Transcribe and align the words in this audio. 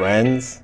friends. 0.00 0.62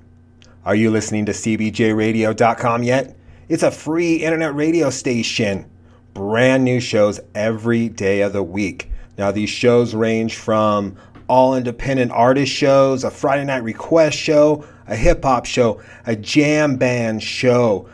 Are 0.64 0.74
you 0.74 0.90
listening 0.90 1.26
to 1.26 1.32
CBJRadio.com 1.32 2.82
yet? 2.82 3.14
It's 3.50 3.62
a 3.62 3.70
free 3.70 4.14
internet 4.14 4.54
radio 4.54 4.88
station. 4.88 5.70
Brand 6.14 6.64
new 6.64 6.80
shows 6.80 7.20
every 7.34 7.90
day 7.90 8.22
of 8.22 8.32
the 8.32 8.42
week. 8.42 8.90
Now, 9.18 9.30
these 9.32 9.50
shows 9.50 9.94
range 9.94 10.36
from 10.36 10.96
all 11.28 11.54
independent 11.54 12.12
artist 12.12 12.50
shows, 12.50 13.04
a 13.04 13.10
Friday 13.10 13.44
night 13.44 13.62
request 13.62 14.16
show, 14.16 14.64
a 14.86 14.96
hip 14.96 15.22
hop 15.22 15.44
show, 15.44 15.82
a 16.06 16.16
jam 16.16 16.76
band 16.76 17.22
show. 17.22 17.90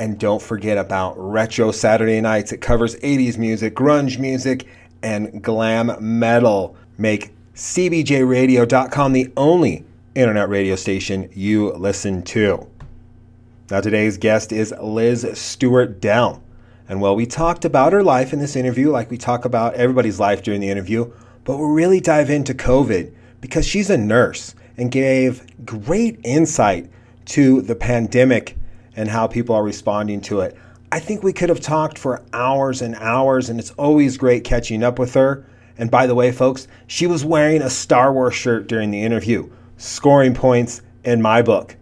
And 0.00 0.18
don't 0.18 0.42
forget 0.42 0.78
about 0.78 1.14
Retro 1.16 1.70
Saturday 1.70 2.20
Nights. 2.20 2.50
It 2.50 2.60
covers 2.60 2.96
80s 2.96 3.38
music, 3.38 3.76
grunge 3.76 4.18
music, 4.18 4.66
and 5.00 5.44
glam 5.44 5.96
metal. 6.00 6.74
Make 6.98 7.32
CBJRadio.com 7.54 9.12
the 9.12 9.32
only 9.36 9.84
internet 10.14 10.48
radio 10.48 10.76
station 10.76 11.30
you 11.32 11.72
listen 11.72 12.22
to. 12.22 12.68
Now, 13.70 13.80
today's 13.80 14.18
guest 14.18 14.52
is 14.52 14.74
Liz 14.82 15.26
Stewart 15.34 16.00
Dell. 16.00 16.42
And 16.88 17.00
well, 17.00 17.16
we 17.16 17.24
talked 17.24 17.64
about 17.64 17.94
her 17.94 18.02
life 18.02 18.32
in 18.32 18.38
this 18.38 18.54
interview, 18.56 18.90
like 18.90 19.10
we 19.10 19.16
talk 19.16 19.46
about 19.46 19.74
everybody's 19.74 20.20
life 20.20 20.42
during 20.42 20.60
the 20.60 20.68
interview, 20.68 21.10
but 21.44 21.56
we'll 21.56 21.70
really 21.70 22.00
dive 22.00 22.28
into 22.28 22.52
COVID 22.52 23.12
because 23.40 23.66
she's 23.66 23.88
a 23.88 23.96
nurse 23.96 24.54
and 24.76 24.90
gave 24.90 25.46
great 25.64 26.20
insight 26.24 26.90
to 27.24 27.62
the 27.62 27.74
pandemic 27.74 28.58
and 28.94 29.08
how 29.08 29.26
people 29.26 29.54
are 29.54 29.64
responding 29.64 30.20
to 30.20 30.40
it. 30.40 30.56
I 30.90 31.00
think 31.00 31.22
we 31.22 31.32
could 31.32 31.48
have 31.48 31.60
talked 31.60 31.96
for 31.96 32.22
hours 32.34 32.82
and 32.82 32.94
hours, 32.96 33.48
and 33.48 33.58
it's 33.58 33.70
always 33.72 34.18
great 34.18 34.44
catching 34.44 34.82
up 34.82 34.98
with 34.98 35.14
her. 35.14 35.46
And 35.78 35.90
by 35.90 36.06
the 36.06 36.14
way, 36.14 36.32
folks, 36.32 36.68
she 36.86 37.06
was 37.06 37.24
wearing 37.24 37.62
a 37.62 37.70
Star 37.70 38.12
Wars 38.12 38.34
shirt 38.34 38.66
during 38.66 38.90
the 38.90 39.02
interview 39.02 39.50
scoring 39.82 40.32
points 40.32 40.80
in 41.02 41.20
my 41.20 41.42
book. 41.42 41.76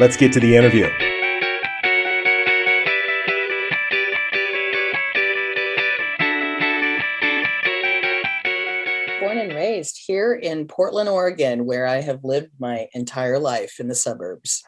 Let's 0.00 0.16
get 0.16 0.32
to 0.32 0.40
the 0.40 0.56
interview. 0.56 0.88
Born 9.20 9.38
and 9.38 9.54
raised 9.54 10.00
here 10.04 10.34
in 10.34 10.66
Portland, 10.66 11.08
Oregon, 11.08 11.64
where 11.64 11.86
I 11.86 12.00
have 12.00 12.24
lived 12.24 12.50
my 12.58 12.88
entire 12.92 13.38
life 13.38 13.78
in 13.78 13.86
the 13.86 13.94
suburbs. 13.94 14.64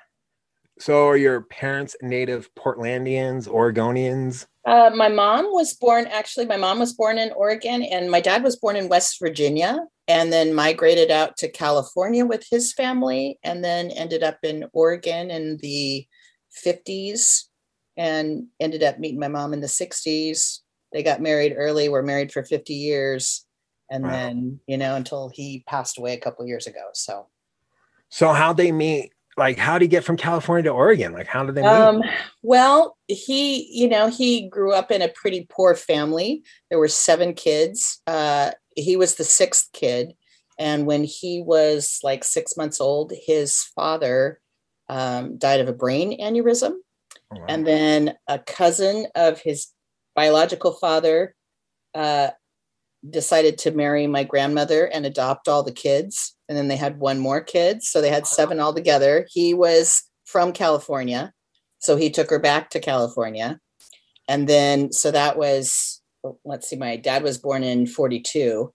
So, 0.78 1.08
are 1.08 1.16
your 1.16 1.40
parents 1.40 1.96
native 2.02 2.54
Portlandians, 2.54 3.48
Oregonians? 3.48 4.46
Uh, 4.64 4.90
my 4.94 5.08
mom 5.08 5.46
was 5.46 5.74
born, 5.74 6.06
actually, 6.06 6.46
my 6.46 6.56
mom 6.56 6.78
was 6.78 6.92
born 6.92 7.18
in 7.18 7.32
Oregon, 7.32 7.82
and 7.82 8.10
my 8.10 8.20
dad 8.20 8.44
was 8.44 8.56
born 8.56 8.76
in 8.76 8.88
West 8.88 9.18
Virginia 9.18 9.78
and 10.08 10.32
then 10.32 10.54
migrated 10.54 11.10
out 11.10 11.36
to 11.38 11.48
California 11.48 12.24
with 12.24 12.46
his 12.50 12.72
family, 12.72 13.38
and 13.42 13.64
then 13.64 13.90
ended 13.90 14.22
up 14.22 14.38
in 14.42 14.66
Oregon 14.72 15.30
in 15.30 15.58
the 15.58 16.06
50s 16.64 17.44
and 17.96 18.46
ended 18.60 18.82
up 18.82 18.98
meeting 18.98 19.20
my 19.20 19.28
mom 19.28 19.52
in 19.52 19.60
the 19.60 19.66
60s. 19.66 20.60
They 20.92 21.02
got 21.02 21.20
married 21.20 21.54
early, 21.56 21.88
were 21.88 22.02
married 22.02 22.32
for 22.32 22.44
50 22.44 22.74
years, 22.74 23.46
and 23.90 24.04
wow. 24.04 24.10
then, 24.10 24.60
you 24.66 24.78
know, 24.78 24.94
until 24.94 25.28
he 25.28 25.64
passed 25.66 25.98
away 25.98 26.14
a 26.14 26.20
couple 26.20 26.46
years 26.46 26.66
ago. 26.66 26.88
So, 26.94 27.26
so 28.08 28.32
how'd 28.32 28.56
they 28.56 28.72
meet? 28.72 29.12
Like, 29.36 29.58
how 29.58 29.74
did 29.74 29.82
he 29.82 29.88
get 29.88 30.04
from 30.04 30.16
California 30.16 30.64
to 30.64 30.70
Oregon? 30.70 31.12
Like, 31.12 31.26
how 31.26 31.44
did 31.44 31.54
they 31.56 31.62
meet? 31.62 31.68
Um, 31.68 32.02
well, 32.42 32.96
he, 33.06 33.68
you 33.70 33.88
know, 33.88 34.08
he 34.08 34.48
grew 34.48 34.72
up 34.72 34.90
in 34.90 35.02
a 35.02 35.08
pretty 35.08 35.46
poor 35.50 35.74
family. 35.74 36.42
There 36.70 36.78
were 36.78 36.88
seven 36.88 37.34
kids. 37.34 38.00
Uh, 38.06 38.52
he 38.76 38.96
was 38.96 39.16
the 39.16 39.24
sixth 39.24 39.70
kid. 39.72 40.14
And 40.58 40.86
when 40.86 41.04
he 41.04 41.42
was 41.42 41.98
like 42.02 42.24
six 42.24 42.56
months 42.56 42.80
old, 42.80 43.12
his 43.26 43.64
father 43.74 44.40
um, 44.88 45.36
died 45.38 45.60
of 45.60 45.68
a 45.68 45.72
brain 45.72 46.20
aneurysm. 46.20 46.72
Oh, 47.32 47.40
wow. 47.40 47.46
And 47.48 47.66
then 47.66 48.14
a 48.28 48.38
cousin 48.38 49.06
of 49.14 49.40
his 49.40 49.68
biological 50.14 50.72
father 50.72 51.34
uh, 51.94 52.30
decided 53.08 53.58
to 53.58 53.70
marry 53.70 54.06
my 54.06 54.24
grandmother 54.24 54.86
and 54.86 55.04
adopt 55.04 55.48
all 55.48 55.62
the 55.62 55.72
kids. 55.72 56.36
And 56.48 56.56
then 56.56 56.68
they 56.68 56.76
had 56.76 57.00
one 57.00 57.18
more 57.18 57.40
kid. 57.40 57.82
So 57.82 58.00
they 58.00 58.10
had 58.10 58.26
seven 58.26 58.60
altogether. 58.60 59.26
He 59.30 59.54
was 59.54 60.02
from 60.24 60.52
California. 60.52 61.32
So 61.78 61.96
he 61.96 62.10
took 62.10 62.30
her 62.30 62.38
back 62.38 62.70
to 62.70 62.80
California. 62.80 63.60
And 64.28 64.48
then, 64.48 64.92
so 64.92 65.10
that 65.10 65.36
was 65.36 65.95
let's 66.44 66.68
see, 66.68 66.76
my 66.76 66.96
dad 66.96 67.22
was 67.22 67.38
born 67.38 67.62
in 67.62 67.86
42. 67.86 68.72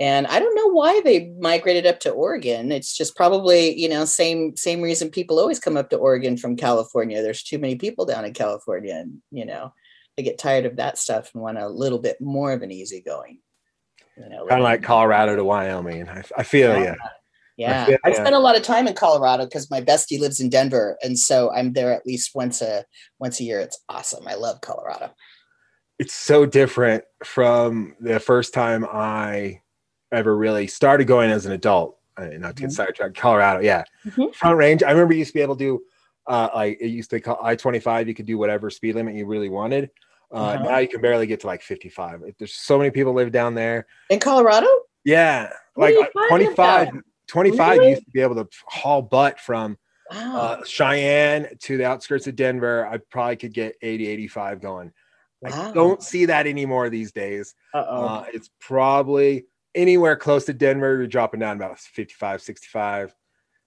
And 0.00 0.26
I 0.26 0.40
don't 0.40 0.56
know 0.56 0.72
why 0.72 1.00
they 1.04 1.32
migrated 1.38 1.86
up 1.86 2.00
to 2.00 2.10
Oregon. 2.10 2.72
It's 2.72 2.96
just 2.96 3.14
probably, 3.14 3.78
you 3.78 3.88
know, 3.88 4.04
same 4.04 4.56
same 4.56 4.82
reason 4.82 5.08
people 5.08 5.38
always 5.38 5.60
come 5.60 5.76
up 5.76 5.88
to 5.90 5.96
Oregon 5.96 6.36
from 6.36 6.56
California. 6.56 7.22
There's 7.22 7.44
too 7.44 7.58
many 7.58 7.76
people 7.76 8.04
down 8.04 8.24
in 8.24 8.32
California 8.32 8.94
and, 8.94 9.22
you 9.30 9.46
know, 9.46 9.72
they 10.16 10.24
get 10.24 10.38
tired 10.38 10.66
of 10.66 10.76
that 10.76 10.98
stuff 10.98 11.30
and 11.32 11.42
want 11.42 11.58
a 11.58 11.68
little 11.68 12.00
bit 12.00 12.20
more 12.20 12.52
of 12.52 12.62
an 12.62 12.72
easygoing. 12.72 13.38
You 14.16 14.28
know, 14.28 14.46
kind 14.46 14.60
of 14.60 14.64
like 14.64 14.82
Colorado 14.82 15.36
to 15.36 15.44
Wyoming. 15.44 16.08
I, 16.08 16.22
I 16.36 16.42
feel 16.42 16.74
yeah. 16.74 16.92
you. 16.92 16.96
Yeah. 17.56 17.96
I, 18.04 18.10
I 18.10 18.12
spent 18.12 18.34
a 18.34 18.40
lot 18.40 18.56
of 18.56 18.62
time 18.62 18.88
in 18.88 18.94
Colorado 18.94 19.44
because 19.44 19.70
my 19.70 19.80
bestie 19.80 20.20
lives 20.20 20.40
in 20.40 20.48
Denver. 20.50 20.98
And 21.02 21.16
so 21.16 21.52
I'm 21.52 21.72
there 21.72 21.92
at 21.92 22.04
least 22.04 22.32
once 22.34 22.60
a 22.60 22.84
once 23.20 23.38
a 23.38 23.44
year. 23.44 23.60
It's 23.60 23.78
awesome. 23.88 24.26
I 24.26 24.34
love 24.34 24.60
Colorado 24.60 25.10
it's 25.98 26.14
so 26.14 26.46
different 26.46 27.04
from 27.24 27.94
the 28.00 28.20
first 28.20 28.52
time 28.52 28.84
I 28.84 29.60
ever 30.12 30.36
really 30.36 30.66
started 30.66 31.06
going 31.06 31.30
as 31.30 31.46
an 31.46 31.52
adult. 31.52 31.98
Uh, 32.16 32.26
not 32.26 32.56
to 32.56 32.62
get 32.62 32.70
mm-hmm. 32.70 32.70
sidetracked, 32.70 33.16
Colorado, 33.16 33.60
yeah, 33.60 33.82
mm-hmm. 34.06 34.30
Front 34.32 34.56
Range. 34.56 34.82
I 34.84 34.90
remember 34.92 35.14
you 35.14 35.20
used 35.20 35.30
to 35.30 35.34
be 35.34 35.42
able 35.42 35.56
to 35.56 35.64
do 35.64 35.80
uh, 36.26 36.48
like 36.54 36.78
it 36.80 36.88
used 36.88 37.10
to 37.10 37.20
call 37.20 37.38
I 37.42 37.56
twenty 37.56 37.80
five. 37.80 38.06
You 38.06 38.14
could 38.14 38.26
do 38.26 38.38
whatever 38.38 38.70
speed 38.70 38.94
limit 38.94 39.14
you 39.14 39.26
really 39.26 39.48
wanted. 39.48 39.90
Uh, 40.32 40.36
uh-huh. 40.36 40.64
Now 40.64 40.78
you 40.78 40.88
can 40.88 41.00
barely 41.00 41.26
get 41.26 41.40
to 41.40 41.48
like 41.48 41.62
fifty 41.62 41.88
five. 41.88 42.22
There's 42.38 42.54
so 42.54 42.78
many 42.78 42.90
people 42.90 43.12
live 43.12 43.32
down 43.32 43.54
there 43.54 43.86
in 44.10 44.20
Colorado. 44.20 44.68
Yeah, 45.04 45.52
what 45.74 45.92
like 45.94 46.28
25, 46.28 46.88
25 47.26 47.78
really? 47.78 47.90
used 47.90 48.04
to 48.04 48.10
be 48.10 48.20
able 48.20 48.36
to 48.36 48.48
haul 48.66 49.02
butt 49.02 49.38
from 49.38 49.76
wow. 50.10 50.36
uh, 50.36 50.64
Cheyenne 50.64 51.48
to 51.60 51.76
the 51.76 51.84
outskirts 51.84 52.26
of 52.26 52.36
Denver. 52.36 52.86
I 52.86 52.98
probably 53.10 53.36
could 53.36 53.52
get 53.52 53.76
80, 53.82 54.06
85 54.06 54.60
going. 54.62 54.92
Wow. 55.44 55.70
I 55.70 55.72
don't 55.72 56.02
see 56.02 56.26
that 56.26 56.46
anymore 56.46 56.88
these 56.88 57.12
days. 57.12 57.54
Uh, 57.74 58.24
it's 58.32 58.50
probably 58.60 59.46
anywhere 59.74 60.16
close 60.16 60.44
to 60.46 60.54
Denver. 60.54 60.96
You're 60.96 61.06
dropping 61.06 61.40
down 61.40 61.56
about 61.56 61.78
55, 61.78 62.42
65. 62.42 63.14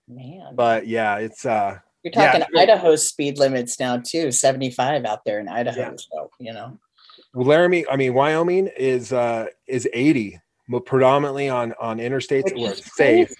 Man. 0.07 0.55
But 0.55 0.87
yeah, 0.87 1.17
it's 1.17 1.45
uh 1.45 1.79
you're 2.03 2.11
talking 2.13 2.43
yeah, 2.53 2.61
Idaho 2.61 2.95
speed 2.95 3.37
limits 3.37 3.79
now 3.79 3.97
too, 3.97 4.31
75 4.31 5.05
out 5.05 5.25
there 5.25 5.39
in 5.39 5.49
Idaho. 5.49 5.79
Yeah. 5.79 5.93
So, 5.97 6.29
you 6.39 6.53
know. 6.53 6.79
Laramie, 7.33 7.85
I 7.89 7.97
mean 7.97 8.13
Wyoming 8.13 8.67
is 8.77 9.11
uh 9.11 9.47
is 9.67 9.87
80 9.93 10.39
predominantly 10.85 11.49
on 11.49 11.73
on 11.79 11.97
interstates 11.97 12.55
where 12.57 12.71
it's 12.71 12.95
safe. 12.95 13.31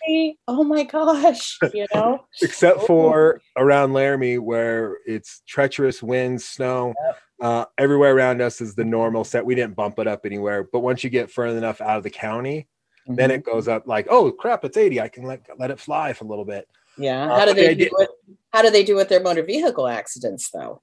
Oh 0.47 0.63
my 0.63 0.83
gosh, 0.83 1.57
you 1.73 1.85
know. 1.93 2.25
Except 2.41 2.81
for 2.81 3.41
around 3.57 3.93
Laramie 3.93 4.37
where 4.37 4.97
it's 5.05 5.41
treacherous 5.47 6.03
winds, 6.03 6.45
snow. 6.45 6.93
Yep. 7.05 7.17
Uh, 7.39 7.65
everywhere 7.77 8.15
around 8.15 8.41
us 8.41 8.61
is 8.61 8.73
the 8.73 8.83
normal 8.83 9.23
set. 9.23 9.45
We 9.45 9.55
didn't 9.55 9.75
bump 9.75 9.99
it 9.99 10.07
up 10.07 10.25
anywhere, 10.25 10.67
but 10.71 10.79
once 10.79 11.03
you 11.03 11.09
get 11.09 11.29
further 11.29 11.57
enough 11.57 11.81
out 11.81 11.97
of 11.97 12.03
the 12.03 12.09
county, 12.09 12.67
mm-hmm. 13.07 13.15
then 13.15 13.31
it 13.31 13.43
goes 13.43 13.67
up 13.67 13.87
like, 13.87 14.07
oh 14.09 14.31
crap, 14.31 14.65
it's 14.65 14.77
80. 14.77 15.01
I 15.01 15.07
can 15.07 15.23
let 15.23 15.45
let 15.59 15.71
it 15.71 15.79
fly 15.79 16.13
for 16.13 16.25
a 16.25 16.27
little 16.27 16.45
bit. 16.45 16.67
Yeah. 16.97 17.31
Uh, 17.31 17.39
how 17.39 17.45
do 17.45 17.53
they 17.53 17.75
do 17.75 17.89
it? 17.99 18.09
how 18.51 18.61
do 18.61 18.71
they 18.71 18.83
do 18.83 18.95
with 18.95 19.09
their 19.09 19.21
motor 19.21 19.43
vehicle 19.43 19.87
accidents 19.87 20.49
though? 20.49 20.81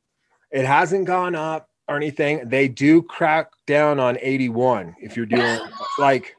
It 0.52 0.64
hasn't 0.64 1.06
gone 1.06 1.34
up 1.34 1.68
or 1.88 1.96
anything. 1.96 2.48
They 2.48 2.68
do 2.68 3.02
crack 3.02 3.50
down 3.66 3.98
on 3.98 4.18
81 4.20 4.94
if 5.00 5.16
you're 5.16 5.26
doing 5.26 5.58
like 5.98 6.36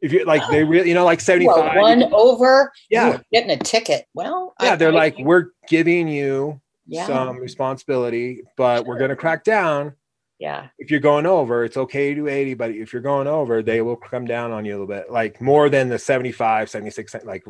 if 0.00 0.12
you 0.12 0.24
like 0.24 0.42
they 0.50 0.64
really 0.64 0.88
you 0.88 0.94
know 0.94 1.04
like 1.04 1.20
75 1.20 1.56
well, 1.56 1.82
one 1.82 2.04
over 2.12 2.72
yeah 2.88 3.18
getting 3.32 3.50
a 3.50 3.56
ticket 3.56 4.06
well 4.14 4.54
yeah 4.60 4.74
I, 4.74 4.76
they're 4.76 4.90
I, 4.90 4.94
like 4.94 5.18
we're 5.18 5.46
giving 5.68 6.06
you 6.06 6.60
yeah. 6.88 7.06
some 7.06 7.38
responsibility, 7.38 8.42
but 8.56 8.86
we're 8.86 8.98
going 8.98 9.10
to 9.10 9.16
crack 9.16 9.44
down. 9.44 9.94
Yeah. 10.38 10.68
If 10.78 10.90
you're 10.90 11.00
going 11.00 11.26
over, 11.26 11.64
it's 11.64 11.76
okay 11.76 12.10
to 12.10 12.14
do 12.14 12.28
80, 12.28 12.54
but 12.54 12.70
if 12.70 12.92
you're 12.92 13.02
going 13.02 13.26
over, 13.26 13.62
they 13.62 13.82
will 13.82 13.96
come 13.96 14.24
down 14.24 14.52
on 14.52 14.64
you 14.64 14.72
a 14.72 14.74
little 14.74 14.86
bit, 14.86 15.10
like 15.10 15.40
more 15.40 15.68
than 15.68 15.88
the 15.88 15.98
75, 15.98 16.70
76, 16.70 17.16
like 17.24 17.44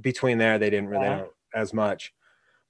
between 0.00 0.38
there, 0.38 0.58
they 0.58 0.70
didn't 0.70 0.88
really 0.88 1.06
yeah. 1.06 1.24
as 1.54 1.74
much. 1.74 2.12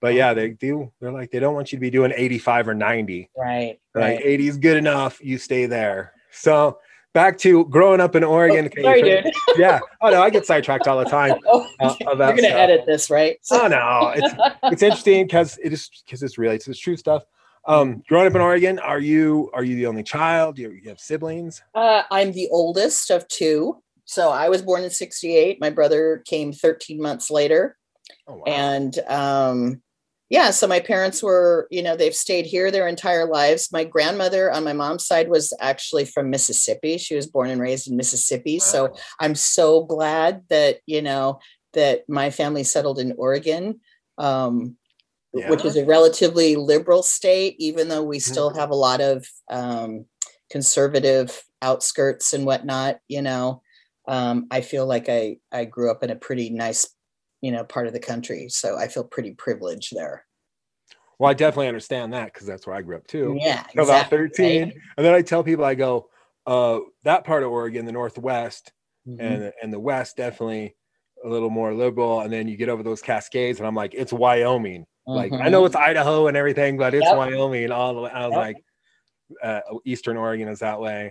But 0.01 0.15
yeah, 0.15 0.33
they 0.33 0.51
do. 0.51 0.93
They're 1.01 1.13
like, 1.13 1.33
they 1.33 1.41
don't 1.41 1.55
want 1.55 1.73
you 1.73 1.77
to 1.79 1.81
be 1.81 1.91
doing 1.91 2.13
85 2.15 2.69
or 2.69 2.75
90. 2.75 3.31
Right. 3.37 3.81
Like 3.95 4.05
right. 4.05 4.21
80 4.23 4.49
is 4.49 4.57
good 4.57 4.77
enough. 4.77 5.21
You 5.21 5.39
stay 5.39 5.67
there. 5.67 6.13
So 6.31 6.79
back 7.19 7.37
to 7.37 7.65
growing 7.65 8.01
up 8.01 8.15
in 8.15 8.23
Oregon. 8.23 8.71
Oh, 8.79 8.83
sorry, 8.83 9.03
dude. 9.03 9.33
yeah. 9.57 9.81
Oh 10.01 10.09
no, 10.09 10.23
I 10.23 10.31
get 10.31 10.47
sidetracked 10.47 10.87
all 10.87 11.01
the 11.01 11.11
time. 11.11 11.37
oh, 11.47 11.69
uh, 11.81 11.97
you're 11.99 12.17
gonna 12.17 12.39
stuff. 12.39 12.53
edit 12.53 12.87
this, 12.87 13.11
right? 13.11 13.39
oh 13.51 13.67
no, 13.67 14.13
it's 14.15 14.35
it's 14.63 14.83
interesting 14.83 15.27
because 15.27 15.59
it 15.59 15.73
is 15.73 15.91
because 16.05 16.23
it's 16.23 16.39
really 16.39 16.55
it's 16.55 16.79
true 16.79 16.97
stuff. 16.97 17.25
Um, 17.67 18.05
growing 18.09 18.29
up 18.29 18.37
in 18.37 18.41
Oregon, 18.41 18.79
are 18.79 19.01
you 19.01 19.51
are 19.53 19.65
you 19.65 19.75
the 19.75 19.87
only 19.87 20.05
child? 20.05 20.57
Do 20.57 20.63
you, 20.63 20.71
you 20.71 20.89
have 20.91 21.01
siblings? 21.01 21.61
Uh, 21.75 22.03
I'm 22.09 22.31
the 22.31 22.49
oldest 22.53 23.11
of 23.11 23.27
two. 23.27 23.83
So 24.05 24.31
I 24.31 24.49
was 24.49 24.63
born 24.63 24.85
in 24.85 24.91
68. 24.91 25.61
My 25.61 25.71
brother 25.71 26.23
came 26.25 26.53
13 26.53 27.03
months 27.03 27.31
later. 27.31 27.77
Oh, 28.29 28.37
wow. 28.37 28.45
And 28.47 28.99
um, 29.01 29.83
yeah, 30.31 30.51
so 30.51 30.67
my 30.67 30.81
parents 30.81 31.23
were, 31.23 31.67
you 31.71 31.83
know, 31.83 31.97
they've 31.97 32.15
stayed 32.15 32.47
here 32.47 32.71
their 32.71 32.87
entire 32.89 33.27
lives. 33.27 33.73
My 33.73 33.85
grandmother 33.85 34.51
on 34.53 34.65
my 34.65 34.73
mom's 34.73 35.07
side 35.07 35.29
was 35.29 35.53
actually 35.61 36.05
from 36.05 36.31
Mississippi. 36.31 36.99
She 36.99 37.15
was 37.17 37.27
born 37.27 37.51
and 37.51 37.61
raised 37.61 37.89
in 37.89 37.97
Mississippi. 37.97 38.59
So 38.59 38.95
I'm 39.21 39.35
so 39.35 39.85
glad 39.85 40.43
that, 40.51 40.81
you 40.87 41.03
know, 41.03 41.41
that 41.73 42.09
my 42.09 42.31
family 42.31 42.65
settled 42.65 42.99
in 42.99 43.15
Oregon. 43.17 43.81
Um, 44.19 44.77
which 45.51 45.65
is 45.65 45.77
a 45.77 45.85
relatively 45.85 46.57
liberal 46.57 47.03
state, 47.03 47.55
even 47.59 47.89
though 47.89 48.03
we 48.03 48.19
Mhm. 48.19 48.23
still 48.23 48.51
have 48.51 48.71
a 48.71 48.75
lot 48.75 49.01
of 49.01 49.27
um, 49.51 50.07
conservative 50.51 51.43
outskirts 51.63 52.33
and 52.33 52.47
whatnot. 52.47 52.99
You 53.09 53.23
know, 53.23 53.63
um, 54.09 54.47
I 54.51 54.63
feel 54.63 54.87
like 54.87 55.09
I 55.09 55.39
I 55.53 55.67
grew 55.67 55.91
up 55.91 56.03
in 56.03 56.11
a 56.11 56.17
pretty 56.17 56.51
nice, 56.51 56.89
you 57.41 57.53
know, 57.53 57.65
part 57.65 57.87
of 57.87 57.93
the 57.93 58.01
country, 58.01 58.49
so 58.49 58.77
I 58.79 58.89
feel 58.89 59.05
pretty 59.05 59.35
privileged 59.35 59.95
there. 59.95 60.27
well, 61.19 61.31
I 61.31 61.35
definitely 61.35 61.69
understand 61.69 62.13
that 62.13 62.33
because 62.33 62.47
that's 62.47 62.67
where 62.67 62.77
I 62.77 62.83
grew 62.83 62.97
up 62.97 63.07
too. 63.07 63.35
Yeah, 63.41 63.65
Till 63.75 63.85
about 63.85 64.11
13. 64.11 64.63
right? 64.63 64.75
And 64.97 65.07
then 65.07 65.15
I 65.15 65.23
tell 65.23 65.43
people, 65.43 65.65
I 65.65 65.75
go, 65.75 66.11
uh, 66.47 66.81
that 67.03 67.25
part 67.25 67.43
of 67.43 67.51
Oregon, 67.51 67.87
the 67.87 67.93
Northwest 67.93 68.73
Mhm. 69.07 69.19
and, 69.21 69.53
and 69.63 69.73
the 69.73 69.81
West, 69.81 70.17
definitely 70.17 70.77
a 71.25 71.29
little 71.29 71.51
more 71.51 71.75
liberal. 71.75 72.21
And 72.21 72.33
then 72.33 72.47
you 72.49 72.57
get 72.57 72.69
over 72.69 72.83
those 72.83 73.03
Cascades, 73.03 73.59
and 73.59 73.67
I'm 73.67 73.75
like, 73.75 73.95
it's 73.95 74.13
Wyoming. 74.13 74.87
Like, 75.13 75.33
I 75.45 75.49
know 75.49 75.65
Mhm. 75.65 75.67
it's 75.67 75.75
Idaho 75.77 76.29
and 76.29 76.37
everything, 76.37 76.77
but 76.79 76.95
it's 76.95 77.11
Yep. 77.11 77.17
Wyoming 77.17 77.73
all 77.73 77.95
the 77.95 78.01
way. 78.03 78.11
I 78.11 78.27
was 78.27 78.37
Yep. 78.37 78.37
like, 78.37 78.65
uh, 79.43 79.61
Eastern 79.85 80.17
Oregon 80.17 80.49
is 80.49 80.61
that 80.61 80.81
way. 80.81 81.11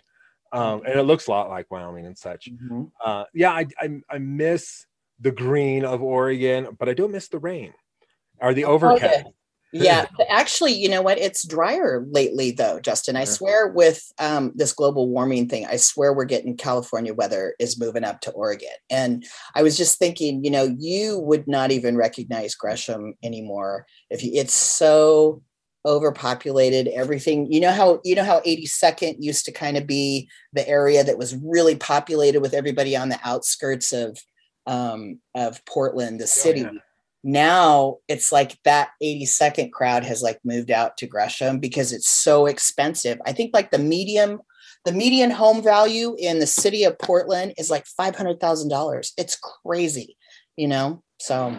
Um, 0.54 0.82
Mm-hmm. 0.82 0.86
and 0.88 1.00
it 1.00 1.04
looks 1.04 1.28
a 1.28 1.32
lot 1.32 1.50
like 1.50 1.70
Wyoming 1.72 2.06
and 2.06 2.18
such. 2.18 2.48
Mhm. 2.50 2.92
Uh, 3.04 3.26
yeah, 3.34 3.52
I, 3.52 3.66
I, 3.80 4.02
I 4.10 4.18
miss 4.20 4.86
the 5.20 5.32
green 5.32 5.86
of 5.86 6.02
Oregon, 6.02 6.70
but 6.78 6.90
I 6.90 6.94
don't 6.94 7.12
miss 7.12 7.28
the 7.28 7.40
rain. 7.40 7.74
Or 8.40 8.54
the 8.54 8.66
overcast. 8.66 9.26
yeah 9.74 10.06
actually 10.30 10.72
you 10.72 10.88
know 10.88 11.02
what? 11.02 11.18
It's 11.18 11.46
drier 11.46 12.06
lately 12.10 12.52
though 12.52 12.80
justin. 12.80 13.16
I 13.16 13.24
swear 13.26 13.68
with 13.68 14.02
um, 14.20 14.54
this 14.56 14.74
global 14.74 15.10
warming 15.10 15.50
thing 15.50 15.66
i 15.66 15.76
swear 15.76 16.14
we're 16.14 16.26
getting 16.26 16.56
california 16.56 17.14
weather 17.14 17.56
is 17.60 17.80
moving 17.80 18.04
up 18.04 18.22
to 18.22 18.32
oregon. 18.32 18.70
And 18.90 19.26
i 19.56 19.64
was 19.64 19.76
just 19.76 19.98
thinking 19.98 20.44
you 20.44 20.52
know 20.52 20.74
you 20.78 21.20
would 21.20 21.48
not 21.48 21.72
even 21.72 21.98
recognize 21.98 22.54
gresham 22.54 23.16
anymore 23.24 23.88
if 24.10 24.24
you, 24.24 24.32
it's 24.36 24.56
so 24.56 25.42
overpopulated. 25.88 26.90
Everything 26.90 27.52
you 27.52 27.62
know 27.62 27.72
how 27.72 28.02
you 28.04 28.14
know 28.14 28.24
how 28.24 28.42
82nd 28.42 29.16
used 29.20 29.46
to 29.46 29.52
kind 29.52 29.78
of 29.78 29.88
be 29.88 30.30
the 30.54 30.68
area 30.68 31.04
that 31.04 31.18
was 31.18 31.36
really 31.38 31.76
populated 31.76 32.42
with 32.42 32.54
everybody 32.54 32.96
on 32.96 33.10
the 33.10 33.20
outskirts 33.24 33.94
of 33.94 34.20
um, 34.68 35.20
of 35.34 35.64
portland 35.66 36.20
the 36.20 36.28
city 36.28 36.62
yeah. 36.62 36.72
now 37.24 37.98
it's 38.08 38.32
like 38.32 38.58
that 38.64 38.90
82nd 39.02 39.72
crowd 39.72 40.04
has 40.04 40.22
like 40.22 40.40
moved 40.44 40.70
out 40.72 40.98
to 40.98 41.08
Gresham 41.08 41.60
because 41.60 41.92
it's 41.94 42.10
so 42.10 42.46
expensive. 42.46 43.20
I 43.26 43.32
think 43.34 43.52
like 43.54 43.72
the 43.72 43.80
medium 43.80 44.40
the 44.86 44.92
median 44.94 45.32
home 45.32 45.62
value 45.62 46.16
in 46.18 46.40
the 46.40 46.48
city 46.48 46.86
of 46.86 46.98
Portland 47.00 47.54
is 47.58 47.70
like 47.70 47.86
$500,000. 47.86 49.12
It's 49.18 49.36
crazy, 49.36 50.16
you 50.56 50.68
know? 50.70 51.04
So, 51.20 51.58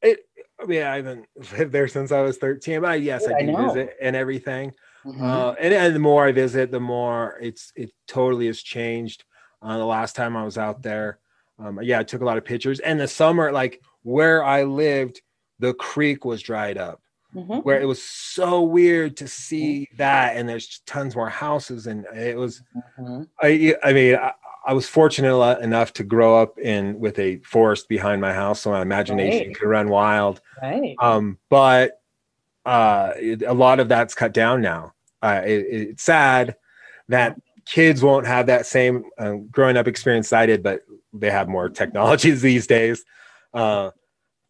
It, 0.00 0.20
I 0.58 0.64
mean, 0.64 0.82
I 0.82 0.96
haven't 0.96 1.26
lived 1.58 1.72
there 1.72 1.88
since 1.88 2.10
I 2.10 2.22
was 2.22 2.38
13, 2.38 2.80
but 2.80 3.02
yes, 3.02 3.24
Yeah, 3.28 3.34
I 3.36 3.38
I 3.38 3.46
do 3.46 3.52
know. 3.52 3.68
visit 3.68 3.96
and 4.00 4.16
everything. 4.16 4.72
mhm. 5.04 5.20
Uh, 5.20 5.54
and, 5.60 5.74
and 5.74 5.94
the 5.94 5.98
more 6.00 6.24
I 6.26 6.32
visit, 6.32 6.70
the 6.70 6.80
more 6.80 7.36
it's 7.42 7.70
it 7.76 7.90
totally 8.08 8.46
has 8.46 8.62
changed. 8.62 9.24
Uh, 9.60 9.76
the 9.76 9.84
last 9.84 10.16
time 10.16 10.34
I 10.36 10.44
was 10.44 10.56
out 10.56 10.82
there, 10.82 11.18
um, 11.58 11.78
yeah, 11.82 11.98
I 12.00 12.02
took 12.02 12.20
a 12.22 12.24
lot 12.24 12.38
of 12.38 12.44
pictures. 12.44 12.80
And 12.80 12.98
the 13.00 13.08
summer, 13.08 13.52
like 13.52 13.80
where 14.02 14.44
I 14.44 14.64
lived, 14.64 15.20
the 15.58 15.74
creek 15.74 16.24
was 16.24 16.42
dried 16.42 16.78
up. 16.78 17.00
Mhm. 17.34 17.64
Where 17.64 17.80
it 17.80 17.84
was 17.86 18.00
so 18.02 18.62
weird 18.62 19.16
to 19.16 19.26
see 19.26 19.88
that, 19.96 20.36
and 20.36 20.48
there's 20.48 20.80
tons 20.86 21.16
more 21.16 21.28
houses, 21.28 21.88
and 21.88 22.06
it 22.14 22.36
was. 22.36 22.62
Mhm. 22.98 23.26
I 23.42 23.74
I 23.82 23.92
mean, 23.92 24.14
I, 24.14 24.32
I 24.66 24.72
was 24.72 24.88
fortunate 24.88 25.36
enough 25.60 25.92
to 25.94 26.04
grow 26.04 26.40
up 26.40 26.58
in 26.60 26.98
with 27.00 27.18
a 27.18 27.38
forest 27.38 27.88
behind 27.88 28.20
my 28.20 28.32
house, 28.32 28.60
so 28.60 28.70
my 28.70 28.82
imagination 28.82 29.48
Right. 29.48 29.56
could 29.56 29.68
run 29.68 29.88
wild. 29.88 30.40
Right. 30.62 30.94
Um, 31.00 31.38
but 31.50 32.00
uh, 32.64 33.12
it- 33.18 33.42
a 33.42 33.52
lot 33.52 33.80
of 33.80 33.88
that's 33.88 34.14
cut 34.14 34.32
down 34.32 34.62
now. 34.62 34.94
Uh, 35.20 35.42
it, 35.44 35.66
it's 35.70 36.02
sad 36.04 36.54
that 37.08 37.36
kids 37.66 38.00
won't 38.02 38.26
have 38.26 38.46
that 38.46 38.64
same 38.64 39.04
um, 39.18 39.48
growing 39.48 39.76
up 39.76 39.86
experience 39.88 40.32
I 40.32 40.46
did, 40.46 40.62
but 40.62 40.82
they 41.14 41.30
have 41.30 41.48
more 41.48 41.68
technologies 41.68 42.42
these 42.50 42.66
days. 42.66 43.04
Uh, 43.52 43.90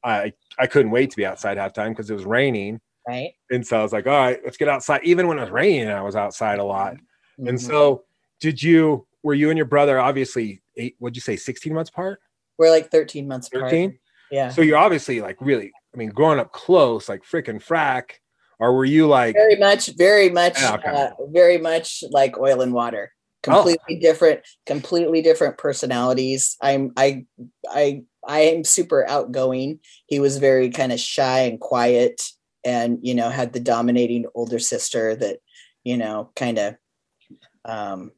I 0.02 0.32
I 0.58 0.66
couldn't 0.66 0.90
wait 0.90 1.11
to 1.11 1.16
be 1.16 1.25
outside 1.26 1.56
halftime 1.58 1.90
because 1.90 2.11
it 2.11 2.14
was 2.14 2.25
raining, 2.25 2.81
Right. 3.08 3.32
and 3.50 3.66
so 3.66 3.78
I 3.78 3.82
was 3.82 3.93
like, 3.93 4.06
all 4.06 4.12
right, 4.12 4.40
let's 4.44 4.56
get 4.56 4.69
outside. 4.69 5.00
Even 5.05 5.28
when 5.28 5.38
it 5.38 5.43
was 5.43 5.50
raining, 5.50 5.88
I 5.88 6.02
was 6.02 6.16
outside 6.16 6.58
a 6.58 6.64
lot. 6.64 6.96
And 7.38 7.58
Mhm. 7.58 7.61
so, 7.61 8.05
did 8.40 8.62
you? 8.62 9.06
Were 9.22 9.34
you 9.34 9.49
and 9.50 9.56
your 9.56 9.66
brother 9.66 9.99
obviously 9.99 10.62
eight? 10.76 10.96
What'd 10.99 11.16
you 11.16 11.22
say? 11.22 11.37
Sixteen 11.37 11.75
months 11.75 11.90
apart? 11.90 12.20
we're 12.56 12.70
like 12.70 12.88
13 12.88 13.26
months 13.26 13.49
apart. 13.49 13.64
Thirteen? 13.64 13.99
Yeah. 14.31 14.49
So 14.49 14.62
you're 14.62 14.76
obviously 14.78 15.20
like 15.20 15.37
really. 15.40 15.72
I 15.93 15.96
mean, 15.96 16.11
growing 16.11 16.38
up 16.38 16.52
close, 16.52 17.08
like 17.08 17.22
freaking 17.25 17.61
frack, 17.64 18.11
or 18.61 18.72
were 18.75 18.84
you 18.84 19.06
like? 19.08 19.34
very 19.34 19.56
much, 19.56 19.88
very 19.96 20.28
much, 20.31 20.61
Yeah, 20.61 20.75
okay. 20.75 20.90
uh, 20.90 21.11
very 21.31 21.56
much 21.58 22.05
like 22.11 22.38
oil 22.38 22.61
and 22.61 22.72
water. 22.72 23.11
Oh. 23.46 23.52
Completely 23.62 23.96
different, 24.00 24.41
completely 24.67 25.23
different 25.23 25.58
personalities. 25.58 26.56
I'm, 26.62 26.93
I, 26.96 27.26
I, 27.69 28.02
I 28.26 28.41
am 28.41 28.64
super 28.64 29.06
outgoing. 29.08 29.81
He 30.06 30.19
was 30.20 30.38
very 30.38 30.70
kind 30.70 30.93
of 30.93 30.99
shy 31.00 31.41
and 31.41 31.61
quiet, 31.61 32.23
and 32.64 32.99
you 33.02 33.14
know 33.14 33.29
had 33.29 33.52
the 33.52 33.61
dominating 33.61 34.25
older 34.35 34.58
sister 34.58 35.14
that, 35.17 35.38
you 35.85 35.96
know, 35.99 36.31
kind 36.37 36.58
of, 36.58 36.76
um, 37.67 38.12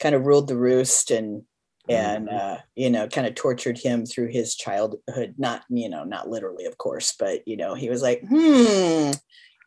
kind 0.00 0.14
of 0.14 0.26
ruled 0.26 0.48
the 0.48 0.56
roost 0.56 1.10
and 1.10 1.42
and 1.88 2.28
Mhm. 2.28 2.38
uh, 2.38 2.58
you 2.76 2.90
know 2.90 3.08
kind 3.08 3.26
of 3.26 3.34
tortured 3.34 3.78
him 3.78 4.04
through 4.06 4.28
his 4.28 4.54
childhood 4.54 5.34
not 5.38 5.62
you 5.70 5.88
know 5.88 6.04
not 6.04 6.28
literally 6.28 6.64
of 6.66 6.76
course 6.78 7.14
but 7.18 7.46
you 7.46 7.56
know 7.56 7.74
he 7.74 7.88
was 7.88 8.02
like 8.02 8.22
hmm 8.28 9.10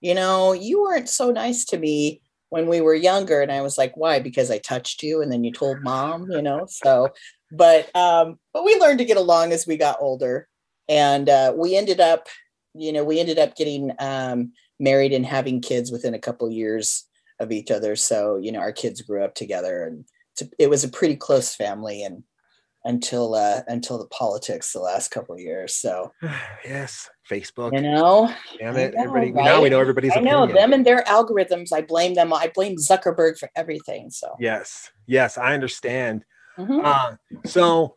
you 0.02 0.14
know 0.14 0.54
you 0.54 0.82
weren't 0.82 1.10
so 1.10 1.32
nice 1.32 1.66
to 1.66 1.78
me 1.78 2.22
when 2.52 2.68
we 2.68 2.82
were 2.82 2.94
younger 2.94 3.42
and 3.42 3.52
i 3.52 3.62
was 3.62 3.78
like 3.78 3.98
why? 3.98 4.20
Because 4.20 4.52
i 4.52 4.60
touched 4.60 5.02
you 5.02 5.22
and 5.22 5.32
then 5.32 5.44
you 5.44 5.52
told 5.52 5.82
mom 5.82 6.30
you 6.30 6.42
know 6.42 6.66
so 6.68 7.10
but 7.52 7.94
um 7.96 8.38
but 8.54 8.64
we 8.64 8.76
learned 8.76 9.00
to 9.00 9.06
get 9.06 9.18
along 9.18 9.52
as 9.52 9.66
we 9.66 9.78
got 9.78 9.98
older 10.00 10.48
and 10.88 11.30
uh, 11.30 11.54
we 11.56 11.76
ended 11.76 12.00
up 12.00 12.28
you 12.76 12.92
know 12.94 13.04
we 13.04 13.20
ended 13.20 13.40
up 13.40 13.56
getting 13.56 13.92
um 14.00 14.52
married 14.80 15.14
and 15.14 15.26
having 15.26 15.62
kids 15.62 15.92
within 15.92 16.14
a 16.14 16.20
couple 16.20 16.50
years 16.52 17.08
of 17.40 17.52
each 17.52 17.72
other 17.72 17.96
so 17.96 18.38
you 18.38 18.52
know 18.52 18.60
our 18.60 18.72
kids 18.72 19.02
grew 19.02 19.24
up 19.24 19.34
together 19.34 19.84
and 19.84 20.06
it 20.58 20.70
was 20.70 20.84
a 20.84 20.90
pretty 20.90 21.16
close 21.16 21.56
family 21.56 22.04
and 22.04 22.24
until 22.84 23.36
uh 23.36 23.62
until 23.68 23.98
the 23.98 24.08
politics 24.08 24.74
the 24.74 24.80
last 24.80 25.10
couple 25.12 25.38
years 25.40 25.76
so. 25.76 26.12
Yes, 26.66 27.10
Facebook. 27.36 27.72
you 27.74 27.82
know 27.82 28.34
Damn 28.60 28.76
it! 28.78 28.94
know, 28.94 29.04
Everybody 29.04 29.32
now 29.32 29.62
we 29.62 29.70
know 29.70 29.80
everybody's 29.80 30.12
i 30.16 30.20
know 30.20 30.44
opinion. 30.44 30.56
them 30.62 30.74
and 30.74 30.86
their 30.86 31.04
algorithms 31.04 31.70
i 31.74 31.82
blame 31.82 32.14
them 32.16 32.34
i 32.34 32.52
blame 32.54 32.76
zuckerberg 32.76 33.38
for 33.38 33.50
everything 33.56 34.10
so 34.10 34.28
Yes, 34.40 34.92
yes, 35.08 35.38
I 35.38 35.54
understand. 35.54 36.26
Mhm. 36.58 36.82
Uh, 36.84 37.16
so, 37.46 37.96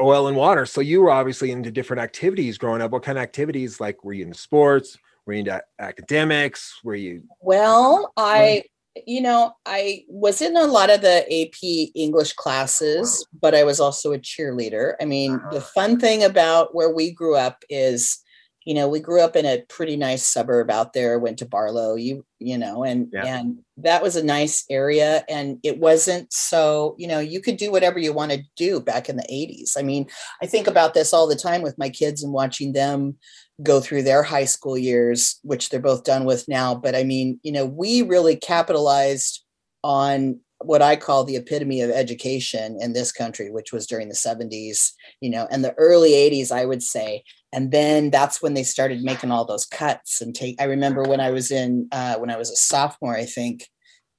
oil 0.00 0.28
and 0.28 0.36
water. 0.36 0.66
So 0.66 0.80
you 0.80 1.00
were 1.02 1.10
obviously 1.10 1.50
into 1.50 1.70
different 1.70 2.00
activities 2.02 2.58
growing 2.58 2.80
up. 2.82 2.90
What 2.90 3.02
kind 3.02 3.18
of 3.18 3.22
activities? 3.22 3.80
Like, 3.80 4.02
were 4.04 4.12
you 4.12 4.24
into 4.24 4.38
sports? 4.38 4.96
Were 5.26 5.34
you 5.34 5.40
into 5.40 5.62
academics? 5.78 6.80
Were 6.84 6.94
you? 6.94 7.22
Well, 7.40 8.12
I, 8.16 8.64
you 9.06 9.20
know, 9.20 9.52
I 9.66 10.04
was 10.08 10.40
in 10.40 10.56
a 10.56 10.64
lot 10.64 10.90
of 10.90 11.00
the 11.00 11.24
AP 11.30 11.90
English 11.94 12.32
classes, 12.34 13.26
but 13.40 13.54
I 13.54 13.64
was 13.64 13.80
also 13.80 14.12
a 14.12 14.18
cheerleader. 14.18 14.94
I 15.00 15.04
mean, 15.04 15.32
the 15.50 15.58
uh-huh. 15.58 15.66
fun 15.74 16.00
thing 16.00 16.24
about 16.24 16.74
where 16.74 16.92
we 16.92 17.10
grew 17.10 17.36
up 17.36 17.64
is, 17.68 18.18
you 18.64 18.74
know, 18.74 18.88
we 18.88 19.00
grew 19.00 19.22
up 19.22 19.36
in 19.36 19.46
a 19.46 19.62
pretty 19.68 19.96
nice 19.96 20.26
suburb 20.26 20.70
out 20.70 20.92
there, 20.92 21.18
went 21.18 21.38
to 21.38 21.46
Barlow, 21.46 21.94
you, 21.94 22.24
you 22.38 22.58
know, 22.58 22.84
and 22.84 23.08
Yeah. 23.12 23.24
and 23.38 23.60
that 23.78 24.02
was 24.02 24.16
a 24.16 24.22
nice 24.22 24.64
area. 24.68 25.24
And 25.28 25.58
it 25.62 25.78
wasn't 25.78 26.32
so, 26.32 26.94
you 26.98 27.08
know, 27.08 27.20
you 27.20 27.40
could 27.40 27.56
do 27.56 27.70
whatever 27.72 27.98
you 27.98 28.12
want 28.12 28.32
to 28.32 28.42
do 28.56 28.78
back 28.80 29.08
in 29.08 29.16
the 29.16 29.26
80s. 29.32 29.76
I 29.78 29.82
mean, 29.82 30.06
I 30.42 30.46
think 30.46 30.66
about 30.66 30.92
this 30.92 31.14
all 31.14 31.26
the 31.26 31.36
time 31.36 31.62
with 31.62 31.78
my 31.78 31.88
kids 31.88 32.22
and 32.22 32.32
watching 32.32 32.72
them 32.74 33.16
go 33.62 33.80
through 33.80 34.02
their 34.02 34.22
high 34.22 34.44
school 34.44 34.76
years, 34.76 35.38
which 35.42 35.70
they're 35.70 35.80
both 35.80 36.04
done 36.04 36.24
with 36.24 36.46
now. 36.46 36.74
But 36.74 36.94
I 36.94 37.04
mean, 37.04 37.40
you 37.42 37.52
know, 37.52 37.64
we 37.64 38.02
really 38.02 38.36
capitalized 38.36 39.44
on 39.82 40.40
what 40.62 40.82
I 40.82 40.96
call 40.96 41.24
the 41.24 41.36
epitome 41.36 41.80
of 41.80 41.90
education 41.90 42.76
in 42.80 42.92
this 42.92 43.12
country, 43.12 43.50
which 43.50 43.72
was 43.72 43.86
during 43.86 44.08
the 44.08 44.14
70s, 44.14 44.92
you 45.20 45.30
know, 45.30 45.48
and 45.50 45.64
the 45.64 45.72
early 45.78 46.10
80s, 46.10 46.52
I 46.52 46.66
would 46.66 46.82
say. 46.82 47.24
And 47.52 47.72
then 47.72 48.10
that's 48.10 48.40
when 48.40 48.54
they 48.54 48.62
started 48.62 49.02
making 49.02 49.30
all 49.30 49.44
those 49.44 49.66
cuts 49.66 50.20
and 50.20 50.34
take. 50.34 50.60
I 50.60 50.64
remember 50.64 51.02
when 51.02 51.20
I 51.20 51.30
was 51.30 51.50
in, 51.50 51.88
uh, 51.90 52.16
when 52.16 52.30
I 52.30 52.36
was 52.36 52.50
a 52.50 52.56
sophomore, 52.56 53.16
I 53.16 53.24
think, 53.24 53.66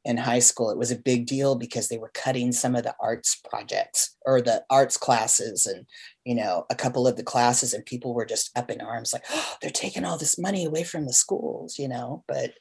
in 0.04 0.18
high 0.18 0.40
school, 0.40 0.72
it 0.72 0.80
was 0.80 0.92
a 0.92 0.98
big 0.98 1.28
deal 1.28 1.56
because 1.56 1.88
they 1.88 2.00
were 2.00 2.12
cutting 2.16 2.52
some 2.52 2.76
of 2.76 2.84
the 2.84 2.96
arts 3.00 3.40
projects 3.48 4.18
or 4.26 4.42
the 4.42 4.64
arts 4.70 4.98
classes 4.98 5.68
and, 5.68 5.86
you 6.26 6.34
know, 6.34 6.66
a 6.72 6.76
couple 6.76 7.08
of 7.08 7.18
the 7.18 7.24
classes, 7.24 7.72
and 7.74 7.86
people 7.86 8.16
were 8.16 8.26
just 8.26 8.50
up 8.58 8.72
in 8.72 8.82
arms 8.82 9.14
like, 9.14 9.24
oh, 9.30 9.56
they're 9.62 9.70
taking 9.70 10.04
all 10.04 10.18
this 10.18 10.40
money 10.40 10.66
away 10.66 10.84
from 10.84 11.06
the 11.06 11.14
schools, 11.14 11.78
you 11.78 11.88
know. 11.88 12.24
But, 12.28 12.54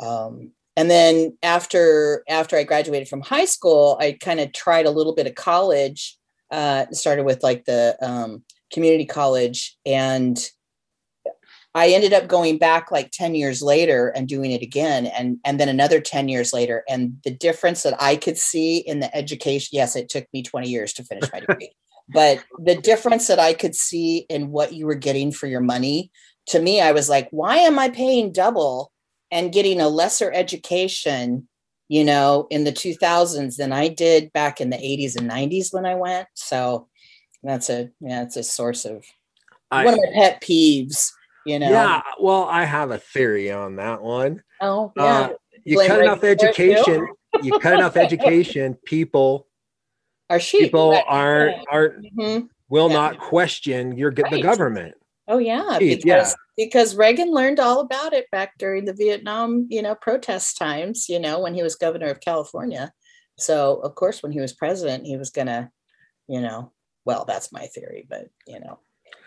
um, 0.00 0.52
and 0.76 0.88
then 0.88 1.36
after 1.42 2.22
after 2.28 2.56
I 2.56 2.62
graduated 2.62 3.08
from 3.08 3.22
high 3.22 3.46
school, 3.46 3.98
I 4.00 4.12
kind 4.12 4.38
of 4.38 4.52
tried 4.52 4.86
a 4.86 4.92
little 4.92 5.14
bit 5.16 5.26
of 5.26 5.34
college. 5.34 6.16
Uh, 6.50 6.86
started 6.92 7.24
with 7.24 7.42
like 7.42 7.64
the 7.64 7.96
um, 8.00 8.44
community 8.72 9.06
college, 9.06 9.76
and 9.84 10.38
I 11.74 11.90
ended 11.90 12.12
up 12.12 12.28
going 12.28 12.58
back 12.58 12.90
like 12.90 13.10
10 13.12 13.34
years 13.34 13.62
later 13.62 14.08
and 14.08 14.26
doing 14.26 14.50
it 14.50 14.62
again 14.62 15.06
and 15.06 15.38
and 15.44 15.60
then 15.60 15.68
another 15.68 16.00
10 16.00 16.28
years 16.28 16.52
later. 16.52 16.82
And 16.88 17.18
the 17.24 17.30
difference 17.30 17.82
that 17.82 18.00
I 18.02 18.16
could 18.16 18.38
see 18.38 18.78
in 18.78 19.00
the 19.00 19.14
education 19.14 19.70
yes 19.72 19.94
it 19.94 20.08
took 20.08 20.26
me 20.32 20.42
20 20.42 20.68
years 20.68 20.92
to 20.94 21.04
finish 21.04 21.30
my 21.32 21.40
degree 21.40 21.72
but 22.08 22.42
the 22.58 22.74
difference 22.74 23.26
that 23.26 23.38
I 23.38 23.52
could 23.52 23.74
see 23.74 24.26
in 24.30 24.50
what 24.50 24.72
you 24.72 24.86
were 24.86 24.94
getting 24.94 25.30
for 25.30 25.46
your 25.46 25.60
money 25.60 26.10
to 26.46 26.60
me 26.60 26.80
I 26.80 26.92
was 26.92 27.08
like 27.08 27.28
why 27.30 27.58
am 27.58 27.78
I 27.78 27.90
paying 27.90 28.32
double 28.32 28.90
and 29.30 29.52
getting 29.52 29.80
a 29.80 29.88
lesser 29.88 30.32
education 30.32 31.48
you 31.88 32.04
know 32.04 32.46
in 32.50 32.64
the 32.64 32.72
2000s 32.72 33.56
than 33.56 33.72
I 33.72 33.88
did 33.88 34.32
back 34.32 34.60
in 34.60 34.70
the 34.70 34.76
80s 34.78 35.16
and 35.16 35.30
90s 35.30 35.72
when 35.72 35.86
I 35.86 35.94
went? 35.94 36.28
So 36.34 36.88
that's 37.42 37.70
a 37.70 37.90
yeah 38.00 38.22
it's 38.22 38.36
a 38.36 38.42
source 38.42 38.84
of 38.84 39.04
I, 39.70 39.84
one 39.84 39.94
of 39.94 40.00
my 40.00 40.12
pet 40.14 40.42
peeves 40.42 41.12
you 41.46 41.58
know 41.58 41.70
yeah 41.70 42.02
well 42.20 42.44
i 42.44 42.64
have 42.64 42.90
a 42.90 42.98
theory 42.98 43.50
on 43.50 43.76
that 43.76 44.02
one 44.02 44.42
oh 44.60 44.92
uh, 44.98 45.02
yeah 45.02 45.20
uh, 45.20 45.28
you 45.64 45.86
cut 45.86 46.00
enough 46.00 46.24
education 46.24 47.08
you 47.42 47.58
cut 47.58 47.74
enough 47.74 47.96
education 47.96 48.76
people 48.84 49.46
are 50.30 50.40
sheep 50.40 50.64
people 50.64 50.92
right. 50.92 51.04
aren't 51.06 51.56
aren't 51.70 52.04
mm-hmm. 52.16 52.46
will 52.68 52.88
yeah. 52.88 52.96
not 52.96 53.18
question 53.18 53.96
your 53.96 54.10
right. 54.10 54.30
the 54.30 54.42
government 54.42 54.94
oh 55.28 55.38
yeah 55.38 55.76
because 55.78 56.04
yeah. 56.04 56.32
because 56.56 56.96
reagan 56.96 57.30
learned 57.30 57.60
all 57.60 57.80
about 57.80 58.12
it 58.12 58.30
back 58.30 58.58
during 58.58 58.84
the 58.84 58.94
vietnam 58.94 59.66
you 59.70 59.82
know 59.82 59.94
protest 59.94 60.56
times 60.56 61.08
you 61.08 61.20
know 61.20 61.40
when 61.40 61.54
he 61.54 61.62
was 61.62 61.76
governor 61.76 62.08
of 62.08 62.20
california 62.20 62.92
so 63.38 63.76
of 63.80 63.94
course 63.94 64.22
when 64.22 64.32
he 64.32 64.40
was 64.40 64.52
president 64.52 65.06
he 65.06 65.16
was 65.16 65.30
gonna 65.30 65.70
you 66.26 66.40
know 66.40 66.72
well 67.08 67.24
that's 67.26 67.50
my 67.50 67.66
theory 67.66 68.06
but 68.08 68.28
you 68.46 68.60
know 68.60 68.78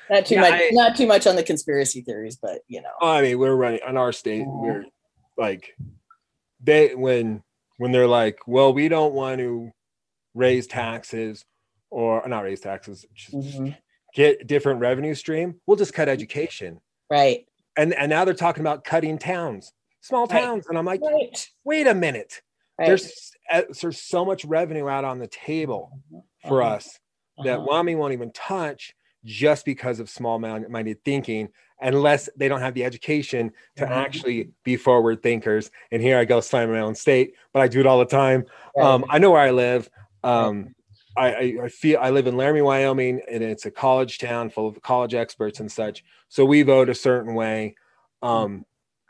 not 0.07 0.27
too 0.27 0.35
yeah, 0.35 0.41
much 0.41 0.53
I, 0.53 0.69
not 0.71 0.95
too 0.95 1.07
much 1.07 1.25
on 1.25 1.35
the 1.35 1.41
conspiracy 1.41 2.01
theories 2.01 2.37
but 2.37 2.59
you 2.67 2.79
know 2.79 2.91
i 3.01 3.23
mean 3.23 3.39
we're 3.39 3.55
running 3.55 3.79
on 3.85 3.97
our 3.97 4.11
state 4.11 4.45
mm-hmm. 4.45 4.65
we're 4.65 4.85
like 5.35 5.75
they 6.63 6.93
when 6.93 7.41
when 7.77 7.91
they're 7.91 8.07
like 8.07 8.37
well 8.45 8.71
we 8.71 8.87
don't 8.87 9.13
want 9.13 9.39
to 9.39 9.71
raise 10.35 10.67
taxes 10.67 11.43
or 11.89 12.25
not 12.27 12.43
raise 12.43 12.61
taxes 12.61 13.03
mm-hmm. 13.33 13.69
get 14.13 14.45
different 14.45 14.79
revenue 14.79 15.15
stream 15.15 15.55
we'll 15.65 15.75
just 15.75 15.93
cut 15.93 16.07
education 16.07 16.79
right 17.09 17.47
and 17.77 17.95
and 17.95 18.11
now 18.11 18.23
they're 18.23 18.35
talking 18.35 18.61
about 18.61 18.83
cutting 18.83 19.17
towns 19.17 19.73
small 20.01 20.27
towns 20.27 20.65
right. 20.65 20.69
and 20.69 20.77
i'm 20.77 20.85
like 20.85 21.01
right. 21.01 21.49
wait 21.63 21.87
a 21.87 21.95
minute 21.95 22.43
right. 22.77 22.85
there's 22.85 23.31
uh, 23.51 23.63
there's 23.81 23.99
so 23.99 24.23
much 24.23 24.45
revenue 24.45 24.87
out 24.87 25.03
on 25.03 25.17
the 25.17 25.27
table 25.27 25.99
for 26.47 26.61
uh-huh. 26.61 26.75
us 26.75 26.99
that 27.43 27.59
uh-huh. 27.59 27.67
WAMI 27.69 27.97
won't 27.97 28.13
even 28.13 28.31
touch 28.31 28.95
just 29.23 29.65
because 29.65 29.99
of 29.99 30.09
small 30.09 30.39
minded 30.39 31.03
thinking 31.03 31.49
unless 31.81 32.29
they 32.35 32.47
don't 32.47 32.61
have 32.61 32.73
the 32.73 32.83
education 32.83 33.51
to 33.75 33.83
mm-hmm. 33.83 33.93
actually 33.93 34.49
be 34.63 34.75
forward 34.75 35.21
thinkers. 35.21 35.71
And 35.91 36.01
here 36.01 36.17
i 36.17 36.25
go 36.25 36.39
slamming 36.39 36.75
my 36.75 36.81
own 36.81 36.95
state 36.95 37.33
but 37.53 37.61
i 37.61 37.67
do 37.67 37.79
it 37.79 37.87
all 37.87 37.99
the 37.99 38.05
time. 38.05 38.45
Right. 38.75 38.85
um, 38.85 39.05
i 39.09 39.19
know 39.19 39.31
where 39.31 39.41
i 39.41 39.51
live. 39.51 39.89
Um, 40.23 40.75
I, 41.17 41.57
I, 41.63 41.67
feel 41.67 41.99
i 42.01 42.09
live 42.09 42.27
in 42.27 42.37
laramie 42.37 42.61
wyoming 42.61 43.21
and 43.29 43.43
it's 43.43 43.65
a 43.65 43.71
college 43.71 44.19
town 44.19 44.49
full 44.49 44.67
of 44.67 44.81
college 44.81 45.13
experts 45.13 45.59
and 45.59 45.71
such. 45.71 46.03
So 46.29 46.45
we 46.45 46.61
vote 46.61 46.89
a 46.89 46.95
certain 46.95 47.33
way 47.33 47.75
um, 48.21 48.65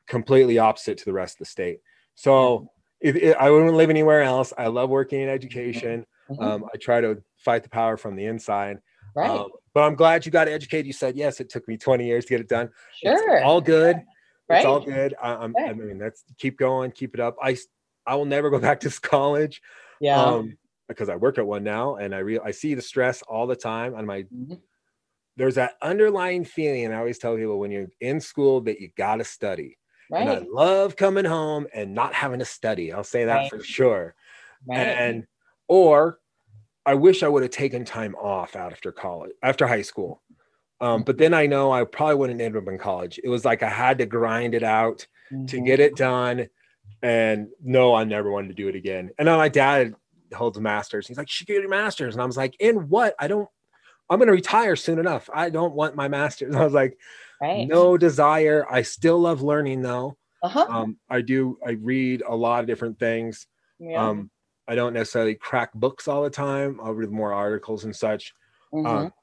completely 0.07 0.57
opposite 0.57 0.97
to 0.97 1.05
the 1.05 1.13
rest 1.13 1.35
of 1.35 1.39
the 1.39 1.45
state. 1.45 1.79
So 2.15 2.69
if, 2.99 3.15
if 3.15 3.35
i 3.37 3.49
wouldn't 3.49 3.75
live 3.75 3.89
anywhere 3.89 4.23
else. 4.23 4.53
I 4.57 4.67
love 4.67 4.89
working 4.89 5.21
in 5.21 5.29
education. 5.29 6.05
Mm-hmm. 6.29 6.43
um, 6.43 6.65
i 6.73 6.77
try 6.77 7.01
to 7.01 7.21
fight 7.43 7.63
the 7.63 7.69
power 7.69 7.97
from 7.97 8.15
the 8.15 8.25
inside 8.25 8.77
right 9.15 9.29
um, 9.29 9.49
but 9.73 9.83
I'm 9.83 9.95
glad 9.95 10.25
you 10.25 10.31
got 10.31 10.47
educated. 10.47 10.85
You 10.85 10.93
said 10.93 11.15
yes. 11.15 11.39
It 11.39 11.49
took 11.49 11.67
me 11.67 11.77
20 11.77 12.05
years 12.05 12.25
to 12.25 12.29
get 12.29 12.41
it 12.41 12.49
done. 12.49 12.69
Sure, 13.01 13.35
it's 13.35 13.45
all 13.45 13.61
good. 13.61 14.01
Right. 14.49 14.57
It's 14.57 14.65
all 14.65 14.81
good. 14.81 15.15
I, 15.21 15.43
am. 15.43 15.53
I 15.57 15.73
mean, 15.73 15.97
that's 15.97 16.23
keep 16.37 16.57
going, 16.57 16.91
keep 16.91 17.13
it 17.13 17.21
up. 17.21 17.37
I 17.41 17.57
I 18.05 18.15
will 18.15 18.25
never 18.25 18.49
go 18.49 18.59
back 18.67 18.81
to 18.81 18.89
college. 19.01 19.61
Yeah. 19.99 20.21
Um, 20.21 20.57
because 20.87 21.07
I 21.07 21.15
work 21.15 21.37
at 21.37 21.47
one 21.47 21.63
now, 21.63 21.95
and 21.95 22.13
I 22.13 22.17
real 22.17 22.41
I 22.43 22.51
see 22.51 22.73
the 22.73 22.81
stress 22.81 23.21
all 23.21 23.47
the 23.47 23.55
time 23.55 23.95
on 23.95 24.05
my. 24.05 24.23
Mm-hmm. 24.23 24.55
There's 25.37 25.55
that 25.55 25.75
underlying 25.81 26.43
feeling, 26.43 26.83
and 26.83 26.93
I 26.93 26.97
always 26.97 27.17
tell 27.17 27.37
people 27.37 27.57
when 27.57 27.71
you're 27.71 27.87
in 28.01 28.19
school 28.19 28.59
that 28.61 28.81
you 28.81 28.89
got 28.97 29.15
to 29.15 29.23
study. 29.23 29.77
Right. 30.11 30.27
And 30.27 30.29
I 30.29 30.45
love 30.51 30.97
coming 30.97 31.23
home 31.23 31.67
and 31.73 31.95
not 31.95 32.13
having 32.13 32.39
to 32.39 32.45
study. 32.45 32.91
I'll 32.91 33.05
say 33.05 33.23
that 33.23 33.35
right. 33.35 33.49
for 33.49 33.63
sure. 33.63 34.13
Right. 34.67 34.77
And 34.79 35.25
or 35.69 36.19
I 36.85 36.95
wish 36.95 37.23
I 37.23 37.27
would 37.27 37.43
have 37.43 37.51
taken 37.51 37.85
time 37.85 38.15
off 38.15 38.55
after 38.55 38.91
college, 38.91 39.31
after 39.43 39.67
high 39.67 39.83
school. 39.83 40.21
Um, 40.79 41.03
but 41.03 41.17
then 41.17 41.33
I 41.33 41.45
know 41.45 41.71
I 41.71 41.83
probably 41.83 42.15
wouldn't 42.15 42.41
end 42.41 42.57
up 42.57 42.67
in 42.67 42.79
college. 42.79 43.19
It 43.23 43.29
was 43.29 43.45
like 43.45 43.61
I 43.61 43.69
had 43.69 43.99
to 43.99 44.07
grind 44.07 44.55
it 44.55 44.63
out 44.63 45.05
mm-hmm. 45.31 45.45
to 45.45 45.61
get 45.61 45.79
it 45.79 45.95
done. 45.95 46.47
And 47.03 47.49
no, 47.63 47.93
I 47.93 48.03
never 48.03 48.31
wanted 48.31 48.49
to 48.49 48.53
do 48.55 48.67
it 48.67 48.75
again. 48.75 49.11
And 49.19 49.27
then 49.27 49.37
my 49.37 49.49
dad 49.49 49.93
holds 50.33 50.57
a 50.57 50.61
master's. 50.61 51.07
He's 51.07 51.17
like, 51.17 51.27
you 51.27 51.33
should 51.33 51.47
get 51.47 51.61
your 51.61 51.69
master's. 51.69 52.15
And 52.15 52.21
I 52.21 52.25
was 52.25 52.37
like, 52.37 52.55
in 52.59 52.89
what? 52.89 53.13
I 53.19 53.27
don't, 53.27 53.47
I'm 54.09 54.17
going 54.17 54.27
to 54.27 54.33
retire 54.33 54.75
soon 54.75 54.97
enough. 54.97 55.29
I 55.33 55.51
don't 55.51 55.75
want 55.75 55.95
my 55.95 56.07
master's. 56.07 56.55
I 56.55 56.63
was 56.63 56.73
like, 56.73 56.97
right. 57.39 57.67
no 57.67 57.95
desire. 57.95 58.65
I 58.69 58.81
still 58.81 59.19
love 59.19 59.43
learning 59.43 59.83
though. 59.83 60.17
Uh-huh. 60.41 60.65
Um, 60.67 60.97
I 61.07 61.21
do, 61.21 61.59
I 61.65 61.71
read 61.71 62.23
a 62.27 62.35
lot 62.35 62.61
of 62.61 62.67
different 62.67 62.97
things. 62.97 63.45
Yeah. 63.79 64.09
Um, 64.09 64.31
I 64.71 64.75
don't 64.75 64.93
necessarily 64.93 65.35
crack 65.35 65.73
books 65.73 66.07
all 66.07 66.23
the 66.23 66.29
time. 66.29 66.79
I'll 66.81 66.93
read 66.93 67.11
more 67.11 67.33
articles 67.33 67.83
and 67.83 67.93
such. 67.93 68.33
Mm-hmm. 68.73 68.87
Um, 68.87 69.13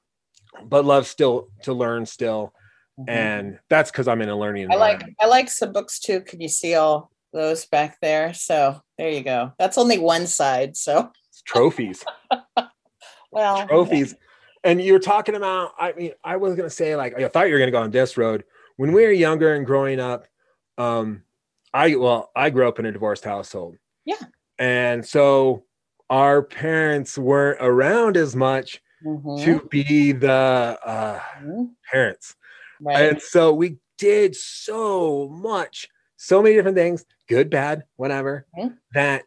but 0.62 0.85
love 0.85 1.07
still 1.07 1.49
to 1.62 1.73
learn 1.73 2.05
still. 2.05 2.52
Mm-hmm. 3.00 3.09
And 3.09 3.59
that's 3.71 3.90
because 3.90 4.09
I'm 4.09 4.21
in 4.21 4.28
a 4.28 4.37
learning 4.37 4.71
I 4.71 4.75
like 4.75 5.02
I 5.19 5.25
like 5.25 5.49
some 5.49 5.73
books 5.73 6.00
too. 6.00 6.21
Can 6.21 6.43
you 6.43 6.50
see 6.50 6.75
all 6.75 7.11
those 7.33 7.64
back 7.64 7.97
there? 8.02 8.35
So 8.35 8.78
there 8.99 9.09
you 9.09 9.23
go. 9.23 9.55
That's 9.59 9.78
only 9.78 9.97
one 9.97 10.26
side. 10.26 10.76
So 10.76 11.11
it's 11.31 11.40
trophies. 11.40 12.05
well 13.33 13.67
trophies. 13.67 14.14
And 14.64 14.83
you're 14.83 14.99
talking 14.99 15.35
about, 15.35 15.73
I 15.78 15.93
mean, 15.93 16.12
I 16.23 16.37
was 16.37 16.57
gonna 16.57 16.69
say, 16.69 16.95
like, 16.95 17.19
I 17.19 17.26
thought 17.28 17.47
you 17.47 17.55
were 17.55 17.59
gonna 17.59 17.71
go 17.71 17.81
on 17.81 17.90
this 17.90 18.19
road. 18.19 18.45
When 18.76 18.93
we 18.93 19.02
were 19.02 19.12
younger 19.12 19.55
and 19.55 19.64
growing 19.64 19.99
up, 19.99 20.26
um, 20.76 21.23
I 21.73 21.95
well, 21.95 22.31
I 22.37 22.50
grew 22.50 22.69
up 22.69 22.78
in 22.78 22.85
a 22.85 22.93
divorced 22.93 23.25
household. 23.25 23.78
Yeah. 24.05 24.17
And 24.59 25.07
so 25.07 25.65
our 26.11 26.43
parents 26.43 27.17
weren't 27.19 27.59
around 27.61 28.17
as 28.17 28.35
much 28.35 28.83
mm-hmm. 29.05 29.45
to 29.45 29.67
be 29.69 30.12
the 30.12 30.33
uh, 30.33 31.21
mm-hmm. 31.41 31.65
parents. 31.91 32.35
Right. 32.81 33.11
And 33.11 33.23
so 33.23 33.53
we 33.53 33.79
did 33.99 34.35
so 34.37 35.29
much, 35.29 35.88
so 36.17 36.43
many 36.43 36.55
different 36.55 36.77
things, 36.77 37.05
good, 37.29 37.50
bad, 37.50 37.85
whatever, 37.97 38.47
mm-hmm. 38.57 38.75
that 38.95 39.25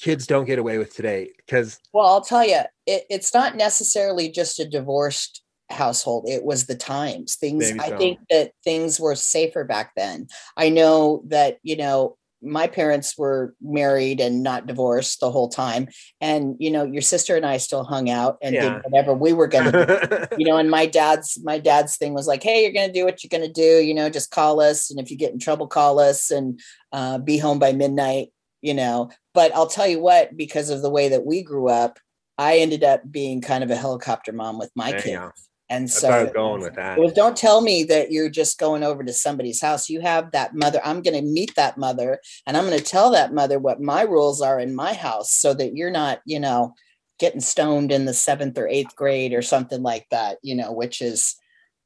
kids 0.00 0.26
don't 0.26 0.44
get 0.44 0.58
away 0.58 0.78
with 0.78 0.94
today. 0.94 1.30
Because, 1.36 1.78
well, 1.92 2.06
I'll 2.06 2.20
tell 2.20 2.46
you, 2.46 2.60
it, 2.86 3.04
it's 3.08 3.32
not 3.32 3.56
necessarily 3.56 4.28
just 4.30 4.60
a 4.60 4.68
divorced 4.68 5.42
household 5.70 6.24
it 6.28 6.44
was 6.44 6.66
the 6.66 6.74
times 6.74 7.36
things 7.36 7.70
so. 7.70 7.76
i 7.80 7.96
think 7.96 8.18
that 8.28 8.52
things 8.62 9.00
were 9.00 9.14
safer 9.14 9.64
back 9.64 9.92
then 9.96 10.26
i 10.58 10.68
know 10.68 11.22
that 11.26 11.58
you 11.62 11.76
know 11.76 12.14
my 12.42 12.66
parents 12.66 13.16
were 13.16 13.54
married 13.60 14.20
and 14.20 14.42
not 14.42 14.66
divorced 14.66 15.20
the 15.20 15.30
whole 15.30 15.48
time. 15.48 15.88
And 16.20 16.56
you 16.58 16.70
know 16.70 16.84
your 16.84 17.02
sister 17.02 17.36
and 17.36 17.46
i 17.46 17.56
still 17.56 17.84
hung 17.84 18.10
out 18.10 18.38
and 18.42 18.54
yeah. 18.54 18.74
did 18.74 18.82
whatever 18.84 19.14
we 19.14 19.32
were 19.32 19.46
gonna 19.46 19.72
do. 19.72 20.36
You 20.38 20.46
know 20.46 20.56
and 20.56 20.70
my 20.70 20.86
dad's 20.86 21.38
my 21.44 21.58
dad's 21.58 21.96
thing 21.96 22.14
was 22.14 22.26
like 22.26 22.42
hey 22.42 22.62
you're 22.62 22.72
gonna 22.72 22.92
do 22.92 23.04
what 23.04 23.22
you're 23.22 23.28
gonna 23.28 23.52
do 23.52 23.80
you 23.80 23.94
know 23.94 24.08
just 24.08 24.30
call 24.30 24.60
us 24.60 24.90
and 24.90 24.98
if 24.98 25.10
you 25.10 25.16
get 25.16 25.32
in 25.32 25.38
trouble 25.38 25.66
call 25.66 25.98
us 25.98 26.30
and 26.30 26.60
uh, 26.92 27.18
be 27.18 27.38
home 27.38 27.58
by 27.58 27.72
midnight 27.72 28.28
you 28.60 28.74
know. 28.74 29.10
But 29.34 29.54
i'll 29.54 29.66
tell 29.66 29.86
you 29.86 30.00
what 30.00 30.36
because 30.36 30.70
of 30.70 30.82
the 30.82 30.90
way 30.90 31.08
that 31.10 31.24
we 31.24 31.42
grew 31.42 31.68
up 31.68 31.98
i 32.38 32.58
ended 32.58 32.84
up 32.84 33.02
being 33.10 33.40
kind 33.40 33.62
of 33.62 33.70
a 33.70 33.76
helicopter 33.76 34.32
mom 34.32 34.58
with 34.58 34.70
my 34.74 34.92
kids 34.92 35.48
and 35.72 35.90
so 35.90 36.24
was 36.24 36.32
going 36.32 36.60
with 36.60 36.74
that. 36.74 36.98
Was, 36.98 37.12
don't 37.14 37.36
tell 37.36 37.62
me 37.62 37.82
that 37.84 38.12
you're 38.12 38.28
just 38.28 38.58
going 38.58 38.82
over 38.82 39.02
to 39.02 39.12
somebody's 39.12 39.62
house. 39.62 39.88
You 39.88 40.00
have 40.02 40.30
that 40.32 40.54
mother. 40.54 40.80
I'm 40.84 41.00
going 41.00 41.16
to 41.16 41.22
meet 41.22 41.54
that 41.56 41.78
mother 41.78 42.20
and 42.46 42.56
I'm 42.56 42.66
going 42.66 42.78
to 42.78 42.84
tell 42.84 43.10
that 43.12 43.32
mother 43.32 43.58
what 43.58 43.80
my 43.80 44.02
rules 44.02 44.42
are 44.42 44.60
in 44.60 44.74
my 44.74 44.92
house 44.92 45.32
so 45.32 45.54
that 45.54 45.74
you're 45.74 45.90
not, 45.90 46.20
you 46.26 46.38
know, 46.38 46.74
getting 47.18 47.40
stoned 47.40 47.90
in 47.90 48.04
the 48.04 48.12
seventh 48.12 48.58
or 48.58 48.68
eighth 48.68 48.94
grade 48.94 49.32
or 49.32 49.42
something 49.42 49.82
like 49.82 50.06
that, 50.10 50.38
you 50.42 50.54
know, 50.54 50.72
which 50.72 51.00
is, 51.00 51.36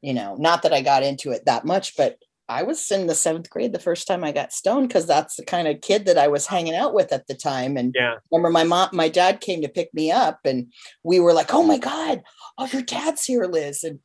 you 0.03 0.15
know, 0.15 0.35
not 0.37 0.63
that 0.63 0.73
I 0.73 0.81
got 0.83 1.05
into 1.05 1.31
it 1.31 1.45
that 1.47 1.65
much, 1.65 1.97
but 1.97 2.19
I 2.49 2.63
was 2.63 2.91
in 2.91 3.07
the 3.07 3.15
seventh 3.15 3.51
grade 3.51 3.73
the 3.73 3.79
first 3.79 4.07
time 4.07 4.23
I 4.23 4.33
got 4.33 4.53
stoned 4.53 4.89
because 4.89 5.07
that's 5.07 5.37
the 5.37 5.45
kind 5.45 5.67
of 5.67 5.81
kid 5.81 6.07
that 6.07 6.19
I 6.19 6.29
was 6.29 6.47
hanging 6.47 6.75
out 6.75 6.95
with 6.95 7.13
at 7.13 7.27
the 7.27 7.35
time. 7.35 7.77
And 7.77 7.95
Yeah. 7.95 8.17
remember 8.31 8.51
my 8.51 8.65
mom, 8.65 8.91
my 8.93 9.09
dad 9.09 9.41
came 9.41 9.63
to 9.63 9.69
pick 9.69 9.93
me 9.93 10.11
up 10.11 10.41
and 10.45 10.73
we 11.03 11.19
were 11.19 11.33
like, 11.33 11.53
oh 11.53 11.65
my 11.65 11.79
God, 11.79 12.23
oh, 12.59 12.67
your 12.73 12.83
dad's 12.83 13.25
here, 13.25 13.45
Liz. 13.45 13.85
And 13.85 14.01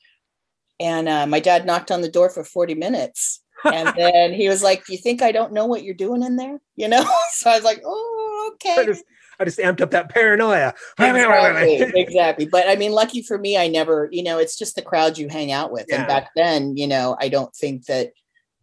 and 0.80 1.08
uh, 1.08 1.28
my 1.28 1.40
dad 1.40 1.66
knocked 1.66 1.92
on 1.92 2.02
the 2.02 2.10
door 2.10 2.30
for 2.30 2.44
40 2.44 2.74
minutes. 2.74 3.42
And 3.64 3.94
then 3.98 4.34
he 4.34 4.50
was 4.50 4.64
like, 4.64 4.84
you 4.90 4.98
think 4.98 5.22
I 5.22 5.32
don't 5.32 5.54
know 5.54 5.66
what 5.68 5.84
you're 5.84 5.94
doing 5.94 6.24
in 6.24 6.36
there? 6.36 6.60
You 6.76 6.88
know? 6.88 7.04
So 7.34 7.50
I 7.50 7.56
was 7.56 7.64
like, 7.64 7.82
Oh, 7.86 8.52
I 8.68 8.82
okay. 8.82 8.86
just, 8.86 9.04
I 9.40 9.46
just 9.46 9.60
amped 9.60 9.82
up 9.82 9.92
that 9.92 10.10
paranoia. 10.10 10.74
exactly, 11.00 11.92
exactly. 12.02 12.46
But 12.46 12.68
I 12.68 12.76
mean, 12.76 12.92
lucky 12.92 13.24
for 13.24 13.38
me, 13.38 13.58
I 13.58 13.68
never, 13.68 14.10
you 14.12 14.22
know, 14.24 14.38
it's 14.38 14.58
just 14.58 14.76
the 14.76 14.82
crowd 14.82 15.18
you 15.18 15.28
hang 15.28 15.52
out 15.52 15.72
with. 15.72 15.86
Yeah. 15.90 16.00
And 16.00 16.08
back 16.08 16.30
then, 16.36 16.78
you 16.78 16.88
know, 16.88 17.16
I 17.20 17.30
don't 17.30 17.56
think 17.56 17.86
that, 17.86 18.12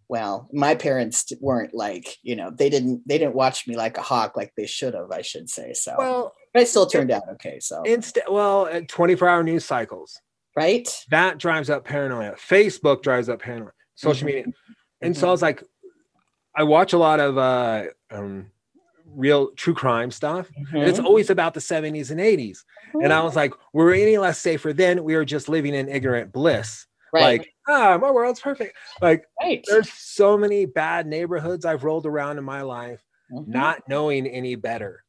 well, 0.09 0.49
my 0.52 0.75
parents 0.75 1.33
weren't 1.40 1.75
like, 1.75 2.16
you 2.23 2.37
know, 2.37 2.50
they 2.50 2.71
didn't, 2.71 3.02
they 3.07 3.18
didn't 3.18 3.35
watch 3.35 3.66
me 3.66 3.76
like 3.76 3.99
a 3.99 4.02
hawk 4.02 4.37
like 4.37 4.52
they 4.57 4.66
should 4.66 4.95
have, 4.95 5.11
I 5.11 5.23
should 5.23 5.50
say. 5.50 5.73
So, 5.75 5.95
Well, 5.99 6.33
but 6.52 6.62
it 6.62 6.69
still 6.69 6.87
turned 6.87 7.11
out 7.11 7.23
okay. 7.33 7.59
So, 7.61 7.83
instead, 7.85 8.25
well, 8.28 8.69
24 8.88 9.28
hour 9.28 9.43
news 9.43 9.64
cycles, 9.64 10.21
right. 10.57 10.88
that 11.11 11.38
drives 11.38 11.71
up 11.71 11.85
paranoia. 11.85 12.33
Facebook 12.37 13.02
drives 13.02 13.28
up 13.28 13.40
paranoia. 13.40 13.73
Social 13.95 14.25
Mhm. 14.28 14.35
media. 14.35 14.45
And 15.00 15.17
so 15.17 15.28
I 15.28 15.31
was 15.31 15.43
like, 15.43 15.62
I 16.55 16.62
watch 16.64 16.93
a 16.93 16.99
lot 16.99 17.21
of 17.21 17.38
uh, 17.38 17.85
um, 18.11 18.50
real 19.07 19.50
true 19.52 19.75
crime 19.75 20.11
stuff. 20.11 20.50
And 20.73 20.83
it's 20.85 20.99
Mhm. 20.99 21.05
always 21.05 21.31
about 21.31 21.55
the 21.55 21.61
70s 21.61 22.11
and 22.11 22.21
80s. 22.21 22.64
And 23.02 23.12
I 23.12 23.23
was 23.23 23.37
like, 23.37 23.52
were 23.73 23.87
we 23.87 24.02
any 24.02 24.19
less 24.19 24.38
safer 24.38 24.73
then? 24.73 25.05
We 25.05 25.14
are 25.14 25.25
just 25.25 25.49
living 25.49 25.75
in 25.75 25.88
ignorant 25.88 26.33
bliss. 26.33 26.87
right, 27.11 27.40
Like, 27.40 27.55
ah, 27.67 27.97
my 27.99 28.11
world's 28.11 28.38
perfect. 28.40 28.76
Like, 29.00 29.25
right. 29.40 29.64
there's 29.67 29.90
so 29.90 30.37
many 30.37 30.67
bad 30.67 31.07
neighborhoods 31.07 31.64
I've 31.64 31.83
rolled 31.83 32.05
around 32.05 32.37
in 32.37 32.45
my 32.45 32.61
life, 32.61 33.02
Mhm. 33.33 33.49
not 33.49 33.88
knowing 33.88 34.26
any 34.26 34.57
better. 34.57 35.05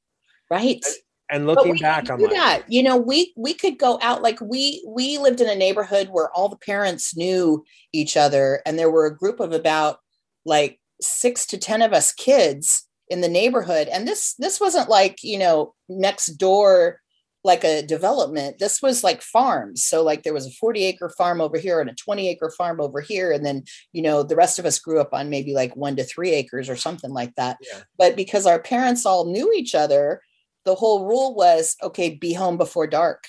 right. 0.50 0.84
And 1.32 1.46
looking 1.46 1.78
back, 1.78 2.06
could 2.06 2.12
I'm 2.12 2.18
do 2.18 2.26
like, 2.26 2.34
that. 2.34 2.64
You 2.68 2.82
know, 2.84 2.98
we 2.98 3.34
we 3.38 3.54
could 3.54 3.78
go 3.78 4.00
out 4.02 4.22
like 4.22 4.40
we 4.42 4.84
we 4.88 5.18
lived 5.18 5.42
in 5.42 5.50
a 5.50 5.56
neighborhood 5.56 6.10
where 6.10 6.32
all 6.32 6.50
the 6.50 6.58
parents 6.58 7.16
knew 7.16 7.64
each 7.94 8.18
other, 8.18 8.62
and 8.66 8.78
there 8.78 8.90
were 8.90 9.06
a 9.06 9.16
group 9.16 9.40
of 9.40 9.52
about 9.52 10.00
like 10.46 10.80
six 11.02 11.46
to 11.48 11.58
ten 11.58 11.82
of 11.82 11.94
us 11.94 12.12
kids 12.12 12.88
in 13.10 13.22
the 13.22 13.30
neighborhood. 13.30 13.88
And 13.88 14.08
this 14.08 14.34
this 14.36 14.60
wasn't 14.60 14.90
like 14.90 15.24
you 15.24 15.38
know 15.38 15.76
next 15.88 16.38
door 16.38 17.00
like 17.44 17.64
a 17.64 17.82
development. 17.82 18.60
This 18.60 18.82
was 18.82 19.04
like 19.04 19.22
farms. 19.22 19.84
So 19.84 20.04
like 20.04 20.24
there 20.24 20.34
was 20.34 20.46
a 20.46 20.52
40 20.52 20.84
acre 20.84 21.10
farm 21.10 21.40
over 21.40 21.58
here 21.58 21.80
and 21.80 21.90
a 21.90 21.96
20 21.96 22.28
acre 22.28 22.50
farm 22.50 22.82
over 22.82 23.00
here. 23.00 23.32
And 23.32 23.46
then, 23.46 23.64
you 23.94 24.02
know, 24.02 24.24
the 24.24 24.36
rest 24.36 24.60
of 24.60 24.66
us 24.66 24.80
grew 24.80 25.00
up 25.00 25.14
on 25.14 25.30
maybe 25.30 25.54
like 25.54 25.76
one 25.76 25.96
to 25.96 26.04
three 26.04 26.32
acres 26.32 26.70
or 26.70 26.76
something 26.76 27.12
like 27.12 27.34
that. 27.36 27.58
Yeah. 27.62 27.82
But 27.98 28.18
because 28.18 28.46
our 28.46 28.60
parents 28.60 29.06
all 29.06 29.32
knew 29.32 29.54
each 29.54 29.74
other, 29.74 30.22
the 30.66 30.76
whole 30.76 31.06
rule 31.06 31.36
was 31.36 31.76
okay, 31.82 32.16
be 32.16 32.34
home 32.34 32.58
before 32.58 32.88
dark. 32.88 33.26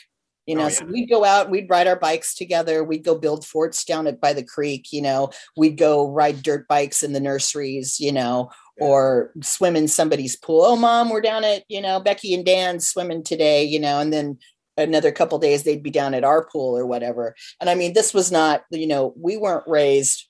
You 0.46 0.56
know, 0.56 0.66
Oh, 0.66 0.68
so 0.70 0.84
we'd 0.86 1.08
go 1.08 1.24
out, 1.24 1.50
we'd 1.50 1.70
ride 1.70 1.86
our 1.86 1.98
bikes 1.98 2.34
together, 2.34 2.82
we'd 2.82 3.04
go 3.04 3.16
build 3.16 3.46
forts 3.46 3.84
down 3.84 4.06
at 4.08 4.20
by 4.20 4.32
the 4.32 4.42
creek, 4.42 4.88
you 4.92 5.00
know, 5.02 5.30
we'd 5.56 5.76
go 5.78 6.08
ride 6.10 6.42
dirt 6.42 6.66
bikes 6.66 7.02
in 7.02 7.12
the 7.12 7.20
nurseries, 7.20 8.00
you 8.00 8.10
know, 8.10 8.50
Yeah. 8.78 8.86
or 8.86 9.32
swim 9.42 9.76
in 9.76 9.86
somebody's 9.86 10.34
pool. 10.36 10.62
Oh, 10.64 10.74
mom, 10.76 11.10
we're 11.10 11.20
down 11.20 11.44
at, 11.44 11.62
you 11.68 11.80
know, 11.80 12.00
Becky 12.00 12.34
and 12.34 12.44
Dan's 12.44 12.88
swimming 12.88 13.22
today, 13.22 13.62
you 13.62 13.78
know, 13.78 14.00
and 14.00 14.12
then 14.12 14.38
another 14.76 15.12
couple 15.12 15.38
days 15.38 15.62
they'd 15.62 15.82
be 15.82 15.90
down 15.90 16.14
at 16.14 16.24
our 16.24 16.44
pool 16.46 16.76
or 16.76 16.86
whatever. 16.86 17.36
And 17.60 17.70
I 17.70 17.74
mean, 17.76 17.92
this 17.92 18.12
was 18.12 18.32
not, 18.32 18.64
you 18.70 18.86
know, 18.88 19.12
we 19.16 19.36
weren't 19.36 19.68
raised 19.68 20.26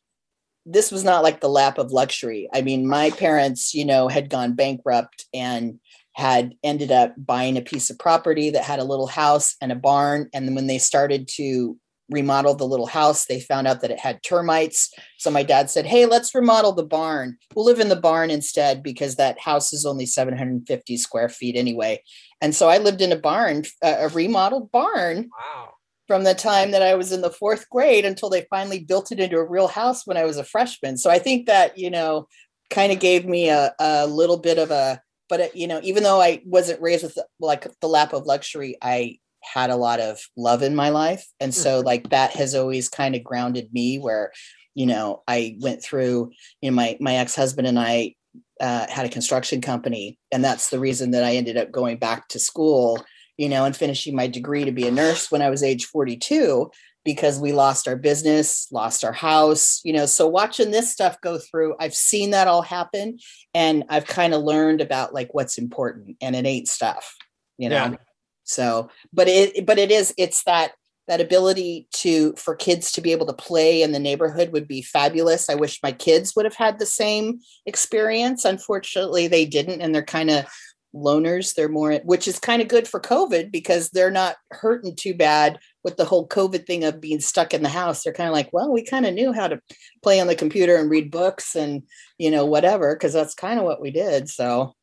this 0.66 0.92
was 0.92 1.04
not 1.04 1.22
like 1.22 1.40
the 1.40 1.48
lap 1.48 1.78
of 1.78 1.90
luxury. 1.90 2.48
I 2.52 2.60
mean, 2.60 2.86
my 2.86 3.10
parents, 3.10 3.72
you 3.74 3.84
know, 3.84 4.08
had 4.08 4.28
gone 4.28 4.54
bankrupt 4.54 5.24
and 5.32 5.80
had 6.20 6.54
ended 6.62 6.92
up 6.92 7.14
buying 7.16 7.56
a 7.56 7.62
piece 7.62 7.90
of 7.90 7.98
property 7.98 8.50
that 8.50 8.62
had 8.62 8.78
a 8.78 8.84
little 8.84 9.06
house 9.06 9.56
and 9.60 9.72
a 9.72 9.76
barn. 9.76 10.28
And 10.34 10.46
then 10.46 10.54
when 10.54 10.66
they 10.66 10.78
started 10.78 11.26
to 11.36 11.76
remodel 12.10 12.54
the 12.54 12.66
little 12.66 12.86
house, 12.86 13.24
they 13.24 13.40
found 13.40 13.66
out 13.66 13.80
that 13.80 13.90
it 13.90 13.98
had 13.98 14.22
termites. 14.22 14.92
So 15.18 15.30
my 15.30 15.42
dad 15.42 15.70
said, 15.70 15.86
Hey, 15.86 16.06
let's 16.06 16.34
remodel 16.34 16.72
the 16.72 16.84
barn. 16.84 17.38
We'll 17.54 17.64
live 17.64 17.80
in 17.80 17.88
the 17.88 17.96
barn 17.96 18.30
instead 18.30 18.82
because 18.82 19.16
that 19.16 19.40
house 19.40 19.72
is 19.72 19.86
only 19.86 20.06
750 20.06 20.96
square 20.96 21.28
feet 21.28 21.56
anyway. 21.56 22.02
And 22.40 22.54
so 22.54 22.68
I 22.68 22.78
lived 22.78 23.00
in 23.00 23.12
a 23.12 23.16
barn, 23.16 23.64
a 23.82 24.04
a 24.04 24.08
remodeled 24.08 24.70
barn 24.70 25.30
wow. 25.32 25.70
from 26.06 26.24
the 26.24 26.34
time 26.34 26.72
that 26.72 26.82
I 26.82 26.94
was 26.94 27.12
in 27.12 27.22
the 27.22 27.30
fourth 27.30 27.68
grade 27.70 28.04
until 28.04 28.28
they 28.28 28.46
finally 28.50 28.80
built 28.80 29.12
it 29.12 29.20
into 29.20 29.38
a 29.38 29.48
real 29.48 29.68
house 29.68 30.06
when 30.06 30.16
I 30.16 30.24
was 30.24 30.36
a 30.36 30.44
freshman. 30.44 30.96
So 30.96 31.10
I 31.10 31.18
think 31.18 31.46
that, 31.46 31.78
you 31.78 31.90
know, 31.90 32.28
kind 32.70 32.92
of 32.92 33.00
gave 33.00 33.24
me 33.24 33.48
a, 33.48 33.74
a 33.78 34.06
little 34.06 34.38
bit 34.38 34.58
of 34.58 34.70
a, 34.70 35.00
but, 35.30 35.40
it, 35.40 35.56
you 35.56 35.66
know, 35.66 35.80
even 35.82 36.02
though 36.02 36.20
I 36.20 36.42
wasn't 36.44 36.82
raised 36.82 37.04
with 37.04 37.16
like 37.38 37.66
the 37.80 37.88
lap 37.88 38.12
of 38.12 38.26
luxury, 38.26 38.76
I 38.82 39.18
had 39.42 39.70
a 39.70 39.76
lot 39.76 40.00
of 40.00 40.20
love 40.36 40.62
in 40.62 40.74
my 40.74 40.90
life. 40.90 41.26
And 41.40 41.54
so, 41.54 41.80
like, 41.80 42.10
that 42.10 42.32
has 42.32 42.54
always 42.54 42.90
kind 42.90 43.14
of 43.14 43.24
grounded 43.24 43.72
me 43.72 43.98
where, 43.98 44.32
you 44.74 44.84
know, 44.84 45.22
I 45.26 45.56
went 45.60 45.82
through, 45.82 46.32
you 46.60 46.70
know, 46.70 46.76
my, 46.76 46.98
my 47.00 47.14
ex 47.14 47.34
husband 47.34 47.66
and 47.66 47.78
I 47.78 48.14
uh, 48.60 48.86
had 48.90 49.06
a 49.06 49.10
construction 49.10 49.62
company. 49.62 50.18
And 50.30 50.44
that's 50.44 50.68
the 50.68 50.78
reason 50.78 51.12
that 51.12 51.24
I 51.24 51.36
ended 51.36 51.56
up 51.56 51.72
going 51.72 51.96
back 51.96 52.28
to 52.28 52.38
school 52.38 53.02
you 53.40 53.48
know, 53.48 53.64
and 53.64 53.74
finishing 53.74 54.14
my 54.14 54.26
degree 54.26 54.66
to 54.66 54.70
be 54.70 54.86
a 54.86 54.90
nurse 54.90 55.30
when 55.30 55.40
I 55.40 55.48
was 55.48 55.62
age 55.62 55.86
42 55.86 56.70
because 57.04 57.38
we 57.40 57.52
lost 57.52 57.88
our 57.88 57.96
business, 57.96 58.68
lost 58.70 59.04
our 59.04 59.12
house, 59.12 59.80
you 59.84 59.92
know. 59.92 60.06
So 60.06 60.26
watching 60.26 60.70
this 60.70 60.92
stuff 60.92 61.20
go 61.20 61.38
through, 61.38 61.74
I've 61.80 61.94
seen 61.94 62.30
that 62.30 62.48
all 62.48 62.62
happen 62.62 63.18
and 63.54 63.84
I've 63.88 64.06
kind 64.06 64.34
of 64.34 64.42
learned 64.42 64.80
about 64.80 65.14
like 65.14 65.32
what's 65.32 65.58
important 65.58 66.16
and 66.20 66.36
it 66.36 66.46
ain't 66.46 66.68
stuff, 66.68 67.14
you 67.58 67.68
know. 67.68 67.76
Yeah. 67.76 67.96
So, 68.44 68.90
but 69.12 69.28
it 69.28 69.64
but 69.64 69.78
it 69.78 69.90
is 69.90 70.12
it's 70.18 70.44
that 70.44 70.72
that 71.08 71.20
ability 71.20 71.88
to 71.92 72.34
for 72.36 72.54
kids 72.54 72.92
to 72.92 73.00
be 73.00 73.12
able 73.12 73.26
to 73.26 73.32
play 73.32 73.82
in 73.82 73.92
the 73.92 73.98
neighborhood 73.98 74.52
would 74.52 74.68
be 74.68 74.82
fabulous. 74.82 75.48
I 75.48 75.54
wish 75.54 75.82
my 75.82 75.92
kids 75.92 76.36
would 76.36 76.44
have 76.44 76.54
had 76.54 76.78
the 76.78 76.86
same 76.86 77.40
experience. 77.66 78.44
Unfortunately, 78.44 79.26
they 79.26 79.46
didn't 79.46 79.80
and 79.80 79.94
they're 79.94 80.02
kind 80.02 80.30
of 80.30 80.46
loners 80.94 81.54
they're 81.54 81.68
more 81.68 81.94
which 82.04 82.26
is 82.26 82.40
kind 82.40 82.60
of 82.60 82.66
good 82.66 82.88
for 82.88 82.98
covid 82.98 83.52
because 83.52 83.90
they're 83.90 84.10
not 84.10 84.34
hurting 84.50 84.96
too 84.96 85.14
bad 85.14 85.58
with 85.84 85.96
the 85.96 86.04
whole 86.04 86.26
covid 86.28 86.66
thing 86.66 86.84
of 86.84 87.00
being 87.00 87.20
stuck 87.20 87.54
in 87.54 87.62
the 87.62 87.68
house 87.68 88.02
they're 88.02 88.12
kind 88.12 88.28
of 88.28 88.34
like 88.34 88.50
well 88.52 88.70
we 88.72 88.82
kind 88.84 89.06
of 89.06 89.14
knew 89.14 89.32
how 89.32 89.48
to 89.48 89.60
play 90.02 90.20
on 90.20 90.26
the 90.26 90.34
computer 90.34 90.76
and 90.76 90.90
read 90.90 91.10
books 91.10 91.54
and 91.56 91.82
you 92.18 92.30
know 92.30 92.44
whatever 92.44 92.94
because 92.94 93.12
that's 93.12 93.34
kind 93.34 93.58
of 93.58 93.64
what 93.64 93.80
we 93.80 93.90
did 93.90 94.28
so 94.28 94.74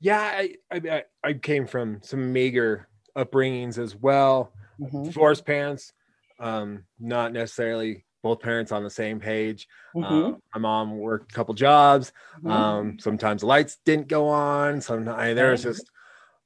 Yeah, 0.00 0.20
I, 0.20 0.54
I 0.70 1.02
I- 1.24 1.32
came 1.34 1.66
from 1.66 2.00
some 2.02 2.32
meager 2.32 2.88
upbringings 3.16 3.78
as 3.78 3.96
well. 3.96 4.52
mhm, 4.78 5.04
Divorced 5.06 5.44
parents, 5.44 5.92
um, 6.38 6.84
not 7.00 7.32
necessarily 7.32 8.04
both 8.22 8.40
parents 8.40 8.70
on 8.72 8.84
the 8.84 8.90
same 8.90 9.18
page. 9.20 9.66
Um, 10.00 10.40
my 10.54 10.60
mom 10.60 10.98
worked 10.98 11.32
a 11.32 11.34
couple 11.34 11.54
jobs. 11.54 12.12
mhm. 12.42 12.50
Um, 12.50 12.98
sometimes 13.00 13.40
the 13.42 13.48
lights 13.48 13.78
didn't 13.84 14.06
go 14.08 14.28
on. 14.28 14.80
Sometimes 14.80 15.34
there 15.34 15.50
was 15.50 15.62
just, 15.62 15.90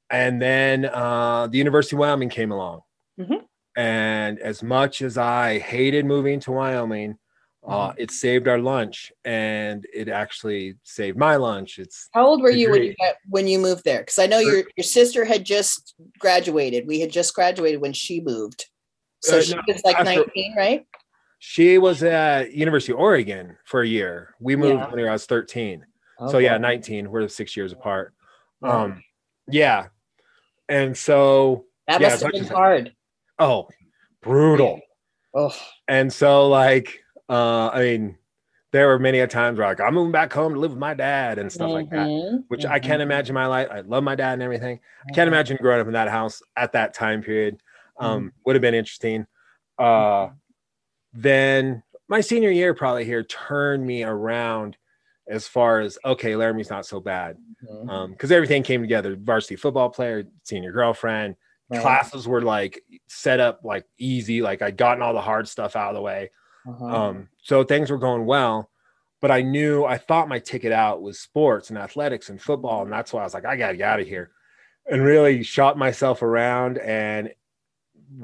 and 0.09 0.41
then 0.41 0.85
uh, 0.85 1.47
the 1.47 1.57
University 1.59 1.95
of 1.95 1.99
Wyoming 1.99 2.29
came 2.29 2.51
along. 2.51 2.81
Mhm. 3.19 3.43
And 3.75 4.39
as 4.39 4.61
much 4.63 5.01
as 5.01 5.17
I 5.17 5.59
hated 5.59 6.05
moving 6.05 6.39
to 6.41 6.51
Wyoming, 6.51 7.17
uh, 7.65 7.89
Mm-hmm. 7.91 8.01
it 8.01 8.11
saved 8.11 8.47
our 8.49 8.59
lunch, 8.59 9.11
and 9.23 9.85
it 9.93 10.09
actually 10.09 10.75
saved 10.83 11.17
my 11.17 11.37
lunch. 11.37 11.79
It's 11.79 12.09
how 12.13 12.25
old 12.27 12.41
were 12.41 12.51
you 12.51 12.69
when 12.71 12.83
you 12.83 12.93
got, 12.99 13.15
when 13.29 13.47
you 13.47 13.57
moved 13.59 13.85
there 13.85 13.99
because 14.01 14.19
i 14.19 14.25
know 14.27 14.39
your 14.39 14.63
your 14.75 14.83
sister 14.83 15.23
had 15.23 15.45
just 15.45 15.95
graduated 16.19 16.85
we 16.85 16.99
had 16.99 17.09
just 17.09 17.33
graduated 17.33 17.79
when 17.79 17.93
she 17.93 18.19
moved 18.19 18.65
so 19.21 19.37
Uh, 19.37 19.41
she 19.41 19.55
no, 19.55 19.61
was 19.65 19.81
like 19.85 19.95
after- 19.95 20.13
19 20.25 20.55
right 20.57 20.85
She 21.39 21.77
was 21.77 22.03
at 22.03 22.51
University 22.53 22.91
of 22.93 22.99
Oregon 22.99 23.57
for 23.65 23.81
a 23.81 23.87
year. 23.87 24.33
We 24.39 24.55
moved 24.57 24.79
Yeah. 24.79 24.89
when 24.91 25.05
I 25.07 25.11
was 25.11 25.25
13. 25.25 25.85
So 26.29 26.37
yeah, 26.39 26.57
19. 26.57 27.09
We're 27.11 27.27
six 27.27 27.55
years 27.57 27.71
apart. 27.73 28.13
Yeah. 28.61 28.69
Um, 28.69 29.03
yeah. 29.49 29.87
And 30.69 30.95
so, 30.97 31.65
that 31.87 31.99
yeah, 31.99 32.09
must 32.09 32.23
have 32.23 32.31
been 32.31 32.45
hard 32.45 32.93
oh, 33.39 33.67
brutal. 34.21 34.79
oh 35.33 35.55
And 35.87 36.11
so, 36.11 36.47
like, 36.47 37.03
uh, 37.29 37.69
I 37.69 37.81
mean, 37.81 38.17
there 38.71 38.87
were 38.87 38.99
many 38.99 39.19
a 39.19 39.27
times 39.27 39.59
where 39.59 39.67
like 39.67 39.79
I'm 39.79 39.93
moving 39.93 40.11
back 40.11 40.33
home 40.33 40.53
to 40.55 40.59
live 40.59 40.71
with 40.71 40.79
my 40.79 40.93
dad 40.95 41.37
and 41.37 41.51
stuff 41.51 41.71
like 41.71 41.89
that, 41.91 42.07
Mhm, 42.09 42.43
which 42.47 42.65
I 42.65 42.79
mhm. 42.79 42.83
can't 42.83 43.01
imagine 43.01 43.35
my 43.35 43.45
life. 43.45 43.67
I 43.71 43.81
love 43.81 44.03
my 44.03 44.15
dad 44.15 44.33
and 44.33 44.41
everything. 44.41 44.79
I 45.07 45.11
can't 45.11 45.27
imagine 45.27 45.57
growing 45.61 45.79
up 45.79 45.87
in 45.87 45.93
that 45.93 46.09
house 46.09 46.41
at 46.55 46.71
that 46.73 46.93
time 46.93 47.21
period. 47.21 47.61
Um, 47.99 48.33
would 48.45 48.55
have 48.55 48.61
been 48.61 48.73
interesting. 48.73 49.27
Uh, 49.77 50.29
then 51.13 51.83
my 52.07 52.21
senior 52.21 52.49
year 52.49 52.73
probably 52.73 53.05
here 53.05 53.23
turned 53.23 53.85
me 53.85 54.03
around 54.03 54.77
as 55.27 55.47
far 55.47 55.79
as 55.79 55.97
okay, 56.03 56.35
Laramie's 56.35 56.69
not 56.69 56.85
so 56.85 56.99
bad 56.99 57.37
Mhm. 57.63 57.89
um 57.89 58.11
because 58.11 58.31
everything 58.31 58.63
came 58.63 58.81
together. 58.81 59.15
Varsity 59.15 59.55
football 59.55 59.89
player, 59.89 60.23
senior 60.43 60.71
girlfriend, 60.71 61.35
Right. 61.73 61.81
classes 61.81 62.27
were 62.27 62.41
like 62.41 62.83
set 63.07 63.39
up 63.39 63.61
like 63.63 63.85
easy. 63.97 64.41
Like 64.41 64.61
I'd 64.61 64.77
gotten 64.77 65.01
all 65.01 65.13
the 65.13 65.21
hard 65.21 65.47
stuff 65.47 65.75
out 65.75 65.89
of 65.89 65.95
the 65.95 66.01
way. 66.01 66.31
Uh-huh. 66.67 66.85
Um, 66.85 67.29
so 67.41 67.63
things 67.63 67.91
were 67.91 67.97
going 67.97 68.25
well, 68.25 68.69
but 69.21 69.31
I 69.31 69.41
knew 69.41 69.83
I 69.83 69.97
thought 69.97 70.29
my 70.29 70.39
ticket 70.39 70.71
out 70.71 71.01
was 71.01 71.19
sports 71.19 71.69
and 71.69 71.77
athletics 71.77 72.29
and 72.29 72.41
football, 72.41 72.83
and 72.83 72.91
that's 72.91 73.11
why 73.11 73.21
I 73.21 73.23
was 73.23 73.33
like, 73.33 73.45
I 73.45 73.57
gotta 73.57 73.77
get 73.77 73.89
out 73.89 73.99
of 73.99 74.07
here, 74.07 74.31
and 74.89 75.03
really 75.03 75.43
shot 75.43 75.77
myself 75.77 76.21
around. 76.21 76.77
And 76.77 77.33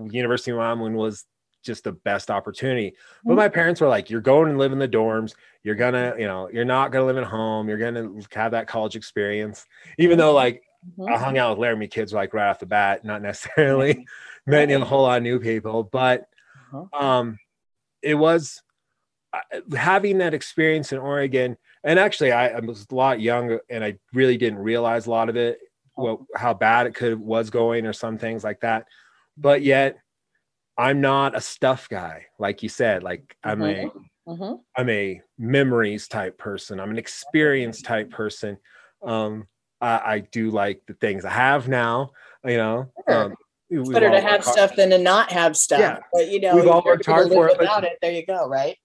University 0.09 0.51
of 0.51 0.57
Wyoming 0.57 0.95
was 0.95 1.25
just 1.63 1.83
the 1.83 1.91
best 1.91 2.31
opportunity. 2.31 2.93
But 3.25 3.35
my 3.35 3.49
parents 3.49 3.81
were 3.81 3.87
like, 3.87 4.09
"You're 4.09 4.21
going 4.21 4.51
to 4.51 4.57
live 4.57 4.71
in 4.71 4.79
the 4.79 4.87
dorms. 4.87 5.35
You're 5.63 5.75
gonna, 5.75 6.15
you 6.17 6.25
know, 6.25 6.49
you're 6.51 6.65
not 6.65 6.91
gonna 6.91 7.05
live 7.05 7.17
at 7.17 7.25
home. 7.25 7.67
You're 7.67 7.77
gonna 7.77 8.09
have 8.33 8.51
that 8.51 8.67
college 8.67 8.95
experience." 8.95 9.65
Even 9.97 10.17
though, 10.17 10.33
like, 10.33 10.63
mm-hmm. 10.87 11.13
I 11.13 11.17
hung 11.17 11.37
out 11.37 11.51
with 11.51 11.59
Laramie 11.59 11.87
kids 11.87 12.13
like 12.13 12.33
right 12.33 12.49
off 12.49 12.59
the 12.59 12.65
bat, 12.65 13.03
not 13.03 13.21
necessarily 13.21 14.05
met 14.45 14.71
a 14.71 14.79
whole 14.79 15.03
lot 15.03 15.17
of 15.17 15.23
new 15.23 15.39
people, 15.39 15.83
but 15.83 16.27
uh-huh. 16.73 17.05
um, 17.05 17.37
it 18.01 18.15
was 18.15 18.61
uh, 19.33 19.75
having 19.75 20.19
that 20.19 20.33
experience 20.33 20.91
in 20.91 20.99
Oregon. 20.99 21.57
And 21.83 21.99
actually, 21.99 22.31
I, 22.31 22.49
I, 22.49 22.59
was 22.59 22.85
a 22.91 22.95
lot 22.95 23.21
younger, 23.21 23.61
and 23.69 23.83
I 23.83 23.97
really 24.13 24.37
didn't 24.37 24.59
realize 24.59 25.05
a 25.05 25.11
lot 25.11 25.29
of 25.29 25.35
it, 25.35 25.59
what, 25.93 26.19
how 26.35 26.53
bad 26.53 26.87
it 26.87 26.95
could 26.95 27.19
was 27.19 27.49
going, 27.49 27.85
or 27.85 27.93
some 27.93 28.17
things 28.17 28.43
like 28.43 28.61
that. 28.61 28.85
But 29.37 29.61
yet, 29.61 29.99
I'm 30.79 31.01
not 31.01 31.35
a 31.35 31.41
stuff 31.41 31.89
guy, 31.89 32.27
like 32.39 32.63
you 32.63 32.69
said. 32.69 33.03
Like 33.03 33.35
I'm 33.43 33.59
mm-hmm. 33.59 33.87
a 34.29 34.31
mm-hmm. 34.31 34.53
I'm 34.77 34.89
a 34.89 35.21
memories 35.37 36.07
type 36.07 36.37
person. 36.37 36.79
I'm 36.79 36.91
an 36.91 36.97
experience 36.97 37.81
type 37.81 38.09
person. 38.09 38.57
Um, 39.03 39.45
I, 39.81 40.13
I 40.13 40.19
do 40.19 40.51
like 40.51 40.81
the 40.87 40.93
things 40.93 41.25
I 41.25 41.31
have 41.31 41.67
now. 41.67 42.11
You 42.43 42.57
know, 42.57 42.91
sure. 43.07 43.25
um, 43.25 43.35
it's 43.69 43.89
better 43.89 44.09
to 44.09 44.21
have 44.21 44.43
stuff 44.43 44.75
than 44.75 44.89
to 44.91 44.97
not 44.97 45.31
have 45.31 45.55
stuff. 45.55 45.79
Yeah. 45.79 45.99
But 46.13 46.29
you 46.29 46.39
know, 46.39 46.55
we've 46.55 46.67
all 46.67 46.83
worked 46.83 47.05
hard 47.05 47.29
for 47.29 47.49
it. 47.49 47.57
Without 47.59 47.81
but, 47.81 47.91
it, 47.91 47.99
there 48.01 48.11
you 48.11 48.25
go, 48.25 48.47
right? 48.47 48.77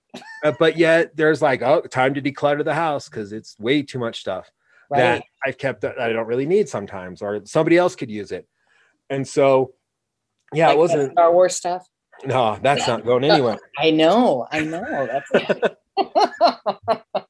uh, 0.45 0.53
but 0.59 0.77
yet, 0.77 1.17
there's 1.17 1.41
like, 1.41 1.63
oh, 1.63 1.83
time 1.83 2.15
to 2.15 2.23
declutter 2.23 2.65
the 2.65 2.75
house 2.75 3.09
because 3.09 3.33
it's 3.33 3.59
way 3.59 3.83
too 3.83 3.99
much 3.99 4.21
stuff 4.21 4.51
right. 4.91 4.99
that 4.99 5.25
I've 5.47 5.59
kept 5.59 5.83
that 5.83 6.01
I 6.01 6.13
don't 6.13 6.27
really 6.27 6.47
need 6.47 6.69
sometimes, 6.69 7.23
or 7.23 7.41
somebody 7.45 7.77
else 7.77 7.97
could 7.97 8.11
use 8.11 8.33
it. 8.33 8.47
And 9.11 9.27
so 9.27 9.75
yeah, 10.53 10.69
like 10.69 10.77
it 10.77 10.79
wasn't 10.79 11.13
Star 11.13 11.33
Wars 11.33 11.57
stuff. 11.57 11.89
No, 12.25 12.59
that's 12.63 12.87
not 12.87 13.05
going 13.05 13.25
anywhere. 13.31 13.59
I 13.79 13.91
know, 13.91 14.47
I 14.51 14.61
know. 14.61 15.23
That's 15.31 15.77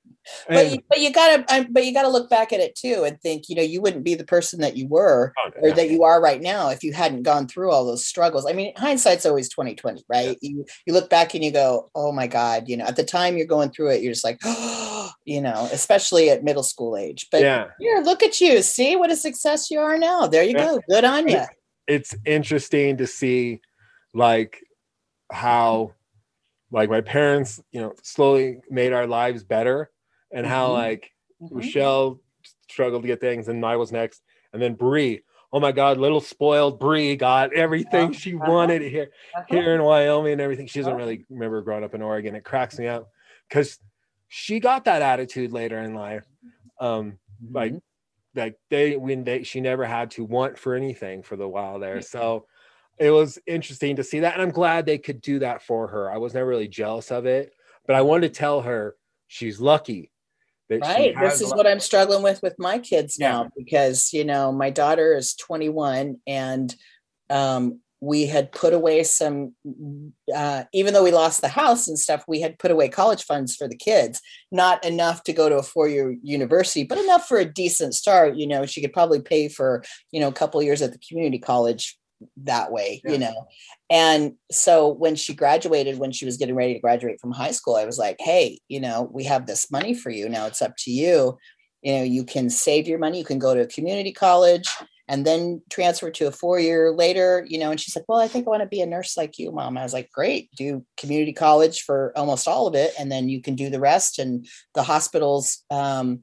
but 0.48 0.70
you, 0.70 0.78
but 0.88 1.00
you 1.00 1.12
gotta 1.12 1.44
um, 1.54 1.66
but 1.70 1.84
you 1.84 1.92
gotta 1.92 2.08
look 2.08 2.30
back 2.30 2.52
at 2.52 2.60
it 2.60 2.74
too 2.74 3.04
and 3.04 3.20
think 3.20 3.48
you 3.48 3.56
know 3.56 3.62
you 3.62 3.80
wouldn't 3.80 4.04
be 4.04 4.14
the 4.14 4.24
person 4.24 4.60
that 4.60 4.76
you 4.76 4.86
were 4.88 5.32
oh, 5.44 5.50
or 5.62 5.72
that 5.72 5.90
you 5.90 6.02
are 6.02 6.20
right 6.20 6.40
now 6.40 6.70
if 6.70 6.82
you 6.82 6.92
hadn't 6.92 7.22
gone 7.22 7.46
through 7.46 7.70
all 7.70 7.84
those 7.84 8.04
struggles. 8.04 8.46
I 8.46 8.52
mean 8.52 8.72
hindsight's 8.76 9.26
always 9.26 9.48
2020 9.48 10.04
right 10.08 10.38
yeah. 10.40 10.48
you 10.50 10.64
you 10.86 10.92
look 10.92 11.10
back 11.10 11.34
and 11.34 11.44
you 11.44 11.50
go 11.50 11.90
oh 11.94 12.12
my 12.12 12.26
god 12.26 12.68
you 12.68 12.76
know 12.76 12.84
at 12.84 12.96
the 12.96 13.04
time 13.04 13.36
you're 13.36 13.46
going 13.46 13.70
through 13.70 13.90
it 13.90 14.02
you're 14.02 14.12
just 14.12 14.24
like 14.24 14.38
oh, 14.44 15.10
you 15.24 15.40
know 15.40 15.68
especially 15.72 16.30
at 16.30 16.44
middle 16.44 16.62
school 16.62 16.96
age. 16.96 17.28
But 17.30 17.42
yeah. 17.42 17.68
here 17.78 18.00
look 18.04 18.22
at 18.22 18.40
you. 18.40 18.62
See 18.62 18.96
what 18.96 19.10
a 19.10 19.16
success 19.16 19.70
you 19.70 19.80
are 19.80 19.98
now. 19.98 20.26
There 20.26 20.42
you 20.42 20.54
yeah. 20.56 20.66
go. 20.66 20.80
Good 20.88 21.04
on 21.04 21.28
you 21.28 21.44
it's 21.86 22.14
interesting 22.24 22.96
to 22.98 23.06
see 23.06 23.60
like 24.12 24.62
how 25.32 25.92
like 26.70 26.90
my 26.90 27.00
parents 27.00 27.62
you 27.72 27.80
know 27.80 27.94
slowly 28.02 28.60
made 28.70 28.92
our 28.92 29.06
lives 29.06 29.44
better 29.44 29.90
and 30.34 30.46
how 30.46 30.66
mm-hmm. 30.66 30.74
like 30.74 31.12
mm-hmm. 31.42 31.56
rochelle 31.56 32.20
struggled 32.68 33.02
to 33.02 33.06
get 33.08 33.20
things 33.20 33.48
and 33.48 33.64
i 33.64 33.76
was 33.76 33.92
next 33.92 34.22
and 34.52 34.60
then 34.60 34.74
brie 34.74 35.22
oh 35.52 35.60
my 35.60 35.72
god 35.72 35.96
little 35.96 36.20
spoiled 36.20 36.78
brie 36.78 37.16
got 37.16 37.52
everything 37.54 38.10
uh-huh. 38.10 38.12
she 38.12 38.34
wanted 38.34 38.82
here 38.82 39.10
uh-huh. 39.36 39.44
here 39.48 39.74
in 39.74 39.82
wyoming 39.82 40.32
and 40.32 40.40
everything 40.40 40.66
she 40.66 40.80
doesn't 40.80 40.92
uh-huh. 40.92 40.98
really 40.98 41.24
remember 41.30 41.62
growing 41.62 41.84
up 41.84 41.94
in 41.94 42.02
oregon 42.02 42.34
it 42.34 42.44
cracks 42.44 42.78
me 42.78 42.86
up 42.86 43.08
because 43.48 43.78
she 44.28 44.60
got 44.60 44.84
that 44.84 45.00
attitude 45.00 45.52
later 45.52 45.78
in 45.78 45.94
life 45.94 46.24
um 46.80 47.18
like 47.50 47.72
mm-hmm 47.72 47.78
like 48.34 48.58
they 48.70 48.96
when 48.96 49.24
they 49.24 49.42
she 49.42 49.60
never 49.60 49.84
had 49.84 50.10
to 50.12 50.24
want 50.24 50.58
for 50.58 50.74
anything 50.74 51.22
for 51.22 51.36
the 51.36 51.48
while 51.48 51.78
there 51.78 52.00
so 52.00 52.46
it 52.98 53.10
was 53.10 53.38
interesting 53.46 53.96
to 53.96 54.04
see 54.04 54.20
that 54.20 54.34
and 54.34 54.42
i'm 54.42 54.50
glad 54.50 54.86
they 54.86 54.98
could 54.98 55.20
do 55.20 55.38
that 55.38 55.62
for 55.62 55.88
her 55.88 56.10
i 56.10 56.16
was 56.16 56.34
never 56.34 56.46
really 56.46 56.68
jealous 56.68 57.10
of 57.10 57.26
it 57.26 57.52
but 57.86 57.96
i 57.96 58.02
wanted 58.02 58.32
to 58.32 58.38
tell 58.38 58.62
her 58.62 58.96
she's 59.28 59.60
lucky 59.60 60.10
right 60.70 61.14
this 61.20 61.40
is 61.40 61.50
what 61.50 61.66
i'm 61.66 61.80
struggling 61.80 62.22
with 62.22 62.40
with 62.42 62.54
my 62.58 62.78
kids 62.78 63.18
now 63.18 63.42
yeah. 63.42 63.48
because 63.56 64.12
you 64.12 64.24
know 64.24 64.50
my 64.52 64.70
daughter 64.70 65.14
is 65.14 65.34
21 65.34 66.16
and 66.26 66.74
um, 67.30 67.80
we 68.00 68.26
had 68.26 68.52
put 68.52 68.74
away 68.74 69.02
some 69.02 69.54
uh, 70.34 70.64
even 70.74 70.92
though 70.92 71.02
we 71.02 71.10
lost 71.10 71.40
the 71.40 71.48
house 71.48 71.88
and 71.88 71.98
stuff 71.98 72.24
we 72.28 72.40
had 72.40 72.58
put 72.58 72.70
away 72.70 72.88
college 72.88 73.24
funds 73.24 73.56
for 73.56 73.66
the 73.66 73.76
kids 73.76 74.20
not 74.52 74.84
enough 74.84 75.22
to 75.22 75.32
go 75.32 75.48
to 75.48 75.56
a 75.56 75.62
four-year 75.62 76.16
university 76.22 76.84
but 76.84 76.98
enough 76.98 77.26
for 77.26 77.38
a 77.38 77.44
decent 77.44 77.94
start 77.94 78.36
you 78.36 78.46
know 78.46 78.66
she 78.66 78.82
could 78.82 78.92
probably 78.92 79.20
pay 79.20 79.48
for 79.48 79.82
you 80.12 80.20
know 80.20 80.28
a 80.28 80.32
couple 80.32 80.62
years 80.62 80.82
at 80.82 80.92
the 80.92 80.98
community 80.98 81.38
college 81.38 81.98
that 82.36 82.72
way 82.72 83.00
yeah. 83.04 83.12
you 83.12 83.18
know 83.18 83.46
and 83.90 84.34
so 84.50 84.88
when 84.88 85.16
she 85.16 85.34
graduated 85.34 85.98
when 85.98 86.12
she 86.12 86.24
was 86.24 86.36
getting 86.36 86.54
ready 86.54 86.74
to 86.74 86.80
graduate 86.80 87.20
from 87.20 87.32
high 87.32 87.50
school 87.50 87.76
i 87.76 87.84
was 87.84 87.98
like 87.98 88.16
hey 88.20 88.58
you 88.68 88.80
know 88.80 89.08
we 89.12 89.24
have 89.24 89.46
this 89.46 89.70
money 89.70 89.94
for 89.94 90.10
you 90.10 90.28
now 90.28 90.46
it's 90.46 90.62
up 90.62 90.74
to 90.76 90.90
you 90.90 91.36
you 91.82 91.92
know 91.92 92.02
you 92.02 92.24
can 92.24 92.48
save 92.48 92.88
your 92.88 92.98
money 92.98 93.18
you 93.18 93.24
can 93.24 93.38
go 93.38 93.54
to 93.54 93.62
a 93.62 93.66
community 93.66 94.12
college 94.12 94.68
and 95.08 95.26
then 95.26 95.60
transfer 95.70 96.10
to 96.10 96.26
a 96.26 96.32
four 96.32 96.58
year 96.58 96.90
later, 96.90 97.44
you 97.46 97.58
know, 97.58 97.70
and 97.70 97.78
she's 97.78 97.94
like, 97.94 98.06
well, 98.08 98.20
I 98.20 98.28
think 98.28 98.46
I 98.46 98.50
want 98.50 98.62
to 98.62 98.68
be 98.68 98.80
a 98.80 98.86
nurse 98.86 99.16
like 99.16 99.38
you, 99.38 99.52
mom. 99.52 99.76
I 99.76 99.82
was 99.82 99.92
like, 99.92 100.10
great, 100.10 100.50
do 100.56 100.84
community 100.96 101.32
college 101.32 101.82
for 101.82 102.12
almost 102.16 102.48
all 102.48 102.66
of 102.66 102.74
it. 102.74 102.94
And 102.98 103.12
then 103.12 103.28
you 103.28 103.42
can 103.42 103.54
do 103.54 103.68
the 103.68 103.80
rest. 103.80 104.18
And 104.18 104.46
the 104.74 104.82
hospitals, 104.82 105.62
um, 105.70 106.20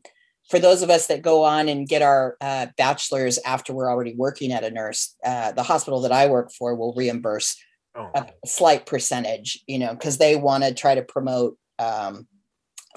for 0.52 0.60
those 0.60 0.82
of 0.82 0.90
us 0.90 1.08
that 1.08 1.22
go 1.22 1.44
on 1.44 1.70
and 1.70 1.88
get 1.88 2.02
our 2.02 2.36
uh, 2.42 2.68
bachelor's 2.78 3.40
after 3.46 3.74
we're 3.74 3.90
already 3.90 4.14
working 4.14 4.52
at 4.52 4.66
a 4.66 4.70
nurse, 4.70 5.16
uh, 5.26 5.54
the 5.54 5.64
hospital 5.64 6.02
that 6.02 6.12
I 6.12 6.28
work 6.28 6.52
for 6.52 6.76
will 6.76 6.94
reimburse 6.94 7.56
oh. 7.96 8.12
a 8.14 8.28
slight 8.46 8.86
percentage, 8.86 9.64
you 9.66 9.80
know, 9.80 9.94
because 9.94 10.18
they 10.18 10.36
want 10.36 10.66
to 10.66 10.74
try 10.74 10.94
to 10.94 11.04
promote 11.04 11.58
um, 11.80 12.28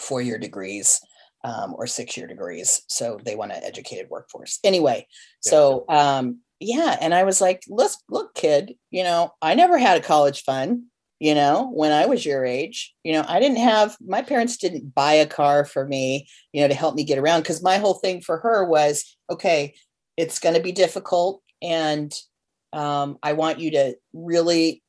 four 0.00 0.20
year 0.20 0.36
degrees 0.36 1.00
um, 1.44 1.76
or 1.78 1.86
six 1.86 2.16
year 2.16 2.26
degrees. 2.26 2.82
So 2.88 3.20
they 3.24 3.36
want 3.36 3.52
an 3.52 3.62
educated 3.62 4.08
workforce. 4.10 4.58
Anyway, 4.64 5.06
yeah. 5.44 5.50
so 5.50 5.84
um, 5.88 6.40
yeah. 6.58 6.96
And 7.00 7.14
I 7.14 7.22
was 7.22 7.40
like, 7.40 7.62
let's 7.68 8.02
look, 8.10 8.34
kid, 8.34 8.74
you 8.90 9.04
know, 9.04 9.32
I 9.40 9.54
never 9.54 9.78
had 9.78 9.96
a 9.96 10.04
college 10.04 10.42
fund, 10.42 10.86
you 11.20 11.34
know, 11.34 11.70
when 11.72 11.92
I 11.92 12.06
was 12.06 12.26
your 12.26 12.44
age. 12.44 12.94
You 13.04 13.12
know, 13.12 13.24
I 13.28 13.40
didn't 13.40 13.58
have, 13.58 13.96
my 14.04 14.22
parents 14.22 14.56
didn't 14.56 14.94
buy 14.94 15.14
a 15.14 15.26
car 15.26 15.64
for 15.64 15.86
me, 15.86 16.28
you 16.52 16.60
know, 16.60 16.68
to 16.68 16.74
help 16.74 16.94
me 16.94 17.04
get 17.04 17.18
around. 17.18 17.44
Cause 17.44 17.62
my 17.62 17.78
whole 17.78 17.94
thing 17.94 18.20
for 18.20 18.38
her 18.38 18.64
was, 18.64 19.16
okay, 19.30 19.74
it's 20.16 20.38
going 20.38 20.54
to 20.54 20.62
be 20.62 20.72
difficult. 20.72 21.42
And 21.62 22.12
um, 22.72 23.18
I 23.22 23.32
want 23.34 23.60
you 23.60 23.70
to 23.72 23.94
really, 24.12 24.82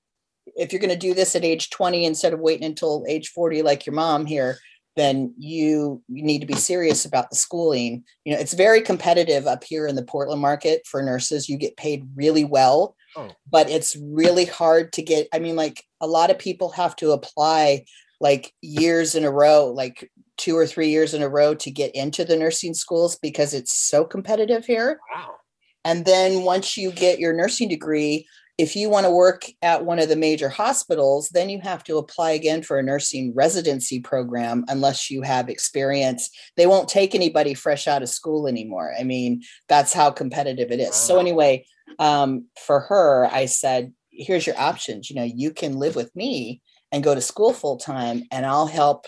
if 0.55 0.71
you're 0.71 0.81
going 0.81 0.89
to 0.89 0.97
do 0.97 1.13
this 1.13 1.35
at 1.35 1.45
age 1.45 1.69
20 1.69 2.05
instead 2.05 2.33
of 2.33 2.39
waiting 2.39 2.65
until 2.65 3.05
age 3.07 3.29
40, 3.29 3.61
like 3.61 3.85
your 3.85 3.95
mom 3.95 4.25
here, 4.25 4.57
then 4.95 5.33
you, 5.38 6.01
you 6.07 6.23
need 6.23 6.39
to 6.39 6.47
be 6.47 6.55
serious 6.55 7.05
about 7.05 7.29
the 7.29 7.35
schooling. 7.35 8.03
You 8.23 8.33
know, 8.33 8.39
it's 8.39 8.53
very 8.53 8.81
competitive 8.81 9.45
up 9.45 9.63
here 9.63 9.88
in 9.88 9.95
the 9.95 10.03
Portland 10.03 10.41
market 10.41 10.81
for 10.85 11.01
nurses. 11.01 11.49
You 11.49 11.57
get 11.57 11.77
paid 11.77 12.07
really 12.15 12.45
well, 12.45 12.95
oh. 13.15 13.32
but 13.49 13.69
it's 13.69 13.95
really 13.95 14.45
hard 14.45 14.93
to 14.93 15.01
get. 15.01 15.28
I 15.34 15.39
mean, 15.39 15.56
like 15.56 15.84
a 16.01 16.08
lot 16.08 16.32
of 16.32 16.39
people 16.39 16.69
have 16.71 16.95
to 16.97 17.12
apply 17.12 17.86
like 18.21 18.54
years 18.62 19.15
in 19.15 19.25
a 19.25 19.32
row, 19.32 19.71
like 19.71 20.10
two 20.38 20.58
or 20.58 20.65
three 20.65 20.89
years 20.89 21.13
in 21.13 21.21
a 21.21 21.30
row 21.30 21.54
to 21.56 21.71
get 21.71 21.93
into 21.95 22.25
the 22.25 22.36
nursing 22.36 22.73
schools 22.73 23.17
because 23.17 23.54
it's 23.54 23.73
so 23.73 24.06
competitive 24.06 24.65
here. 24.65 24.99
Wow. 25.13 25.36
And 25.84 26.06
then 26.06 26.43
once 26.43 26.78
you 26.78 26.91
get 26.91 27.19
your 27.19 27.34
nursing 27.34 27.69
degree, 27.69 28.28
if 28.58 28.75
you 28.75 28.89
want 28.89 29.06
to 29.06 29.12
work 29.12 29.45
at 29.62 29.84
one 29.84 29.99
of 29.99 30.08
the 30.08 30.15
major 30.15 30.47
hospitals, 30.47 31.30
then 31.30 31.49
you 31.49 31.60
have 31.62 31.84
to 31.84 31.97
apply 31.97 32.32
again 32.32 32.63
for 32.63 32.80
a 32.80 32.84
nursing 32.84 33.34
residency 33.36 33.99
program 33.99 34.63
unless 34.69 35.12
you 35.12 35.21
have 35.23 35.49
experience. 35.49 36.30
They 36.56 36.65
won't 36.65 36.88
take 36.88 37.13
anybody 37.13 37.54
fresh 37.54 37.88
out 37.88 38.01
of 38.01 38.10
school 38.10 38.47
anymore. 38.47 38.93
I 38.97 39.04
mean, 39.04 39.43
that's 39.67 39.91
how 39.93 40.10
competitive 40.10 40.71
it 40.71 40.80
is. 40.80 40.88
Wow. 40.88 40.93
So, 40.93 41.19
anyway, 41.19 41.65
um, 41.99 42.45
for 42.65 42.81
her, 42.81 43.27
I 43.31 43.45
said, 43.45 43.93
here's 44.11 44.47
your 44.47 44.57
options. 44.57 45.09
You 45.09 45.15
know, 45.17 45.23
you 45.23 45.51
can 45.51 45.77
live 45.77 45.95
with 45.95 46.15
me 46.15 46.61
and 46.91 47.03
go 47.03 47.15
to 47.15 47.21
school 47.21 47.53
full 47.53 47.77
time, 47.77 48.23
and 48.31 48.45
I'll 48.45 48.67
help. 48.67 49.07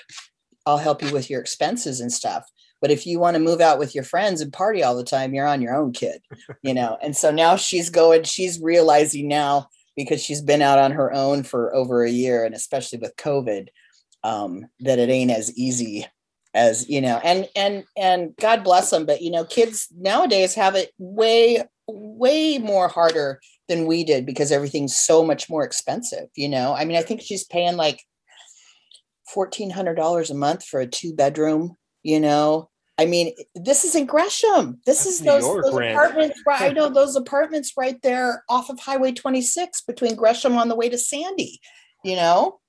I'll 0.65 0.77
help 0.77 1.01
you 1.01 1.13
with 1.13 1.29
your 1.29 1.39
expenses 1.39 2.01
and 2.01 2.11
stuff. 2.11 2.45
But 2.81 2.91
if 2.91 3.07
you 3.07 3.19
want 3.19 3.35
to 3.35 3.41
move 3.41 3.61
out 3.61 3.79
with 3.79 3.95
your 3.95 4.03
friends 4.03 4.41
and 4.41 4.51
party 4.51 4.83
all 4.83 4.95
the 4.95 5.03
time, 5.03 5.33
you're 5.33 5.47
on 5.47 5.61
your 5.61 5.75
own, 5.75 5.93
kid, 5.93 6.21
you 6.61 6.73
know? 6.73 6.97
and 7.01 7.15
so 7.15 7.31
now 7.31 7.55
she's 7.55 7.89
going, 7.89 8.23
she's 8.23 8.61
realizing 8.61 9.27
now 9.27 9.69
because 9.95 10.21
she's 10.21 10.41
been 10.41 10.61
out 10.61 10.77
on 10.77 10.91
her 10.91 11.11
own 11.13 11.43
for 11.43 11.73
over 11.73 12.03
a 12.03 12.09
year 12.09 12.45
and 12.45 12.53
especially 12.53 12.99
with 12.99 13.15
COVID, 13.15 13.69
um, 14.23 14.67
that 14.81 14.99
it 14.99 15.09
ain't 15.09 15.31
as 15.31 15.57
easy 15.57 16.05
as, 16.58 16.89
you 16.89 17.00
know, 17.00 17.22
and, 17.24 17.48
and, 17.56 17.84
and 17.96 18.36
God 18.41 18.63
bless 18.63 18.89
them. 18.89 19.06
But, 19.06 19.22
you 19.22 19.32
know, 19.32 19.46
kids 19.46 19.88
nowadays 19.96 20.56
have 20.56 20.76
it 20.76 20.91
way, 20.98 21.63
way 21.88 22.58
more 22.58 22.88
harder 22.88 23.39
than 23.67 23.86
we 23.86 24.04
did 24.04 24.26
because 24.26 24.52
everything's 24.52 24.98
so 24.98 25.24
much 25.24 25.50
more 25.50 25.63
expensive, 25.63 26.28
you 26.36 26.50
know? 26.50 26.74
I 26.74 26.86
mean, 26.86 26.98
I 26.98 27.02
think 27.02 27.22
she's 27.22 27.43
paying 27.43 27.78
like 27.78 28.02
fourteen 29.28 29.70
hundred 29.70 29.96
dollars 29.96 30.32
a 30.32 30.36
month 30.36 30.65
for 30.65 30.80
a 30.80 30.88
two 30.88 31.13
bedroom. 31.13 31.76
You 32.04 32.20
know, 32.20 32.70
I 32.98 33.06
mean, 33.06 33.34
this 33.56 33.84
is 33.84 33.96
in 33.96 34.06
Gresham. 34.06 34.80
This 34.86 35.04
That's 35.04 35.20
is 35.20 35.20
those, 35.20 35.43
those 35.43 35.74
apartments. 35.74 36.41
Right, 36.48 36.62
I 36.62 36.70
know 36.70 36.89
those 36.89 37.15
apartments 37.15 37.74
right 37.78 38.02
there 38.02 38.43
off 38.50 38.70
of 38.70 38.80
Highway 38.80 39.12
26 39.12 39.82
between 39.82 40.15
Gresham 40.15 40.58
on 40.58 40.70
the 40.70 40.76
way 40.76 40.89
to 40.89 40.98
Sandy. 40.98 41.60
You 42.04 42.15
know, 42.15 42.60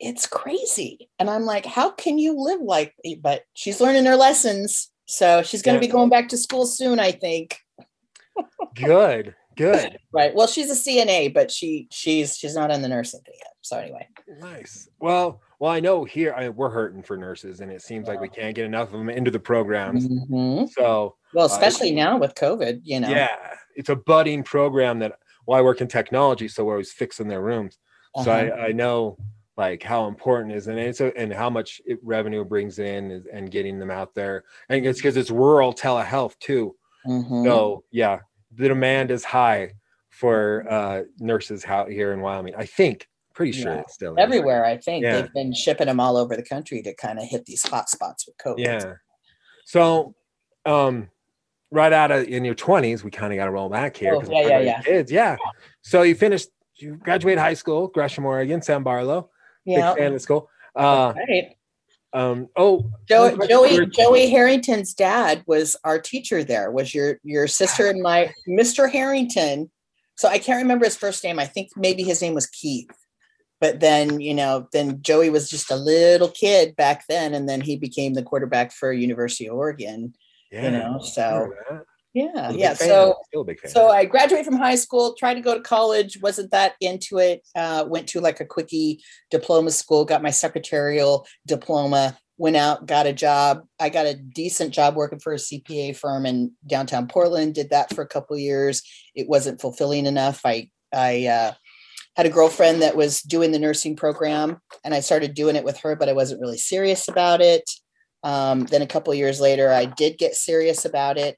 it's 0.00 0.26
crazy. 0.26 1.08
And 1.18 1.28
I'm 1.28 1.44
like, 1.44 1.66
how 1.66 1.90
can 1.90 2.18
you 2.18 2.34
live 2.38 2.60
like? 2.60 2.94
But 3.20 3.42
she's 3.54 3.80
learning 3.80 4.04
her 4.06 4.16
lessons, 4.16 4.90
so 5.06 5.42
she's 5.42 5.62
going 5.62 5.78
to 5.78 5.84
Yeah. 5.84 5.88
be 5.90 5.92
going 5.92 6.08
back 6.10 6.28
to 6.30 6.36
school 6.36 6.66
soon. 6.66 6.98
I 7.00 7.12
think. 7.12 7.58
Good, 8.74 9.34
good. 9.56 9.98
Right. 10.12 10.34
Well, 10.34 10.46
she's 10.46 10.70
a 10.70 10.74
CNA, 10.90 11.34
but 11.34 11.50
she 11.50 11.86
she's 11.90 12.36
she's 12.36 12.54
not 12.54 12.70
on 12.70 12.80
the 12.82 12.88
nursing 12.88 13.20
thing 13.26 13.34
yet. 13.38 13.52
So 13.60 13.76
anyway. 13.78 14.08
Nice. 14.40 14.88
Well, 15.00 15.42
well, 15.60 15.70
I 15.70 15.80
know 15.80 16.04
here 16.04 16.32
I, 16.34 16.48
we're 16.48 16.70
hurting 16.70 17.02
for 17.02 17.16
nurses, 17.18 17.60
and 17.60 17.70
it 17.70 17.82
seems 17.82 18.08
like 18.08 18.20
we 18.20 18.28
can't 18.28 18.54
get 18.54 18.64
enough 18.64 18.88
of 18.92 18.98
them 18.98 19.10
into 19.10 19.30
the 19.30 19.38
programs. 19.38 20.08
Mhm. 20.08 20.70
So 20.70 21.16
Well, 21.34 21.44
especially 21.46 21.90
now 21.92 22.16
with 22.18 22.34
COVID, 22.36 22.80
you 22.84 23.00
know. 23.00 23.10
yeah, 23.10 23.28
it's 23.76 23.90
a 23.90 23.96
budding 23.96 24.42
program 24.42 25.00
that. 25.00 25.18
Well, 25.46 25.58
I 25.58 25.62
work 25.62 25.80
in 25.80 25.88
technology, 25.88 26.46
so 26.48 26.64
we're 26.64 26.72
always 26.74 26.92
fixing 26.92 27.28
their 27.28 27.40
rooms. 27.42 27.78
So 28.22 28.30
Uh-huh. 28.30 28.54
I, 28.56 28.66
I 28.68 28.72
know 28.72 29.18
like 29.58 29.82
how 29.82 30.06
important 30.06 30.52
it 30.52 30.56
is 30.56 30.68
and 30.68 30.78
it's 30.78 31.00
a, 31.00 31.14
and 31.18 31.32
how 31.32 31.50
much 31.50 31.82
it, 31.84 31.98
revenue 32.02 32.44
brings 32.44 32.78
in 32.78 33.10
is, 33.10 33.26
and 33.30 33.50
getting 33.50 33.78
them 33.78 33.90
out 33.90 34.14
there. 34.14 34.44
And 34.68 34.86
it's 34.86 35.00
because 35.00 35.16
it's 35.16 35.30
rural 35.32 35.74
telehealth 35.74 36.38
too. 36.38 36.76
Mhm. 37.06 37.44
So 37.44 37.82
yeah, 37.90 38.20
the 38.54 38.68
demand 38.68 39.10
is 39.10 39.24
high 39.24 39.72
for 40.10 40.64
uh, 40.70 41.02
nurses 41.18 41.64
out 41.64 41.90
here 41.90 42.12
in 42.12 42.20
Wyoming. 42.20 42.54
I 42.56 42.66
think, 42.66 43.08
pretty 43.34 43.52
sure 43.52 43.74
Yeah. 43.74 43.80
it's 43.80 43.94
still 43.94 44.12
is. 44.14 44.22
Everywhere, 44.22 44.64
I 44.64 44.76
think 44.78 45.02
Yeah. 45.02 45.20
they've 45.22 45.32
been 45.34 45.52
shipping 45.52 45.86
them 45.88 45.98
all 46.00 46.16
over 46.16 46.36
the 46.36 46.42
country 46.42 46.80
to 46.82 46.94
kind 46.94 47.18
of 47.18 47.24
hit 47.24 47.44
these 47.44 47.66
hot 47.66 47.88
spots 47.90 48.26
with 48.26 48.36
COVID. 48.38 48.64
Yeah. 48.64 48.94
So, 49.64 50.14
um, 50.66 51.10
right 51.70 51.92
out 51.92 52.10
of 52.12 52.28
in 52.28 52.44
your 52.44 52.54
twenties, 52.54 53.02
we 53.04 53.10
kind 53.10 53.32
of 53.32 53.36
got 53.36 53.46
to 53.46 53.50
roll 53.50 53.68
back 53.68 53.96
here. 53.96 54.14
Oh, 54.14 54.22
yeah, 54.30 54.48
yeah, 54.48 54.60
yeah. 54.60 54.80
Kids, 54.82 55.10
yeah. 55.10 55.36
So 55.82 56.02
you 56.02 56.14
finished, 56.14 56.48
you 56.76 56.94
graduated 56.96 57.38
high 57.40 57.54
school, 57.54 57.88
Gresham, 57.88 58.24
Oregon, 58.24 58.62
Sam 58.62 58.84
Barlow. 58.84 59.30
Yeah. 59.68 59.94
Big 59.94 60.02
fan 60.04 60.14
of 60.14 60.22
school. 60.22 60.48
Uh, 60.74 61.12
Right. 61.16 61.56
um, 62.12 62.48
oh, 62.56 62.90
Joey, 63.08 63.36
Joey, 63.48 63.86
Joey 63.86 64.30
Harrington's 64.30 64.94
dad 64.94 65.42
was 65.46 65.76
our 65.84 65.98
teacher 65.98 66.42
there, 66.42 66.70
was 66.70 66.94
your 66.94 67.18
your 67.22 67.46
sister 67.46 67.88
and 67.88 68.00
my 68.02 68.32
Mr. 68.48 68.90
Harrington. 68.90 69.70
So 70.16 70.28
I 70.28 70.38
can't 70.38 70.62
remember 70.62 70.84
his 70.84 70.96
first 70.96 71.22
name. 71.22 71.38
I 71.38 71.46
think 71.46 71.68
maybe 71.76 72.02
his 72.02 72.22
name 72.22 72.34
was 72.34 72.46
Keith. 72.46 72.90
But 73.60 73.80
then, 73.80 74.20
you 74.20 74.34
know, 74.34 74.68
then 74.72 75.02
Joey 75.02 75.30
was 75.30 75.50
just 75.50 75.70
a 75.70 75.76
little 75.76 76.28
kid 76.28 76.76
back 76.76 77.04
then, 77.08 77.34
and 77.34 77.48
then 77.48 77.60
he 77.60 77.76
became 77.76 78.14
the 78.14 78.22
quarterback 78.22 78.72
for 78.72 78.92
University 78.92 79.48
of 79.48 79.56
Oregon. 79.56 80.14
yeah. 80.52 80.64
You 80.64 80.70
know, 80.70 80.98
so 81.02 81.24
remember 81.32 81.66
that. 81.70 81.82
Yeah, 82.14 82.50
yeah. 82.50 82.74
So 82.74 83.16
Still 83.26 83.42
a 83.42 83.44
big 83.44 83.60
fan. 83.60 83.70
so 83.70 83.88
I 83.88 84.04
graduated 84.04 84.46
from 84.46 84.56
high 84.56 84.76
school, 84.76 85.14
tried 85.14 85.34
to 85.34 85.40
go 85.40 85.54
to 85.54 85.60
college, 85.60 86.18
wasn't 86.22 86.50
that 86.52 86.74
into 86.80 87.18
it. 87.18 87.46
Uh, 87.54 87.84
went 87.86 88.08
to 88.08 88.20
like 88.20 88.40
a 88.40 88.46
quickie 88.46 89.02
diploma 89.30 89.70
school, 89.70 90.04
got 90.04 90.22
my 90.22 90.30
secretarial 90.30 91.26
diploma, 91.46 92.18
went 92.38 92.56
out, 92.56 92.86
got 92.86 93.06
a 93.06 93.12
job. 93.12 93.64
I 93.78 93.90
got 93.90 94.06
a 94.06 94.14
decent 94.14 94.72
job 94.72 94.96
working 94.96 95.18
for 95.18 95.34
a 95.34 95.36
CPA 95.36 95.96
firm 95.96 96.24
in 96.24 96.52
downtown 96.66 97.08
Portland. 97.08 97.54
Did 97.54 97.70
that 97.70 97.94
for 97.94 98.02
a 98.02 98.08
couple 98.08 98.34
of 98.34 98.40
years. 98.40 98.82
It 99.14 99.28
wasn't 99.28 99.60
fulfilling 99.60 100.06
enough. 100.06 100.40
I 100.44 100.70
I 100.94 101.26
uh, 101.26 101.52
had 102.16 102.26
a 102.26 102.30
girlfriend 102.30 102.80
that 102.80 102.96
was 102.96 103.20
doing 103.20 103.52
the 103.52 103.58
nursing 103.58 103.96
program, 103.96 104.60
and 104.82 104.94
I 104.94 105.00
started 105.00 105.34
doing 105.34 105.56
it 105.56 105.64
with 105.64 105.78
her, 105.80 105.94
but 105.94 106.08
I 106.08 106.14
wasn't 106.14 106.40
really 106.40 106.58
serious 106.58 107.06
about 107.06 107.42
it. 107.42 107.68
Um, 108.24 108.64
then 108.64 108.82
a 108.82 108.86
couple 108.86 109.12
of 109.12 109.18
years 109.18 109.40
later, 109.40 109.70
I 109.70 109.84
did 109.84 110.16
get 110.16 110.34
serious 110.34 110.86
about 110.86 111.18
it 111.18 111.36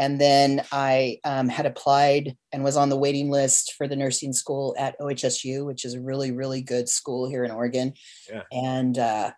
and 0.00 0.18
then 0.18 0.62
I 0.72 1.18
um, 1.24 1.50
had 1.50 1.66
applied 1.66 2.34
and 2.52 2.64
was 2.64 2.78
on 2.78 2.88
the 2.88 2.96
waiting 2.96 3.30
list 3.30 3.74
for 3.76 3.86
the 3.86 3.96
nursing 3.96 4.32
school 4.32 4.74
at 4.78 4.98
OHSU, 4.98 5.66
which 5.66 5.84
is 5.84 5.92
a 5.92 6.00
really, 6.00 6.32
really 6.32 6.62
good 6.62 6.88
school 6.88 7.28
here 7.28 7.44
in 7.44 7.50
Oregon. 7.50 7.92
Yeah. 8.26 8.44
And 8.50 8.98
uh, 8.98 9.32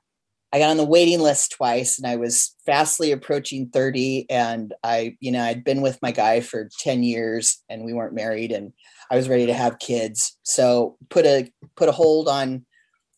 I 0.52 0.58
got 0.60 0.70
on 0.70 0.76
the 0.76 0.84
waiting 0.84 1.18
list 1.18 1.50
twice, 1.50 1.98
and 1.98 2.06
I 2.06 2.14
was 2.14 2.54
fastly 2.64 3.10
approaching 3.10 3.70
30. 3.70 4.30
And 4.30 4.72
I, 4.84 5.16
you 5.18 5.32
know, 5.32 5.42
I'd 5.42 5.64
been 5.64 5.82
with 5.82 6.00
my 6.00 6.12
guy 6.12 6.38
for 6.38 6.68
10 6.78 7.02
years, 7.02 7.60
and 7.68 7.84
we 7.84 7.92
weren't 7.92 8.14
married, 8.14 8.52
and 8.52 8.72
I 9.10 9.16
was 9.16 9.28
ready 9.28 9.46
to 9.46 9.54
have 9.54 9.80
kids. 9.80 10.38
So 10.44 10.96
put 11.10 11.26
a 11.26 11.50
put 11.74 11.88
a 11.88 11.92
hold 11.92 12.28
on 12.28 12.64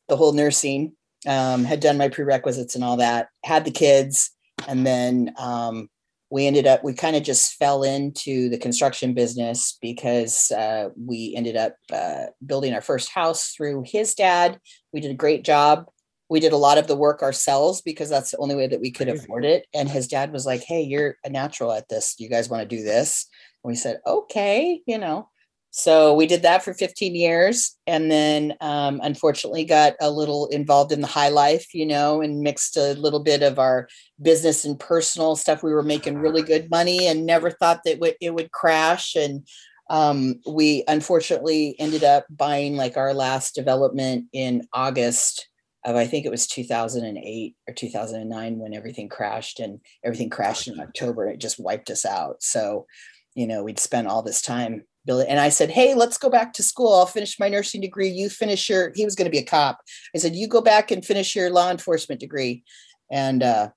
the 0.09 0.17
whole 0.17 0.33
nursing. 0.33 0.93
Um, 1.29 1.65
had 1.65 1.81
done 1.81 1.99
my 1.99 2.09
prerequisites 2.09 2.75
and 2.75 2.83
all 2.83 2.97
that. 2.97 3.29
Had 3.45 3.67
the 3.67 3.71
kids, 3.71 4.31
and 4.67 4.87
then 4.87 5.35
um, 5.39 5.91
we 6.35 6.49
ended 6.49 6.67
up 6.67 6.83
we 6.83 6.93
kind 6.93 7.15
of 7.15 7.23
just 7.23 7.55
fell 7.55 7.85
into 7.85 8.49
the 8.49 8.59
construction 8.59 9.15
business 9.15 9.79
because 9.81 10.51
uh, 10.51 10.89
we 10.99 11.33
ended 11.37 11.55
up 11.55 11.77
uh, 11.93 12.25
building 12.45 12.75
our 12.75 12.81
first 12.81 13.09
house 13.09 13.53
through 13.53 13.85
his 13.87 14.17
dad. 14.17 14.59
We 14.93 15.01
did 15.01 15.13
a 15.13 15.15
great 15.15 15.45
job. 15.45 15.85
We 16.29 16.41
did 16.41 16.53
a 16.53 16.57
lot 16.57 16.77
of 16.77 16.89
the 16.89 16.97
work 16.97 17.23
ourselves 17.23 17.83
because 17.83 18.11
that's 18.11 18.33
the 18.33 18.39
only 18.39 18.57
way 18.57 18.67
that 18.67 18.81
we 18.81 18.91
could 18.91 19.09
afford 19.09 19.45
it. 19.45 19.69
And 19.73 19.89
his 19.89 20.09
dad 20.09 20.33
was 20.33 20.45
like 20.45 20.65
hey 20.65 20.83
you're 20.83 21.15
a 21.25 21.31
natural 21.31 21.71
at 21.71 21.89
this. 21.89 22.17
Do 22.17 22.25
you 22.25 22.31
guys 22.31 22.49
want 22.49 22.69
to 22.69 22.77
do 22.77 22.83
this? 22.83 23.29
And 23.63 23.71
we 23.71 23.77
said 23.77 24.01
okay 24.05 24.83
you 24.89 24.99
know 24.99 25.29
so 25.77 26.15
we 26.15 26.27
did 26.27 26.43
that 26.43 26.63
for 26.63 26.73
15 26.73 27.17
years 27.17 27.77
and 27.87 28.11
then 28.11 28.55
um, 28.61 29.01
unfortunately 29.03 29.65
got 29.65 29.95
a 30.01 30.11
little 30.11 30.47
involved 30.47 30.93
in 30.93 31.01
the 31.01 31.07
high 31.07 31.31
life 31.31 31.75
you 31.75 31.85
know 31.85 32.21
and 32.21 32.41
mixed 32.41 32.77
a 32.77 32.95
little 32.95 33.23
bit 33.23 33.43
of 33.43 33.59
our 33.59 33.89
business 34.21 34.65
and 34.65 34.79
personal 34.79 35.37
stuff. 35.37 35.63
We 35.63 35.73
were 35.73 35.83
making 35.83 36.19
really 36.19 36.43
good 36.43 36.71
money 36.71 37.07
and 37.07 37.27
never 37.27 37.51
thought 37.51 37.81
that 37.85 38.17
it 38.21 38.35
would 38.35 38.53
crash. 38.53 39.15
And 39.15 39.47
um, 39.91 40.41
we 40.47 40.85
unfortunately 40.89 41.77
ended 41.79 42.05
up 42.05 42.27
buying 42.31 42.77
like 42.77 42.97
our 42.97 43.13
last 43.13 43.55
development 43.55 44.27
in 44.33 44.67
August 44.73 45.49
of 45.85 45.97
I 45.97 46.07
think 46.07 46.25
it 46.25 46.31
was 46.31 46.47
2008 46.47 47.57
or 47.69 47.75
2009 47.75 48.59
when 48.59 48.73
everything 48.73 49.09
crashed 49.09 49.61
and 49.61 49.81
everything 50.03 50.31
crashed 50.31 50.67
in 50.67 50.81
October. 50.81 51.27
It 51.27 51.41
just 51.41 51.61
wiped 51.61 51.91
us 51.91 52.07
out. 52.07 52.43
So, 52.43 52.87
you 53.35 53.47
know, 53.47 53.63
we'd 53.63 53.79
spent 53.79 54.09
all 54.09 54.23
this 54.23 54.41
time 54.41 54.85
building. 55.07 55.29
And 55.29 55.41
I 55.41 55.49
said, 55.49 55.71
Hey, 55.71 55.95
let's 55.95 56.19
go 56.19 56.31
back 56.31 56.53
to 56.55 56.63
school. 56.63 56.95
I'll 56.95 57.07
finish 57.07 57.39
my 57.39 57.49
nursing 57.49 57.81
degree. 57.81 58.09
You 58.09 58.29
finish 58.29 58.69
your, 58.69 58.93
he 58.95 59.05
was 59.05 59.15
going 59.15 59.27
to 59.27 59.31
be 59.31 59.39
a 59.39 59.45
cop. 59.45 59.81
I 60.15 60.19
said, 60.19 60.35
You 60.35 60.49
go 60.49 60.61
back 60.61 60.91
and 60.91 61.05
finish 61.05 61.35
your 61.35 61.51
law 61.51 61.71
enforcement 61.71 62.21
degree. 62.21 62.65
And 63.11 63.43
uh, 63.43 63.69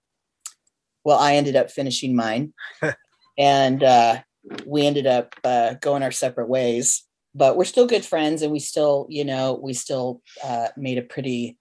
well, 1.08 1.20
I 1.20 1.36
ended 1.36 1.56
up 1.56 1.72
finishing 1.72 2.18
mine, 2.18 2.54
and 3.38 3.82
uh, 3.82 4.18
we 4.66 4.86
ended 4.86 5.08
up 5.08 5.34
uh, 5.42 5.76
going 5.76 6.04
our 6.04 6.12
separate 6.12 6.50
ways. 6.50 7.06
But 7.34 7.56
we're 7.56 7.64
still 7.64 7.88
good 7.88 8.04
friends, 8.04 8.42
and 8.42 8.52
we 8.52 8.60
still, 8.60 9.08
you 9.10 9.24
know, 9.24 9.58
we 9.64 9.72
still 9.72 10.22
uh, 10.44 10.68
made 10.76 10.98
a 10.98 11.04
pretty, 11.04 11.58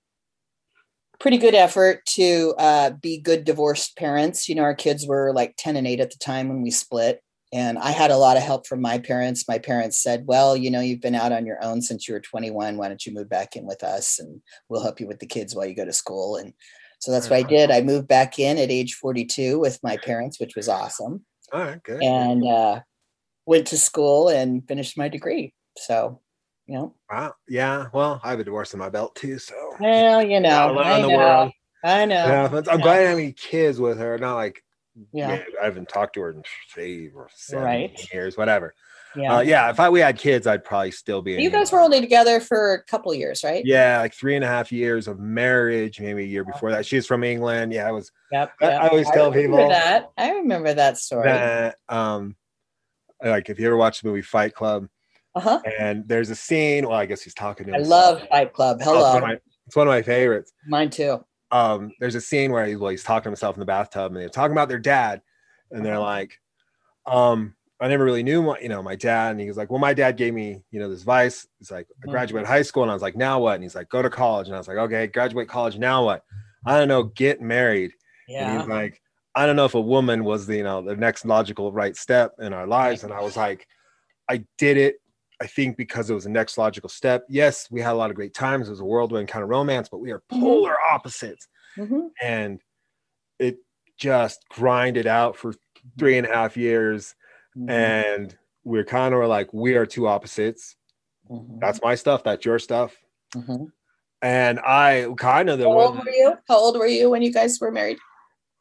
pretty 1.21 1.39
good 1.39 1.55
effort 1.55 2.05
to 2.07 2.55
uh, 2.59 2.91
be 2.91 3.21
good 3.21 3.45
divorced 3.45 3.97
parents. 3.97 4.49
You 4.49 4.57
know, 4.57 4.63
our 4.63 4.75
kids 4.75 5.07
were 5.07 5.33
like 5.33 5.55
ten 5.57 5.77
and 5.77 5.87
eight 5.87 6.01
at 6.01 6.11
the 6.11 6.19
time 6.19 6.49
when 6.49 6.61
we 6.61 6.73
split, 6.73 7.23
and 7.53 7.79
I 7.79 7.91
had 7.91 8.11
a 8.11 8.17
lot 8.17 8.37
of 8.37 8.43
help 8.43 8.67
from 8.67 8.81
my 8.81 8.99
parents. 8.99 9.47
My 9.49 9.59
parents 9.59 10.03
said, 10.03 10.25
"Well, 10.27 10.57
you 10.57 10.71
know, 10.71 10.81
you've 10.81 11.01
been 11.01 11.15
out 11.15 11.33
on 11.33 11.47
your 11.47 11.63
own 11.63 11.83
since 11.83 12.07
you 12.09 12.15
were 12.15 12.21
21. 12.21 12.77
Why 12.77 12.89
don't 12.89 13.05
you 13.07 13.13
move 13.15 13.29
back 13.29 13.57
in 13.57 13.67
with 13.67 13.83
us, 13.85 14.19
and 14.19 14.41
we'll 14.69 14.83
help 14.83 15.01
you 15.01 15.07
with 15.07 15.21
the 15.21 15.27
kids 15.27 15.55
while 15.55 15.67
you 15.67 15.75
go 15.75 15.85
to 15.85 15.93
school?" 15.93 16.37
And 16.37 16.53
so 16.99 17.13
that's 17.13 17.29
what 17.31 17.39
I 17.39 17.43
did. 17.43 17.71
I 17.71 17.83
moved 17.83 18.09
back 18.09 18.39
in 18.39 18.59
at 18.59 18.71
age 18.71 18.95
42 18.95 19.59
with 19.59 19.79
my 19.83 19.97
parents, 19.99 20.41
which 20.41 20.57
was 20.57 20.69
awesome, 20.69 21.25
All 21.53 21.61
right, 21.61 21.83
good. 21.83 22.03
and 22.03 22.47
uh, 22.47 22.81
went 23.47 23.67
to 23.69 23.79
school 23.79 24.29
and 24.29 24.67
finished 24.67 24.97
my 24.99 25.09
degree. 25.09 25.53
So, 25.77 26.23
you 26.67 26.75
know, 26.75 26.95
wow. 27.11 27.35
Yeah. 27.49 27.89
Well, 27.93 28.21
I 28.25 28.31
have 28.31 28.41
a 28.41 28.45
divorce 28.45 28.73
in 28.73 28.79
my 28.79 28.89
belt 28.89 29.15
too, 29.15 29.39
so 29.39 29.55
well, 29.79 30.23
you 30.23 30.41
know, 30.41 30.79
I 30.79 31.01
know. 31.03 31.51
I 31.85 32.05
know. 32.07 32.17
Happens. 32.17 32.67
I'm 32.67 32.79
Yeah. 32.79 32.83
glad 32.83 33.01
I 33.01 33.09
have 33.11 33.19
any 33.19 33.33
kids 33.33 33.79
with 33.79 33.99
her. 33.99 34.19
Not 34.19 34.35
like 34.37 34.63
Yeah, 35.13 35.35
yeah, 35.35 35.43
I 35.61 35.65
haven't 35.67 35.89
talked 35.89 36.15
to 36.15 36.21
her 36.23 36.31
in 36.31 36.43
eight 36.79 37.13
or 37.15 37.29
seven 37.35 37.65
Right. 37.65 38.09
years, 38.15 38.37
whatever. 38.37 38.75
yeah. 39.15 39.37
Uh, 39.37 39.41
yeah, 39.41 39.71
if 39.71 39.79
I 39.81 39.89
we 39.91 40.01
had 40.01 40.19
kids, 40.19 40.47
I'd 40.47 40.65
probably 40.65 40.91
still 40.91 41.21
be. 41.23 41.35
in 41.35 41.41
you 41.41 41.51
guys 41.51 41.71
here. 41.71 41.79
were 41.79 41.85
only 41.85 42.01
together 42.01 42.41
for 42.41 42.75
a 42.75 42.83
couple 42.85 43.13
of 43.13 43.19
years, 43.19 43.43
right? 43.45 43.63
Yeah, 43.65 44.01
like 44.01 44.15
three 44.15 44.37
and 44.37 44.45
a 44.45 44.49
half 44.49 44.71
years 44.73 45.07
of 45.09 45.19
marriage, 45.19 46.01
maybe 46.01 46.23
a 46.23 46.27
year 46.27 46.45
before 46.45 46.71
that. 46.71 46.85
She's 46.87 47.07
from 47.07 47.25
England. 47.25 47.73
Yeah, 47.73 47.89
I 47.89 47.93
was 47.93 48.11
Yep. 48.33 48.53
I- 48.61 48.65
yep. 48.67 48.81
I 48.83 48.89
always 48.89 49.11
tell 49.11 49.33
people- 49.33 49.69
that. 49.69 50.11
I 50.19 50.33
remember 50.33 50.73
that 50.75 50.97
story. 50.99 51.29
that. 51.29 51.77
Um, 51.89 52.37
like 53.25 53.49
if 53.49 53.59
you 53.59 53.67
ever 53.67 53.77
watch 53.77 54.01
the 54.03 54.09
movie 54.09 54.23
Fight 54.23 54.55
Club, 54.55 54.89
Uh 55.35 55.41
huh. 55.41 55.61
and 55.79 56.07
there's 56.09 56.31
a 56.31 56.35
scene. 56.37 56.87
Well, 56.89 56.99
I 56.99 57.07
guess 57.07 57.23
he's 57.23 57.35
talking 57.35 57.67
to. 57.67 57.73
I 57.73 57.77
himself. 57.77 58.21
love 58.21 58.29
Fight 58.29 58.53
Club. 58.53 58.79
Oh, 58.81 58.83
it's, 58.83 58.87
one 58.87 58.97
Hello, 58.97 59.21
my, 59.21 59.39
it's 59.67 59.77
one 59.77 59.87
of 59.87 59.91
my 59.93 60.03
favorites. 60.03 60.53
mine 60.67 60.91
too. 60.91 61.25
Um, 61.57 61.93
there's 62.01 62.15
a 62.15 62.21
scene 62.21 62.53
where 62.53 62.67
he, 62.67 62.77
well, 62.77 62.91
he's 62.91 63.05
talking 63.05 63.25
to 63.25 63.31
himself 63.31 63.57
in 63.57 63.61
the 63.61 63.67
bathtub 63.67 64.13
and 64.13 64.21
they're 64.21 64.29
talking 64.29 64.53
about 64.53 64.69
their 64.69 64.79
dad 64.79 65.23
and 65.71 65.85
they're 65.85 65.99
like, 65.99 66.39
um, 67.07 67.55
I 67.81 67.89
never 67.89 68.05
really 68.05 68.23
knew 68.23 68.43
my, 68.43 68.59
you 68.59 68.69
know, 68.69 68.83
my 68.83 68.97
dad. 68.97 69.33
And 69.33 69.41
he 69.41 69.49
was 69.49 69.57
like, 69.57 69.71
well, 69.71 69.79
my 69.79 69.95
dad 69.95 70.17
gave 70.17 70.35
me, 70.35 70.63
you 70.71 70.81
know, 70.81 70.89
this 70.89 71.01
advice. 71.01 71.47
He's 71.59 71.71
like, 71.71 71.87
I 72.03 72.07
Mhm. 72.07 72.11
graduated 72.11 72.49
high 72.49 72.63
school. 72.63 72.83
And 72.83 72.91
I 72.91 72.95
was 72.95 73.03
like, 73.03 73.17
now 73.17 73.41
what? 73.41 73.55
And 73.55 73.63
he's 73.63 73.75
like, 73.75 73.89
go 73.89 74.03
to 74.03 74.11
college. 74.11 74.49
And 74.49 74.55
I 74.55 74.59
was 74.59 74.69
like, 74.69 74.79
okay, 74.79 75.07
graduate 75.07 75.49
college. 75.49 75.79
Now 75.79 76.05
what? 76.05 76.25
I 76.65 76.79
don't 76.79 76.89
know, 76.89 77.05
get 77.05 77.41
married. 77.41 77.93
And 78.39 78.49
Yeah. 78.49 78.59
he's 78.59 78.69
like, 78.69 79.01
I 79.35 79.47
don't 79.47 79.57
know 79.57 79.67
if 79.67 79.75
a 79.75 79.81
woman 79.81 80.25
was 80.25 80.47
the, 80.47 80.57
you 80.57 80.65
know, 80.65 80.83
the 80.83 80.97
next 80.97 81.25
logical 81.25 81.71
right 81.73 81.97
step 81.97 82.33
in 82.41 82.53
our 82.53 82.67
lives. 82.67 83.05
And 83.05 83.13
I 83.13 83.21
was 83.21 83.37
like, 83.37 83.67
I 84.29 84.45
did 84.59 84.77
it. 84.79 84.97
I 85.41 85.47
think 85.47 85.77
because 85.77 86.09
it 86.09 86.15
was 86.15 86.25
the 86.25 86.31
next 86.31 86.57
logical 86.57 86.89
step. 86.89 87.25
Yes, 87.29 87.71
we 87.71 87.81
had 87.81 87.93
a 87.93 87.95
lot 87.95 88.11
of 88.11 88.17
great 88.17 88.33
times. 88.35 88.69
It 88.69 88.71
was 88.73 88.81
a 88.81 88.85
whirlwind 88.85 89.29
kind 89.29 89.43
of 89.43 89.49
romance, 89.51 89.89
but 89.89 89.99
we 89.99 90.11
are 90.11 90.21
Mhm. 90.33 90.41
polar 90.41 90.77
opposites. 90.91 91.49
Mhm. 91.77 92.11
And 92.23 92.61
it 93.39 93.59
just 93.99 94.49
grinded 94.49 95.07
out 95.07 95.37
for 95.37 95.53
three 95.99 96.17
and 96.17 96.27
a 96.27 96.33
half 96.35 96.57
years. 96.57 97.15
Mhm. 97.57 97.71
And 97.71 98.39
we're 98.65 98.85
kind 98.85 99.15
of 99.15 99.29
like, 99.29 99.53
we 99.53 99.77
are 99.77 99.85
two 99.87 100.07
opposites. 100.09 100.77
Mhm. 101.31 101.61
That's 101.61 101.83
my 101.83 101.95
stuff. 101.95 102.25
That's 102.25 102.45
your 102.47 102.59
stuff. 102.59 102.97
Mhm. 103.35 103.73
And 104.23 104.59
I 104.61 105.13
kind 105.19 105.51
of 105.51 105.59
the 105.59 105.65
How 105.65 105.73
old 105.81 105.97
one 105.97 106.07
were 106.07 106.11
you? 106.13 106.39
How 106.49 106.57
old 106.57 106.79
were 106.79 106.87
you 106.87 107.11
when 107.11 107.21
you 107.21 107.33
guys 107.33 107.61
were 107.61 107.71
married? 107.71 107.99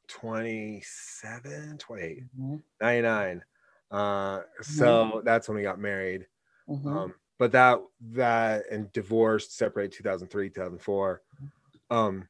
27, 0.10 1.78
28, 1.78 2.24
Mhm. 2.38 2.62
99. 2.82 3.44
Uh, 3.92 4.42
so 4.62 5.22
that's 5.24 5.48
when 5.48 5.56
we 5.58 5.64
got 5.64 5.80
married. 5.80 6.28
Mhm. 6.70 6.86
Um, 6.86 7.14
but 7.38 7.52
that 7.52 7.80
that 8.14 8.64
and 8.72 8.92
divorced, 8.94 9.58
separated 9.58 9.92
2003, 9.98 10.50
2004. 10.50 11.22
Um, 11.90 12.28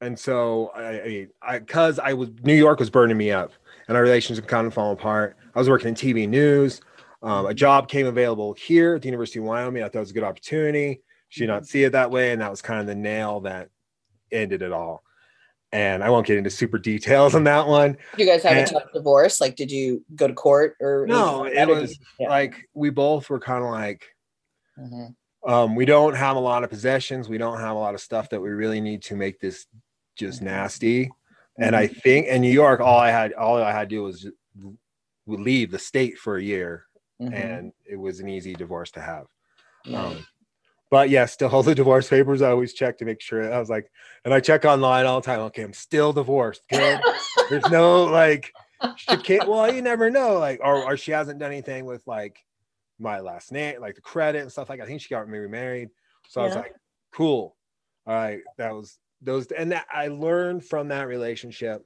and 0.00 0.18
so 0.18 0.70
I, 0.74 1.26
I, 1.42 1.60
I, 1.60 1.94
I 2.02 2.12
was 2.14 2.30
New 2.42 2.54
York 2.54 2.78
was 2.78 2.90
burning 2.90 3.16
me 3.16 3.30
up, 3.32 3.52
and 3.88 3.96
our 3.96 4.02
relationship 4.02 4.46
kind 4.46 4.66
of 4.66 4.74
falling 4.74 4.98
apart. 4.98 5.36
I 5.54 5.58
was 5.58 5.68
working 5.68 5.88
in 5.88 5.94
TV 5.94 6.28
news. 6.28 6.80
Um, 7.22 7.46
a 7.46 7.54
job 7.54 7.88
came 7.88 8.06
available 8.06 8.52
here 8.52 8.94
at 8.94 9.02
the 9.02 9.08
University 9.08 9.40
of 9.40 9.44
Wyoming. 9.44 9.82
I 9.82 9.86
thought 9.86 9.96
it 9.96 10.00
was 10.00 10.10
a 10.10 10.14
good 10.14 10.22
opportunity. 10.22 11.02
She 11.28 11.40
did 11.40 11.48
not 11.48 11.66
see 11.66 11.82
it 11.82 11.92
that 11.92 12.10
way, 12.10 12.30
and 12.32 12.40
that 12.40 12.50
was 12.50 12.62
kind 12.62 12.80
of 12.80 12.86
the 12.86 12.94
nail 12.94 13.40
that 13.40 13.70
ended 14.30 14.62
it 14.62 14.72
all. 14.72 15.02
And 15.72 16.02
I 16.02 16.08
won't 16.08 16.26
get 16.26 16.38
into 16.38 16.48
super 16.50 16.78
details 16.78 17.34
on 17.34 17.44
that 17.44 17.66
one. 17.66 17.98
Did 18.16 18.26
you 18.26 18.32
guys 18.32 18.42
have 18.42 18.56
a 18.56 18.66
tough 18.66 18.90
divorce? 18.94 19.40
Like, 19.40 19.54
did 19.54 19.70
you 19.70 20.02
go 20.14 20.26
to 20.26 20.32
court 20.32 20.76
or 20.80 21.06
No, 21.06 21.40
like 21.40 21.52
it 21.54 21.68
was 21.68 21.98
yeah. 22.18 22.28
like 22.30 22.56
we 22.72 22.88
both 22.90 23.28
were 23.28 23.38
kind 23.40 23.62
of 23.62 23.70
like 23.70 24.06
Mhm. 24.78 25.14
um, 25.46 25.74
we 25.74 25.84
don't 25.84 26.14
have 26.14 26.36
a 26.36 26.40
lot 26.40 26.64
of 26.64 26.70
possessions. 26.70 27.28
We 27.28 27.36
don't 27.38 27.58
have 27.60 27.76
a 27.76 27.78
lot 27.78 27.94
of 27.94 28.00
stuff 28.00 28.30
that 28.30 28.40
we 28.40 28.48
really 28.48 28.80
need 28.80 29.02
to 29.04 29.16
make 29.16 29.40
this 29.40 29.66
just 30.16 30.40
nasty. 30.40 31.10
And 31.58 31.76
I 31.76 31.86
think 31.86 32.28
in 32.28 32.40
New 32.40 32.50
York, 32.52 32.80
all 32.80 32.98
I 32.98 33.10
had, 33.10 33.32
all 33.34 33.60
I 33.62 33.72
had 33.72 33.90
to 33.90 33.96
do 33.96 34.02
was 34.04 34.26
leave 35.26 35.70
the 35.70 35.78
state 35.78 36.16
for 36.18 36.36
a 36.38 36.42
year, 36.42 36.86
Mhm. 37.20 37.34
and 37.34 37.72
it 37.84 37.96
was 37.96 38.20
an 38.20 38.28
easy 38.28 38.54
divorce 38.54 38.90
to 38.92 39.00
have. 39.00 39.26
Um, 39.92 40.24
but 40.90 41.10
yeah, 41.10 41.26
still 41.26 41.50
all 41.50 41.62
the 41.62 41.74
divorce 41.74 42.08
papers. 42.08 42.42
I 42.42 42.50
always 42.50 42.72
check 42.72 42.98
to 42.98 43.04
make 43.04 43.20
sure. 43.20 43.52
I 43.52 43.58
was 43.58 43.68
like, 43.68 43.90
and 44.24 44.32
I 44.32 44.40
check 44.40 44.64
online 44.64 45.06
all 45.06 45.20
the 45.20 45.26
time. 45.26 45.40
Okay, 45.40 45.62
I'm 45.62 45.72
still 45.72 46.12
divorced. 46.12 46.62
Good. 46.70 47.00
There's 47.50 47.68
no 47.70 48.04
like, 48.04 48.52
she 48.96 49.16
can't. 49.18 49.48
Well, 49.48 49.72
you 49.72 49.82
never 49.82 50.10
know. 50.10 50.38
Like, 50.38 50.60
or, 50.62 50.84
or 50.84 50.96
she 50.96 51.12
hasn't 51.12 51.38
done 51.38 51.50
anything 51.50 51.84
with 51.84 52.06
like 52.06 52.38
my 52.98 53.20
last 53.20 53.52
name, 53.52 53.80
like 53.80 53.96
the 53.96 54.00
credit 54.00 54.42
and 54.42 54.50
stuff 54.50 54.68
like. 54.68 54.80
I 54.80 54.86
think 54.86 55.00
she 55.00 55.08
got 55.08 55.28
me 55.28 55.38
remarried. 55.38 55.90
So 56.28 56.40
I 56.40 56.46
was 56.46 56.56
like, 56.56 56.74
cool. 57.12 57.56
All 58.06 58.14
right, 58.14 58.40
that 58.56 58.74
was 58.74 58.98
those, 59.20 59.46
and 59.48 59.72
that 59.72 59.86
I 59.92 60.08
learned 60.08 60.64
from 60.64 60.88
that 60.88 61.08
relationship. 61.08 61.84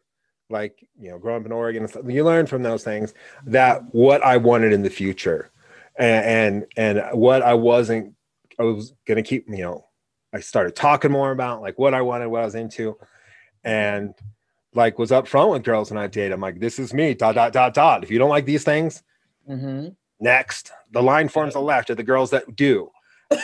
Like 0.51 0.87
you 0.99 1.11
know, 1.11 1.19
growing 1.19 1.41
up 1.41 1.47
in 1.47 1.53
Oregon, 1.53 1.89
you 2.07 2.25
learn 2.25 2.47
from 2.47 2.63
those 2.63 2.85
things 2.85 3.15
that 3.47 3.83
what 3.93 4.23
I 4.23 4.37
wanted 4.37 4.73
in 4.73 4.83
the 4.83 4.91
future, 4.91 5.51
and 5.97 6.67
and, 6.77 7.01
and 7.01 7.19
what 7.19 7.43
I 7.43 7.55
wasn't. 7.55 8.15
I 8.59 8.63
was 8.65 8.95
gonna 9.07 9.23
keep. 9.23 9.47
You 9.49 9.59
know, 9.59 9.87
I 10.33 10.41
started 10.41 10.75
talking 10.77 11.11
more 11.13 11.31
about 11.33 11.63
like 11.63 11.79
what 11.79 11.95
I 11.95 12.03
wanted, 12.03 12.29
what 12.29 12.43
I 12.43 12.45
was 12.45 12.55
into, 12.55 12.97
and 13.65 14.15
like 14.75 14.99
was 14.99 15.11
upfront 15.11 15.51
with 15.53 15.63
girls 15.65 15.91
when 15.91 15.99
I 15.99 16.07
date. 16.07 16.33
I'm 16.33 16.41
like, 16.41 16.61
this 16.61 16.79
is 16.79 16.95
me. 16.95 17.15
Dot 17.15 17.35
dot 17.35 17.53
dot 17.53 17.75
dot. 17.75 18.03
If 18.05 18.11
you 18.11 18.19
don't 18.19 18.31
like 18.31 18.47
these 18.47 18.65
things, 18.65 19.03
Mhm. 19.49 19.97
next. 20.21 20.73
The 20.93 21.03
line 21.03 21.29
forms 21.29 21.55
the 21.55 21.61
left 21.61 21.91
of 21.91 21.97
the 21.97 22.03
girls 22.03 22.31
that 22.31 22.57
do. 22.57 22.91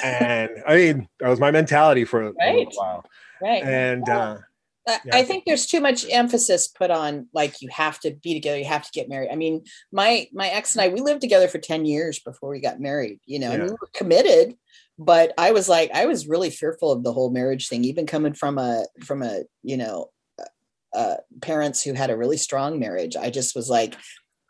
And 0.05 0.51
I 0.67 0.77
mean, 0.77 1.09
that 1.21 1.29
was 1.29 1.41
my 1.41 1.51
mentality 1.51 2.05
for 2.05 2.23
a 2.23 2.33
little 2.33 2.73
while. 2.75 3.05
Right. 3.43 3.63
And 3.65 4.09
uh, 4.09 4.39
I- 4.87 5.01
Yeah. 5.05 5.17
I 5.17 5.23
think 5.23 5.45
there's 5.45 5.67
too 5.67 5.81
much 5.81 6.07
emphasis 6.11 6.67
put 6.67 6.91
on 6.91 7.29
like 7.35 7.61
you 7.61 7.69
have 7.71 8.01
to 8.01 8.11
be 8.13 8.33
together, 8.35 8.59
you 8.59 8.65
have 8.65 8.85
to 8.85 8.91
get 8.93 9.09
married. 9.09 9.29
I 9.31 9.37
mean, 9.37 9.65
my 9.93 10.29
my 10.33 10.49
ex 10.49 10.75
and 10.75 10.83
I 10.83 10.89
we 10.89 11.01
lived 11.01 11.21
together 11.21 11.47
for 11.49 11.59
10 11.59 11.85
years 11.85 12.19
before 12.21 12.51
we 12.51 12.61
got 12.61 12.81
married, 12.81 13.21
you 13.27 13.39
know, 13.39 13.51
and 13.53 13.63
we 13.65 13.71
were 13.71 13.89
committed, 13.93 14.57
but 14.99 15.33
I 15.39 15.53
was 15.53 15.69
like 15.69 15.91
I 15.95 16.07
was 16.07 16.29
really 16.29 16.51
fearful 16.51 16.91
of 16.91 17.05
the 17.05 17.13
whole 17.13 17.31
marriage 17.31 17.69
thing 17.69 17.85
even 17.85 18.07
coming 18.07 18.35
from 18.35 18.59
a 18.59 18.85
from 19.05 19.23
a, 19.23 19.43
you 19.63 19.77
know, 19.77 20.11
uh, 20.41 20.97
uh 20.97 21.17
parents 21.41 21.83
who 21.83 21.93
had 21.93 22.11
a 22.11 22.17
really 22.17 22.37
strong 22.37 22.79
marriage. 22.79 23.17
I 23.17 23.31
just 23.31 23.55
was 23.55 23.71
like 23.71 23.97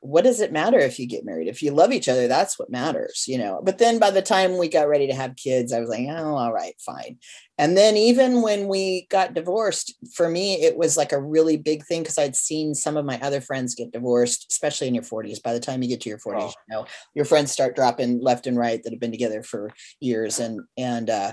what 0.01 0.23
does 0.25 0.41
it 0.41 0.53
matter 0.53 0.79
if 0.79 0.99
you 0.99 1.07
get 1.07 1.25
married? 1.25 1.49
If 1.49 1.63
you 1.63 1.73
love 1.73 1.93
each 1.93 2.09
other, 2.09 2.29
that's 2.29 2.59
what 2.59 2.71
matters, 2.71 3.25
you 3.27 3.37
know. 3.37 3.61
But 3.65 3.79
then 3.79 3.99
by 3.99 4.11
the 4.11 4.23
time 4.23 4.57
we 4.57 4.69
got 4.69 4.89
ready 4.89 5.09
to 5.09 5.15
have 5.15 5.35
kids, 5.35 5.73
I 5.73 5.81
was 5.81 5.89
like, 5.89 6.07
oh, 6.09 6.37
all 6.37 6.53
right, 6.53 6.75
fine. 6.79 7.19
And 7.59 7.77
then 7.77 7.97
even 7.97 8.41
when 8.41 8.69
we 8.69 9.07
got 9.11 9.35
divorced, 9.35 9.95
for 10.15 10.29
me, 10.29 10.63
it 10.63 10.77
was 10.77 10.97
like 10.97 11.11
a 11.13 11.21
really 11.21 11.57
big 11.57 11.85
thing 11.85 12.03
because 12.03 12.17
I'd 12.19 12.37
seen 12.37 12.75
some 12.75 12.97
of 12.97 13.05
my 13.05 13.19
other 13.21 13.41
friends 13.41 13.75
get 13.75 13.91
divorced, 13.91 14.47
especially 14.51 14.87
in 14.87 14.95
your 14.95 15.03
40s. 15.03 15.43
By 15.43 15.53
the 15.53 15.61
time 15.61 15.83
you 15.83 15.89
get 15.89 16.01
to 16.03 16.09
your 16.09 16.19
40s, 16.19 16.43
Oh. 16.43 16.53
you 16.69 16.77
know, 16.77 16.87
your 17.15 17.25
friends 17.25 17.51
start 17.51 17.75
dropping 17.75 18.21
left 18.23 18.47
and 18.47 18.57
right 18.57 18.81
that 18.83 18.93
have 18.93 19.01
been 19.01 19.11
together 19.11 19.43
for 19.43 19.71
years. 19.99 20.39
And 20.39 20.61
and 20.77 21.11
uh, 21.11 21.33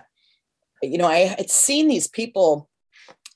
you 0.81 0.97
know, 0.97 1.07
I 1.07 1.19
had 1.37 1.49
seen 1.51 1.87
these 1.87 2.07
people, 2.07 2.67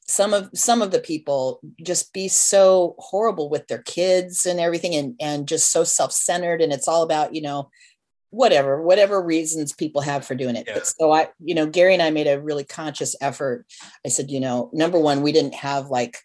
some 0.10 0.34
of 0.34 0.50
some 0.56 0.82
of 0.82 0.92
the 0.92 1.00
people 1.00 1.62
just 1.84 2.12
be 2.14 2.28
so 2.28 2.96
horrible 2.98 3.50
with 3.50 3.68
their 3.68 3.84
kids 3.84 4.46
and 4.46 4.60
everything 4.60 4.96
and 4.96 5.16
and 5.22 5.48
just 5.48 5.72
so 5.72 5.84
self-centered. 5.84 6.62
And 6.62 6.74
it's 6.74 6.88
all 6.88 7.04
about, 7.04 7.36
you 7.36 7.42
know, 7.42 7.70
whatever 8.32 8.82
whatever 8.84 9.22
reasons 9.22 9.74
people 9.74 10.02
have 10.02 10.24
for 10.26 10.36
doing 10.36 10.56
it 10.56 10.66
Yeah. 10.68 10.76
but 10.76 10.86
so 10.86 11.12
i 11.12 11.30
you 11.40 11.56
know 11.56 11.66
gary 11.66 11.94
and 11.96 12.02
i 12.04 12.12
made 12.12 12.28
a 12.28 12.40
really 12.40 12.64
conscious 12.64 13.16
effort 13.22 13.66
i 14.06 14.10
said 14.10 14.30
you 14.30 14.40
know 14.40 14.70
number 14.72 15.00
one 15.00 15.24
we 15.24 15.32
didn't 15.32 15.56
have 15.56 15.88
like 15.88 16.16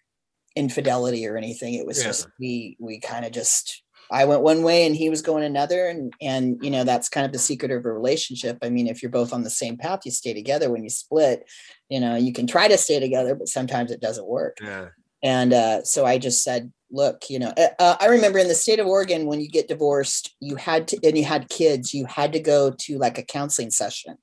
infidelity 0.55 1.27
or 1.27 1.39
anything 1.39 1.73
it 1.73 1.87
was 1.87 1.99
Yeah. 2.01 2.09
just 2.09 2.29
we 2.39 2.77
we 2.79 3.01
kind 3.01 3.25
of 3.25 3.33
just 3.33 3.83
i 4.15 4.25
went 4.25 4.43
one 4.43 4.63
way 4.63 4.87
and 4.87 4.97
he 4.97 5.11
was 5.11 5.23
going 5.23 5.45
another 5.45 5.87
and 5.89 6.13
and 6.21 6.65
you 6.65 6.71
know 6.71 6.85
that's 6.85 7.09
kind 7.09 7.27
of 7.27 7.33
the 7.33 7.39
secret 7.39 7.71
of 7.71 7.85
a 7.85 7.93
relationship. 7.93 8.59
I 8.63 8.71
mean 8.71 8.87
if 8.87 9.03
you're 9.03 9.11
both 9.11 9.33
on 9.33 9.43
the 9.43 9.51
same 9.51 9.77
path 9.77 10.01
you 10.05 10.11
stay 10.11 10.33
together. 10.33 10.71
When 10.71 10.85
you 10.85 10.91
split 10.91 11.49
you 11.89 12.01
know 12.01 12.15
you 12.15 12.33
can 12.33 12.47
try 12.47 12.69
to 12.69 12.79
stay 12.79 13.01
together 13.01 13.35
but 13.35 13.49
sometimes 13.49 13.91
it 13.91 14.01
doesn't 14.01 14.27
work. 14.27 14.59
Yeah, 14.63 14.89
and 15.25 15.55
uh, 15.55 15.83
so 15.85 16.05
I 16.05 16.19
just 16.19 16.45
said, 16.45 16.71
look, 16.91 17.31
you 17.31 17.39
know, 17.39 17.51
uh, 17.57 17.69
uh, 17.79 17.97
I 17.99 18.07
remember 18.09 18.39
in 18.39 18.47
the 18.47 18.55
state 18.55 18.79
of 18.79 18.87
Oregon, 18.87 19.25
when 19.25 19.41
you 19.41 19.49
get 19.49 19.69
divorced, 19.69 20.37
you 20.39 20.57
had 20.57 20.87
to, 20.89 20.99
and 21.03 21.17
you 21.17 21.25
had 21.25 21.49
kids, 21.49 21.95
you 21.95 22.05
had 22.05 22.35
to 22.35 22.41
go 22.41 22.71
to 22.71 22.99
like 22.99 23.17
a 23.17 23.23
counseling 23.23 23.71
session 23.71 24.19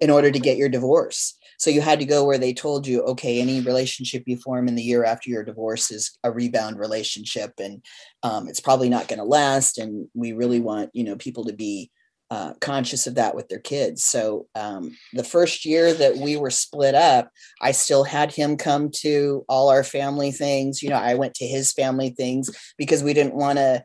in 0.00 0.10
order 0.10 0.32
to 0.32 0.40
get 0.40 0.56
your 0.56 0.68
divorce. 0.68 1.38
So 1.60 1.68
you 1.68 1.82
had 1.82 1.98
to 1.98 2.06
go 2.06 2.24
where 2.24 2.38
they 2.38 2.54
told 2.54 2.86
you, 2.86 3.02
okay, 3.02 3.38
any 3.38 3.60
relationship 3.60 4.22
you 4.26 4.38
form 4.38 4.66
in 4.66 4.76
the 4.76 4.82
year 4.82 5.04
after 5.04 5.28
your 5.28 5.44
divorce 5.44 5.90
is 5.90 6.16
a 6.24 6.32
rebound 6.32 6.78
relationship, 6.78 7.52
and 7.60 7.84
um, 8.22 8.48
it's 8.48 8.60
probably 8.60 8.88
not 8.88 9.08
going 9.08 9.18
to 9.18 9.26
last. 9.26 9.76
And 9.76 10.08
we 10.14 10.32
really 10.32 10.58
want, 10.58 10.88
you 10.94 11.04
know, 11.04 11.16
people 11.16 11.44
to 11.44 11.52
be 11.52 11.90
uh, 12.30 12.54
conscious 12.60 13.06
of 13.06 13.16
that 13.16 13.34
with 13.34 13.48
their 13.48 13.58
kids. 13.58 14.04
So 14.04 14.46
um, 14.54 14.96
the 15.12 15.22
first 15.22 15.66
year 15.66 15.92
that 15.92 16.16
we 16.16 16.38
were 16.38 16.48
split 16.50 16.94
up, 16.94 17.28
I 17.60 17.72
still 17.72 18.04
had 18.04 18.32
him 18.32 18.56
come 18.56 18.90
to 19.02 19.44
all 19.46 19.68
our 19.68 19.84
family 19.84 20.32
things. 20.32 20.82
You 20.82 20.88
know, 20.88 20.96
I 20.96 21.14
went 21.14 21.34
to 21.34 21.46
his 21.46 21.74
family 21.74 22.10
things 22.10 22.48
because 22.78 23.02
we 23.02 23.12
didn't 23.12 23.34
want 23.34 23.58
to, 23.58 23.84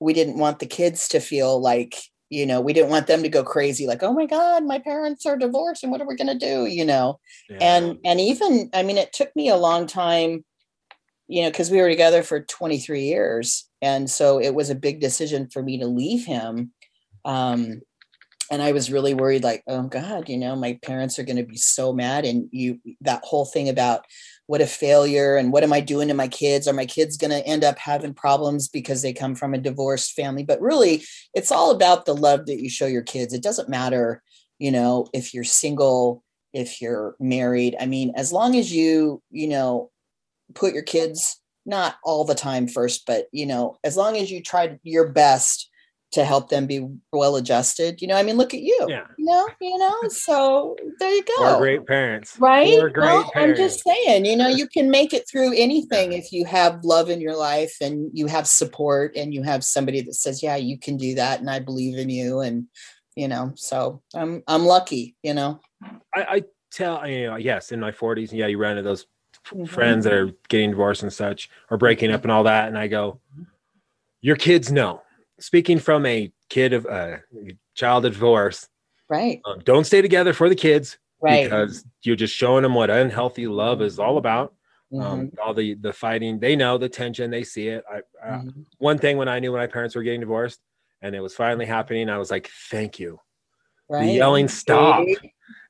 we 0.00 0.12
didn't 0.12 0.38
want 0.38 0.58
the 0.58 0.66
kids 0.66 1.06
to 1.08 1.20
feel 1.20 1.60
like, 1.60 1.94
you 2.28 2.46
know, 2.46 2.60
we 2.60 2.72
didn't 2.72 2.90
want 2.90 3.06
them 3.06 3.22
to 3.22 3.28
go 3.28 3.44
crazy, 3.44 3.86
like, 3.86 4.02
oh 4.02 4.12
my 4.12 4.26
God, 4.26 4.64
my 4.64 4.78
parents 4.78 5.26
are 5.26 5.36
divorced 5.36 5.82
and 5.82 5.92
what 5.92 6.00
are 6.00 6.06
we 6.06 6.16
going 6.16 6.38
to 6.38 6.46
do? 6.46 6.66
You 6.66 6.84
know, 6.84 7.20
yeah. 7.48 7.58
and, 7.60 7.98
and 8.04 8.20
even, 8.20 8.70
I 8.74 8.82
mean, 8.82 8.98
it 8.98 9.12
took 9.12 9.34
me 9.36 9.48
a 9.48 9.56
long 9.56 9.86
time, 9.86 10.44
you 11.28 11.42
know, 11.42 11.50
because 11.50 11.70
we 11.70 11.80
were 11.80 11.88
together 11.88 12.22
for 12.22 12.40
23 12.40 13.02
years. 13.02 13.68
And 13.80 14.10
so 14.10 14.40
it 14.40 14.54
was 14.54 14.70
a 14.70 14.74
big 14.74 15.00
decision 15.00 15.48
for 15.48 15.62
me 15.62 15.78
to 15.78 15.86
leave 15.86 16.24
him. 16.24 16.72
Um, 17.24 17.82
and 18.50 18.62
I 18.62 18.72
was 18.72 18.92
really 18.92 19.14
worried, 19.14 19.42
like, 19.42 19.62
oh 19.66 19.82
God, 19.82 20.28
you 20.28 20.36
know, 20.36 20.54
my 20.54 20.78
parents 20.82 21.18
are 21.18 21.24
going 21.24 21.36
to 21.36 21.44
be 21.44 21.56
so 21.56 21.92
mad. 21.92 22.24
And 22.24 22.48
you, 22.52 22.80
that 23.00 23.24
whole 23.24 23.44
thing 23.44 23.68
about 23.68 24.04
what 24.46 24.60
a 24.60 24.66
failure 24.66 25.36
and 25.36 25.52
what 25.52 25.64
am 25.64 25.72
I 25.72 25.80
doing 25.80 26.08
to 26.08 26.14
my 26.14 26.28
kids? 26.28 26.68
Are 26.68 26.72
my 26.72 26.86
kids 26.86 27.16
going 27.16 27.32
to 27.32 27.46
end 27.46 27.64
up 27.64 27.78
having 27.78 28.14
problems 28.14 28.68
because 28.68 29.02
they 29.02 29.12
come 29.12 29.34
from 29.34 29.54
a 29.54 29.58
divorced 29.58 30.12
family? 30.12 30.44
But 30.44 30.60
really, 30.60 31.04
it's 31.34 31.50
all 31.50 31.70
about 31.70 32.04
the 32.04 32.14
love 32.14 32.46
that 32.46 32.62
you 32.62 32.68
show 32.68 32.86
your 32.86 33.02
kids. 33.02 33.34
It 33.34 33.42
doesn't 33.42 33.68
matter, 33.68 34.22
you 34.58 34.70
know, 34.70 35.08
if 35.12 35.34
you're 35.34 35.44
single, 35.44 36.22
if 36.52 36.80
you're 36.80 37.16
married. 37.18 37.76
I 37.80 37.86
mean, 37.86 38.12
as 38.16 38.32
long 38.32 38.56
as 38.56 38.72
you, 38.72 39.20
you 39.30 39.48
know, 39.48 39.90
put 40.54 40.74
your 40.74 40.84
kids 40.84 41.40
not 41.64 41.96
all 42.04 42.24
the 42.24 42.34
time 42.36 42.68
first, 42.68 43.04
but, 43.06 43.26
you 43.32 43.46
know, 43.46 43.76
as 43.82 43.96
long 43.96 44.16
as 44.16 44.30
you 44.30 44.40
try 44.40 44.78
your 44.84 45.08
best 45.08 45.68
to 46.12 46.24
help 46.24 46.48
them 46.48 46.66
be 46.66 46.88
well 47.12 47.36
adjusted. 47.36 48.00
You 48.00 48.08
know, 48.08 48.16
I 48.16 48.22
mean, 48.22 48.36
look 48.36 48.54
at 48.54 48.60
you. 48.60 48.86
Yeah. 48.88 49.06
You 49.18 49.26
know, 49.26 49.48
you 49.60 49.78
know. 49.78 49.96
So 50.08 50.76
there 50.98 51.10
you 51.10 51.22
go. 51.22 51.34
Four 51.36 51.58
great 51.58 51.86
parents. 51.86 52.38
Right. 52.38 52.66
Four 52.78 52.90
great 52.90 53.06
Well, 53.06 53.32
I'm 53.34 53.54
just 53.56 53.82
saying, 53.82 54.24
you 54.24 54.36
know, 54.36 54.48
you 54.60 54.68
can 54.68 54.90
make 54.90 55.12
it 55.12 55.28
through 55.28 55.54
anything 55.56 56.12
if 56.12 56.32
you 56.32 56.44
have 56.44 56.84
love 56.84 57.10
in 57.10 57.20
your 57.20 57.36
life 57.36 57.76
and 57.80 58.10
you 58.12 58.26
have 58.26 58.46
support 58.46 59.16
and 59.16 59.34
you 59.34 59.42
have 59.42 59.64
somebody 59.64 60.00
that 60.02 60.14
says, 60.14 60.42
Yeah, 60.42 60.56
you 60.56 60.78
can 60.78 60.96
do 60.96 61.14
that 61.16 61.40
and 61.40 61.50
I 61.50 61.58
believe 61.58 61.98
in 61.98 62.08
you. 62.08 62.40
And 62.40 62.66
you 63.16 63.28
know, 63.28 63.52
so 63.56 64.02
I'm 64.14 64.42
I'm 64.46 64.64
lucky, 64.64 65.16
you 65.22 65.34
know. 65.34 65.60
I, 66.14 66.22
I 66.36 66.44
tell 66.70 67.06
you 67.08 67.26
know, 67.26 67.36
yes, 67.36 67.72
in 67.72 67.80
my 67.80 67.90
40s, 67.90 68.32
yeah, 68.32 68.46
you 68.46 68.58
run 68.58 68.72
into 68.72 68.82
those 68.82 69.06
Mhm. 69.52 69.68
friends 69.68 70.04
that 70.04 70.12
are 70.12 70.32
getting 70.48 70.70
divorced 70.70 71.02
and 71.02 71.12
such, 71.12 71.50
or 71.70 71.76
breaking 71.76 72.10
up 72.10 72.22
and 72.22 72.32
all 72.32 72.44
that, 72.44 72.68
and 72.68 72.76
I 72.76 72.88
go, 72.88 73.20
your 74.20 74.34
kids 74.36 74.72
know. 74.72 75.02
Speaking 75.38 75.78
from 75.78 76.06
a 76.06 76.32
kid 76.48 76.72
of 76.72 76.86
a 76.86 77.20
child 77.74 78.06
of 78.06 78.12
divorce, 78.14 78.68
Right. 79.08 79.40
um, 79.44 79.60
don't 79.64 79.84
stay 79.84 80.00
together 80.02 80.32
for 80.32 80.48
the 80.48 80.54
kids 80.54 80.98
Right. 81.20 81.44
because 81.44 81.84
you're 82.02 82.16
just 82.16 82.34
showing 82.34 82.62
them 82.62 82.74
what 82.74 82.88
unhealthy 82.90 83.46
love 83.46 83.82
is 83.82 83.98
all 83.98 84.16
about. 84.18 84.54
Um, 84.92 85.28
Mhm, 85.30 85.38
all 85.44 85.52
the 85.52 85.74
the 85.74 85.92
fighting, 85.92 86.38
they 86.38 86.54
know 86.56 86.78
the 86.78 86.88
tension, 86.88 87.30
they 87.30 87.42
see 87.44 87.68
it. 87.68 87.84
I, 87.90 88.00
mhm. 88.30 88.64
one 88.78 88.98
thing 88.98 89.16
when 89.16 89.28
I 89.28 89.40
knew 89.40 89.52
when 89.52 89.60
my 89.60 89.66
parents 89.66 89.94
were 89.96 90.02
getting 90.02 90.20
divorced 90.20 90.60
and 91.02 91.14
it 91.14 91.20
was 91.20 91.34
finally 91.34 91.66
happening, 91.66 92.08
I 92.08 92.18
was 92.18 92.30
like, 92.30 92.48
thank 92.70 92.98
you. 93.00 93.20
Right. 93.88 94.06
The 94.06 94.12
yelling 94.12 94.48
stopped. 94.48 95.10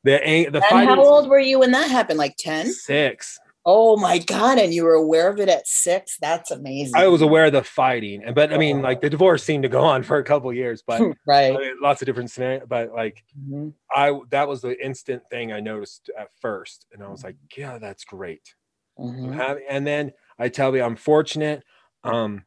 The 0.04 0.24
ang- 0.24 0.52
the 0.52 0.58
And 0.58 0.64
fighting. 0.70 0.88
how 0.90 1.02
old 1.04 1.28
were 1.28 1.40
you 1.40 1.58
when 1.58 1.72
that 1.72 1.90
happened? 1.90 2.18
Like 2.18 2.36
10? 2.38 2.70
Six. 2.70 3.38
Oh 3.68 3.96
my 3.96 4.18
God. 4.18 4.58
And 4.58 4.72
you 4.72 4.84
were 4.84 4.94
aware 4.94 5.28
of 5.28 5.40
it 5.40 5.48
at 5.48 5.66
six? 5.66 6.16
That's 6.20 6.50
amazing. 6.52 6.94
I 6.94 7.08
was 7.08 7.20
aware 7.20 7.46
of 7.46 7.52
the 7.52 7.64
fighting, 7.64 8.22
and 8.24 8.34
but 8.34 8.52
I 8.52 8.58
mean, 8.58 8.80
like 8.80 9.00
the 9.00 9.10
divorce 9.10 9.42
seemed 9.42 9.64
to 9.64 9.68
go 9.68 9.80
on 9.82 10.04
for 10.04 10.18
a 10.18 10.24
couple 10.24 10.52
years, 10.52 10.82
but 10.86 11.00
I 11.02 11.12
right. 11.26 11.58
mean, 11.58 11.76
lots 11.82 12.00
of 12.00 12.06
different 12.06 12.30
scenarios. 12.30 12.64
But 12.68 12.92
like 12.92 13.24
Mhm. 13.38 13.72
I, 13.94 14.18
that 14.30 14.48
was 14.48 14.62
the 14.62 14.82
instant 14.84 15.22
thing 15.30 15.52
I 15.52 15.60
noticed 15.60 16.10
at 16.18 16.28
first, 16.40 16.86
and 16.92 17.02
I 17.02 17.08
was 17.08 17.24
like, 17.24 17.36
yeah, 17.56 17.78
that's 17.78 18.04
great. 18.04 18.54
Mhm. 18.98 19.34
happy. 19.34 19.62
And 19.68 19.86
then 19.86 20.12
I 20.38 20.48
tell 20.48 20.74
you, 20.74 20.82
I'm 20.82 20.96
fortunate. 20.96 21.62
Um, 22.04 22.44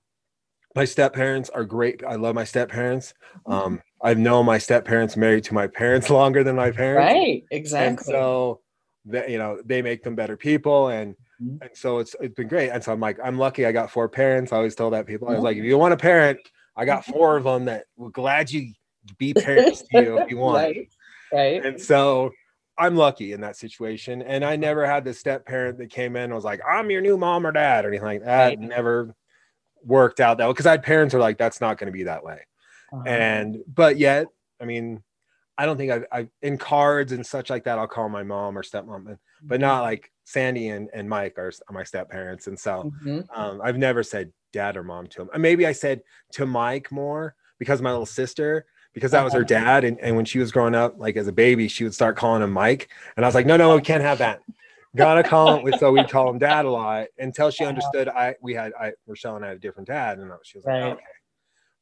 my 0.76 0.86
step 0.86 1.14
parents 1.14 1.50
are 1.50 1.66
great. 1.66 2.04
I 2.04 2.16
love 2.16 2.36
my 2.36 2.44
step 2.46 2.70
parents. 2.70 3.14
Um, 3.46 3.82
I've 4.02 4.18
known 4.20 4.46
my 4.46 4.58
step 4.58 4.86
parents 4.86 5.18
married 5.18 5.44
to 5.46 5.54
my 5.54 5.68
parents 5.68 6.10
longer 6.10 6.44
than 6.44 6.56
my 6.56 6.72
parents. 6.72 7.14
Right. 7.14 7.44
And 7.44 7.52
Exactly. 7.52 8.14
so 8.14 8.62
that 9.06 9.30
you 9.30 9.38
know, 9.38 9.62
they 9.66 9.82
make 9.82 10.04
them 10.04 10.16
better 10.16 10.38
people 10.38 10.90
and 10.90 11.16
Mhm. 11.42 11.62
and 11.62 11.70
so 11.74 12.00
it's 12.00 12.16
it's 12.20 12.36
been 12.36 12.50
great. 12.50 12.70
And 12.70 12.84
so 12.84 12.92
I'm 12.92 13.00
like, 13.00 13.18
I'm 13.24 13.38
lucky 13.38 13.66
I 13.66 13.72
got 13.72 13.90
four 13.92 14.10
parents. 14.10 14.52
I 14.52 14.58
always 14.58 14.76
tell 14.76 14.90
that 14.90 15.06
people, 15.08 15.30
I 15.30 15.36
was 15.36 15.44
like, 15.44 15.56
if 15.56 15.64
you 15.64 15.78
want 15.78 15.94
a 15.94 15.98
parent, 15.98 16.38
I 16.76 16.84
got 16.86 17.06
four 17.14 17.38
of 17.38 17.46
them 17.46 17.66
that 17.66 17.86
will 17.96 18.10
glad 18.10 18.52
you 18.52 18.74
be 19.18 19.34
parents 19.34 19.82
to 19.84 20.02
you 20.04 20.20
if 20.20 20.30
you 20.30 20.38
want. 20.38 20.58
right. 20.58 20.90
Right. 21.32 21.66
And 21.66 21.80
so 21.80 22.32
I'm 22.78 22.96
lucky 22.98 23.34
in 23.34 23.42
that 23.42 23.56
situation. 23.56 24.22
And 24.22 24.44
I 24.44 24.56
never 24.58 24.86
had 24.86 25.06
the 25.06 25.14
step 25.14 25.46
parent 25.46 25.78
that 25.78 25.90
came 25.90 26.16
in 26.16 26.24
and 26.24 26.34
was 26.34 26.44
like, 26.44 26.60
I'm 26.68 26.90
your 26.92 27.02
new 27.02 27.18
mom 27.18 27.46
or 27.48 27.52
dad 27.52 27.86
or 27.86 27.90
anything 27.90 28.06
like 28.06 28.24
that. 28.26 28.48
Right. 28.48 28.60
Never 28.60 29.16
worked 29.84 30.20
out 30.20 30.38
that. 30.40 30.48
Because 30.48 30.66
I 30.66 30.72
had 30.72 30.84
parents 30.84 31.14
who 31.14 31.20
are 31.20 31.22
like, 31.22 31.38
that's 31.38 31.62
not 31.62 31.78
going 31.78 31.88
to 31.88 31.92
be 31.94 32.04
that 32.04 32.24
way. 32.24 32.42
Uh-huh. 32.92 33.04
And 33.06 33.58
but 33.74 33.98
yet, 33.98 34.28
I 34.62 34.66
mean, 34.66 35.04
I 35.60 35.66
don't 35.66 35.76
think 35.78 35.92
I've, 35.92 36.06
I've 36.12 36.30
in 36.42 36.58
cards 36.58 37.12
and 37.12 37.26
such 37.26 37.50
like 37.50 37.66
that, 37.66 37.78
I'll 37.78 37.88
call 37.88 38.08
my 38.08 38.24
mom 38.24 38.58
or 38.58 38.64
stepmom, 38.64 39.04
but- 39.06 39.18
but 39.42 39.60
not 39.62 39.82
like 39.84 40.12
Sandy 40.26 40.70
and, 40.70 40.90
and 40.94 41.08
Mike 41.08 41.38
are, 41.38 41.52
are 41.68 41.74
my 41.74 41.84
step 41.84 42.10
parents. 42.10 42.48
And 42.48 42.58
so 42.60 42.92
Mhm. 43.06 43.26
um, 43.38 43.62
I've 43.64 43.78
never 43.78 44.04
said 44.04 44.32
dad 44.54 44.76
or 44.78 44.84
mom 44.84 45.08
to 45.08 45.22
him. 45.24 45.30
Maybe 45.42 45.66
I 45.68 45.72
said 45.74 46.02
to 46.34 46.46
Mike 46.46 46.92
more 46.92 47.36
because 47.58 47.82
my 47.82 47.90
little 47.92 48.06
sister, 48.06 48.66
because 48.94 49.12
that 49.12 49.24
was 49.24 49.34
her 49.34 49.44
dad. 49.46 49.84
And, 49.84 50.00
and 50.00 50.16
when 50.16 50.26
she 50.26 50.40
was 50.40 50.52
growing 50.52 50.76
up, 50.76 50.96
like 50.98 51.16
as 51.18 51.28
a 51.28 51.32
baby, 51.34 51.68
she 51.68 51.84
would 51.84 51.94
start 51.94 52.16
calling 52.18 52.42
him 52.42 52.52
Mike. 52.52 52.90
And 53.16 53.26
I 53.26 53.28
was 53.28 53.36
like, 53.36 53.46
no, 53.46 53.56
no, 53.58 53.76
we 53.76 53.82
can't 53.82 54.04
have 54.04 54.18
that. 54.20 54.40
Gotta 54.96 55.24
call 55.24 55.66
him. 55.66 55.74
So 55.78 55.92
we 55.92 56.04
call 56.04 56.30
him 56.32 56.40
dad 56.40 56.66
a 56.66 56.70
lot 56.72 57.08
until 57.18 57.52
she 57.52 57.64
understood 57.72 58.08
I 58.10 58.36
we 58.42 58.54
had 58.56 58.74
I 58.80 58.94
Rochelle 59.08 59.36
and 59.36 59.46
I 59.46 59.50
had 59.50 59.58
a 59.58 59.60
different 59.62 59.88
dad. 59.88 60.18
And 60.20 60.32
she 60.44 60.58
was 60.58 60.66
like, 60.66 60.74
Right. 60.82 60.92
okay. 60.94 61.04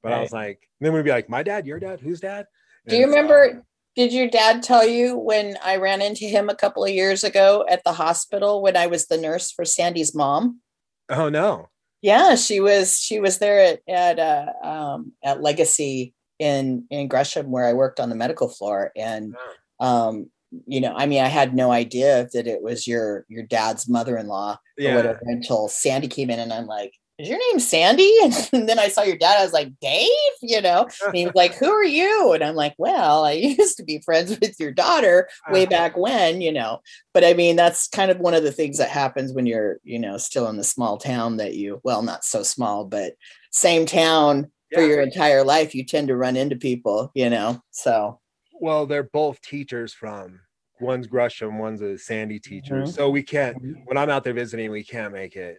But 0.03 0.13
I 0.13 0.21
was 0.21 0.31
like, 0.31 0.67
then 0.79 0.93
we'd 0.93 1.03
be 1.05 1.09
like, 1.11 1.27
my 1.29 1.41
dad, 1.43 1.65
your 1.65 1.79
dad, 1.79 1.99
whose 2.01 2.19
dad? 2.19 2.45
Do 2.87 2.95
you 2.95 3.07
remember? 3.07 3.63
Did 3.97 4.13
your 4.13 4.29
dad 4.29 4.61
tell 4.61 4.87
you 4.87 5.17
when 5.17 5.57
I 5.63 5.77
ran 5.77 6.03
into 6.03 6.25
him 6.25 6.49
a 6.49 6.55
couple 6.55 6.83
of 6.83 6.91
years 6.91 7.23
ago 7.23 7.65
at 7.67 7.83
the 7.83 7.93
hospital 7.93 8.61
when 8.61 8.77
I 8.77 8.85
was 8.85 9.07
the 9.07 9.17
nurse 9.17 9.51
for 9.51 9.65
Sandy's 9.65 10.13
mom? 10.13 10.61
Oh 11.09 11.29
no. 11.29 11.69
Yeah, 12.03 12.35
she 12.35 12.59
was. 12.59 12.99
She 12.99 13.19
was 13.19 13.39
there 13.39 13.59
at 13.59 13.79
at 13.89 14.19
uh, 14.19 14.53
um, 14.63 15.13
at 15.23 15.41
Legacy 15.41 16.13
in 16.37 16.85
in 16.91 17.07
Gresham 17.07 17.49
where 17.49 17.65
I 17.65 17.73
worked 17.73 17.99
on 17.99 18.09
the 18.09 18.15
medical 18.15 18.47
floor, 18.47 18.91
and 18.95 19.35
um, 19.79 20.29
you 20.67 20.79
know, 20.79 20.93
I 20.95 21.07
mean, 21.07 21.23
I 21.23 21.27
had 21.27 21.55
no 21.55 21.71
idea 21.71 22.29
that 22.33 22.45
it 22.45 22.61
was 22.61 22.85
your 22.85 23.25
your 23.29 23.43
dad's 23.43 23.89
mother-in-law 23.89 24.51
or 24.53 24.59
Yeah. 24.77 24.95
whatever 24.95 25.21
until 25.23 25.67
Sandy 25.69 26.07
came 26.07 26.29
in, 26.29 26.39
and 26.39 26.53
I'm 26.53 26.67
like. 26.67 26.93
Is 27.19 27.29
your 27.29 27.39
name 27.39 27.59
Sandy? 27.59 28.11
And 28.53 28.69
then 28.69 28.77
I 28.79 28.89
saw 28.89 29.01
your 29.01 29.17
dad. 29.17 29.39
I 29.39 29.43
was 29.43 29.53
like, 29.53 29.71
Dave, 29.81 30.07
you 30.41 30.61
know, 30.61 30.87
and 31.05 31.15
he 31.15 31.25
was 31.25 31.35
like, 31.35 31.55
Who 31.55 31.71
are 31.71 31.83
you? 31.83 32.33
And 32.33 32.43
I'm 32.43 32.55
like, 32.55 32.75
Well, 32.77 33.25
I 33.25 33.31
used 33.59 33.77
to 33.77 33.83
be 33.83 33.99
friends 34.05 34.39
with 34.39 34.59
your 34.59 34.71
daughter 34.71 35.27
way 35.49 35.65
Uh, 35.65 35.69
back 35.69 35.97
when, 35.97 36.41
you 36.41 36.51
know. 36.51 36.79
But 37.13 37.23
I 37.23 37.33
mean, 37.33 37.55
that's 37.55 37.87
kind 37.87 38.11
of 38.11 38.19
one 38.19 38.33
of 38.35 38.43
the 38.43 38.51
things 38.51 38.77
that 38.77 38.89
happens 38.89 39.33
when 39.33 39.45
you're, 39.47 39.79
you 39.83 39.97
know, 39.99 40.17
still 40.17 40.47
in 40.47 40.57
the 40.57 40.63
small 40.63 40.97
town 40.97 41.37
that 41.37 41.55
you, 41.55 41.81
well, 41.83 42.03
not 42.03 42.23
so 42.23 42.43
small, 42.43 42.85
but 42.85 43.13
same 43.51 43.85
town 43.85 44.51
for 44.73 44.81
your 44.81 45.01
entire 45.01 45.43
life, 45.43 45.73
you 45.73 45.85
tend 45.85 46.09
to 46.09 46.17
run 46.17 46.35
into 46.35 46.55
people, 46.57 47.09
you 47.15 47.29
know. 47.29 47.61
So 47.71 48.19
Well, 48.59 48.85
they're 48.85 49.03
both 49.03 49.41
teachers 49.41 49.93
from 49.93 50.41
one's 50.79 51.07
Gresham, 51.07 51.57
one's 51.57 51.81
a 51.81 51.97
Sandy 51.97 52.39
teacher. 52.39 52.83
Mhm. 52.83 52.93
So 52.93 53.09
we 53.09 53.23
can't 53.23 53.57
when 53.85 53.97
I'm 53.97 54.09
out 54.09 54.23
there 54.23 54.33
visiting, 54.33 54.69
we 54.69 54.83
can't 54.83 55.13
make 55.13 55.35
it 55.35 55.57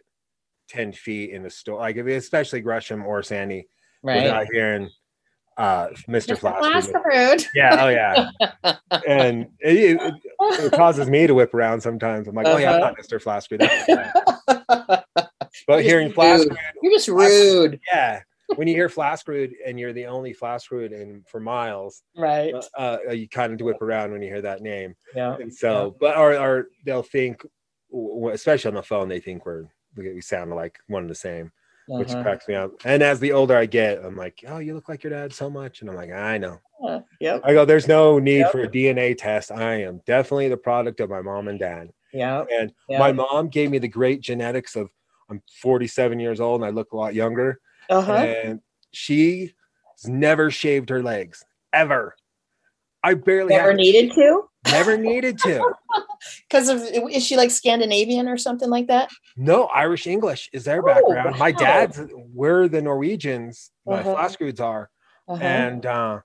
10 0.69 0.93
feet 0.93 1.31
in 1.31 1.43
the 1.43 1.51
store. 1.51 1.79
Like 1.81 1.97
if 1.97 2.07
especially 2.07 2.61
Gresham 2.61 3.05
or 3.05 3.23
Sandy 3.23 3.67
right. 4.03 4.23
without 4.23 4.47
hearing 4.53 4.89
uh 5.57 5.89
Mr. 6.09 6.39
Flash. 6.39 6.59
Flash 6.61 6.87
Yeah, 7.55 7.85
oh 7.85 7.89
yeah. 7.89 8.29
and 9.09 9.47
it, 9.61 10.01
it, 10.01 10.15
it 10.41 10.73
causes 10.73 11.09
me 11.11 11.27
to 11.27 11.35
whip 11.35 11.53
around 11.53 11.81
sometimes. 11.81 12.29
I'm 12.29 12.35
like, 12.35 12.47
oh 12.47 12.59
yeah, 12.59 12.75
I'm 12.75 12.83
Uh-huh. 12.83 12.91
not 12.91 12.99
Mr. 12.99 13.21
Flash. 13.21 13.49
But 15.67 15.77
Just 15.79 15.89
hearing 15.89 16.13
Flash. 16.13 16.43
You're 16.83 16.93
just 16.93 17.09
rude. 17.09 17.81
yeah. 17.93 18.21
When 18.57 18.67
you 18.67 18.75
hear 18.75 18.89
Flaskerud 18.89 19.53
and 19.67 19.79
you're 19.79 19.93
the 19.93 20.07
only 20.07 20.33
Flaskerud 20.33 20.93
in 20.93 21.23
for 21.29 21.39
miles, 21.39 22.03
Right. 22.17 22.55
uh, 22.79 22.97
uh, 23.09 23.13
you 23.13 23.29
kind 23.29 23.53
of 23.53 23.61
whip 23.61 23.83
around 23.83 24.13
when 24.13 24.23
you 24.23 24.29
hear 24.29 24.41
that 24.43 24.63
name. 24.63 24.95
Yeah. 25.15 25.37
And 25.37 25.53
so, 25.55 25.97
but 26.01 26.17
or, 26.17 26.35
or 26.39 26.69
they'll 26.87 27.03
think, 27.03 27.43
especially 28.33 28.69
on 28.71 28.75
the 28.77 28.83
phone, 28.83 29.09
they 29.09 29.21
think 29.21 29.45
we're 29.45 29.67
we 29.99 30.21
sound 30.21 30.51
like 30.51 30.79
one 30.87 31.03
and 31.03 31.11
the 31.11 31.15
same, 31.15 31.53
which 31.87 32.11
Uh-huh. 32.11 32.23
cracks 32.23 32.49
me 32.49 32.55
up. 32.55 32.73
And 32.85 33.03
as 33.03 33.21
the 33.21 33.33
older 33.33 33.57
I 33.57 33.67
get, 33.67 34.05
I'm 34.05 34.17
like, 34.17 34.43
oh, 34.47 34.59
you 34.59 34.75
look 34.75 34.89
like 34.89 35.03
your 35.03 35.11
dad 35.11 35.33
so 35.33 35.51
much, 35.51 35.81
and 35.81 35.91
I'm 35.91 35.97
like, 35.97 36.13
I 36.13 36.39
know. 36.39 36.61
Uh, 36.87 37.01
Yep. 37.21 37.41
I 37.45 37.53
go, 37.55 37.65
there's 37.65 37.89
no 37.89 38.19
need 38.19 38.41
Yep. 38.41 38.53
for 38.53 38.61
a 38.63 38.69
DNA 38.69 39.15
test. 39.17 39.51
I 39.51 39.83
am 39.83 40.01
definitely 40.07 40.49
the 40.49 40.57
product 40.57 41.01
of 41.01 41.11
my 41.11 41.21
mom 41.21 41.49
and 41.49 41.59
dad. 41.59 41.93
Yeah. 42.13 42.45
And 42.53 42.73
Yeah. 42.89 42.99
my 43.01 43.13
mom 43.13 43.49
gave 43.49 43.71
me 43.71 43.79
the 43.79 43.89
great 43.89 44.21
genetics 44.21 44.77
of 44.77 44.89
I'm 45.31 45.43
47 45.61 46.19
years 46.21 46.41
old 46.41 46.61
and 46.63 46.67
I 46.67 46.71
look 46.71 46.93
a 46.93 46.97
lot 46.97 47.15
younger. 47.15 47.61
Uh-huh. 47.91 48.13
And 48.13 48.61
she 48.93 49.53
has 49.93 50.09
never 50.09 50.51
shaved 50.51 50.89
her 50.89 51.03
legs 51.03 51.45
ever. 51.73 52.17
I 53.03 53.13
barely 53.15 53.55
Never 53.55 53.75
needed 53.75 54.13
to? 54.15 54.49
never 54.71 54.97
needed 54.97 55.39
to. 55.41 55.63
Because 56.49 56.69
of 56.69 56.83
is 56.83 57.25
she 57.25 57.37
like 57.37 57.51
Scandinavian 57.51 58.29
or 58.29 58.37
something 58.37 58.71
like 58.71 58.87
that? 58.89 59.11
No, 59.37 59.65
Irish 59.67 60.07
English 60.07 60.51
is 60.53 60.65
their 60.65 60.83
Oh, 60.83 60.85
background. 60.87 61.39
My 61.39 61.53
dad's 61.53 62.01
we're 62.35 62.69
the 62.69 62.83
Norwegians, 62.83 63.71
my 63.87 64.01
Uh-huh. 64.01 64.29
Are. 64.61 64.91
Uh-huh. 65.29 65.45
And 65.45 65.87
uh 65.87 66.21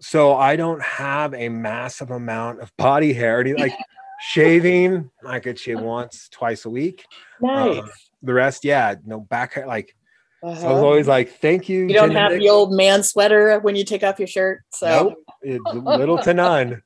so 0.00 0.34
I 0.34 0.56
don't 0.56 0.82
have 0.82 1.32
a 1.34 1.48
massive 1.48 2.10
amount 2.10 2.60
of 2.60 2.70
body 2.76 3.12
hair. 3.12 3.42
Like 3.56 3.72
shaving, 4.20 5.10
I 5.26 5.40
could 5.40 5.58
shave 5.58 5.80
once, 5.80 6.28
twice 6.30 6.64
a 6.64 6.70
week. 6.70 7.06
nice. 7.40 7.78
Um, 7.78 7.90
the 8.22 8.34
rest, 8.34 8.64
yeah, 8.64 8.94
no 9.04 9.20
back 9.20 9.54
hair. 9.54 9.66
Like 9.66 9.96
so 10.42 10.48
I 10.48 10.52
was 10.52 10.68
Uh-huh. 10.68 10.84
always 10.84 11.08
like, 11.08 11.30
thank 11.40 11.68
you. 11.68 11.86
You 11.86 11.94
don't 11.94 12.10
have 12.10 12.30
genetics." 12.30 12.44
the 12.44 12.50
old 12.50 12.72
man 12.72 13.02
sweater 13.02 13.58
when 13.60 13.74
you 13.76 13.84
take 13.84 14.02
off 14.02 14.18
your 14.18 14.28
shirt. 14.28 14.62
So 14.70 15.14
Nope, 15.42 15.72
little 15.72 16.18
to 16.18 16.34
none. 16.34 16.82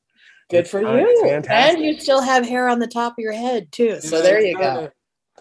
good 0.51 0.67
for 0.67 0.81
fine, 0.81 0.99
you. 0.99 1.21
fantastic. 1.27 1.77
And 1.77 1.85
you 1.85 1.99
still 1.99 2.21
have 2.21 2.45
hair 2.47 2.67
on 2.67 2.79
the 2.79 2.87
top 2.87 3.13
of 3.13 3.17
your 3.19 3.31
head 3.33 3.71
too. 3.71 3.99
So 4.01 4.17
Yeah, 4.17 4.21
there 4.23 4.41
you 4.41 4.53
go. 4.57 4.59
kinda- 4.75 4.91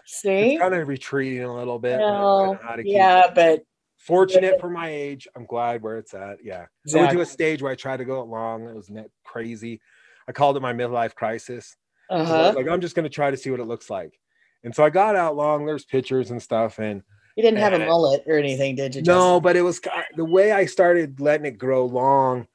See? 0.07 0.53
It's 0.55 0.61
kind 0.61 0.75
of 0.75 0.89
retreating 0.89 1.45
a 1.45 1.55
little 1.55 1.79
bit. 1.79 1.99
but 1.99 2.05
I 2.05 2.09
don't 2.11 2.21
know 2.21 2.51
Well, 2.51 2.59
how 2.63 2.77
to 2.77 2.83
keep 2.83 2.93
yeah, 2.93 3.27
it. 3.27 3.35
but 3.35 3.63
Fortunate 3.99 4.59
for 4.59 4.71
my 4.71 4.89
age, 4.89 5.29
I'm 5.37 5.45
glad 5.45 5.83
where 5.83 5.99
it's 5.99 6.15
at. 6.15 6.39
Yeah. 6.43 6.65
I 6.93 6.97
went 6.97 7.13
to 7.13 7.21
a 7.21 7.27
stage 7.27 7.61
where 7.63 7.71
I 7.71 7.75
tried 7.75 7.99
to 7.99 8.07
go 8.07 8.23
it 8.23 8.29
long. 8.29 8.67
It 8.67 8.75
was 8.75 8.89
net 8.89 9.11
crazy. 9.25 9.81
I 10.27 10.33
called 10.33 10.57
it 10.57 10.61
my 10.61 10.73
midlife 10.73 11.15
crisis. 11.15 11.77
Uh-huh. 12.09 12.55
Like 12.57 12.67
I'm 12.67 12.81
just 12.81 12.97
gonna 12.97 13.11
try 13.11 13.31
to 13.31 13.37
see 13.37 13.51
what 13.51 13.61
it 13.61 13.67
looks 13.67 13.91
like. 13.91 14.19
And 14.65 14.75
so 14.75 14.83
I 14.85 14.91
got 14.91 15.17
out 15.17 15.37
long. 15.37 15.67
There's 15.67 15.85
pictures 15.85 16.31
and 16.31 16.43
stuff, 16.43 16.79
and 16.79 17.03
You 17.37 17.43
didn't 17.43 17.59
have 17.59 17.75
a 17.75 17.79
mullet 17.79 18.25
or 18.27 18.37
anything, 18.39 18.75
did 18.75 18.95
you? 18.97 19.03
No, 19.03 19.39
but 19.39 19.55
it 19.55 19.63
was 19.63 19.81
the 20.17 20.25
way 20.25 20.51
I 20.51 20.65
started 20.65 21.21
letting 21.21 21.45
it 21.47 21.59
grow 21.59 21.85
long. 21.85 22.49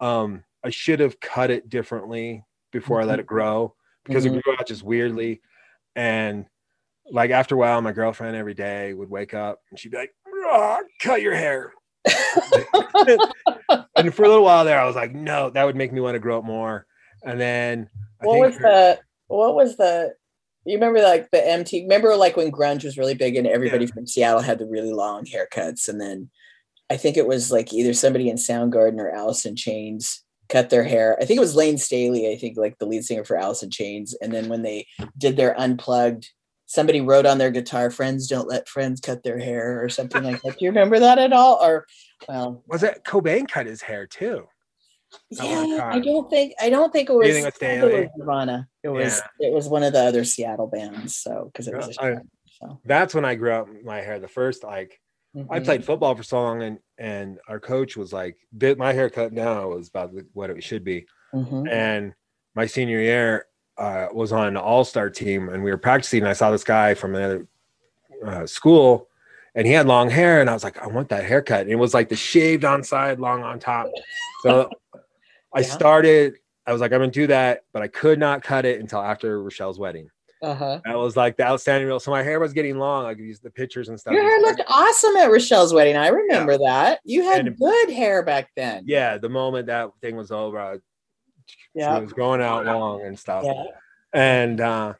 Um, 0.00 0.44
I 0.64 0.70
should 0.70 1.00
have 1.00 1.20
cut 1.20 1.50
it 1.50 1.68
differently 1.68 2.44
before 2.70 3.00
I 3.00 3.04
let 3.04 3.20
it 3.20 3.26
grow 3.26 3.74
because 4.04 4.24
Mhm. 4.24 4.36
it 4.38 4.42
grew 4.42 4.54
out 4.58 4.66
just 4.66 4.82
weirdly. 4.82 5.40
And 5.96 6.46
like 7.10 7.30
after 7.30 7.54
a 7.54 7.58
while, 7.58 7.80
my 7.82 7.92
girlfriend 7.92 8.36
every 8.36 8.54
day 8.54 8.94
would 8.94 9.10
wake 9.10 9.34
up 9.34 9.60
and 9.70 9.78
she'd 9.78 9.90
be 9.90 9.98
like, 9.98 10.14
"Ah, 10.46 10.80
"Cut 11.00 11.20
your 11.20 11.34
hair." 11.34 11.72
and 13.96 14.14
for 14.14 14.24
a 14.24 14.28
little 14.28 14.44
while 14.44 14.64
there, 14.64 14.80
I 14.80 14.86
was 14.86 14.96
like, 14.96 15.14
"No, 15.14 15.50
that 15.50 15.64
would 15.64 15.76
make 15.76 15.92
me 15.92 16.00
want 16.00 16.14
to 16.14 16.20
grow 16.20 16.38
it 16.38 16.44
more." 16.44 16.86
And 17.24 17.40
then 17.40 17.90
I 18.20 18.26
what 18.26 18.38
was 18.40 18.56
the 18.56 19.00
what 19.28 19.54
was 19.54 19.76
the 19.76 20.14
you 20.64 20.74
remember 20.74 21.02
like 21.02 21.30
the 21.30 21.46
MT 21.46 21.82
remember 21.82 22.14
like 22.16 22.36
when 22.36 22.52
grunge 22.52 22.84
was 22.84 22.96
really 22.96 23.14
big 23.14 23.36
and 23.36 23.46
everybody 23.46 23.86
from 23.86 24.06
Seattle 24.06 24.40
had 24.40 24.58
the 24.58 24.66
really 24.66 24.92
long 24.92 25.24
haircuts 25.24 25.88
and 25.88 26.00
then 26.00 26.30
I 26.90 26.96
think 26.96 27.16
it 27.16 27.26
was 27.26 27.50
like 27.50 27.72
either 27.72 27.94
somebody 27.94 28.28
in 28.28 28.36
Soundgarden 28.36 29.00
or 29.00 29.10
Alice 29.10 29.44
in 29.44 29.56
Chains 29.56 30.21
cut 30.52 30.70
their 30.70 30.84
hair. 30.84 31.16
I 31.20 31.24
think 31.24 31.38
it 31.38 31.40
was 31.40 31.56
Layne 31.56 31.78
Staley, 31.78 32.30
I 32.30 32.36
think 32.36 32.56
like 32.58 32.78
the 32.78 32.86
lead 32.86 33.04
singer 33.04 33.24
for 33.24 33.36
Alice 33.36 33.62
in 33.62 33.70
Chains. 33.70 34.14
And 34.20 34.32
then 34.32 34.48
when 34.48 34.62
they 34.62 34.86
did 35.16 35.36
their 35.36 35.58
unplugged, 35.58 36.30
somebody 36.66 37.00
wrote 37.00 37.26
on 37.26 37.38
their 37.38 37.50
guitar, 37.50 37.90
friends 37.90 38.26
don't 38.28 38.48
let 38.48 38.68
friends 38.68 39.00
cut 39.00 39.22
their 39.22 39.38
hair 39.38 39.82
or 39.82 39.88
something 39.88 40.22
like 40.22 40.42
that. 40.42 40.58
Do 40.58 40.64
you 40.64 40.70
remember 40.70 40.98
that 40.98 41.18
at 41.18 41.32
all? 41.32 41.58
Or 41.60 41.86
well, 42.28 42.62
was 42.68 42.82
it 42.82 43.02
Cobain 43.04 43.48
cut 43.48 43.66
his 43.66 43.82
hair 43.82 44.06
too? 44.06 44.46
Yeah, 45.30 45.90
I 45.92 45.98
don't 46.00 46.30
think 46.30 46.54
I 46.60 46.70
don't 46.70 46.92
think 46.92 47.10
it 47.10 47.14
was, 47.14 47.26
think 47.28 47.42
it 47.42 47.44
was 47.44 47.54
I 47.54 47.58
think 47.58 47.82
it 47.82 48.00
was 48.00 48.08
Nirvana. 48.16 48.68
It 48.82 48.88
was 48.88 49.20
it 49.40 49.52
was 49.52 49.68
one 49.68 49.82
of 49.82 49.92
the 49.92 50.00
other 50.00 50.24
Seattle 50.24 50.68
bands. 50.68 51.16
So 51.16 51.50
because 51.52 51.68
it 51.68 51.76
was 51.76 51.88
a 51.98 52.02
I- 52.02 52.14
show, 52.14 52.20
so. 52.60 52.80
That's 52.84 53.14
when 53.14 53.24
I 53.24 53.34
grew 53.34 53.52
up 53.52 53.68
my 53.84 54.00
hair. 54.00 54.18
The 54.20 54.28
first 54.28 54.64
like 54.64 54.98
I 55.34 55.60
Mhm. 55.60 55.64
played 55.64 55.84
football 55.84 56.14
for 56.14 56.22
so 56.22 56.40
long, 56.40 56.62
and 56.62 56.78
and 57.02 57.40
our 57.48 57.58
coach 57.58 57.96
was 57.96 58.12
like, 58.12 58.36
"Bit 58.56 58.78
my 58.78 58.92
haircut 58.92 59.32
now 59.32 59.70
was 59.70 59.88
about 59.88 60.12
what 60.34 60.50
it 60.50 60.62
should 60.62 60.84
be." 60.84 61.04
Mhm. 61.34 61.68
And 61.68 62.14
my 62.54 62.64
senior 62.64 63.00
year 63.00 63.46
uh, 63.76 64.06
was 64.12 64.30
on 64.30 64.46
an 64.46 64.56
all 64.56 64.84
star 64.84 65.10
team, 65.10 65.48
and 65.48 65.64
we 65.64 65.72
were 65.72 65.78
practicing. 65.78 66.20
And 66.20 66.28
I 66.28 66.32
saw 66.32 66.52
this 66.52 66.62
guy 66.62 66.94
from 66.94 67.16
another 67.16 67.48
uh, 68.24 68.46
school, 68.46 69.08
and 69.56 69.66
he 69.66 69.72
had 69.72 69.86
long 69.88 70.10
hair, 70.10 70.40
and 70.40 70.48
I 70.48 70.52
was 70.52 70.62
like, 70.62 70.78
"I 70.80 70.86
want 70.86 71.08
that 71.08 71.24
haircut." 71.24 71.62
And 71.62 71.70
it 71.70 71.76
was 71.76 71.92
like 71.92 72.08
the 72.08 72.14
shaved 72.14 72.64
on 72.64 72.84
side, 72.84 73.18
long 73.18 73.42
on 73.42 73.58
top. 73.58 73.90
So 74.42 74.70
I 75.52 75.62
started. 75.62 76.36
I 76.66 76.72
was 76.72 76.80
like, 76.80 76.92
"I'm 76.92 77.00
gonna 77.00 77.10
do 77.10 77.26
that," 77.26 77.64
but 77.72 77.82
I 77.82 77.88
could 77.88 78.20
not 78.20 78.44
cut 78.44 78.64
it 78.64 78.78
until 78.78 79.00
after 79.00 79.42
Rochelle's 79.42 79.80
wedding. 79.80 80.08
Uh-huh. 80.42 80.80
That 80.84 80.96
was 80.98 81.16
like 81.16 81.36
the 81.36 81.44
outstanding 81.46 81.88
rule. 81.88 82.00
So 82.00 82.10
my 82.10 82.22
hair 82.22 82.40
was 82.40 82.52
getting 82.52 82.78
long. 82.78 83.06
I 83.06 83.14
could 83.14 83.24
use 83.24 83.40
the 83.40 83.50
pictures 83.50 83.88
and 83.88 83.98
stuff. 83.98 84.12
Your 84.14 84.22
hair 84.24 84.40
looked 84.40 84.62
awesome 84.68 85.16
at 85.16 85.26
Rochelle's 85.30 85.72
wedding. 85.72 85.96
I 85.96 86.08
remember 86.08 86.58
that. 86.58 87.00
You 87.04 87.22
had 87.22 87.46
And- 87.46 87.56
good 87.56 87.90
hair 87.90 88.22
back 88.24 88.50
then. 88.56 88.82
yeah, 88.86 89.18
the 89.18 89.28
moment 89.28 89.66
that 89.68 89.90
thing 90.00 90.16
was 90.16 90.30
over, 90.32 90.58
I, 90.58 90.78
Yeah. 91.74 91.96
it 91.96 92.02
was 92.02 92.12
growing 92.12 92.42
out 92.42 92.66
long 92.66 93.02
and 93.02 93.18
stuff. 93.18 93.44
Yeah. 93.44 93.64
And 94.14 94.60
uh, 94.60 94.94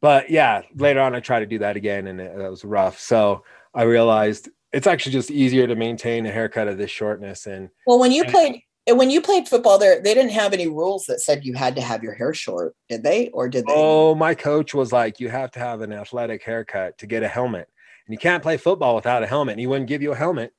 but 0.00 0.30
yeah, 0.30 0.62
later 0.74 1.00
on 1.00 1.14
I 1.14 1.20
tried 1.20 1.40
to 1.40 1.46
do 1.46 1.58
that 1.60 1.76
again, 1.76 2.06
and 2.08 2.20
it, 2.20 2.38
it 2.38 2.50
was 2.50 2.64
rough. 2.64 2.98
So 3.00 3.44
I 3.74 3.82
realized 3.84 4.48
it's 4.72 4.86
actually 4.86 5.12
just 5.12 5.30
easier 5.30 5.66
to 5.66 5.74
maintain 5.76 6.26
a 6.26 6.30
haircut 6.32 6.68
of 6.68 6.76
this 6.76 6.90
shortness. 6.90 7.46
And 7.46 7.70
Well, 7.86 7.98
when 7.98 8.12
you 8.12 8.24
And- 8.24 8.32
played 8.32 8.60
when 8.96 9.10
you 9.10 9.20
played 9.20 9.48
football 9.48 9.78
there, 9.78 10.00
they 10.00 10.14
didn't 10.14 10.30
have 10.32 10.52
any 10.52 10.68
rules 10.68 11.04
that 11.06 11.20
said 11.20 11.44
you 11.44 11.54
had 11.54 11.74
to 11.76 11.82
have 11.82 12.02
your 12.02 12.14
hair 12.14 12.32
short, 12.32 12.74
did 12.88 13.02
they? 13.02 13.28
Or 13.30 13.48
did 13.48 13.66
they? 13.66 13.72
oh, 13.74 14.14
my 14.14 14.34
coach 14.34 14.72
was 14.72 14.92
like, 14.92 15.18
"You 15.20 15.28
have 15.28 15.50
to 15.52 15.58
have 15.58 15.80
an 15.80 15.92
athletic 15.92 16.42
haircut 16.44 16.96
to 16.98 17.06
get 17.06 17.22
a 17.22 17.28
helmet, 17.28 17.68
and 18.06 18.12
you 18.14 18.18
can't 18.18 18.42
play 18.42 18.56
football 18.56 18.94
without 18.94 19.22
a 19.22 19.26
helmet." 19.26 19.52
And 19.54 19.60
he 19.60 19.66
wouldn't 19.66 19.88
give 19.88 20.00
you 20.00 20.12
a 20.12 20.16
helmet. 20.16 20.52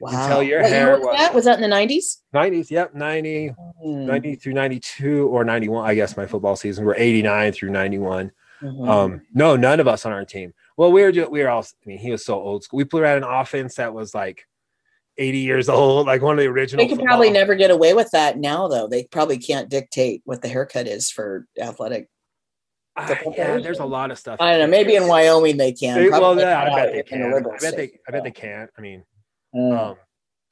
wow. 0.00 0.28
tell 0.28 0.42
your 0.42 0.62
What 0.62 0.70
year 0.70 0.78
hair 0.80 0.92
was 0.96 1.06
was- 1.06 1.16
that? 1.18 1.34
Was 1.34 1.44
that 1.44 1.60
in 1.62 1.68
the 1.68 1.76
90s? 1.76 2.22
90s, 2.34 2.70
yep, 2.70 2.94
90, 2.94 3.48
Hmm. 3.82 4.06
90 4.06 4.34
through 4.36 4.52
92 4.54 5.26
or 5.28 5.44
91. 5.44 5.84
I 5.88 5.94
guess 5.94 6.16
my 6.16 6.26
football 6.26 6.56
season 6.56 6.84
were 6.84 6.94
89 6.96 7.52
through 7.52 7.70
91. 7.70 8.30
Mhm. 8.62 8.88
Um, 8.88 9.22
no, 9.34 9.54
none 9.56 9.78
of 9.80 9.86
us 9.86 10.04
on 10.06 10.12
our 10.12 10.24
team. 10.24 10.52
Well, 10.76 10.90
we 10.92 11.02
were 11.02 11.12
just, 11.12 11.30
we 11.30 11.42
were 11.42 11.48
all. 11.48 11.62
I 11.62 11.86
mean, 11.86 11.98
he 11.98 12.10
was 12.10 12.24
so 12.24 12.34
old 12.40 12.64
school. 12.64 12.78
We 12.78 12.84
played 12.84 13.04
at 13.04 13.16
an 13.18 13.24
offense 13.24 13.74
that 13.76 13.92
was 13.94 14.14
like 14.14 14.46
80 15.18 15.38
years 15.38 15.68
old, 15.68 16.06
like 16.06 16.22
one 16.22 16.38
of 16.38 16.42
the 16.42 16.48
original. 16.48 16.84
they 16.84 16.94
could 16.94 17.04
probably 17.04 17.30
never 17.30 17.54
get 17.54 17.70
away 17.70 17.92
with 17.94 18.10
that 18.12 18.38
now, 18.38 18.68
though. 18.68 18.86
They 18.86 19.04
probably 19.04 19.38
can't 19.38 19.68
dictate 19.68 20.22
what 20.24 20.42
the 20.42 20.48
haircut 20.48 20.86
is 20.86 21.10
for 21.10 21.46
athletic. 21.60 22.08
Football 23.06 23.34
yeah, 23.36 23.58
there's 23.58 23.78
a 23.78 23.84
lot 23.84 24.10
of 24.10 24.18
stuff. 24.18 24.38
I 24.40 24.50
don't 24.52 24.60
know. 24.60 24.66
Maybe 24.66 24.96
in 24.96 25.06
Wyoming 25.06 25.56
they 25.56 25.72
can. 25.72 25.96
They- 25.98 26.08
well, 26.08 26.36
yeah, 26.38 26.62
I 26.62 26.74
bet 26.74 26.92
they 26.92 27.02
can. 27.04 27.32
I 27.32 27.40
bet 27.40 27.60
they. 27.60 27.68
states, 27.68 27.98
I 28.08 28.10
bet 28.10 28.24
they 28.24 28.30
can't. 28.32 28.70
I 28.76 28.80
mean, 28.80 29.04
Mm, 29.54 29.78
um, 29.78 29.96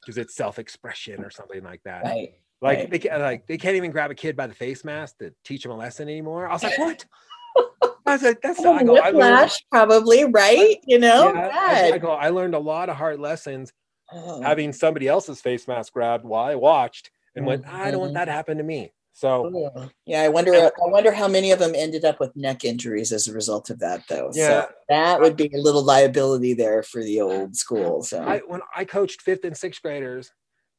because 0.01 0.17
it's 0.17 0.35
self-expression 0.35 1.23
or 1.23 1.29
something 1.29 1.63
like 1.63 1.81
that. 1.83 2.03
right. 2.03 2.33
Like 2.59 2.77
right. 2.79 2.89
they 2.89 2.97
can, 2.97 3.21
like 3.21 3.45
they 3.45 3.57
can't 3.57 3.75
even 3.75 3.91
grab 3.91 4.09
a 4.09 4.15
kid 4.15 4.35
by 4.35 4.47
the 4.47 4.55
face 4.55 4.83
mask 4.83 5.19
to 5.19 5.31
teach 5.45 5.63
him 5.63 5.71
a 5.71 5.75
lesson 5.75 6.07
anymore. 6.09 6.47
I 6.47 6.53
was 6.53 6.63
like, 6.63 6.77
what? 6.79 7.05
I 8.07 8.13
was 8.13 8.23
like, 8.23 8.41
that's 8.41 8.59
I 8.59 8.63
go, 8.83 8.97
I 8.97 9.11
learned, 9.11 9.17
whiplash, 9.17 9.63
probably, 9.69 10.25
right? 10.25 10.77
You 10.85 10.97
know, 10.97 11.31
yeah, 11.33 11.49
I, 11.53 11.91
I 11.93 11.97
go, 11.99 12.11
I 12.11 12.29
learned 12.29 12.55
a 12.55 12.59
lot 12.59 12.89
of 12.89 12.95
hard 12.95 13.19
lessons 13.19 13.71
Oh, 14.11 14.41
having 14.41 14.71
somebody 14.73 15.07
else's 15.07 15.41
face 15.41 15.67
mask 15.67 15.93
grabbed 15.93 16.23
while 16.25 16.45
I 16.45 16.55
watched 16.55 17.11
and 17.35 17.45
went, 17.45 17.67
I 17.67 17.91
don't 17.91 17.99
want 17.99 18.11
Mhm. 18.11 18.15
that 18.15 18.25
to 18.25 18.31
happen 18.31 18.57
to 18.57 18.63
me. 18.63 18.93
So 19.13 19.71
oh. 19.75 19.89
Yeah, 20.05 20.21
I 20.21 20.29
wonder. 20.29 20.53
I 20.53 20.71
wonder 20.77 21.11
how 21.11 21.27
many 21.27 21.51
of 21.51 21.57
them 21.59 21.73
ended 21.75 22.05
up 22.05 22.19
with 22.19 22.35
neck 22.35 22.63
injuries 22.63 23.11
as 23.11 23.27
a 23.27 23.33
result 23.33 23.69
of 23.71 23.79
that, 23.79 24.03
though. 24.07 24.29
Yeah. 24.33 24.47
So 24.47 24.69
that 24.89 25.19
would 25.21 25.35
be 25.35 25.49
a 25.53 25.57
little 25.57 25.83
liability 25.83 26.53
there 26.53 26.83
for 26.83 27.03
the 27.03 27.19
old 27.21 27.55
school. 27.55 28.03
So 28.03 28.21
I 28.21 28.39
when 28.47 28.61
I 28.75 28.85
coached 28.85 29.23
fifth 29.23 29.43
and 29.43 29.57
sixth 29.57 29.81
graders, 29.81 30.31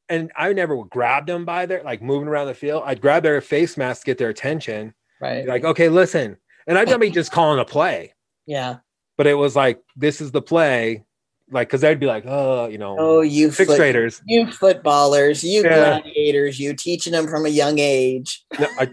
and 0.09 0.31
I 0.37 0.53
never 0.53 0.76
grabbed 0.85 1.29
them 1.29 1.45
by 1.45 1.66
their 1.66 1.83
like 1.83 2.01
moving 2.01 2.29
around 2.29 2.47
the 2.47 2.55
field. 2.55 2.85
I'd 2.87 3.01
grab 3.01 3.24
their 3.24 3.41
face 3.41 3.76
mask 3.76 4.03
to 4.03 4.07
get 4.07 4.18
their 4.18 4.29
attention. 4.31 4.95
right. 5.20 5.45
Like, 5.47 5.64
okay, 5.64 5.89
listen. 5.89 6.37
And 6.68 6.79
I'd 6.79 7.01
be 7.01 7.11
just 7.11 7.33
calling 7.33 7.59
a 7.59 7.64
play, 7.64 8.14
yeah. 8.47 8.76
but 9.16 9.26
it 9.26 9.35
was 9.35 9.57
like, 9.57 9.81
this 9.97 10.20
is 10.20 10.31
the 10.31 10.43
play. 10.43 11.03
Like, 11.51 11.68
because 11.68 11.80
they'd 11.80 11.99
be 11.99 12.07
like, 12.07 12.24
oh, 12.26 12.66
you 12.68 12.76
know, 12.78 12.96
Oh, 12.99 13.20
you 13.22 13.51
sixth 13.51 13.72
foot- 13.72 13.78
graders. 13.78 14.20
you 14.26 14.51
footballers, 14.51 15.42
you 15.42 15.62
Yeah. 15.62 16.01
gladiators, 16.01 16.59
you 16.61 16.74
teaching 16.74 17.12
them 17.12 17.26
from 17.26 17.46
a 17.46 17.49
young 17.49 17.78
age. 17.78 18.44
No, 18.59 18.66
I, 18.78 18.88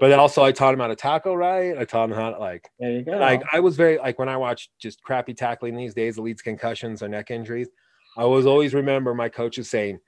but 0.00 0.12
also 0.12 0.42
I 0.44 0.52
taught 0.52 0.72
them 0.72 0.80
how 0.80 0.88
to 0.88 0.96
tackle 0.96 1.36
right. 1.36 1.76
I 1.78 1.84
taught 1.84 2.08
them 2.08 2.18
how 2.18 2.30
to 2.30 2.38
like 2.38 2.68
There 2.78 2.90
you 2.90 3.02
go. 3.02 3.12
like 3.12 3.42
I 3.52 3.60
was 3.60 3.76
very 3.76 3.96
like 3.98 4.18
when 4.18 4.28
I 4.28 4.36
watch 4.36 4.68
just 4.78 5.02
crappy 5.02 5.32
tackling 5.34 5.76
these 5.76 5.94
days, 5.94 6.16
that 6.16 6.22
leads 6.22 6.42
concussions 6.42 7.02
or 7.02 7.08
neck 7.08 7.30
injuries. 7.30 7.68
I 8.18 8.24
was 8.24 8.44
always 8.44 8.74
remember 8.74 9.14
my 9.14 9.28
coaches 9.28 9.70
saying, 9.70 9.98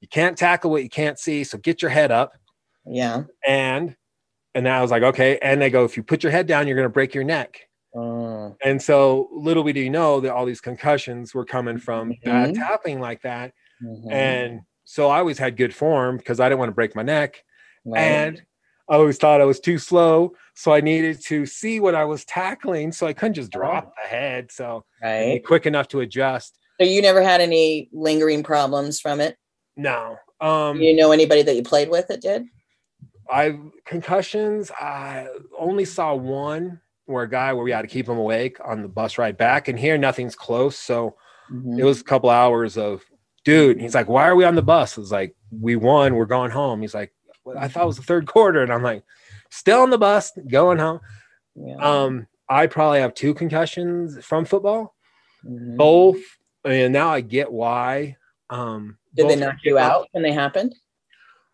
"You 0.00 0.08
can't 0.08 0.36
tackle 0.38 0.70
what 0.70 0.82
you 0.82 0.88
can't 0.88 1.18
see, 1.18 1.42
so 1.44 1.58
get 1.58 1.82
your 1.82 1.90
head 1.90 2.10
up." 2.10 2.32
yeah. 2.86 3.24
And 3.46 3.96
and 4.54 4.68
I 4.68 4.82
was 4.82 4.90
like, 4.90 5.02
okay. 5.04 5.38
And 5.42 5.60
they 5.62 5.70
go, 5.70 5.84
if 5.84 5.96
you 5.96 6.02
put 6.02 6.22
your 6.24 6.32
head 6.32 6.46
down, 6.46 6.66
you're 6.66 6.76
gonna 6.76 6.88
break 6.88 7.14
your 7.14 7.22
neck. 7.24 7.60
Oh, 7.94 8.56
And 8.64 8.80
so 8.80 9.28
little 9.32 9.62
we 9.64 9.72
do 9.72 9.88
know 9.90 10.20
that 10.20 10.32
all 10.32 10.46
these 10.46 10.60
concussions 10.60 11.34
were 11.34 11.44
coming 11.44 11.78
from 11.78 12.14
bad 12.24 12.50
Mhm. 12.50 12.54
tackling 12.54 13.00
like 13.00 13.22
that. 13.22 13.52
mhm. 13.82 14.12
And 14.12 14.60
so 14.84 15.08
I 15.08 15.18
always 15.18 15.38
had 15.38 15.56
good 15.56 15.74
form 15.74 16.16
because 16.16 16.38
I 16.40 16.48
didn't 16.48 16.60
want 16.60 16.68
to 16.70 16.74
break 16.74 16.94
my 16.94 17.02
neck. 17.02 17.42
Right. 17.84 18.00
And 18.00 18.42
I 18.88 18.94
always 18.94 19.18
thought 19.18 19.40
I 19.40 19.44
was 19.44 19.60
too 19.60 19.78
slow. 19.78 20.34
So 20.54 20.72
I 20.72 20.80
needed 20.80 21.20
to 21.26 21.46
see 21.46 21.80
what 21.80 21.94
I 21.94 22.04
was 22.04 22.24
tackling. 22.24 22.92
So 22.92 23.06
I 23.06 23.12
couldn't 23.12 23.34
just 23.34 23.50
drop 23.52 23.92
the 24.02 24.08
head. 24.08 24.50
So 24.52 24.84
I'd 25.02 25.06
right. 25.08 25.44
quick 25.44 25.66
enough 25.66 25.88
to 25.88 26.00
adjust. 26.00 26.58
So 26.80 26.86
you 26.86 27.02
never 27.02 27.22
had 27.22 27.40
any 27.40 27.88
lingering 27.92 28.42
problems 28.42 29.00
from 29.00 29.20
it? 29.20 29.36
No. 29.76 30.16
Um 30.40 30.78
Do 30.78 30.84
you 30.84 30.94
know 30.94 31.12
anybody 31.12 31.42
that 31.42 31.54
you 31.56 31.62
played 31.62 31.88
with 31.90 32.08
that 32.08 32.20
did? 32.22 32.44
I 33.30 33.58
concussions, 33.84 34.70
I 34.72 35.28
only 35.58 35.84
saw 35.84 36.14
one 36.14 36.80
where 37.10 37.24
a 37.24 37.28
guy 37.30 37.52
where 37.52 37.64
we 37.64 37.72
had 37.72 37.82
to 37.82 37.88
keep 37.88 38.08
him 38.08 38.16
awake 38.18 38.56
on 38.64 38.82
the 38.82 38.88
bus 38.88 39.18
ride 39.18 39.36
back. 39.36 39.68
And 39.68 39.78
here 39.78 39.98
nothing's 39.98 40.36
close. 40.36 40.76
So 40.78 41.16
Mhm. 41.52 41.78
it 41.78 41.84
was 41.84 42.00
a 42.00 42.04
couple 42.04 42.30
hours 42.30 42.78
of 42.78 43.02
dude. 43.44 43.80
He's 43.80 43.94
like, 43.94 44.08
Why 44.08 44.28
are 44.28 44.36
we 44.36 44.44
on 44.44 44.54
the 44.54 44.62
bus? 44.62 44.96
It's 44.96 45.10
like, 45.10 45.34
We 45.50 45.76
won, 45.76 46.14
we're 46.14 46.26
going 46.26 46.50
home. 46.52 46.80
He's 46.80 46.94
like, 46.94 47.12
I 47.58 47.66
thought 47.68 47.82
it 47.82 47.86
was 47.86 47.96
the 47.96 48.02
third 48.04 48.26
quarter. 48.26 48.62
And 48.62 48.72
I'm 48.72 48.82
like, 48.82 49.02
still 49.50 49.80
on 49.80 49.90
the 49.90 49.98
bus, 49.98 50.30
going 50.48 50.78
home. 50.78 51.00
Yeah. 51.56 51.74
Um, 51.76 52.26
I 52.48 52.66
probably 52.68 53.00
have 53.00 53.14
two 53.14 53.34
concussions 53.34 54.24
from 54.24 54.44
football, 54.44 54.94
Mhm. 55.44 55.76
both, 55.76 56.18
and 56.64 56.92
now 56.92 57.08
I 57.10 57.20
get 57.20 57.50
why. 57.50 58.16
Um, 58.50 58.98
Did 59.14 59.28
they 59.28 59.36
knock 59.36 59.56
you 59.64 59.78
out 59.78 60.06
when 60.12 60.22
they 60.22 60.32
happened? 60.32 60.74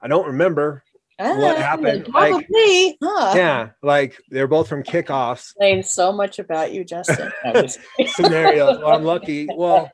I 0.02 0.08
don't 0.08 0.26
remember. 0.26 0.82
What 1.18 1.56
Ah, 1.56 1.60
happened? 1.60 2.08
Like- 2.12 2.30
Probably. 2.30 2.98
huh? 3.02 3.32
Yeah, 3.36 3.70
like 3.82 4.20
they're 4.28 4.46
both 4.46 4.68
from 4.68 4.82
kickoffs 4.82 5.50
Explains 5.52 5.88
so 5.90 6.12
much 6.12 6.38
about 6.38 6.72
you, 6.72 6.84
Justin. 6.84 7.32
Scenarios. 8.06 8.78
Well, 8.78 8.94
I'm 8.94 9.04
lucky. 9.04 9.48
Well, 9.56 9.90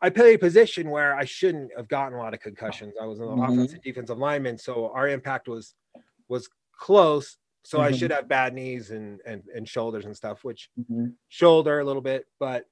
I 0.00 0.10
play 0.10 0.34
a 0.34 0.38
position 0.38 0.90
where 0.90 1.14
I 1.14 1.24
shouldn't 1.24 1.70
have 1.76 1.88
gotten 1.88 2.14
a 2.14 2.18
lot 2.18 2.32
of 2.34 2.40
concussions. 2.40 2.94
I 3.00 3.06
was 3.06 3.18
an 3.20 3.26
Mhm. 3.26 3.44
offensive 3.52 3.82
defensive 3.82 4.18
lineman, 4.18 4.56
so 4.58 4.90
our 4.92 5.08
impact 5.08 5.48
was 5.48 5.74
was 6.28 6.48
close. 6.78 7.36
So 7.64 7.80
I 7.80 7.90
Mhm. 7.92 7.98
should 7.98 8.10
have 8.12 8.28
bad 8.28 8.54
knees 8.54 8.90
and 8.92 9.20
and 9.26 9.42
and 9.54 9.68
shoulders 9.68 10.04
and 10.06 10.16
stuff, 10.16 10.42
which 10.44 10.70
Mhm. 10.80 11.14
shoulder 11.28 11.80
a 11.80 11.84
little 11.84 12.02
bit, 12.02 12.26
but 12.40 12.64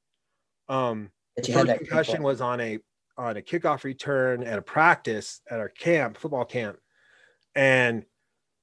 um 0.69 1.11
had 1.37 1.47
first 1.47 1.79
concussion 1.79 2.23
was 2.23 2.41
on 2.41 2.61
a 2.61 2.79
on 3.19 3.37
a 3.37 3.43
kickoff 3.43 3.85
return 3.85 4.43
at 4.43 4.59
a 4.59 4.63
practice 4.63 5.41
at 5.51 5.61
our 5.61 5.69
camp, 5.69 6.17
football 6.17 6.45
camp, 6.45 6.79
and 7.55 8.05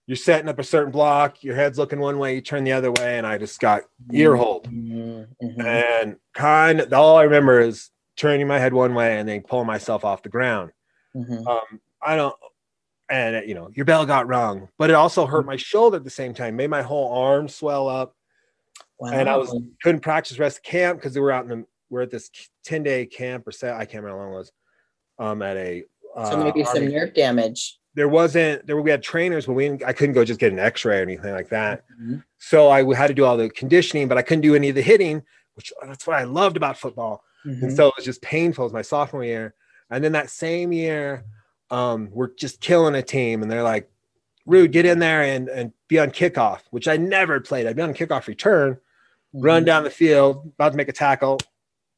you're 0.07 0.15
setting 0.17 0.49
up 0.49 0.59
a 0.59 0.63
certain 0.63 0.91
block. 0.91 1.43
Your 1.43 1.55
head's 1.55 1.77
looking 1.77 1.99
one 1.99 2.17
way, 2.17 2.35
you 2.35 2.41
turn 2.41 2.63
the 2.63 2.71
other 2.73 2.91
way, 2.91 3.17
and 3.17 3.25
I 3.25 3.37
just 3.37 3.59
got 3.59 3.83
ear 4.11 4.35
hold. 4.35 4.67
Mhm, 4.69 5.27
mhm. 5.41 5.63
And 5.65 6.17
kind 6.33 6.81
of 6.81 6.91
all 6.93 7.17
I 7.17 7.23
remember 7.23 7.59
is 7.59 7.89
turning 8.17 8.47
my 8.47 8.59
head 8.59 8.73
one 8.73 8.93
way 8.93 9.17
and 9.19 9.27
then 9.29 9.41
pulling 9.41 9.67
myself 9.67 10.03
off 10.03 10.21
the 10.23 10.29
ground. 10.29 10.71
Mhm. 11.15 11.45
Um, 11.47 11.79
I 12.01 12.15
don't, 12.15 12.35
and 13.09 13.47
you 13.47 13.53
know, 13.55 13.69
your 13.73 13.85
bell 13.85 14.05
got 14.05 14.27
rung, 14.27 14.69
but 14.77 14.89
it 14.89 14.93
also 14.93 15.25
hurt 15.25 15.45
my 15.45 15.55
shoulder 15.55 15.97
at 15.97 16.03
the 16.03 16.09
same 16.09 16.33
time, 16.33 16.55
made 16.55 16.69
my 16.69 16.81
whole 16.81 17.11
arm 17.13 17.47
swell 17.47 17.87
up. 17.87 18.15
and 19.03 19.27
I 19.27 19.35
was- 19.35 19.55
Couldn't 19.81 20.01
practice 20.01 20.37
rest 20.37 20.57
of 20.57 20.63
camp 20.63 20.99
because 20.99 21.15
we 21.15 21.21
were 21.21 21.31
out 21.31 21.43
in 21.45 21.49
the, 21.49 21.65
we're 21.89 22.03
at 22.03 22.11
this 22.11 22.29
10 22.63 22.83
day 22.83 23.07
camp 23.07 23.47
or 23.47 23.51
set, 23.51 23.73
I 23.75 23.85
can't 23.85 24.03
remember 24.03 24.19
how 24.19 24.25
long 24.25 24.33
it 24.35 24.37
was, 24.37 24.51
um, 25.17 25.41
at 25.41 25.57
a, 25.57 25.85
uh, 26.15 26.29
so 26.29 26.37
maybe 26.37 26.63
some 26.63 26.87
nerve 26.87 27.13
damage. 27.15 27.79
There 27.93 28.07
wasn't, 28.07 28.65
there 28.65 28.79
we 28.81 28.89
had 28.91 29.03
trainers, 29.03 29.45
but 29.45 29.53
we, 29.53 29.71
I 29.85 29.91
couldn't 29.93 30.13
go 30.15 30.23
just 30.23 30.39
get 30.39 30.51
an 30.53 30.59
x-ray 30.59 30.99
or 30.99 31.01
anything 31.01 31.33
like 31.33 31.49
that. 31.49 31.83
Mhm. 32.01 32.23
So 32.37 32.69
I 32.69 32.83
had 32.95 33.07
to 33.07 33.13
do 33.13 33.25
all 33.25 33.35
the 33.37 33.49
conditioning, 33.49 34.07
but 34.07 34.17
I 34.17 34.21
couldn't 34.21 34.41
do 34.41 34.55
any 34.55 34.69
of 34.69 34.75
the 34.75 34.81
hitting, 34.81 35.23
which 35.55 35.73
that's 35.83 36.07
what 36.07 36.15
I 36.15 36.23
loved 36.23 36.55
about 36.57 36.77
football. 36.77 37.23
Mhm. 37.45 37.63
And 37.63 37.73
so 37.75 37.87
it 37.87 37.93
was 37.97 38.05
just 38.05 38.21
painful. 38.21 38.63
It 38.63 38.67
was 38.67 38.73
my 38.73 38.81
sophomore 38.81 39.23
year. 39.25 39.55
And 39.89 40.01
then 40.03 40.13
that 40.13 40.29
same 40.29 40.71
year, 40.71 41.25
um, 41.69 42.09
we're 42.11 42.33
just 42.35 42.61
killing 42.61 42.95
a 42.95 43.01
team. 43.01 43.41
And 43.41 43.51
they're 43.51 43.63
like, 43.63 43.89
Rude, 44.45 44.71
get 44.71 44.85
in 44.85 44.99
there 44.99 45.21
and, 45.21 45.49
and 45.49 45.71
be 45.87 45.99
on 45.99 46.09
kickoff, 46.11 46.61
which 46.71 46.87
I 46.87 46.97
never 46.97 47.39
played. 47.41 47.67
I'd 47.67 47.75
be 47.75 47.81
on 47.81 47.93
kickoff 47.93 48.27
return, 48.27 48.77
run 49.33 49.63
Mhm. 49.63 49.65
down 49.67 49.83
the 49.83 49.89
field, 49.91 50.51
about 50.55 50.71
to 50.71 50.77
make 50.77 50.87
a 50.89 50.93
tackle, 50.93 51.39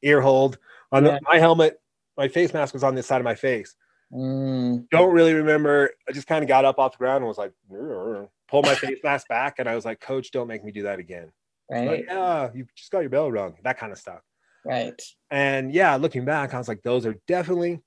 ear 0.02 0.22
hold 0.22 0.58
on 0.91 1.06
Yeah. 1.06 1.12
the, 1.14 1.20
my 1.24 1.38
helmet. 1.39 1.80
My 2.18 2.28
face 2.28 2.54
mask 2.54 2.74
was 2.74 2.84
on 2.84 2.96
this 2.96 3.08
side 3.08 3.22
of 3.22 3.24
my 3.26 3.36
face. 3.36 3.76
Mm, 4.14 4.88
Don't 4.91 5.11
really 5.14 5.34
remember. 5.34 5.89
I 6.07 6.11
just 6.11 6.28
kind 6.28 6.43
of 6.43 6.47
got 6.47 6.66
up 6.66 6.78
off 6.80 6.91
the 6.93 6.97
ground 6.99 7.18
and 7.18 7.28
was 7.28 7.38
like, 7.38 7.51
pulled 8.47 8.66
my 8.66 8.76
face 8.76 8.99
mask 9.03 9.28
back. 9.28 9.55
And 9.59 9.68
I 9.68 9.76
was 9.76 9.86
like, 9.86 9.99
Coach, 9.99 10.32
don't 10.32 10.47
make 10.47 10.64
me 10.64 10.72
do 10.72 10.84
that 10.84 10.99
again. 10.99 11.32
right. 11.72 11.88
Like, 11.88 12.05
yeah, 12.07 12.49
you 12.53 12.68
just 12.76 12.91
got 12.91 12.99
your 12.99 13.09
bell 13.09 13.32
rung, 13.32 13.55
that 13.64 13.78
kind 13.80 13.91
of 13.91 13.97
stuff. 13.97 14.20
right. 14.66 15.01
And 15.32 15.74
yeah, 15.74 15.95
looking 15.95 16.26
back, 16.26 16.53
I 16.53 16.57
was 16.59 16.68
like, 16.68 16.84
those 16.84 17.05
are 17.05 17.16
definitely 17.28 17.82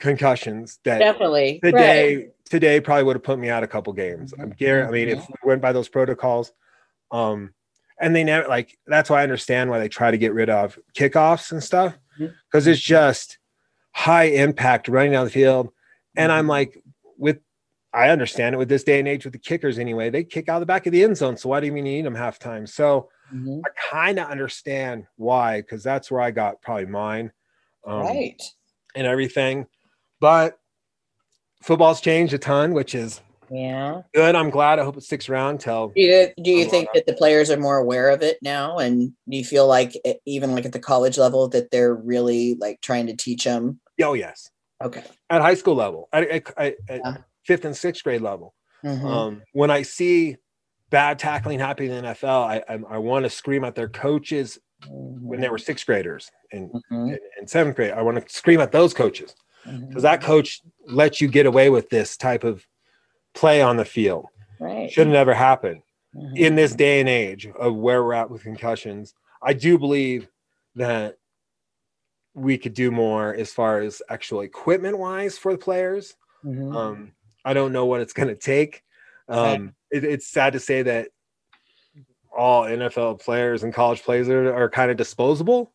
concussions 0.00 0.78
that 0.84 0.98
Definitely. 0.98 1.60
today 1.62 2.16
Right. 2.16 2.28
today 2.44 2.80
probably 2.80 3.04
would 3.04 3.16
have 3.16 3.22
put 3.22 3.38
me 3.38 3.48
out 3.48 3.62
a 3.62 3.66
couple 3.66 3.92
games. 3.92 4.34
I'm 4.38 4.50
guaranteed. 4.50 4.88
I 4.88 5.06
mean, 5.06 5.18
if 5.18 5.28
we 5.28 5.48
went 5.48 5.62
by 5.62 5.72
those 5.72 5.88
protocols, 5.88 6.52
um, 7.10 7.54
and 8.00 8.14
they 8.14 8.24
never 8.24 8.46
like 8.48 8.76
that's 8.86 9.08
why 9.08 9.20
I 9.20 9.22
understand 9.22 9.70
why 9.70 9.78
they 9.78 9.88
try 9.88 10.10
to 10.10 10.18
get 10.18 10.34
rid 10.34 10.50
of 10.50 10.78
kickoffs 10.96 11.52
and 11.52 11.62
stuff 11.62 11.96
because 12.50 12.66
it's 12.66 12.80
just 12.80 13.38
high 13.94 14.24
impact 14.24 14.88
running 14.88 15.12
down 15.12 15.24
the 15.24 15.30
field. 15.30 15.70
And 16.16 16.30
I'm 16.30 16.46
like, 16.46 16.82
with 17.16 17.38
I 17.92 18.08
understand 18.08 18.54
it 18.54 18.58
with 18.58 18.68
this 18.68 18.82
day 18.82 18.98
and 18.98 19.06
age 19.06 19.24
with 19.24 19.32
the 19.32 19.38
kickers 19.38 19.78
anyway, 19.78 20.10
they 20.10 20.24
kick 20.24 20.48
out 20.48 20.58
the 20.58 20.66
back 20.66 20.84
of 20.86 20.92
the 20.92 21.04
end 21.04 21.16
zone. 21.16 21.36
So 21.36 21.48
why 21.48 21.60
do 21.60 21.66
you 21.68 21.72
need 21.82 22.04
them 22.04 22.14
half 22.14 22.38
time? 22.40 22.66
So 22.66 23.08
Mhm. 23.32 23.62
I 23.64 23.68
kind 23.90 24.18
of 24.18 24.28
understand 24.28 25.06
why, 25.16 25.60
because 25.60 25.82
that's 25.82 26.10
where 26.10 26.20
I 26.20 26.30
got 26.32 26.60
probably 26.60 26.86
mine. 26.86 27.32
Um, 27.86 28.00
right. 28.00 28.42
and 28.96 29.06
everything. 29.06 29.66
But 30.20 30.58
football's 31.62 32.00
changed 32.00 32.32
a 32.34 32.38
ton, 32.38 32.72
which 32.74 32.94
is 32.94 33.20
Yeah. 33.50 34.02
good. 34.14 34.34
I'm 34.34 34.50
glad. 34.50 34.78
I 34.78 34.84
hope 34.84 34.96
it 34.96 35.02
sticks 35.02 35.28
around 35.28 35.60
till 35.60 35.88
Do 35.88 36.00
you, 36.00 36.28
do 36.42 36.50
you 36.50 36.64
think 36.64 36.88
that 36.94 37.06
the 37.06 37.12
players 37.12 37.50
are 37.50 37.58
more 37.58 37.76
aware 37.76 38.08
of 38.10 38.22
it 38.22 38.38
now? 38.42 38.78
And 38.78 39.12
do 39.28 39.36
you 39.36 39.44
feel 39.44 39.66
like 39.66 39.92
even 40.26 40.54
like 40.54 40.64
at 40.64 40.72
the 40.72 40.78
college 40.78 41.18
level 41.18 41.48
that 41.48 41.70
they're 41.70 41.94
really 41.94 42.54
like 42.60 42.80
trying 42.80 43.06
to 43.06 43.16
teach 43.16 43.44
them? 43.44 43.80
Oh 44.02 44.14
yes, 44.14 44.50
Okay. 44.82 45.02
at 45.30 45.40
high 45.42 45.54
school 45.54 45.74
level, 45.74 46.08
at, 46.12 46.24
at, 46.28 46.58
at 46.58 46.74
Yeah. 46.88 47.16
fifth 47.44 47.64
and 47.64 47.76
sixth 47.76 48.02
grade 48.04 48.20
level. 48.22 48.54
Mhm. 48.84 49.04
Um, 49.04 49.42
when 49.52 49.70
I 49.70 49.82
see 49.82 50.36
bad 50.90 51.18
tackling 51.18 51.58
happening 51.58 51.90
in 51.90 52.02
the 52.04 52.08
NFL, 52.10 52.44
I 52.44 52.62
I, 52.68 52.78
I 52.96 52.98
want 52.98 53.24
to 53.24 53.30
scream 53.30 53.64
at 53.64 53.74
their 53.74 53.88
coaches 53.88 54.58
when 54.88 55.40
they 55.40 55.48
were 55.48 55.58
sixth 55.58 55.86
graders 55.86 56.30
and, 56.52 56.70
Mhm. 56.70 56.82
and, 56.90 57.18
and 57.38 57.48
seventh 57.50 57.76
grade. 57.76 57.92
I 57.92 58.02
want 58.02 58.20
to 58.26 58.32
scream 58.34 58.60
at 58.60 58.72
those 58.72 58.92
coaches 58.92 59.34
because 59.88 60.02
that 60.02 60.20
coach 60.22 60.60
let 60.86 61.20
you 61.22 61.28
get 61.28 61.46
away 61.46 61.70
with 61.70 61.88
this 61.88 62.16
type 62.18 62.44
of 62.44 62.66
play 63.34 63.62
on 63.62 63.76
the 63.78 63.84
field. 63.84 64.26
right. 64.60 64.90
Should 64.90 65.06
have 65.08 65.12
never 65.14 65.34
happened. 65.34 65.82
Mhm. 66.14 66.38
in 66.38 66.54
this 66.54 66.76
day 66.76 67.00
and 67.00 67.08
age 67.08 67.44
of 67.58 67.74
where 67.74 68.04
we're 68.04 68.12
at 68.14 68.30
with 68.30 68.44
concussions, 68.44 69.14
I 69.42 69.52
do 69.52 69.76
believe 69.78 70.28
that 70.76 71.16
we 72.34 72.58
could 72.58 72.74
do 72.74 72.90
more 72.90 73.34
as 73.34 73.52
far 73.52 73.80
as 73.80 74.02
actual 74.10 74.40
equipment 74.40 74.98
wise 74.98 75.38
for 75.38 75.52
the 75.52 75.58
players. 75.58 76.14
Mhm. 76.44 76.74
Um, 76.74 77.12
I 77.44 77.54
don't 77.54 77.72
know 77.72 77.86
what 77.86 78.00
it's 78.00 78.12
going 78.12 78.28
to 78.28 78.34
take. 78.34 78.82
Um, 79.28 79.74
it, 79.90 80.04
it's 80.04 80.26
sad 80.26 80.52
to 80.54 80.60
say 80.60 80.82
that 80.82 81.08
all 82.36 82.64
NFL 82.64 83.20
players 83.20 83.62
and 83.62 83.72
college 83.72 84.02
players 84.02 84.28
are, 84.28 84.52
are 84.52 84.68
kind 84.68 84.90
of 84.90 84.96
disposable. 84.96 85.72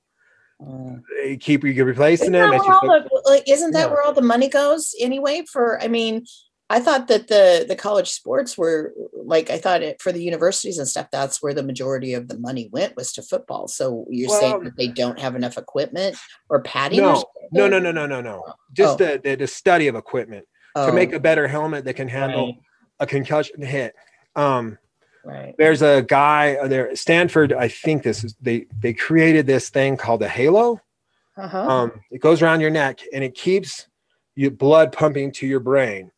Mm. 0.62 1.02
They 1.24 1.38
keep 1.38 1.64
you 1.64 1.86
replacing 1.86 2.26
Isn't 2.26 2.34
them. 2.34 2.50
that, 2.50 2.56
It's 2.58 2.66
where 2.68 2.74
just 2.74 2.84
all 2.84 3.22
the, 3.24 3.30
like, 3.30 3.50
isn't 3.50 3.72
that 3.72 3.88
Yeah. 3.88 3.94
where 3.94 4.04
all 4.04 4.14
the 4.14 4.22
money 4.22 4.50
goes 4.50 4.94
anyway? 5.00 5.44
For 5.50 5.82
I 5.82 5.88
mean, 5.88 6.26
I 6.72 6.80
thought 6.80 7.08
that 7.08 7.28
the 7.28 7.66
the 7.68 7.76
college 7.76 8.12
sports 8.12 8.58
were 8.58 8.94
like 9.14 9.50
I 9.50 9.58
thought 9.58 9.82
it 9.82 10.02
for 10.02 10.12
the 10.12 10.22
universities 10.24 10.78
and 10.78 10.88
stuff. 10.88 11.08
That's 11.12 11.42
where 11.42 11.54
the 11.54 11.64
majority 11.64 12.14
of 12.14 12.28
the 12.28 12.38
money 12.38 12.70
went 12.72 12.96
was 12.96 13.12
to 13.14 13.24
football. 13.24 13.68
So 13.68 14.06
you're 14.10 14.30
saying 14.30 14.64
that 14.66 14.78
they 14.78 14.88
don't 14.88 15.20
have 15.20 15.36
enough 15.36 15.58
equipment 15.58 16.16
or 16.50 16.62
padding? 16.62 17.00
no, 17.02 17.16
something? 17.16 17.50
no, 17.52 17.68
no, 17.68 17.80
no, 17.80 17.92
no, 17.92 18.06
no, 18.06 18.22
no. 18.22 18.44
Just 18.74 19.02
Oh. 19.02 19.06
the, 19.06 19.22
the 19.24 19.36
the 19.36 19.48
study 19.48 19.88
of 19.88 19.96
equipment 19.96 20.46
Oh, 20.76 20.86
to 20.88 20.94
make 20.94 21.14
a 21.14 21.20
better 21.20 21.48
helmet 21.48 21.86
that 21.86 21.96
can 21.96 22.08
handle 22.08 22.46
right, 22.46 22.56
a 23.00 23.08
concussion 23.08 23.62
hit. 23.64 23.96
Um, 24.36 24.78
right. 25.26 25.56
there's 25.58 25.82
a 25.82 26.04
guy 26.04 26.56
uh, 26.62 26.68
there 26.68 26.96
stanford 26.96 27.52
i 27.52 27.68
think 27.68 28.04
this 28.04 28.24
is 28.24 28.36
they 28.40 28.68
they 28.80 28.94
created 28.94 29.46
this 29.48 29.70
thing 29.70 29.98
called 29.98 30.22
a 30.22 30.30
halo 30.30 30.80
Uh-huh. 31.36 31.58
um 31.68 31.92
it 32.12 32.22
goes 32.22 32.42
around 32.44 32.62
your 32.62 32.70
neck 32.70 33.00
and 33.14 33.24
it 33.24 33.34
keeps 33.34 33.88
your 34.36 34.52
blood 34.52 34.92
pumping 34.94 35.32
to 35.34 35.48
your 35.48 35.60
brain 35.60 36.12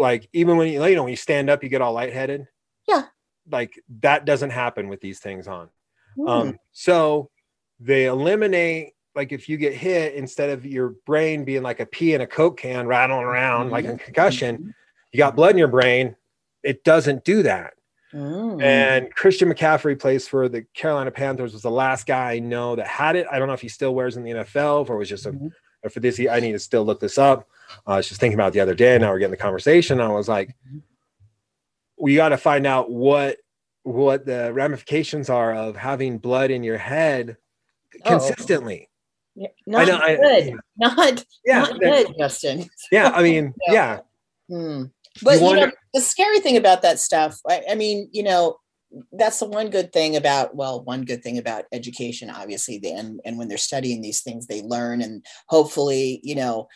like 0.00 0.28
even 0.32 0.56
when 0.56 0.66
you 0.68 0.84
you 0.84 0.94
know 0.96 1.02
when 1.04 1.10
you 1.12 1.16
stand 1.16 1.48
up 1.50 1.62
you 1.62 1.68
get 1.68 1.80
all 1.82 1.92
lightheaded 1.92 2.46
Yeah. 2.88 3.04
like 3.50 3.72
that 4.00 4.24
doesn't 4.24 4.50
happen 4.50 4.88
with 4.88 5.00
these 5.00 5.20
things 5.20 5.46
on 5.46 5.68
Hmm. 6.16 6.26
um 6.28 6.58
so 6.72 7.30
they 7.78 8.06
eliminate 8.06 8.94
like 9.14 9.30
if 9.32 9.48
you 9.48 9.56
get 9.56 9.74
hit 9.74 10.14
instead 10.14 10.50
of 10.50 10.66
your 10.66 10.94
brain 11.06 11.44
being 11.44 11.62
like 11.62 11.80
a 11.80 11.86
pea 11.86 12.14
in 12.14 12.20
a 12.20 12.26
coke 12.26 12.58
can 12.58 12.86
rattling 12.86 13.22
around 13.24 13.70
like 13.70 13.84
a 13.84 13.96
concussion 13.96 14.74
you 15.12 15.18
got 15.18 15.36
blood 15.36 15.52
in 15.52 15.58
your 15.58 15.68
brain 15.68 16.16
it 16.62 16.82
doesn't 16.84 17.24
do 17.24 17.42
that 17.42 17.74
Mm. 18.12 18.60
and 18.60 19.14
Christian 19.14 19.48
McCaffrey 19.48 19.96
plays 19.96 20.26
for 20.26 20.48
the 20.48 20.62
Carolina 20.74 21.12
Panthers. 21.12 21.52
Was 21.52 21.62
the 21.62 21.70
last 21.70 22.08
guy 22.08 22.32
I 22.32 22.38
know 22.40 22.74
that 22.74 22.88
had 22.88 23.14
it. 23.14 23.24
I 23.30 23.38
don't 23.38 23.46
know 23.46 23.54
if 23.54 23.60
he 23.60 23.68
still 23.68 23.94
wears 23.94 24.16
in 24.16 24.24
the 24.24 24.32
NFL 24.32 24.90
or 24.90 24.96
was 24.96 25.08
just 25.08 25.26
a. 25.26 25.30
Mhm. 25.32 25.52
Or 25.84 25.90
for 25.90 26.00
this, 26.00 26.18
I 26.18 26.40
need 26.40 26.50
to 26.50 26.58
still 26.58 26.84
look 26.84 26.98
this 26.98 27.18
up. 27.18 27.48
I 27.86 27.96
was 27.96 28.08
just 28.08 28.20
thinking 28.20 28.38
about 28.38 28.52
the 28.52 28.60
other 28.60 28.74
day. 28.74 28.94
and 28.94 29.02
Now 29.02 29.10
we're 29.10 29.18
getting 29.18 29.30
the 29.30 29.36
conversation. 29.36 30.00
I 30.00 30.08
was 30.08 30.28
like, 30.28 30.54
we 31.98 32.14
got 32.16 32.30
to 32.30 32.36
find 32.38 32.66
out 32.66 32.90
what 32.90 33.38
what 33.82 34.26
the 34.26 34.52
ramifications 34.52 35.30
are 35.30 35.54
of 35.54 35.74
having 35.76 36.18
blood 36.18 36.50
in 36.50 36.62
your 36.62 36.78
head 36.78 37.36
Oh. 38.04 38.08
consistently. 38.08 38.88
Yeah, 39.34 39.48
not 39.66 39.88
know, 39.88 39.98
I- 39.98 40.16
good. 40.16 40.54
not 40.76 41.24
Yeah, 41.44 41.60
not 41.60 41.80
good, 41.80 42.14
Justin. 42.18 42.68
yeah. 42.92 43.10
I 43.14 43.22
mean, 43.22 43.54
Yeah. 43.68 43.72
yeah. 43.72 44.56
Hmm. 44.56 44.84
But 45.22 45.38
you, 45.38 45.44
wonder- 45.44 45.66
know, 45.68 45.72
the 45.94 46.00
scary 46.00 46.40
thing 46.40 46.56
about 46.56 46.82
that 46.82 46.98
stuff, 47.00 47.40
I, 47.48 47.62
I 47.70 47.74
mean, 47.74 48.08
you 48.12 48.22
know, 48.22 48.58
that's 49.12 49.38
the 49.40 49.46
one 49.46 49.70
good 49.70 49.92
thing 49.92 50.14
about 50.16 50.54
well, 50.54 50.82
one 50.84 51.02
good 51.04 51.22
thing 51.22 51.38
about 51.38 51.64
education, 51.72 52.28
obviously, 52.30 52.80
and 52.84 53.20
and 53.24 53.38
when 53.38 53.48
they're 53.48 53.56
studying 53.58 54.02
these 54.02 54.20
things, 54.20 54.46
they 54.46 54.62
learn, 54.62 55.00
and 55.00 55.24
hopefully, 55.48 56.20
you 56.22 56.34
know, 56.34 56.68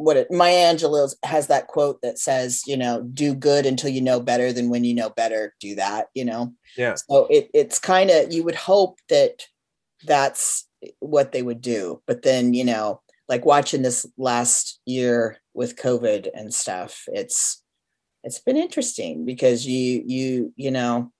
what 0.00 0.16
it, 0.16 0.30
Maya 0.30 0.74
Angelou 0.74 1.14
has 1.24 1.48
that 1.48 1.66
quote 1.66 2.00
that 2.00 2.18
says, 2.18 2.62
you 2.66 2.76
know, 2.76 3.02
do 3.02 3.34
good 3.34 3.66
until 3.66 3.90
you 3.90 4.00
know 4.00 4.18
better. 4.18 4.50
than 4.50 4.70
when 4.70 4.82
you 4.82 4.94
know 4.94 5.10
better, 5.10 5.54
do 5.60 5.74
that. 5.74 6.06
You 6.14 6.24
know, 6.24 6.54
Yeah. 6.76 6.94
So 6.94 7.26
it, 7.28 7.50
it's 7.52 7.78
kind 7.78 8.10
of 8.10 8.32
you 8.32 8.42
would 8.44 8.54
hope 8.54 8.98
that 9.10 9.46
that's 10.06 10.66
what 11.00 11.32
they 11.32 11.42
would 11.42 11.60
do, 11.60 12.00
but 12.06 12.22
then 12.22 12.54
you 12.54 12.64
know, 12.64 13.02
like 13.28 13.44
watching 13.44 13.82
this 13.82 14.06
last 14.16 14.80
year 14.86 15.38
with 15.52 15.76
COVID 15.76 16.28
and 16.32 16.52
stuff, 16.54 17.04
it's 17.08 17.62
it's 18.24 18.38
been 18.38 18.56
interesting 18.56 19.26
because 19.26 19.66
you 19.66 20.02
you 20.06 20.52
you 20.56 20.70
know 20.70 21.12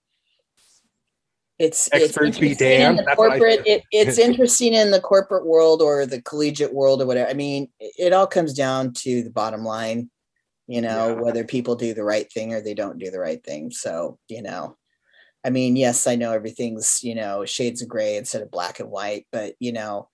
it's 1.61 1.89
Experts 1.93 2.39
be 2.39 2.47
interesting 2.49 2.81
in 2.81 2.97
damned. 2.97 3.09
corporate 3.17 3.63
it, 3.67 3.83
it's 3.93 4.19
interesting 4.29 4.73
in 4.73 4.91
the 4.91 5.01
corporate 5.01 5.47
world 5.47 5.83
or 5.83 6.07
the 6.07 6.23
collegiate 6.23 6.73
world 6.75 7.03
or 7.03 7.07
whatever 7.07 7.31
i 7.31 7.35
mean 7.35 7.69
it, 7.79 7.93
it 7.99 8.13
all 8.13 8.27
comes 8.27 8.55
down 8.55 8.93
to 8.95 9.23
the 9.23 9.31
bottom 9.31 9.63
line 9.65 10.11
you 10.67 10.81
know 10.81 11.09
Yeah. 11.09 11.21
whether 11.21 11.45
people 11.45 11.77
do 11.77 11.93
the 11.95 12.03
right 12.05 12.31
thing 12.33 12.55
or 12.55 12.61
they 12.61 12.75
don't 12.75 12.99
do 12.99 13.11
the 13.11 13.21
right 13.21 13.45
thing 13.45 13.71
so 13.71 14.19
you 14.29 14.43
know 14.43 14.77
i 15.45 15.51
mean 15.51 15.77
yes 15.77 16.07
i 16.07 16.17
know 16.17 16.33
everything's 16.33 17.01
you 17.03 17.15
know 17.15 17.45
shades 17.45 17.83
of 17.83 17.89
gray 17.89 18.17
instead 18.17 18.43
of 18.43 18.51
black 18.51 18.81
and 18.81 18.91
white 18.91 19.27
but 19.31 19.55
you 19.61 19.73
know 19.73 20.09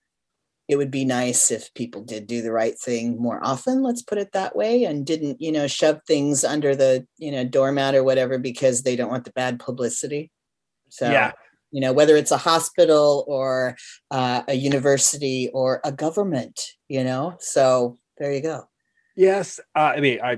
it 0.68 0.74
would 0.74 0.90
be 0.90 1.04
nice 1.04 1.52
if 1.52 1.72
people 1.74 2.02
did 2.02 2.26
do 2.26 2.42
the 2.42 2.50
right 2.50 2.76
thing 2.76 3.16
more 3.22 3.38
often 3.44 3.82
let's 3.84 4.02
put 4.02 4.18
it 4.18 4.32
that 4.32 4.56
way 4.56 4.82
and 4.82 5.06
didn't 5.06 5.40
you 5.40 5.52
know 5.52 5.68
shove 5.68 6.00
things 6.08 6.42
under 6.42 6.74
the 6.74 7.06
you 7.18 7.30
know 7.30 7.44
doormat 7.44 7.94
or 7.94 8.02
whatever 8.02 8.36
because 8.36 8.82
they 8.82 8.96
don't 8.96 9.10
want 9.10 9.24
the 9.24 9.30
bad 9.32 9.60
publicity 9.60 10.30
so 10.96 11.10
Yeah. 11.10 11.32
you 11.72 11.80
know 11.80 11.92
whether 11.92 12.16
it's 12.16 12.30
a 12.30 12.36
hospital 12.50 13.24
or 13.28 13.76
uh, 14.10 14.42
a 14.48 14.54
university 14.54 15.50
or 15.52 15.80
a 15.84 15.92
government 15.92 16.58
you 16.88 17.04
know 17.04 17.36
so 17.40 17.96
there 18.18 18.32
you 18.32 18.40
go 18.40 18.68
Yes. 19.18 19.58
Uh, 19.74 19.92
I 19.96 20.00
mean, 20.00 20.20
I 20.22 20.32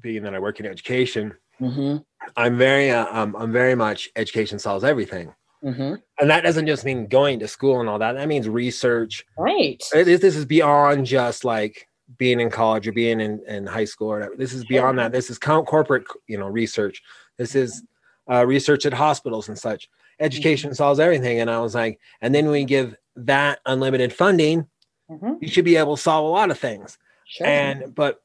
being 0.00 0.22
that 0.24 0.34
I 0.34 0.40
work 0.40 0.58
in 0.60 0.66
education, 0.66 1.34
hmm 1.60 1.98
I'm 2.36 2.58
very, 2.58 2.90
uh, 2.90 3.06
um, 3.16 3.36
I'm 3.36 3.52
very 3.52 3.76
much 3.76 4.08
education 4.16 4.58
solves 4.58 4.82
everything, 4.84 5.32
hmm 5.62 5.94
and 6.20 6.28
that 6.30 6.42
doesn't 6.42 6.66
just 6.66 6.84
mean 6.84 7.06
going 7.06 7.38
to 7.38 7.46
school 7.48 7.78
and 7.80 7.88
all 7.88 8.00
that. 8.00 8.12
That 8.14 8.26
means 8.26 8.48
research. 8.48 9.24
right 9.38 9.80
is- 9.94 10.20
this 10.20 10.34
is 10.36 10.44
beyond 10.44 11.06
just 11.06 11.44
like 11.44 11.86
being 12.18 12.40
in 12.40 12.50
college 12.50 12.88
or 12.88 12.92
being 12.92 13.20
in, 13.20 13.40
in 13.46 13.66
high 13.66 13.84
school 13.92 14.08
or 14.10 14.16
whatever. 14.18 14.34
This 14.36 14.52
is 14.52 14.64
beyond 14.64 14.98
that. 14.98 15.12
This 15.12 15.30
is 15.30 15.38
co- 15.38 15.62
corporate, 15.64 16.04
you 16.26 16.38
know, 16.38 16.48
research. 16.48 17.02
This 17.36 17.54
is 17.54 17.84
uh, 18.30 18.44
research 18.46 18.86
at 18.86 18.92
hospitals 18.92 19.48
and 19.48 19.58
such. 19.58 19.88
Education 20.20 20.74
solves 20.74 21.00
everything. 21.00 21.40
And 21.40 21.50
I 21.50 21.60
was 21.60 21.74
like, 21.74 22.00
and 22.20 22.34
then 22.34 22.48
we 22.48 22.64
give 22.64 22.96
that 23.16 23.60
unlimited 23.66 24.12
funding, 24.12 24.66
hmm 25.08 25.34
you 25.40 25.48
should 25.48 25.64
be 25.64 25.76
able 25.76 25.96
to 25.96 26.02
solve 26.02 26.24
a 26.24 26.28
lot 26.28 26.50
of 26.50 26.58
things. 26.58 26.98
sure 27.26 27.46
And 27.46 27.94
but 27.94 28.20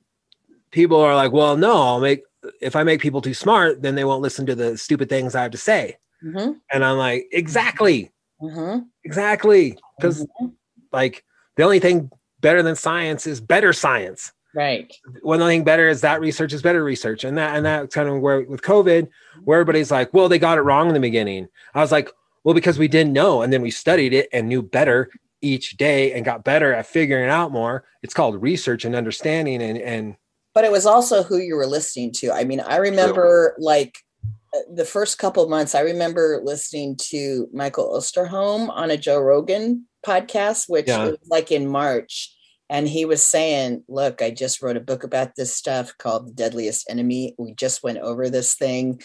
people 0.72 1.00
are 1.00 1.16
like, 1.16 1.32
well, 1.32 1.56
no, 1.56 1.74
I'll 1.74 2.00
make 2.00 2.24
if 2.62 2.76
I 2.76 2.84
make 2.84 3.02
people 3.02 3.22
too 3.22 3.34
smart, 3.34 3.82
then 3.82 3.96
they 3.96 4.04
won't 4.04 4.22
listen 4.22 4.46
to 4.48 4.56
the 4.56 4.78
stupid 4.78 5.10
things 5.10 5.36
I 5.36 5.44
have 5.44 5.52
to 5.52 5.58
say. 5.58 5.98
hmm 6.22 6.54
And 6.72 6.84
I'm 6.84 6.98
like, 6.98 7.28
exactly, 7.32 8.12
hmm 8.40 8.80
exactly. 9.04 9.78
Because 9.98 10.26
like 10.92 11.24
the 11.56 11.64
only 11.64 11.80
thing 11.80 12.10
better 12.42 12.64
than 12.64 12.76
science 12.76 13.26
is 13.28 13.40
better 13.40 13.74
science. 13.74 14.34
Right 14.56 14.96
One 15.22 15.40
thing 15.40 15.64
better 15.64 15.90
is 15.90 16.02
that 16.02 16.22
research 16.22 16.54
is 16.54 16.62
better 16.62 16.84
research. 16.84 17.24
And 17.24 17.38
that 17.38 17.56
and 17.56 17.66
that's 17.66 17.94
kind 17.94 18.10
of 18.10 18.22
where 18.22 18.42
with 18.42 18.62
COVID, 18.62 19.08
where 19.44 19.60
everybody's 19.60 19.92
like, 19.92 20.14
well, 20.14 20.30
they 20.30 20.40
got 20.40 20.58
it 20.58 20.62
wrong 20.62 20.88
in 20.88 20.94
the 20.94 21.00
beginning. 21.00 21.48
I 21.74 21.82
was 21.82 21.92
like, 21.92 22.10
well, 22.44 22.54
because 22.54 22.78
we 22.78 22.88
didn't 22.88 23.14
know, 23.14 23.42
and 23.42 23.52
then 23.54 23.62
we 23.62 23.72
studied 23.72 24.14
it 24.14 24.30
and 24.34 24.48
knew 24.50 24.62
better 24.62 25.10
each 25.42 25.78
day 25.78 26.14
and 26.14 26.24
got 26.24 26.44
better 26.44 26.74
at 26.74 26.86
figuring 26.86 27.30
out 27.30 27.52
more. 27.52 27.84
It's 28.02 28.14
called 28.14 28.42
research 28.42 28.86
and 28.86 28.96
understanding 28.96 29.62
and 29.62 29.78
and 29.78 30.16
but 30.54 30.64
it 30.66 30.72
was 30.72 30.86
also 30.86 31.24
who 31.24 31.38
you 31.38 31.56
were 31.56 31.66
listening 31.66 32.12
to. 32.14 32.32
I 32.32 32.44
mean, 32.44 32.60
I 32.60 32.78
remember 32.78 33.56
like 33.58 33.98
uh, 34.56 34.60
the 34.76 34.86
first 34.86 35.18
couple 35.18 35.44
of 35.44 35.50
months, 35.50 35.74
I 35.74 35.80
remember 35.82 36.42
listening 36.44 36.96
to 37.10 37.48
Michael 37.52 37.98
Osterholm 37.98 38.70
on 38.70 38.92
a 38.92 38.98
Joe 38.98 39.20
Rogan 39.20 39.88
podcast, 40.06 40.70
which 40.70 40.88
Yeah. 40.88 41.06
was 41.06 41.18
like 41.28 41.52
in 41.52 41.68
March. 41.68 42.32
And 42.70 42.88
he 42.88 43.06
was 43.06 43.24
saying, 43.24 43.84
Look, 43.88 44.22
I 44.22 44.32
just 44.32 44.62
wrote 44.62 44.78
a 44.78 44.82
book 44.82 45.04
about 45.04 45.36
this 45.36 45.56
stuff 45.56 45.94
called 45.98 46.28
The 46.28 46.34
Deadliest 46.34 46.90
Enemy. 46.90 47.36
We 47.38 47.54
just 47.54 47.84
went 47.84 48.00
over 48.00 48.30
this 48.30 48.56
thing. 48.56 49.02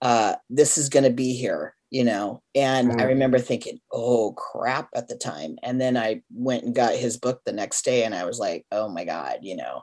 Uh, 0.00 0.34
this 0.50 0.78
is 0.78 0.88
going 0.88 1.04
to 1.04 1.10
be 1.10 1.34
here, 1.34 1.76
you 1.90 2.02
know. 2.04 2.42
And 2.54 2.90
I 2.92 3.04
Mm. 3.04 3.08
remember 3.08 3.38
thinking, 3.38 3.80
Oh 3.92 4.32
crap 4.32 4.88
at 4.94 5.08
the 5.08 5.16
time. 5.16 5.58
And 5.62 5.80
then 5.80 5.96
I 5.96 6.22
went 6.34 6.64
and 6.64 6.74
got 6.74 6.94
his 6.96 7.16
book 7.16 7.42
the 7.44 7.52
next 7.52 7.84
day 7.84 8.04
and 8.04 8.14
I 8.14 8.24
was 8.24 8.38
like, 8.38 8.66
Oh 8.72 8.88
my 8.88 9.04
God, 9.04 9.38
you 9.42 9.56
know 9.56 9.82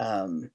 um 0.00 0.50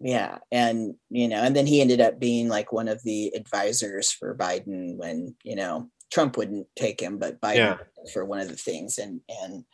yeah 0.00 0.38
and 0.50 0.94
you 1.10 1.28
know 1.28 1.42
and 1.42 1.54
then 1.54 1.66
he 1.66 1.80
ended 1.80 2.00
up 2.00 2.18
being 2.18 2.48
like 2.48 2.72
one 2.72 2.88
of 2.88 3.02
the 3.04 3.28
advisors 3.36 4.10
for 4.10 4.34
biden 4.36 4.96
when 4.96 5.36
you 5.44 5.54
know 5.54 5.88
trump 6.10 6.36
wouldn't 6.36 6.66
take 6.74 7.00
him 7.00 7.18
but 7.18 7.40
biden 7.40 7.54
Yeah. 7.56 7.76
for 8.12 8.24
one 8.24 8.40
of 8.40 8.48
the 8.48 8.56
things 8.56 8.98
and 8.98 9.20
and 9.42 9.64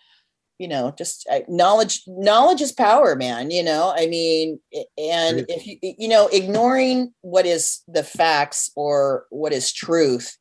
you 0.59 0.69
know 0.69 0.95
just 0.97 1.27
uh, 1.31 1.41
knowledge 1.49 2.03
knowledge 2.07 2.61
is 2.61 2.73
power 2.73 3.15
man 3.15 3.51
you 3.51 3.63
know? 3.63 3.93
I 3.97 4.07
mean 4.07 4.59
and 4.99 5.45
if 5.49 5.67
you 5.67 5.79
you 5.81 6.09
know 6.09 6.29
ignoring 6.29 7.13
what 7.21 7.47
is 7.47 7.83
the 7.89 8.03
facts 8.03 8.71
or 8.77 9.27
what 9.31 9.53
is 9.53 9.73
truth 9.73 10.37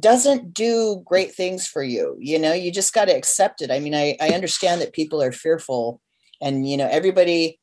doesn't 0.00 0.52
do 0.52 1.02
great 1.04 1.34
things 1.34 1.66
for 1.66 1.82
you 1.82 2.16
you 2.18 2.38
know? 2.38 2.52
You 2.52 2.72
just 2.72 2.94
got 2.94 3.06
to 3.06 3.16
accept 3.16 3.62
it. 3.62 3.70
I 3.70 3.80
mean 3.80 3.94
i 3.94 4.16
i 4.20 4.30
understand 4.30 4.80
that 4.80 4.92
people 4.92 5.22
are 5.22 5.32
fearful 5.32 6.00
and 6.40 6.68
you 6.68 6.76
know 6.76 6.88
everybody 6.90 7.58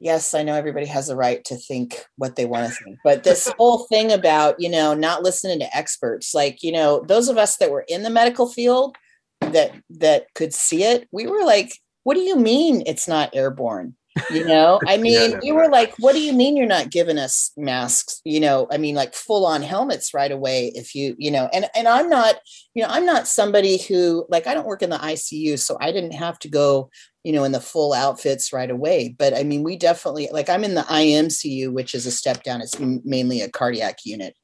yes 0.00 0.34
i 0.34 0.42
know 0.42 0.54
everybody 0.54 0.86
has 0.86 1.08
a 1.08 1.16
right 1.16 1.44
to 1.44 1.56
think 1.56 2.04
what 2.16 2.36
they 2.36 2.44
want 2.44 2.68
to 2.68 2.84
think 2.84 2.98
but 3.02 3.24
this 3.24 3.50
whole 3.58 3.86
thing 3.86 4.12
about 4.12 4.54
you 4.58 4.68
know 4.68 4.94
not 4.94 5.22
listening 5.22 5.58
to 5.58 5.76
experts 5.76 6.34
like 6.34 6.62
you 6.62 6.72
know 6.72 7.04
those 7.08 7.28
of 7.28 7.38
us 7.38 7.56
that 7.56 7.70
were 7.70 7.84
in 7.88 8.02
the 8.02 8.10
medical 8.10 8.48
field 8.48 8.96
that 9.40 9.72
that 9.90 10.26
could 10.34 10.52
see 10.52 10.82
it 10.82 11.08
we 11.12 11.26
were 11.26 11.44
like 11.44 11.72
what 12.06 12.14
do 12.14 12.20
you 12.20 12.36
mean 12.36 12.84
it's 12.86 13.08
not 13.08 13.34
airborne? 13.34 13.96
You 14.30 14.44
know? 14.44 14.78
I 14.86 14.96
mean 14.96 15.32
no, 15.32 15.40
we 15.42 15.50
were 15.50 15.68
like 15.68 15.92
what 15.98 16.12
do 16.12 16.22
you 16.22 16.32
mean 16.32 16.56
you're 16.56 16.64
not 16.64 16.92
giving 16.92 17.18
us 17.18 17.50
masks? 17.56 18.20
You 18.24 18.38
know? 18.38 18.68
I 18.70 18.78
mean 18.78 18.94
like 18.94 19.12
full 19.12 19.44
on 19.44 19.60
helmets 19.60 20.14
right 20.14 20.30
away 20.30 20.70
if 20.76 20.94
you 20.94 21.16
you 21.18 21.32
know? 21.32 21.48
And 21.52 21.68
and 21.74 21.88
i'm 21.88 22.08
not 22.08 22.36
you 22.74 22.82
know 22.84 22.88
i'm 22.90 23.04
not 23.04 23.26
somebody 23.26 23.78
who 23.78 24.24
like 24.28 24.46
i 24.46 24.54
don't 24.54 24.68
work 24.68 24.82
in 24.82 24.90
the 24.90 24.98
icu 24.98 25.58
so 25.58 25.76
i 25.80 25.90
didn't 25.90 26.12
have 26.12 26.38
to 26.38 26.48
go 26.48 26.90
you 27.24 27.32
know 27.32 27.42
in 27.42 27.50
the 27.50 27.60
full 27.60 27.92
outfits 27.92 28.52
right 28.52 28.70
away. 28.70 29.12
But 29.18 29.34
i 29.34 29.42
mean 29.42 29.64
we 29.64 29.76
definitely 29.76 30.28
like 30.30 30.48
i'm 30.48 30.62
in 30.62 30.76
the 30.76 30.82
imcu 30.82 31.72
which 31.72 31.92
is 31.92 32.06
a 32.06 32.12
step 32.12 32.44
down 32.44 32.60
it's 32.60 32.78
mainly 32.78 33.40
a 33.40 33.50
cardiac 33.50 33.98
unit. 34.04 34.36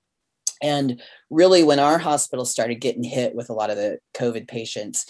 And 0.61 1.01
really 1.33 1.64
when 1.64 1.78
our 1.78 1.99
hospital 1.99 2.45
started 2.45 2.76
getting 2.76 3.03
hit 3.03 3.35
with 3.35 3.51
a 3.51 3.53
lot 3.53 3.70
of 3.70 3.76
the 3.76 3.99
covid 4.14 4.47
patients 4.47 5.07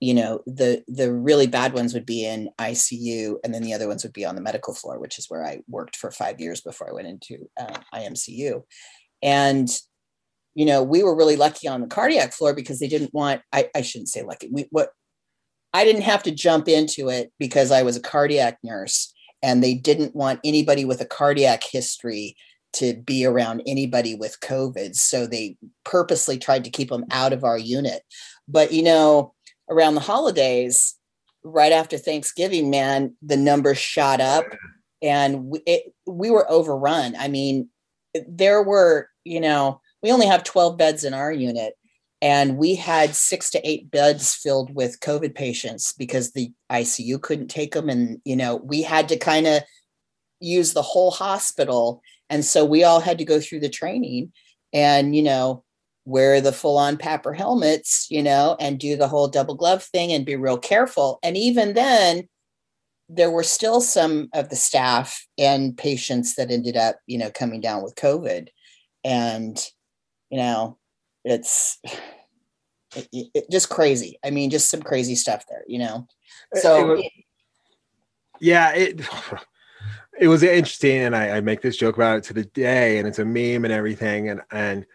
you 0.00 0.12
know 0.12 0.40
the 0.46 0.82
the 0.88 1.12
really 1.12 1.46
bad 1.46 1.72
ones 1.72 1.94
would 1.94 2.06
be 2.06 2.26
in 2.26 2.50
icu 2.58 3.36
and 3.44 3.54
then 3.54 3.62
the 3.62 3.72
other 3.72 3.86
ones 3.88 4.02
would 4.02 4.12
be 4.12 4.24
on 4.24 4.34
the 4.34 4.42
medical 4.42 4.74
floor 4.74 4.98
which 4.98 5.18
is 5.18 5.26
where 5.28 5.44
i 5.44 5.60
worked 5.68 5.96
for 5.96 6.10
five 6.10 6.40
years 6.40 6.60
before 6.60 6.90
i 6.90 6.92
went 6.92 7.06
into 7.06 7.48
uh, 7.58 7.78
imcu 7.94 8.62
and 9.22 9.68
you 10.54 10.66
know 10.66 10.82
we 10.82 11.02
were 11.02 11.16
really 11.16 11.36
lucky 11.36 11.68
on 11.68 11.80
the 11.80 11.86
cardiac 11.86 12.32
floor 12.32 12.52
because 12.54 12.80
they 12.80 12.88
didn't 12.88 13.14
want 13.14 13.40
i, 13.52 13.68
I 13.74 13.82
shouldn't 13.82 14.08
say 14.08 14.22
lucky 14.22 14.48
we 14.50 14.66
what 14.70 14.90
i 15.72 15.84
didn't 15.84 16.02
have 16.02 16.22
to 16.24 16.30
jump 16.32 16.68
into 16.68 17.08
it 17.08 17.32
because 17.38 17.70
i 17.70 17.82
was 17.82 17.96
a 17.96 18.02
cardiac 18.02 18.58
nurse 18.64 19.12
and 19.42 19.62
they 19.62 19.74
didn't 19.74 20.14
want 20.14 20.40
anybody 20.44 20.84
with 20.84 21.00
a 21.00 21.06
cardiac 21.06 21.62
history 21.62 22.36
to 22.72 22.94
be 22.94 23.24
around 23.24 23.62
anybody 23.66 24.14
with 24.14 24.40
covid. 24.40 24.94
So 24.94 25.26
they 25.26 25.56
purposely 25.84 26.38
tried 26.38 26.64
to 26.64 26.70
keep 26.70 26.88
them 26.88 27.04
out 27.10 27.32
of 27.32 27.44
our 27.44 27.58
unit. 27.58 28.02
But 28.48 28.72
you 28.72 28.82
know 28.82 29.34
around 29.68 29.94
the 29.94 30.00
holidays 30.00 30.96
right 31.44 31.72
after 31.72 31.96
thanksgiving 31.96 32.70
man 32.70 33.14
the 33.22 33.36
numbers 33.36 33.78
shot 33.78 34.20
up 34.20 34.44
and 35.00 35.44
we, 35.46 35.62
it, 35.66 35.94
we 36.06 36.30
were 36.30 36.50
overrun. 36.50 37.14
I 37.18 37.28
mean 37.28 37.68
there 38.28 38.62
were 38.62 39.08
you 39.24 39.40
know 39.40 39.80
we 40.02 40.12
only 40.12 40.26
have 40.26 40.44
12 40.44 40.76
beds 40.76 41.04
in 41.04 41.14
our 41.14 41.32
unit 41.32 41.74
and 42.22 42.58
we 42.58 42.74
had 42.74 43.14
six 43.14 43.50
to 43.50 43.68
eight 43.68 43.90
beds 43.90 44.34
filled 44.34 44.74
with 44.74 45.00
covid 45.00 45.34
patients 45.34 45.92
because 45.92 46.32
the 46.32 46.52
icu 46.70 47.20
couldn't 47.20 47.48
take 47.48 47.72
them. 47.72 47.88
And 47.88 48.20
you 48.24 48.36
know 48.36 48.56
we 48.56 48.82
had 48.82 49.08
to 49.08 49.16
kind 49.16 49.46
of 49.46 49.62
use 50.40 50.72
the 50.72 50.82
whole 50.82 51.10
hospital 51.10 52.02
and 52.30 52.44
so 52.44 52.64
we 52.64 52.84
all 52.84 53.00
had 53.00 53.18
to 53.18 53.24
go 53.24 53.40
through 53.40 53.60
the 53.60 53.68
training 53.68 54.32
and 54.72 55.14
you 55.14 55.22
know 55.22 55.64
wear 56.06 56.40
the 56.40 56.52
full 56.52 56.78
on 56.78 56.96
PAPR 56.96 57.36
helmets 57.36 58.06
you 58.10 58.22
know 58.22 58.56
and 58.58 58.78
do 58.78 58.96
the 58.96 59.08
whole 59.08 59.28
double 59.28 59.54
glove 59.54 59.82
thing 59.84 60.12
and 60.12 60.24
be 60.24 60.36
real 60.36 60.56
careful. 60.56 61.18
And 61.22 61.36
even 61.36 61.74
then 61.74 62.28
there 63.08 63.30
were 63.30 63.42
still 63.42 63.80
some 63.80 64.28
of 64.32 64.48
the 64.48 64.56
staff 64.56 65.26
and 65.36 65.76
patients 65.76 66.36
that 66.36 66.50
ended 66.50 66.76
up 66.76 66.96
you 67.06 67.18
know 67.18 67.30
coming 67.30 67.60
down 67.60 67.82
with 67.82 67.96
covid. 67.96 68.48
And 69.04 69.58
you 70.30 70.38
know 70.38 70.78
it's 71.24 71.78
it, 72.96 73.28
it- 73.34 73.50
just 73.50 73.68
crazy. 73.68 74.18
I 74.24 74.30
mean 74.30 74.50
just 74.50 74.70
some 74.70 74.82
crazy 74.82 75.14
stuff 75.16 75.44
there 75.48 75.64
you 75.66 75.78
know? 75.80 76.06
So 76.54 76.92
It- 76.94 77.12
yeah 78.40 78.72
it 78.74 79.00
it 80.20 80.28
was 80.28 80.42
interesting 80.42 80.98
and 80.98 81.16
I, 81.16 81.38
I 81.38 81.40
make 81.40 81.62
this 81.62 81.76
joke 81.76 81.96
about 81.96 82.18
it 82.18 82.24
to 82.24 82.34
the 82.34 82.44
day 82.44 82.98
and 82.98 83.08
it's 83.08 83.18
a 83.18 83.24
meme 83.24 83.64
and 83.64 83.72
everything 83.72 84.28
and 84.28 84.42
and 84.52 84.86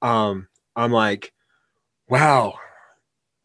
um 0.00 0.48
i'm 0.76 0.92
like 0.92 1.32
wow 2.08 2.54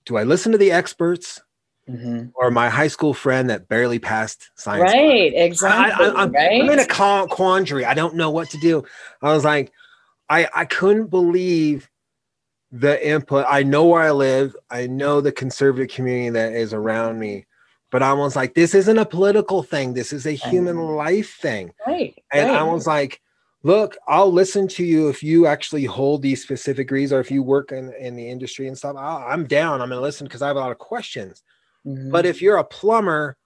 do 0.05 0.15
i 0.15 0.23
listen 0.23 0.51
to 0.51 0.57
the 0.57 0.71
experts 0.71 1.41
Mhm. 1.89 2.31
or 2.35 2.49
my 2.49 2.69
high 2.69 2.87
school 2.87 3.13
friend 3.13 3.49
that 3.49 3.67
barely 3.67 3.99
passed 3.99 4.51
science 4.55 4.89
class? 4.89 4.95
right 4.95 5.33
exactly 5.35 6.05
I, 6.05 6.09
I, 6.09 6.23
I'm, 6.23 6.31
right 6.31 6.61
I'm 6.61 6.69
in 6.69 6.79
a 6.79 6.87
quandary. 7.27 7.83
I 7.83 7.93
don't 7.93 8.15
know 8.15 8.31
what 8.31 8.49
to 8.51 8.57
do. 8.57 8.85
I 9.21 9.33
was 9.33 9.43
like, 9.43 9.69
I, 10.29 10.47
I 10.55 10.63
couldn't 10.63 11.07
believe 11.07 11.89
the 12.71 13.05
input. 13.05 13.45
I 13.49 13.63
know 13.63 13.85
where 13.85 14.01
I 14.01 14.11
live. 14.11 14.55
I 14.69 14.87
know 14.87 15.19
the 15.19 15.33
conservative 15.33 15.93
community 15.93 16.29
that 16.29 16.53
is 16.53 16.73
around 16.73 17.19
me, 17.19 17.45
but 17.93 18.01
I 18.01 18.11
was 18.11 18.35
like, 18.35 18.55
this 18.55 18.73
isn't 18.73 18.97
a 18.97 19.05
political 19.05 19.61
thing. 19.61 19.93
This 19.93 20.11
is 20.11 20.25
a 20.25 20.31
human 20.31 20.79
life 20.79 21.37
thing. 21.39 21.71
right 21.85 22.17
And 22.33 22.49
right. 22.49 22.59
I 22.59 22.63
was 22.63 22.87
like, 22.87 23.21
look, 23.61 23.95
I'll 24.07 24.33
listen 24.33 24.67
to 24.69 24.83
you 24.83 25.09
if 25.09 25.21
you 25.21 25.45
actually 25.45 25.85
hold 25.85 26.23
these 26.23 26.41
specific 26.41 26.87
degrees 26.87 27.13
or 27.13 27.19
if 27.19 27.29
you 27.29 27.43
work 27.43 27.71
in, 27.71 27.93
in 27.99 28.15
the 28.15 28.27
industry 28.27 28.67
and 28.67 28.75
stuff. 28.75 28.95
I'll, 28.97 29.19
I'm 29.19 29.45
down. 29.45 29.79
I'm 29.79 29.89
going 29.89 29.99
to 29.99 30.01
listen 30.01 30.25
because 30.25 30.41
I 30.41 30.47
have 30.47 30.55
a 30.55 30.59
lot 30.59 30.71
of 30.71 30.79
questions. 30.79 31.43
Mhm. 31.85 32.11
But 32.11 32.25
if 32.25 32.41
you're 32.41 32.57
a 32.57 32.63
plumber, 32.63 33.37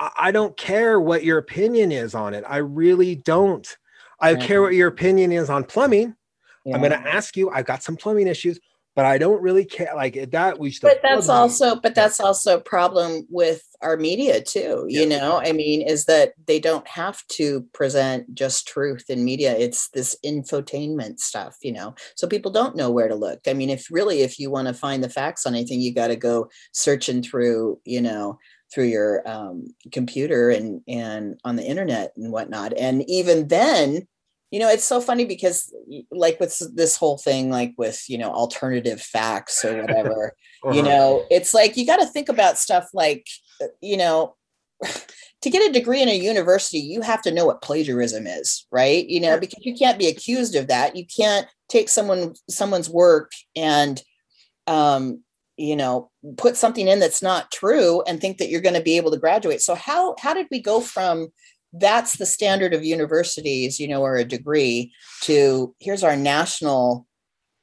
I 0.00 0.10
I 0.16 0.30
don't 0.32 0.56
care 0.56 0.98
what 0.98 1.22
your 1.22 1.36
opinion 1.36 1.92
is 1.92 2.14
on 2.14 2.32
it. 2.32 2.42
I 2.48 2.56
really 2.58 3.16
don't. 3.16 3.68
I 4.18 4.34
care 4.34 4.62
what 4.62 4.72
your 4.72 4.88
opinion 4.88 5.30
is 5.30 5.50
on 5.50 5.64
plumbing. 5.64 6.16
Yeah. 6.64 6.74
I'm 6.74 6.80
going 6.80 6.92
to 6.92 7.06
ask 7.06 7.36
you. 7.36 7.50
I've 7.50 7.66
got 7.66 7.82
some 7.82 7.96
plumbing 7.96 8.28
issues, 8.28 8.58
but 8.94 9.04
I 9.04 9.18
don't 9.18 9.42
really 9.42 9.64
care. 9.64 9.92
Like 9.94 10.30
that, 10.30 10.58
we 10.58 10.70
should. 10.70 10.82
but 10.82 11.00
that's 11.02 11.28
also 11.28 11.76
but 11.76 11.94
that's 11.94 12.20
also 12.20 12.56
a 12.58 12.60
problem 12.60 13.26
with 13.28 13.62
our 13.82 13.96
media 13.96 14.40
too 14.40 14.86
you 14.88 15.02
Yeah. 15.06 15.18
know 15.18 15.40
i 15.44 15.52
mean 15.52 15.82
is 15.82 16.06
that 16.06 16.32
they 16.46 16.58
don't 16.58 16.86
have 16.88 17.22
to 17.28 17.66
present 17.74 18.34
just 18.34 18.66
truth 18.66 19.04
in 19.10 19.24
media 19.24 19.54
it's 19.58 19.90
this 19.90 20.16
infotainment 20.24 21.18
stuff 21.18 21.56
you 21.60 21.72
know 21.72 21.94
so 22.16 22.26
people 22.26 22.50
don't 22.50 22.76
know 22.76 22.90
where 22.90 23.08
to 23.08 23.14
look 23.14 23.40
i 23.46 23.52
mean 23.52 23.68
if 23.68 23.86
really 23.90 24.22
if 24.22 24.38
you 24.38 24.50
want 24.50 24.68
to 24.68 24.74
find 24.74 25.04
the 25.04 25.08
facts 25.10 25.44
on 25.44 25.54
anything 25.54 25.80
you 25.82 25.92
got 25.92 26.08
to 26.08 26.16
go 26.16 26.48
searching 26.72 27.22
through 27.22 27.78
you 27.84 28.00
know 28.00 28.38
through 28.72 28.84
your 28.84 29.22
um, 29.28 29.66
computer 29.92 30.48
and 30.50 30.80
and 30.88 31.38
on 31.44 31.56
the 31.56 31.62
internet 31.64 32.12
and 32.16 32.32
whatnot 32.32 32.72
and 32.78 33.08
even 33.08 33.48
then 33.48 34.06
you 34.54 34.60
know 34.60 34.70
it's 34.70 34.84
so 34.84 35.00
funny 35.00 35.24
because 35.24 35.74
like 36.12 36.38
with 36.38 36.54
this 36.76 36.96
whole 36.96 37.18
thing 37.18 37.50
like 37.50 37.74
with 37.76 38.04
you 38.08 38.18
know 38.18 38.30
alternative 38.30 39.00
facts 39.02 39.64
or 39.64 39.74
whatever 39.82 40.32
you 40.74 40.80
Uh-huh. 40.80 40.90
know 40.90 41.26
it's 41.30 41.52
like 41.54 41.76
you 41.76 41.84
got 41.84 41.98
to 41.98 42.06
think 42.06 42.28
about 42.28 42.56
stuff 42.58 42.86
like 42.94 43.26
uh, 43.62 43.66
you 43.82 43.96
know 43.96 44.36
to 45.42 45.50
get 45.50 45.68
a 45.68 45.72
degree 45.72 46.00
in 46.02 46.08
a 46.08 46.14
university 46.32 46.78
you 46.78 47.02
have 47.02 47.22
to 47.22 47.32
know 47.32 47.46
what 47.46 47.62
plagiarism 47.62 48.26
is 48.26 48.66
right? 48.70 49.08
You 49.08 49.20
know 49.20 49.38
because 49.38 49.64
you 49.64 49.74
can't 49.74 49.98
be 49.98 50.08
accused 50.08 50.54
of 50.56 50.68
that. 50.68 50.96
You 50.96 51.04
can't 51.06 51.46
take 51.68 51.88
someone 51.88 52.34
someone's 52.48 52.90
work 52.90 53.32
and 53.56 54.00
um 54.66 55.22
you 55.56 55.76
know 55.76 56.10
put 56.36 56.56
something 56.56 56.88
in 56.88 56.98
that's 57.00 57.22
not 57.22 57.50
true 57.52 58.02
and 58.06 58.20
think 58.20 58.38
that 58.38 58.48
you're 58.50 58.60
going 58.60 58.74
to 58.74 58.82
be 58.90 58.96
able 58.96 59.10
to 59.10 59.18
graduate. 59.18 59.60
So 59.62 59.74
how 59.74 60.14
how 60.18 60.34
did 60.34 60.46
we 60.50 60.60
go 60.60 60.80
from 60.80 61.28
that's 61.74 62.16
the 62.16 62.26
standard 62.26 62.72
of 62.72 62.84
universities 62.84 63.80
you 63.80 63.88
know 63.88 64.00
or 64.00 64.16
a 64.16 64.24
degree 64.24 64.92
to 65.20 65.74
here's 65.80 66.04
our 66.04 66.16
national 66.16 67.06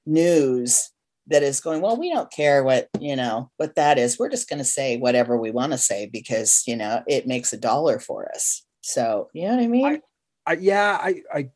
news 0.06 0.92
that 1.28 1.44
is 1.44 1.62
going 1.62 1.82
well 1.82 1.98
we 1.98 2.10
don't 2.10 2.32
care 2.32 2.64
what 2.64 2.90
you 3.00 3.16
know 3.16 3.50
what 3.58 3.76
that 3.76 3.98
is. 3.98 4.20
We're 4.20 4.30
just 4.30 4.50
going 4.50 4.60
to 4.60 4.66
say 4.66 4.98
whatever 4.98 5.38
we 5.38 5.52
want 5.52 5.72
to 5.72 5.78
say 5.78 6.10
because 6.12 6.64
you 6.68 6.76
know 6.76 7.04
it 7.08 7.28
makes 7.28 7.54
a 7.54 7.58
dollar 7.58 8.00
for 8.00 8.30
us. 8.34 8.64
So 8.82 9.30
you 9.34 9.48
know 9.48 9.56
what 9.56 9.64
i 9.64 9.68
mean? 9.68 10.02
I, 10.48 10.54
yeah, 10.54 10.98
I, 11.00 11.22
I, 11.32 11.50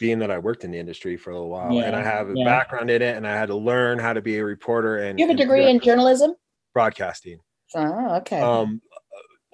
being 0.00 0.20
that 0.20 0.30
I 0.30 0.38
worked 0.38 0.64
in 0.64 0.70
the 0.70 0.78
industry 0.78 1.18
for 1.18 1.30
a 1.30 1.34
little 1.34 1.50
while 1.50 1.78
and 1.80 1.94
I 1.94 2.02
have 2.02 2.30
a 2.30 2.32
yeah. 2.34 2.44
background 2.46 2.90
in 2.90 3.02
it, 3.02 3.16
and 3.16 3.26
I 3.26 3.36
had 3.36 3.48
to 3.48 3.56
learn 3.56 3.98
how 3.98 4.14
to 4.14 4.22
be 4.22 4.38
a 4.38 4.44
reporter 4.44 4.98
and 4.98 5.18
you 5.18 5.26
have 5.26 5.34
a 5.34 5.38
degree 5.38 5.68
in 5.68 5.80
journalism? 5.80 6.34
Broadcasting. 6.72 7.38
oh 7.74 8.16
okay. 8.16 8.40
Um, 8.40 8.80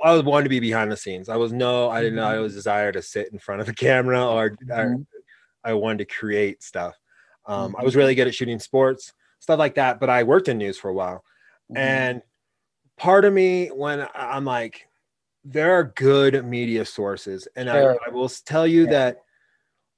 I 0.03 0.12
was 0.12 0.22
wanted 0.24 0.44
to 0.44 0.51
be 0.51 0.61
behind 0.61 0.92
the 0.92 0.97
scenes. 0.97 1.28
I 1.28 1.36
was 1.36 1.53
no, 1.53 1.90
I 1.90 2.01
didn't 2.03 2.16
know 2.16 2.26
I 2.26 2.38
Mhm. 2.38 2.42
was 2.42 2.55
desire 2.55 2.92
to 2.92 3.03
sit 3.03 3.32
in 3.32 3.38
front 3.38 3.61
of 3.61 3.66
the 3.66 3.74
camera 3.74 4.24
or, 4.26 4.57
or 4.76 4.99
Mhm. 4.99 5.07
I 5.64 5.74
wanted 5.74 5.99
to 5.99 6.05
create 6.14 6.62
stuff. 6.62 6.97
Um, 7.47 7.76
I 7.78 7.82
Mhm. 7.82 7.84
was 7.84 7.97
really 7.97 8.14
good 8.14 8.28
at 8.28 8.34
shooting 8.34 8.59
sports, 8.61 9.14
stuff 9.40 9.59
like 9.59 9.76
that. 9.76 10.01
But 10.01 10.11
I 10.11 10.22
worked 10.24 10.49
in 10.49 10.59
news 10.59 10.78
for 10.78 10.90
a 10.90 10.94
while, 10.94 11.24
Mhm. 11.70 11.76
and 11.78 12.22
part 12.99 13.24
of 13.26 13.32
me 13.34 13.68
when 13.68 14.03
I- 14.03 14.09
I'm 14.36 14.44
like, 14.47 14.88
there 15.44 15.72
are 15.74 15.84
good 15.84 16.44
media 16.44 16.84
sources, 16.84 17.49
and 17.57 17.70
Sure. 17.70 17.99
I, 18.05 18.09
I 18.09 18.11
will 18.11 18.28
tell 18.30 18.66
you 18.66 18.86
Yeah. 18.86 18.90
that 18.92 19.24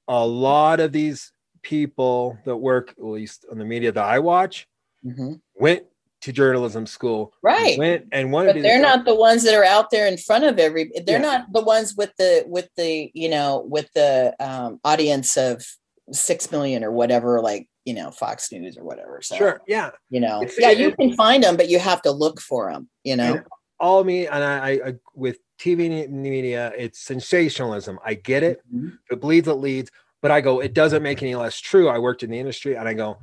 a 0.08 0.26
lot 0.26 0.80
of 0.80 0.92
these 0.92 1.32
people 1.62 2.38
that 2.46 2.56
work, 2.56 2.90
at 2.92 3.04
least 3.04 3.46
on 3.50 3.58
the 3.58 3.64
media 3.66 3.92
that 3.92 4.04
I 4.04 4.18
watch, 4.20 4.68
Mhm. 5.02 5.40
went 5.56 5.86
to 6.22 6.32
journalism 6.32 6.86
school, 6.86 7.32
right 7.42 7.78
went 7.78 8.06
and 8.12 8.32
wanted 8.32 8.54
but 8.54 8.62
they're 8.62 8.80
not 8.80 9.04
the 9.04 9.14
ones 9.14 9.44
that 9.44 9.54
are 9.54 9.64
out 9.64 9.90
there 9.90 10.06
in 10.08 10.16
front 10.16 10.44
of 10.44 10.58
every 10.58 10.90
they're 11.06 11.18
Yeah. 11.20 11.38
not 11.38 11.52
the 11.52 11.62
ones 11.62 11.94
with 11.96 12.12
the 12.18 12.44
with 12.46 12.68
the 12.76 13.10
you 13.14 13.28
know 13.28 13.64
with 13.68 13.88
the 13.94 14.34
um 14.40 14.80
audience 14.84 15.36
of 15.36 15.64
six 16.12 16.50
million 16.50 16.82
or 16.82 16.90
whatever 16.90 17.40
like 17.40 17.68
you 17.84 17.94
know 17.94 18.10
fox 18.10 18.50
news 18.50 18.76
or 18.76 18.84
whatever 18.84 19.20
so 19.22 19.36
Sure, 19.36 19.60
yeah. 19.68 19.90
you 20.10 20.20
know 20.20 20.42
It's- 20.42 20.56
yeah 20.58 20.70
it- 20.70 20.78
you 20.78 20.92
can 20.92 21.14
find 21.14 21.44
them 21.44 21.56
but 21.56 21.68
you 21.68 21.78
have 21.78 22.02
to 22.02 22.10
look 22.10 22.40
for 22.40 22.72
them 22.72 22.88
you 23.04 23.14
know 23.16 23.40
all 23.80 24.02
me 24.02 24.26
and 24.26 24.42
I, 24.42 24.70
I, 24.84 24.94
with 25.14 25.38
TV 25.60 26.08
media, 26.08 26.72
it's 26.76 26.98
sensationalism. 27.00 27.98
I 28.04 28.14
get 28.14 28.42
it. 28.42 28.60
Mhm. 28.74 28.94
If 29.06 29.12
it 29.12 29.20
bleeds, 29.20 29.46
it 29.46 29.52
leads. 29.54 29.90
But 30.20 30.32
I 30.32 30.40
go, 30.40 30.60
it 30.60 30.72
doesn't 30.74 31.02
make 31.02 31.22
any 31.22 31.36
less 31.36 31.60
true. 31.60 31.88
I 31.88 31.98
worked 31.98 32.24
in 32.24 32.30
the 32.30 32.38
industry, 32.40 32.76
and 32.76 32.88
I 32.88 32.94
go, 32.94 33.18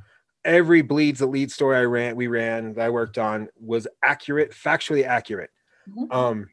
every 0.45 0.81
bleeds 0.81 1.19
that 1.19 1.25
leads 1.27 1.53
story 1.53 1.75
I 1.75 1.83
ran, 1.83 2.15
we 2.15 2.27
ran, 2.27 2.73
that 2.75 2.85
I 2.85 2.89
worked 2.89 3.17
on 3.17 3.49
was 3.59 3.87
accurate, 4.03 4.51
factually 4.51 5.05
accurate. 5.05 5.49
Mhm. 5.89 6.13
Um, 6.13 6.49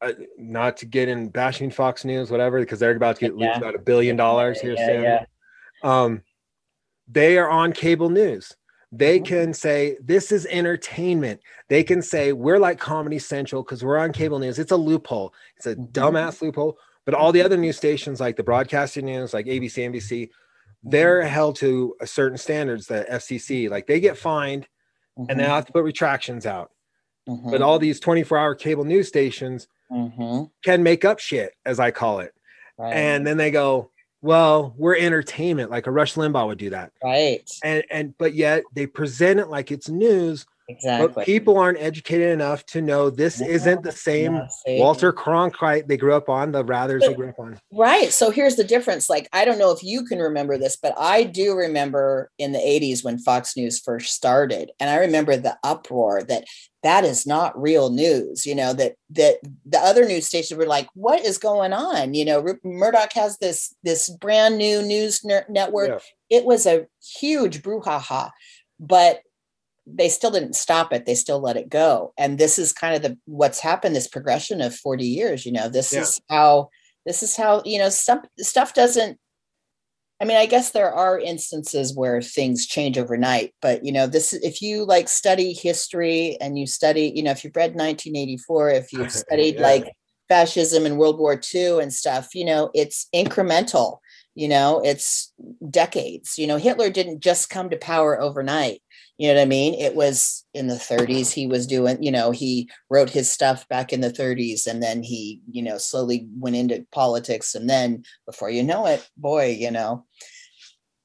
uh, 0.00 0.12
not 0.38 0.76
to 0.78 0.86
get 0.86 1.08
in 1.08 1.28
bashing 1.28 1.70
Fox 1.70 2.04
News, 2.04 2.30
whatever, 2.30 2.58
because 2.58 2.80
they're 2.80 2.96
about 2.96 3.16
to 3.16 3.28
get 3.28 3.38
Yeah. 3.38 3.56
about 3.56 3.74
a 3.74 3.78
billion 3.78 4.16
dollars 4.16 4.60
here 4.60 4.74
Yeah, 4.74 4.86
soon. 4.86 5.02
yeah. 5.02 5.24
Um, 5.82 6.22
they 7.06 7.38
are 7.38 7.48
on 7.48 7.72
cable 7.72 8.08
news. 8.10 8.56
They 8.90 9.18
Mhm. 9.20 9.24
can 9.26 9.54
say 9.54 9.96
this 10.00 10.30
is 10.32 10.46
entertainment. 10.46 11.40
They 11.68 11.82
can 11.82 12.00
say 12.00 12.32
we're 12.32 12.58
like 12.58 12.78
Comedy 12.78 13.18
Central 13.18 13.62
because 13.62 13.84
we're 13.84 13.98
on 13.98 14.12
cable 14.12 14.38
news. 14.38 14.58
It's 14.58 14.72
a 14.72 14.76
loophole. 14.76 15.34
It's 15.56 15.66
a 15.66 15.74
Mhm. 15.76 15.92
dumbass 15.92 16.40
loophole. 16.40 16.78
But 17.04 17.14
all 17.14 17.32
the 17.32 17.42
other 17.42 17.56
news 17.56 17.76
stations, 17.76 18.20
like 18.20 18.36
the 18.36 18.42
broadcasting 18.42 19.04
news, 19.04 19.34
like 19.34 19.46
ABC, 19.46 19.82
NBC, 19.84 20.30
they're 20.84 21.22
held 21.22 21.56
to 21.56 21.94
a 22.00 22.06
certain 22.06 22.38
standards. 22.38 22.86
The 22.86 23.06
FCC, 23.10 23.68
like 23.70 23.86
they 23.86 24.00
get 24.00 24.16
fined 24.18 24.66
and 25.16 25.38
they 25.38 25.44
have 25.44 25.66
to 25.66 25.72
put 25.72 25.84
retractions 25.84 26.44
out. 26.46 26.70
Mhm. 27.28 27.50
But 27.50 27.62
all 27.62 27.78
these 27.78 28.00
24-hour 28.00 28.54
cable 28.56 28.84
news 28.84 29.08
stations 29.08 29.68
Mhm. 29.90 30.50
can 30.64 30.82
make 30.82 31.04
up 31.04 31.18
shit, 31.20 31.54
as 31.64 31.78
I 31.80 31.90
call 31.90 32.20
it. 32.20 32.34
Right. 32.78 32.92
And 32.94 33.26
then 33.26 33.36
they 33.36 33.50
go, 33.50 33.90
"Well, 34.22 34.74
we're 34.76 34.96
entertainment," 34.96 35.70
like 35.70 35.86
a 35.86 35.90
Rush 35.92 36.14
Limbaugh 36.14 36.46
would 36.48 36.58
do 36.58 36.70
that. 36.70 36.92
right 37.02 37.48
and 37.62 37.84
and 37.90 38.14
but 38.18 38.34
yet 38.34 38.64
they 38.74 38.86
present 38.86 39.38
it 39.40 39.48
like 39.48 39.70
it's 39.70 39.88
news 39.88 40.44
exactly 40.68 41.12
but 41.14 41.26
people 41.26 41.58
aren't 41.58 41.78
educated 41.78 42.30
enough 42.30 42.64
to 42.66 42.80
know 42.80 43.10
this 43.10 43.40
Yeah, 43.40 43.48
isn't 43.48 43.82
the 43.82 43.92
same 43.92 44.40
walter 44.66 45.12
cronkite 45.12 45.86
they 45.86 45.96
grew 45.96 46.14
up 46.14 46.28
on 46.28 46.52
the 46.52 46.64
rathers 46.64 47.00
they 47.00 47.14
grew 47.14 47.28
up 47.28 47.38
on 47.38 47.58
Right. 47.72 48.12
So 48.12 48.30
here's 48.30 48.56
the 48.56 48.64
difference. 48.64 49.08
Like, 49.10 49.28
I 49.32 49.44
don't 49.44 49.58
know 49.58 49.70
if 49.70 49.82
you 49.82 50.04
can 50.04 50.18
remember 50.18 50.56
this, 50.58 50.76
but 50.76 50.94
I 50.98 51.24
do 51.24 51.54
remember 51.54 52.30
in 52.38 52.52
the 52.52 52.58
80s 52.58 53.04
when 53.04 53.18
Fox 53.18 53.56
News 53.56 53.80
first 53.80 54.14
started. 54.14 54.70
And 54.78 54.88
I 54.88 54.96
remember 54.96 55.36
the 55.36 55.58
uproar 55.64 56.22
that 56.24 56.44
that 56.82 57.04
is 57.04 57.26
not 57.26 57.60
real 57.60 57.90
news, 57.90 58.44
you 58.46 58.54
know, 58.54 58.72
that 58.74 58.94
that 59.10 59.36
the 59.64 59.78
other 59.78 60.04
news 60.04 60.26
stations 60.26 60.58
were 60.58 60.66
like, 60.66 60.88
what 60.94 61.24
is 61.24 61.38
going 61.38 61.72
on? 61.72 62.14
You 62.14 62.24
know, 62.26 62.56
Murdoch 62.62 63.12
has 63.14 63.38
this 63.38 63.74
this 63.82 64.08
brand 64.08 64.58
new 64.58 64.82
news 64.82 65.24
ner- 65.24 65.46
network. 65.48 65.88
Yeah. 65.88 66.38
It 66.38 66.44
was 66.44 66.66
a 66.66 66.86
huge 67.18 67.62
brouhaha, 67.62 68.30
but 68.78 69.20
they 69.86 70.08
still 70.08 70.30
didn't 70.30 70.56
stop 70.56 70.92
it. 70.92 71.04
They 71.06 71.14
still 71.14 71.40
let 71.40 71.56
it 71.56 71.68
go. 71.68 72.12
And 72.16 72.38
this 72.38 72.58
is 72.58 72.72
kind 72.72 72.94
of 72.96 73.02
the 73.02 73.18
what's 73.26 73.60
happened, 73.60 73.94
this 73.94 74.08
progression 74.08 74.60
of 74.60 74.74
40 74.74 75.04
years, 75.04 75.44
you 75.44 75.52
know, 75.52 75.68
this 75.68 75.92
Yeah. 75.92 76.00
is 76.02 76.20
how 76.30 76.70
this 77.06 77.22
is 77.22 77.36
how 77.36 77.62
you 77.64 77.78
know 77.78 77.88
stuff 77.88 78.20
stuff 78.38 78.74
doesn't 78.74 79.18
i 80.20 80.24
mean 80.24 80.36
i 80.36 80.46
guess 80.46 80.70
there 80.70 80.92
are 80.92 81.18
instances 81.18 81.94
where 81.94 82.22
things 82.22 82.66
change 82.66 82.98
overnight 82.98 83.54
but 83.60 83.84
you 83.84 83.92
know 83.92 84.06
this 84.06 84.32
if 84.32 84.62
you 84.62 84.84
like 84.84 85.08
study 85.08 85.52
history 85.52 86.36
and 86.40 86.58
you 86.58 86.66
study 86.66 87.12
you 87.14 87.22
know 87.22 87.30
if 87.30 87.44
you've 87.44 87.56
read 87.56 87.74
1984 87.74 88.70
if 88.70 88.92
you've 88.92 89.12
studied 89.24 89.56
Yeah. 89.56 89.62
like 89.62 89.92
fascism 90.28 90.86
and 90.86 90.96
world 90.96 91.18
war 91.18 91.38
ii 91.54 91.80
and 91.80 91.92
stuff 91.92 92.34
you 92.34 92.44
know 92.44 92.70
it's 92.74 93.06
incremental 93.14 93.98
you 94.34 94.48
know 94.48 94.80
it's 94.82 95.32
decades 95.70 96.38
you 96.38 96.46
know 96.46 96.56
hitler 96.56 96.88
didn't 96.90 97.20
just 97.20 97.50
come 97.50 97.68
to 97.70 97.76
power 97.76 98.20
overnight 98.20 98.80
you 99.18 99.28
know 99.28 99.34
what 99.34 99.42
i 99.42 99.46
mean? 99.46 99.74
It 99.74 99.94
was 99.94 100.44
in 100.54 100.68
the 100.68 100.74
30s 100.74 101.32
he 101.32 101.46
was 101.46 101.66
doing 101.66 102.02
you 102.02 102.12
know 102.12 102.30
he 102.30 102.70
wrote 102.88 103.10
his 103.10 103.30
stuff 103.30 103.68
back 103.68 103.92
in 103.92 104.00
the 104.00 104.10
30s 104.10 104.66
and 104.66 104.82
then 104.82 105.02
he 105.02 105.40
you 105.50 105.62
know 105.62 105.78
slowly 105.78 106.28
went 106.38 106.56
into 106.56 106.86
politics 106.92 107.54
and 107.54 107.68
then 107.68 108.04
before 108.24 108.50
you 108.50 108.62
know 108.62 108.86
it 108.86 109.08
boy 109.16 109.50
you 109.50 109.70
know 109.70 110.06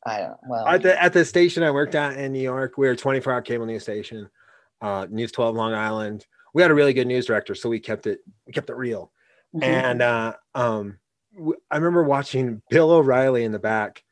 i 0.05 0.19
don't 0.19 0.37
well. 0.47 0.67
At 0.67 0.83
the, 0.83 1.01
at 1.01 1.13
the 1.13 1.25
station 1.25 1.63
i 1.63 1.71
worked 1.71 1.95
at 1.95 2.17
in 2.17 2.31
new 2.31 2.41
york 2.41 2.77
we 2.77 2.85
were 2.87 2.93
a 2.93 2.97
24 2.97 3.33
hour 3.33 3.41
cable 3.41 3.65
news 3.65 3.83
station 3.83 4.29
uh, 4.81 5.05
news 5.09 5.33
12 5.33 5.57
long 5.57 5.73
island. 5.73 6.25
We 6.53 6.61
had 6.61 6.71
a 6.71 6.73
really 6.73 6.93
good 6.93 7.07
news 7.07 7.25
director 7.25 7.55
so 7.55 7.69
we 7.69 7.79
kept 7.79 8.07
it 8.07 8.19
we 8.45 8.53
kept 8.53 8.69
it 8.69 8.75
real. 8.75 9.11
Mhm. 9.53 9.63
and 9.63 10.01
uh, 10.03 10.33
um, 10.53 10.99
i 11.71 11.75
remember 11.75 12.03
watching 12.03 12.61
bill 12.69 12.91
o'reilly 12.91 13.43
in 13.43 13.51
the 13.51 13.59
back. 13.59 14.03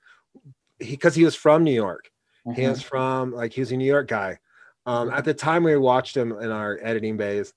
Because 0.79 1.15
he, 1.15 1.23
was 1.23 1.35
from 1.35 1.63
new 1.63 1.73
york 1.73 2.11
He 2.55 2.61
Mhm. 2.63 2.69
was 2.69 2.81
from 2.81 3.31
like 3.33 3.53
he 3.53 3.61
was 3.61 3.71
a 3.71 3.77
New 3.77 3.85
York 3.85 4.07
guy. 4.07 4.39
Um, 4.85 5.09
at 5.11 5.25
the 5.25 5.33
time 5.33 5.63
we 5.63 5.75
watched 5.77 6.15
him 6.15 6.31
in 6.31 6.49
our 6.51 6.79
editing 6.81 7.17
bays, 7.17 7.53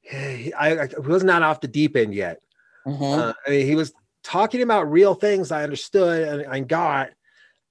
he, 0.00 0.52
I, 0.54 0.84
I 0.84 0.88
was 1.04 1.22
not 1.22 1.42
off 1.42 1.60
the 1.60 1.68
deep 1.68 1.96
end 1.96 2.14
yet. 2.14 2.40
Mhm. 2.86 3.18
Uh, 3.18 3.32
I 3.46 3.50
mean, 3.50 3.66
he 3.66 3.74
was 3.74 3.92
talking 4.24 4.62
about 4.62 4.90
real 4.90 5.14
things 5.14 5.52
I 5.52 5.62
understood 5.64 6.28
and 6.40 6.46
I 6.52 6.60
got, 6.60 7.10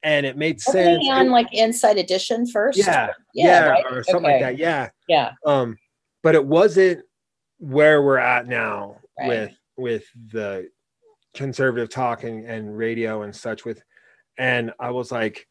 and 0.03 0.25
it 0.25 0.37
made 0.37 0.57
Wasn't 0.67 0.73
sense. 0.73 1.03
he 1.03 1.11
on 1.11 1.29
like 1.31 1.51
inside 1.51 1.97
edition 1.97 2.45
first 2.45 2.77
yeah, 2.77 3.09
yeah, 3.33 3.45
yeah, 3.45 3.67
right? 3.69 3.85
or 3.91 4.03
something 4.03 4.23
like 4.31 4.41
that. 4.41 4.57
Yeah. 4.57 4.89
yeah 5.07 5.31
Um, 5.45 5.77
but 6.23 6.35
it 6.35 6.45
wasn't 6.45 7.03
where 7.57 8.01
we're 8.03 8.17
at 8.17 8.47
now 8.47 8.97
Right. 9.19 9.27
with 9.27 9.51
with 9.77 10.03
the 10.31 10.69
conservative 11.33 11.89
talk 11.89 12.23
and, 12.23 12.45
and 12.45 12.77
radio 12.77 13.21
and 13.23 13.33
such 13.35 13.63
with 13.65 13.81
and 14.37 14.73
i 14.79 14.89
was 14.89 15.11
like 15.11 15.47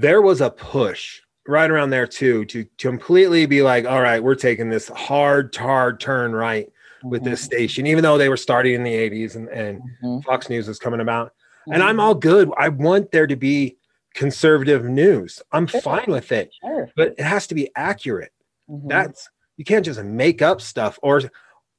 there 0.00 0.22
was 0.22 0.40
a 0.40 0.50
push 0.50 1.20
right 1.48 1.70
around 1.70 1.90
there 1.90 2.06
too 2.06 2.44
to 2.44 2.64
completely 2.78 3.46
be 3.46 3.62
like 3.62 3.84
all 3.84 4.00
right 4.00 4.22
we're 4.22 4.34
taking 4.36 4.68
this 4.68 4.86
hard 4.88 5.54
hard 5.56 5.98
turn 5.98 6.32
right 6.32 6.70
with 7.02 7.24
this 7.24 7.40
station 7.40 7.84
even 7.86 8.02
though 8.02 8.16
they 8.18 8.28
were 8.28 8.36
starting 8.36 8.74
in 8.74 8.84
the 8.84 8.92
80s 8.92 9.34
and, 9.34 9.48
and 9.48 9.80
Mhm. 10.02 10.22
fox 10.24 10.48
news 10.48 10.68
was 10.68 10.78
coming 10.78 11.00
about 11.00 11.32
and 11.72 11.82
i'm 11.82 11.98
all 12.00 12.14
good 12.14 12.48
i 12.56 12.68
want 12.68 13.10
there 13.10 13.26
to 13.26 13.34
be 13.36 13.76
conservative 14.14 14.84
news 14.84 15.40
i'm 15.52 15.66
Sure. 15.66 15.80
fine 15.80 16.04
with 16.06 16.30
it 16.32 16.52
Sure. 16.60 16.88
but 16.96 17.14
it 17.18 17.20
has 17.24 17.46
to 17.48 17.54
be 17.56 17.70
accurate 17.74 18.32
Mhm. 18.70 18.88
that's 18.88 19.28
you 19.56 19.64
can't 19.64 19.84
just 19.84 20.02
make 20.02 20.42
up 20.42 20.60
stuff 20.60 20.98
or 21.02 21.22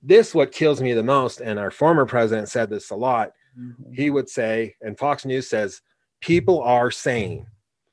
this 0.01 0.33
what 0.35 0.51
kills 0.51 0.81
me 0.81 0.93
the 0.93 1.03
most 1.03 1.39
and 1.41 1.57
our 1.59 1.71
former 1.71 2.05
president 2.05 2.49
said 2.49 2.69
this 2.69 2.89
a 2.89 2.95
lot 2.95 3.31
Mhm. 3.57 3.93
he 3.95 4.09
would 4.09 4.29
say 4.29 4.75
and 4.81 4.97
fox 4.97 5.25
news 5.25 5.47
says 5.49 5.81
people 6.21 6.59
are 6.61 6.91
sane 6.91 7.45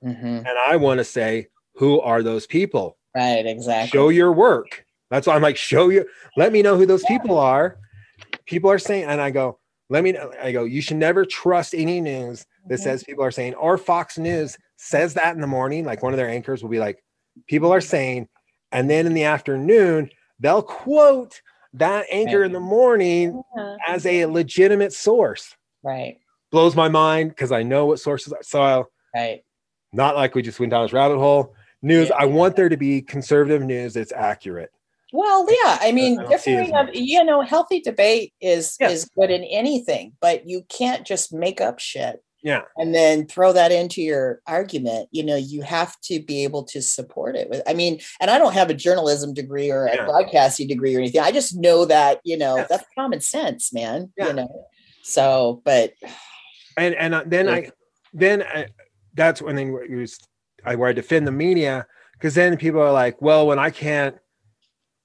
Mhm. 0.05 0.39
and 0.39 0.59
i 0.69 0.77
want 0.77 0.99
to 0.99 1.05
say 1.05 1.49
who 1.75 2.01
are 2.01 2.23
those 2.23 2.47
people 2.47 2.97
Right. 3.15 3.47
Exactly. 3.47 3.89
show 3.89 4.09
your 4.11 4.33
work 4.33 4.85
that's 5.11 5.27
why 5.27 5.35
i'm 5.35 5.43
like 5.43 5.57
show 5.57 5.89
you 5.89 6.07
let 6.37 6.53
me 6.53 6.63
know 6.63 6.77
who 6.77 6.87
those 6.87 7.05
people 7.05 7.39
are 7.39 7.79
people 8.47 8.71
are 8.71 8.79
saying 8.79 9.05
and 9.05 9.21
i 9.21 9.31
go 9.31 9.59
let 9.89 10.05
me 10.05 10.13
know 10.13 10.33
i 10.43 10.53
go 10.53 10.65
you 10.65 10.81
should 10.83 10.97
never 10.99 11.25
trust 11.25 11.75
any 11.75 12.01
news 12.01 12.45
that 12.69 12.79
Mhm. 12.81 12.83
says 12.83 13.05
people 13.05 13.25
are 13.25 13.31
saying 13.31 13.55
or 13.55 13.79
fox 13.79 14.19
news 14.19 14.57
says 14.77 15.15
that 15.15 15.35
in 15.35 15.41
the 15.41 15.47
morning 15.47 15.85
like 15.85 16.03
one 16.03 16.13
of 16.13 16.19
their 16.19 16.29
anchors 16.29 16.63
will 16.63 16.71
be 16.71 16.79
like 16.79 17.03
people 17.47 17.73
are 17.73 17.81
saying 17.81 18.29
and 18.73 18.91
then 18.91 19.07
in 19.07 19.15
the 19.15 19.25
afternoon 19.25 20.11
they'll 20.41 20.63
quote 20.63 21.41
that 21.73 22.05
anchor 22.11 22.45
in 22.45 22.53
the 22.53 22.61
morning 22.61 23.43
Yeah. 23.57 23.77
as 23.89 24.05
a 24.07 24.27
legitimate 24.27 24.93
source 24.93 25.55
Right. 25.83 26.19
blows 26.51 26.77
my 26.77 26.89
mind 26.89 27.31
because 27.31 27.53
i 27.53 27.63
know 27.63 27.87
what 27.87 28.01
sources 28.01 28.33
are 28.35 28.43
so 28.43 28.61
I'll, 28.63 28.91
Right. 29.15 29.45
Not 29.97 30.15
like 30.15 30.35
we 30.35 30.43
just 30.43 30.61
went 30.61 30.71
down 30.71 30.83
this 30.85 30.93
rabbit 30.93 31.19
hole 31.19 31.55
news 31.83 32.09
Yeah. 32.09 32.17
i 32.19 32.25
want 32.25 32.55
there 32.57 32.69
to 32.69 32.77
be 32.77 33.03
conservative 33.03 33.63
news 33.63 33.95
that's 33.95 34.13
accurate 34.13 34.71
Well, 35.13 35.47
yeah. 35.49 35.79
I 35.81 35.93
mean, 35.93 36.19
I 36.19 36.25
don't 36.25 36.41
see 36.41 36.53
it 36.53 36.57
as 36.61 36.67
differing 36.67 36.77
of, 36.77 36.87
much. 36.87 36.97
you 36.97 37.25
know, 37.25 37.41
healthy 37.41 37.81
debate 37.81 38.33
is 38.41 38.77
Yeah. 38.81 38.91
is 38.91 39.09
good 39.19 39.31
in 39.31 39.45
anything, 39.45 40.13
but 40.21 40.47
you 40.49 40.65
can't 40.69 41.07
just 41.07 41.33
make 41.33 41.61
up 41.61 41.79
shit 41.79 42.23
yeah 42.43 42.63
and 42.77 42.95
then 42.95 43.27
throw 43.27 43.53
that 43.53 43.73
into 43.73 44.03
your 44.03 44.41
argument. 44.47 45.09
You 45.11 45.25
know, 45.25 45.37
you 45.37 45.63
have 45.63 45.99
to 46.03 46.21
be 46.21 46.45
able 46.45 46.65
to 46.65 46.83
support 46.83 47.35
it 47.37 47.49
with. 47.49 47.63
I 47.67 47.73
mean, 47.75 48.01
and 48.21 48.31
I 48.31 48.39
don't 48.39 48.53
have 48.53 48.69
a 48.71 48.75
journalism 48.75 49.33
degree 49.33 49.71
or 49.71 49.87
a 49.87 49.95
Yeah. 49.95 50.05
broadcasting 50.07 50.69
degree 50.69 50.95
or 50.95 50.99
anything. 50.99 51.21
I 51.23 51.33
just 51.33 51.57
know 51.57 51.85
that 51.87 52.21
you 52.25 52.37
know 52.37 52.57
Yeah. 52.57 52.67
that's 52.69 52.85
common 52.99 53.21
sense, 53.21 53.73
man. 53.73 54.13
Yeah. 54.19 54.27
You 54.29 54.33
know. 54.35 54.67
So, 55.03 55.63
but 55.65 55.93
and 56.77 56.95
and 56.97 57.15
uh, 57.15 57.23
then 57.27 57.49
I 57.49 57.71
then 58.13 58.43
I, 58.43 58.67
that's 59.17 59.43
when 59.43 59.57
then 59.57 59.69
it 59.89 59.97
was 59.97 60.19
I 60.65 60.77
where 60.77 60.91
I 60.91 60.93
defend 60.93 61.27
the 61.27 61.33
media 61.33 61.87
because 62.15 62.35
then 62.35 62.57
people 62.57 62.81
are 62.81 62.93
like, 62.93 63.21
well, 63.23 63.47
when 63.47 63.59
I 63.59 63.71
can't 63.71 64.17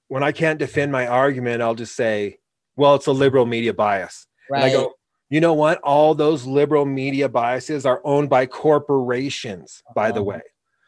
when 0.08 0.22
I 0.22 0.32
can't 0.32 0.58
defend 0.58 0.92
my 0.92 1.06
argument, 1.06 1.62
I'll 1.62 1.74
just 1.74 1.96
say, 1.96 2.38
well, 2.76 2.94
it's 2.94 3.06
a 3.06 3.12
liberal 3.12 3.46
media 3.46 3.72
bias. 3.74 4.26
And 4.54 4.64
I 4.64 4.70
go, 4.70 4.94
you 5.30 5.40
know 5.40 5.54
what? 5.54 5.80
All 5.82 6.14
those 6.14 6.46
liberal 6.46 6.84
media 6.84 7.28
biases 7.28 7.86
are 7.86 8.02
owned 8.04 8.28
by 8.28 8.46
corporations, 8.46 9.82
by 9.94 10.12
the 10.12 10.22
Uh-huh. 10.22 10.24
way, 10.24 10.42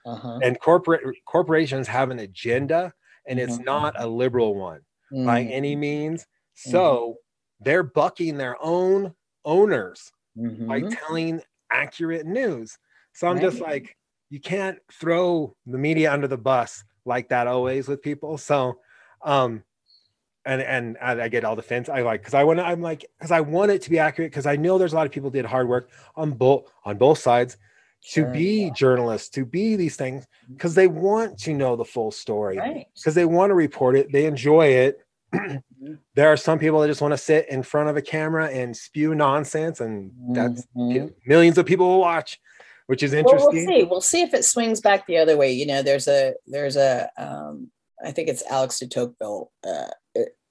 uh-huh. 0.07 0.43
and 0.43 0.61
corporate 0.61 1.03
corporations 1.27 1.89
have 1.89 2.11
an 2.11 2.19
agenda, 2.21 2.93
and 3.27 3.41
it's 3.41 3.59
Mhm. 3.59 3.65
not 3.65 3.95
a 3.99 4.07
liberal 4.09 4.55
one 4.55 4.83
by 5.25 5.43
Mm, 5.43 5.51
any 5.51 5.77
means. 5.77 6.27
So 6.55 7.17
they're 7.61 7.83
bucking 7.83 8.37
their 8.39 8.57
own 8.63 9.15
owners 9.45 10.13
by 10.69 10.83
mhm. 10.83 10.89
telling 10.91 11.43
accurate 11.73 12.27
news. 12.27 12.79
So 13.15 13.29
I'm 13.29 13.41
just 13.41 13.61
like, 13.61 13.97
you 14.31 14.41
can't 14.41 14.79
throw 14.93 15.55
the 15.67 15.79
media 15.79 16.13
under 16.13 16.27
the 16.29 16.37
bus 16.37 16.85
like 17.05 17.29
that 17.29 17.47
always 17.47 17.89
with 17.89 18.03
people. 18.03 18.37
So, 18.39 18.79
um, 19.23 19.63
and 20.45 20.61
and 20.61 20.99
I 21.01 21.23
I 21.23 21.29
get 21.29 21.45
all 21.45 21.57
defense. 21.57 21.89
I 21.89 22.03
like 22.03 22.21
because 22.21 22.35
I 22.35 22.45
want 22.45 22.59
to. 22.59 22.67
I'm 22.67 22.83
like 22.83 23.07
because 23.19 23.31
I 23.31 23.41
want 23.41 23.71
it 23.71 23.81
to 23.83 23.91
be 23.91 23.99
accurate 23.99 24.31
because 24.31 24.47
I 24.47 24.57
know 24.57 24.77
there's 24.77 24.93
a 24.93 24.97
lot 24.97 25.07
of 25.07 25.13
people 25.13 25.31
did 25.31 25.45
hard 25.47 25.69
work 25.69 25.89
on 26.17 26.33
both 26.33 26.71
on 26.85 26.99
both 26.99 27.19
sides 27.19 27.57
Sure. 28.07 28.27
to 28.27 28.33
be 28.33 28.71
journalists 28.73 29.31
to 29.31 29.47
be 29.47 29.77
these 29.77 29.97
things 29.97 30.27
because 30.53 30.75
they 30.75 30.89
want 30.89 31.39
to 31.39 31.55
know 31.55 31.75
the 31.75 31.87
full 31.87 32.11
story 32.11 32.59
right. 32.59 32.87
because 32.95 33.15
they 33.15 33.25
want 33.25 33.49
to 33.49 33.55
report 33.55 33.97
it. 33.97 34.13
They 34.13 34.27
enjoy 34.27 34.67
it. 34.67 35.01
there 36.15 36.29
are 36.29 36.37
some 36.37 36.59
people 36.59 36.81
that 36.81 36.89
just 36.89 37.01
want 37.01 37.13
to 37.13 37.19
sit 37.19 37.49
in 37.49 37.63
front 37.63 37.89
of 37.89 37.97
a 37.97 38.03
camera 38.03 38.49
and 38.49 38.77
spew 38.77 39.15
nonsense, 39.15 39.81
and 39.81 40.13
that's 40.37 40.67
Mhm. 40.77 41.15
millions 41.25 41.57
of 41.57 41.65
people 41.65 41.89
will 41.89 42.01
watch, 42.01 42.39
which 42.87 43.03
is 43.03 43.13
Well, 43.13 43.21
interesting. 43.21 43.55
we'll 43.55 43.67
see. 43.67 43.83
We'll 43.85 44.01
see 44.01 44.23
if 44.23 44.35
it 44.35 44.45
swings 44.45 44.81
back 44.81 45.07
the 45.07 45.19
other 45.19 45.37
way. 45.37 45.53
You 45.53 45.67
know, 45.67 45.83
there's 45.83 46.09
a 46.09 46.35
there's 46.47 46.77
a 46.77 47.09
um, 47.17 47.71
I 48.05 48.13
think 48.13 48.29
it's 48.29 48.45
Alex 48.51 48.79
de 48.79 48.89
Tocqueville, 48.89 49.51
uh, 49.67 49.89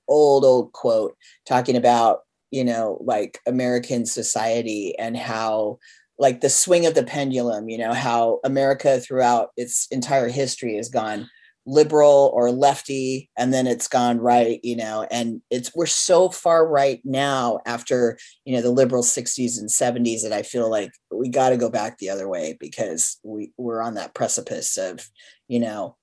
old 0.08 0.46
old 0.46 0.74
quote 0.74 1.16
talking 1.46 1.76
about 1.76 2.20
you 2.52 2.64
know 2.64 2.98
like 3.02 3.40
American 3.48 4.06
society 4.06 4.98
and 4.98 5.16
how 5.18 5.80
like 6.20 6.42
the 6.42 6.50
swing 6.50 6.86
of 6.86 6.96
the 6.96 7.04
pendulum. 7.04 7.70
You 7.70 7.78
know 7.80 7.94
how 7.94 8.40
America 8.44 9.00
throughout 9.00 9.50
its 9.58 9.88
entire 9.92 10.30
history 10.30 10.76
has 10.78 10.90
gone 10.90 11.30
liberal 11.66 12.32
or 12.34 12.52
lefty 12.52 13.30
and 13.38 13.54
then 13.54 13.68
it's 13.68 13.88
gone 13.88 14.18
right 14.20 14.60
you 14.64 14.76
know 14.76 15.08
and 15.10 15.42
it's 15.50 15.74
we're 15.74 15.86
so 15.86 16.28
far 16.28 16.68
right 16.68 17.00
now 17.06 17.60
after 17.66 18.18
you 18.44 18.54
know 18.54 18.62
the 18.62 18.70
liberal 18.70 19.02
60s 19.02 19.58
and 19.58 19.70
70s 19.70 20.24
that 20.24 20.34
i 20.34 20.42
feel 20.42 20.70
like 20.70 20.92
we 21.10 21.30
got 21.30 21.50
to 21.50 21.58
go 21.58 21.70
back 21.70 21.98
the 21.98 22.10
other 22.10 22.28
way 22.28 22.58
because 22.60 23.18
we 23.24 23.54
we're 23.58 23.82
on 23.82 23.94
that 23.94 24.14
precipice 24.14 24.78
of 24.78 25.08
you 25.48 25.60
know 25.60 25.96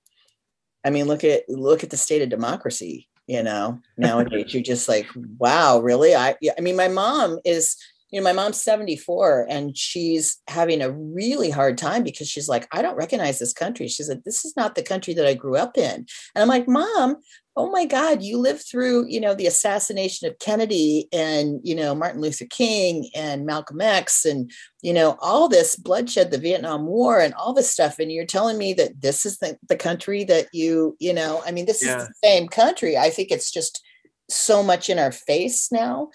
i 0.84 0.88
mean 0.88 1.06
look 1.06 1.24
at 1.24 1.42
look 1.48 1.84
at 1.84 1.90
the 1.90 1.96
state 1.96 2.22
of 2.22 2.30
democracy 2.30 3.06
you 3.26 3.42
know 3.42 3.78
nowadays. 3.96 4.46
You're 4.54 4.62
just 4.62 4.88
like 4.88 5.06
wow 5.38 5.78
really? 5.78 6.14
I 6.14 6.36
yeah, 6.40 6.52
i 6.58 6.60
mean 6.60 6.76
my 6.76 6.88
mom 6.88 7.38
is 7.44 7.76
you 8.10 8.20
know 8.20 8.24
my 8.24 8.32
mom's 8.32 8.60
74 8.62 9.46
and 9.48 9.76
she's 9.76 10.38
having 10.48 10.82
a 10.82 10.90
really 10.90 11.50
hard 11.50 11.78
time 11.78 12.02
because 12.02 12.28
she's 12.28 12.48
like 12.48 12.66
i 12.72 12.82
don't 12.82 12.96
recognize 12.96 13.38
this 13.38 13.52
country. 13.52 13.88
She 13.88 14.02
said, 14.02 14.22
this 14.24 14.44
is 14.44 14.54
not 14.56 14.74
the 14.74 14.82
country 14.82 15.14
that 15.14 15.26
i 15.26 15.34
grew 15.34 15.56
up 15.56 15.76
in. 15.78 16.06
And 16.34 16.42
i'm 16.42 16.48
like 16.48 16.68
mom 16.68 17.16
oh 17.56 17.70
my 17.70 17.84
god 17.84 18.22
you 18.22 18.38
lived 18.38 18.62
through 18.62 19.06
you 19.08 19.20
know 19.20 19.34
the 19.34 19.46
assassination 19.46 20.28
of 20.28 20.38
kennedy 20.38 21.08
and 21.12 21.60
you 21.64 21.74
know 21.74 21.96
martin 21.96 22.20
luther 22.20 22.46
king 22.48 23.10
and 23.16 23.44
malcolm 23.44 23.80
x 23.80 24.24
and 24.24 24.52
you 24.82 24.92
know 24.92 25.16
all 25.20 25.48
this 25.48 25.74
bloodshed 25.74 26.30
the 26.30 26.38
vietnam 26.38 26.86
war 26.86 27.20
and 27.20 27.34
all 27.34 27.52
this 27.52 27.70
stuff. 27.70 27.98
And 27.98 28.10
you're 28.12 28.24
telling 28.24 28.56
me 28.56 28.72
that 28.74 29.00
this 29.00 29.26
is 29.26 29.38
the, 29.38 29.58
the 29.68 29.76
country 29.76 30.24
that 30.24 30.46
you 30.52 30.96
you 31.00 31.12
know 31.12 31.42
i 31.46 31.50
mean 31.50 31.66
this 31.66 31.84
Yeah. 31.84 32.02
is 32.02 32.08
the 32.08 32.14
same 32.24 32.48
country. 32.48 32.96
I 32.96 33.10
think 33.10 33.30
it's 33.30 33.50
just 33.50 33.82
so 34.28 34.62
much 34.62 34.88
in 34.90 34.98
our 34.98 35.12
face 35.12 35.70
now 35.72 36.10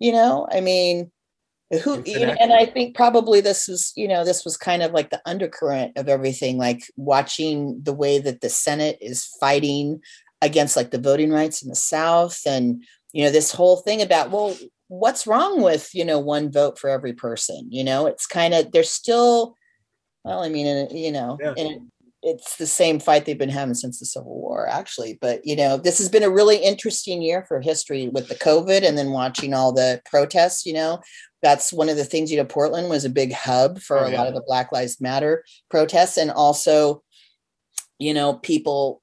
you 0.00 0.12
know? 0.12 0.46
I 0.50 0.60
mean 0.60 1.10
who 1.82 2.02
you 2.04 2.20
know, 2.20 2.32
an 2.32 2.38
and 2.40 2.52
i 2.52 2.66
think 2.66 2.94
probably 2.94 3.40
this 3.40 3.68
was 3.68 3.92
you 3.96 4.08
know 4.08 4.24
this 4.24 4.44
was 4.44 4.56
kind 4.56 4.82
of 4.82 4.92
like 4.92 5.10
the 5.10 5.20
undercurrent 5.26 5.96
of 5.96 6.08
everything 6.08 6.58
like 6.58 6.84
watching 6.96 7.80
the 7.82 7.92
way 7.92 8.18
that 8.18 8.40
the 8.40 8.48
senate 8.48 8.98
is 9.00 9.24
fighting 9.40 10.00
against 10.42 10.76
like 10.76 10.90
the 10.90 10.98
voting 10.98 11.30
rights 11.30 11.62
in 11.62 11.68
the 11.68 11.74
south 11.74 12.40
and 12.46 12.82
you 13.12 13.24
know 13.24 13.30
this 13.30 13.52
whole 13.52 13.78
thing 13.78 14.02
about 14.02 14.30
well 14.30 14.56
what's 14.88 15.26
wrong 15.26 15.62
with 15.62 15.94
you 15.94 16.04
know 16.04 16.18
one 16.18 16.50
vote 16.50 16.78
for 16.78 16.90
every 16.90 17.12
person 17.12 17.66
you 17.70 17.82
know 17.82 18.06
it's 18.06 18.26
kind 18.26 18.52
of 18.54 18.70
they're 18.72 18.82
still 18.82 19.56
well 20.24 20.42
i 20.42 20.48
mean 20.48 20.88
you 20.90 21.10
know 21.10 21.38
Yeah. 21.40 21.54
in, 21.56 21.90
it's 22.26 22.56
the 22.56 22.66
same 22.66 22.98
fight 22.98 23.26
they've 23.26 23.38
been 23.38 23.50
having 23.50 23.74
since 23.74 24.00
the 24.00 24.06
civil 24.06 24.34
war 24.40 24.66
actually 24.68 25.18
but 25.20 25.40
you 25.44 25.54
know 25.54 25.76
this 25.76 25.98
has 25.98 26.08
been 26.08 26.22
a 26.22 26.30
really 26.30 26.56
interesting 26.56 27.20
year 27.22 27.44
for 27.46 27.60
history 27.60 28.08
with 28.08 28.28
the 28.28 28.34
covid 28.34 28.82
and 28.82 28.96
then 28.96 29.10
watching 29.10 29.52
all 29.52 29.72
the 29.72 30.00
protests 30.10 30.64
you 30.64 30.72
know 30.72 30.98
that's 31.42 31.72
one 31.72 31.88
of 31.90 31.96
the 31.96 32.04
things 32.04 32.30
you 32.32 32.38
know 32.38 32.44
portland 32.44 32.88
was 32.88 33.04
a 33.04 33.10
big 33.10 33.32
hub 33.32 33.78
for 33.78 33.98
Oh, 33.98 34.06
a 34.06 34.10
yeah. 34.10 34.18
lot 34.18 34.26
of 34.28 34.34
the 34.34 34.42
black 34.46 34.72
lives 34.72 35.00
matter 35.00 35.44
protests 35.70 36.16
and 36.16 36.30
also 36.30 37.02
you 37.98 38.14
know 38.14 38.34
people 38.34 39.02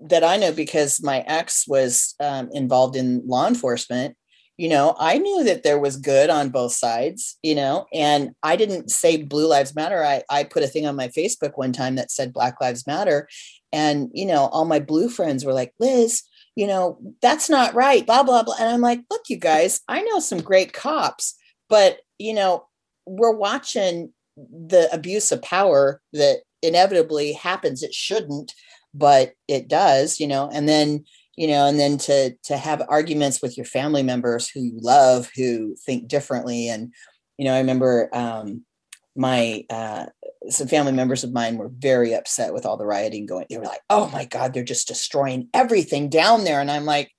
that 0.00 0.22
i 0.24 0.36
know 0.36 0.52
because 0.52 1.02
my 1.02 1.20
ex 1.26 1.66
was 1.66 2.14
um, 2.20 2.48
involved 2.52 2.94
in 2.96 3.20
law 3.26 3.46
enforcement 3.48 4.16
you 4.60 4.68
know 4.68 4.94
i 5.00 5.16
knew 5.16 5.42
that 5.42 5.62
there 5.62 5.78
was 5.78 5.96
good 5.96 6.28
on 6.28 6.50
both 6.50 6.72
sides 6.72 7.38
you 7.42 7.54
know 7.54 7.86
and 7.94 8.32
i 8.42 8.56
didn't 8.56 8.90
say 8.90 9.22
blue 9.22 9.48
lives 9.48 9.74
matter. 9.74 10.04
I 10.04 10.22
i 10.28 10.44
put 10.44 10.62
a 10.62 10.66
thing 10.66 10.86
on 10.86 10.94
my 10.96 11.08
facebook 11.08 11.52
one 11.54 11.72
time 11.72 11.94
that 11.94 12.10
said 12.10 12.34
black 12.34 12.60
lives 12.60 12.86
matter. 12.86 13.26
And 13.72 14.10
you 14.12 14.26
know 14.26 14.48
all 14.52 14.66
my 14.66 14.78
blue 14.78 15.08
friends 15.08 15.46
were 15.46 15.54
like 15.54 15.72
liz 15.80 16.22
you 16.56 16.66
know 16.66 16.98
that's 17.22 17.48
not 17.48 17.74
right 17.74 18.04
blah 18.04 18.22
blah 18.22 18.42
blah. 18.42 18.56
And 18.60 18.68
i'm 18.68 18.82
like 18.82 19.00
look 19.10 19.22
you 19.30 19.38
guys 19.38 19.80
i 19.88 20.02
know 20.02 20.20
some 20.20 20.42
great 20.42 20.74
cops 20.74 21.36
but 21.70 22.00
you 22.18 22.34
know 22.34 22.66
we're 23.06 23.34
watching 23.48 24.12
the 24.36 24.90
abuse 24.92 25.32
of 25.32 25.40
power 25.40 26.02
that 26.12 26.40
inevitably 26.62 27.32
happens. 27.32 27.82
It 27.82 27.94
shouldn't 27.94 28.52
but 28.92 29.32
it 29.48 29.68
does 29.68 30.20
you 30.20 30.26
know 30.26 30.50
and 30.52 30.68
then 30.68 31.04
you 31.36 31.46
know 31.46 31.66
and 31.66 31.78
then 31.78 31.98
to 31.98 32.34
to 32.42 32.56
have 32.56 32.82
arguments 32.88 33.40
with 33.42 33.56
your 33.56 33.66
family 33.66 34.02
members 34.02 34.48
who 34.48 34.60
you 34.60 34.78
love 34.80 35.30
who 35.36 35.74
think 35.84 36.08
differently 36.08 36.68
and 36.68 36.92
you 37.38 37.44
know 37.44 37.54
i 37.54 37.58
remember 37.58 38.08
um 38.12 38.64
my 39.16 39.64
uh 39.70 40.06
some 40.48 40.68
family 40.68 40.92
members 40.92 41.24
of 41.24 41.32
mine 41.32 41.56
were 41.56 41.70
very 41.78 42.14
upset 42.14 42.54
with 42.54 42.64
all 42.64 42.76
the 42.76 42.86
rioting 42.86 43.26
going 43.26 43.46
they 43.50 43.58
were 43.58 43.64
like 43.64 43.82
oh 43.90 44.08
my 44.10 44.24
god 44.24 44.54
they're 44.54 44.62
just 44.64 44.88
destroying 44.88 45.48
everything 45.52 46.08
down 46.08 46.44
there 46.44 46.60
and 46.60 46.70
i'm 46.70 46.84
like 46.84 47.10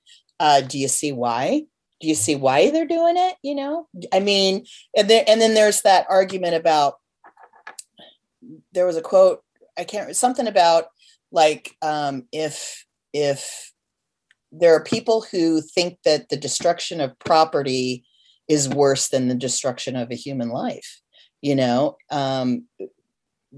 uh 0.41 0.59
do 0.59 0.78
you 0.80 0.88
see 0.89 1.14
why? 1.14 1.64
Do 2.01 2.07
you 2.07 2.16
see 2.16 2.36
why 2.36 2.72
they're 2.72 2.88
doing 2.88 3.16
it? 3.16 3.36
You 3.43 3.53
know? 3.53 3.88
I 4.12 4.20
mean 4.20 4.66
and 4.97 5.07
then 5.07 5.24
and 5.28 5.39
then 5.39 5.53
there's 5.53 5.84
that 5.84 6.07
argument 6.09 6.55
about 6.55 6.95
there 8.74 8.88
was 8.88 8.97
a 8.97 9.01
quote 9.01 9.43
i 9.78 9.84
can't 9.84 10.16
something 10.16 10.47
about 10.47 10.86
like 11.32 11.76
um 11.84 12.24
if 12.32 12.86
if 13.14 13.70
there 14.52 14.76
are 14.76 14.84
people 14.84 15.26
who 15.32 15.62
think 15.62 15.97
that 16.04 16.30
the 16.30 16.38
destruction 16.38 16.99
of 16.99 17.18
property 17.20 18.04
is 18.47 18.68
worse 18.68 19.08
than 19.10 19.28
the 19.28 19.36
destruction 19.36 19.95
of 19.95 20.12
a 20.12 20.16
human 20.16 20.49
life 20.49 20.99
you 21.41 21.56
know 21.56 21.95
um 22.10 22.64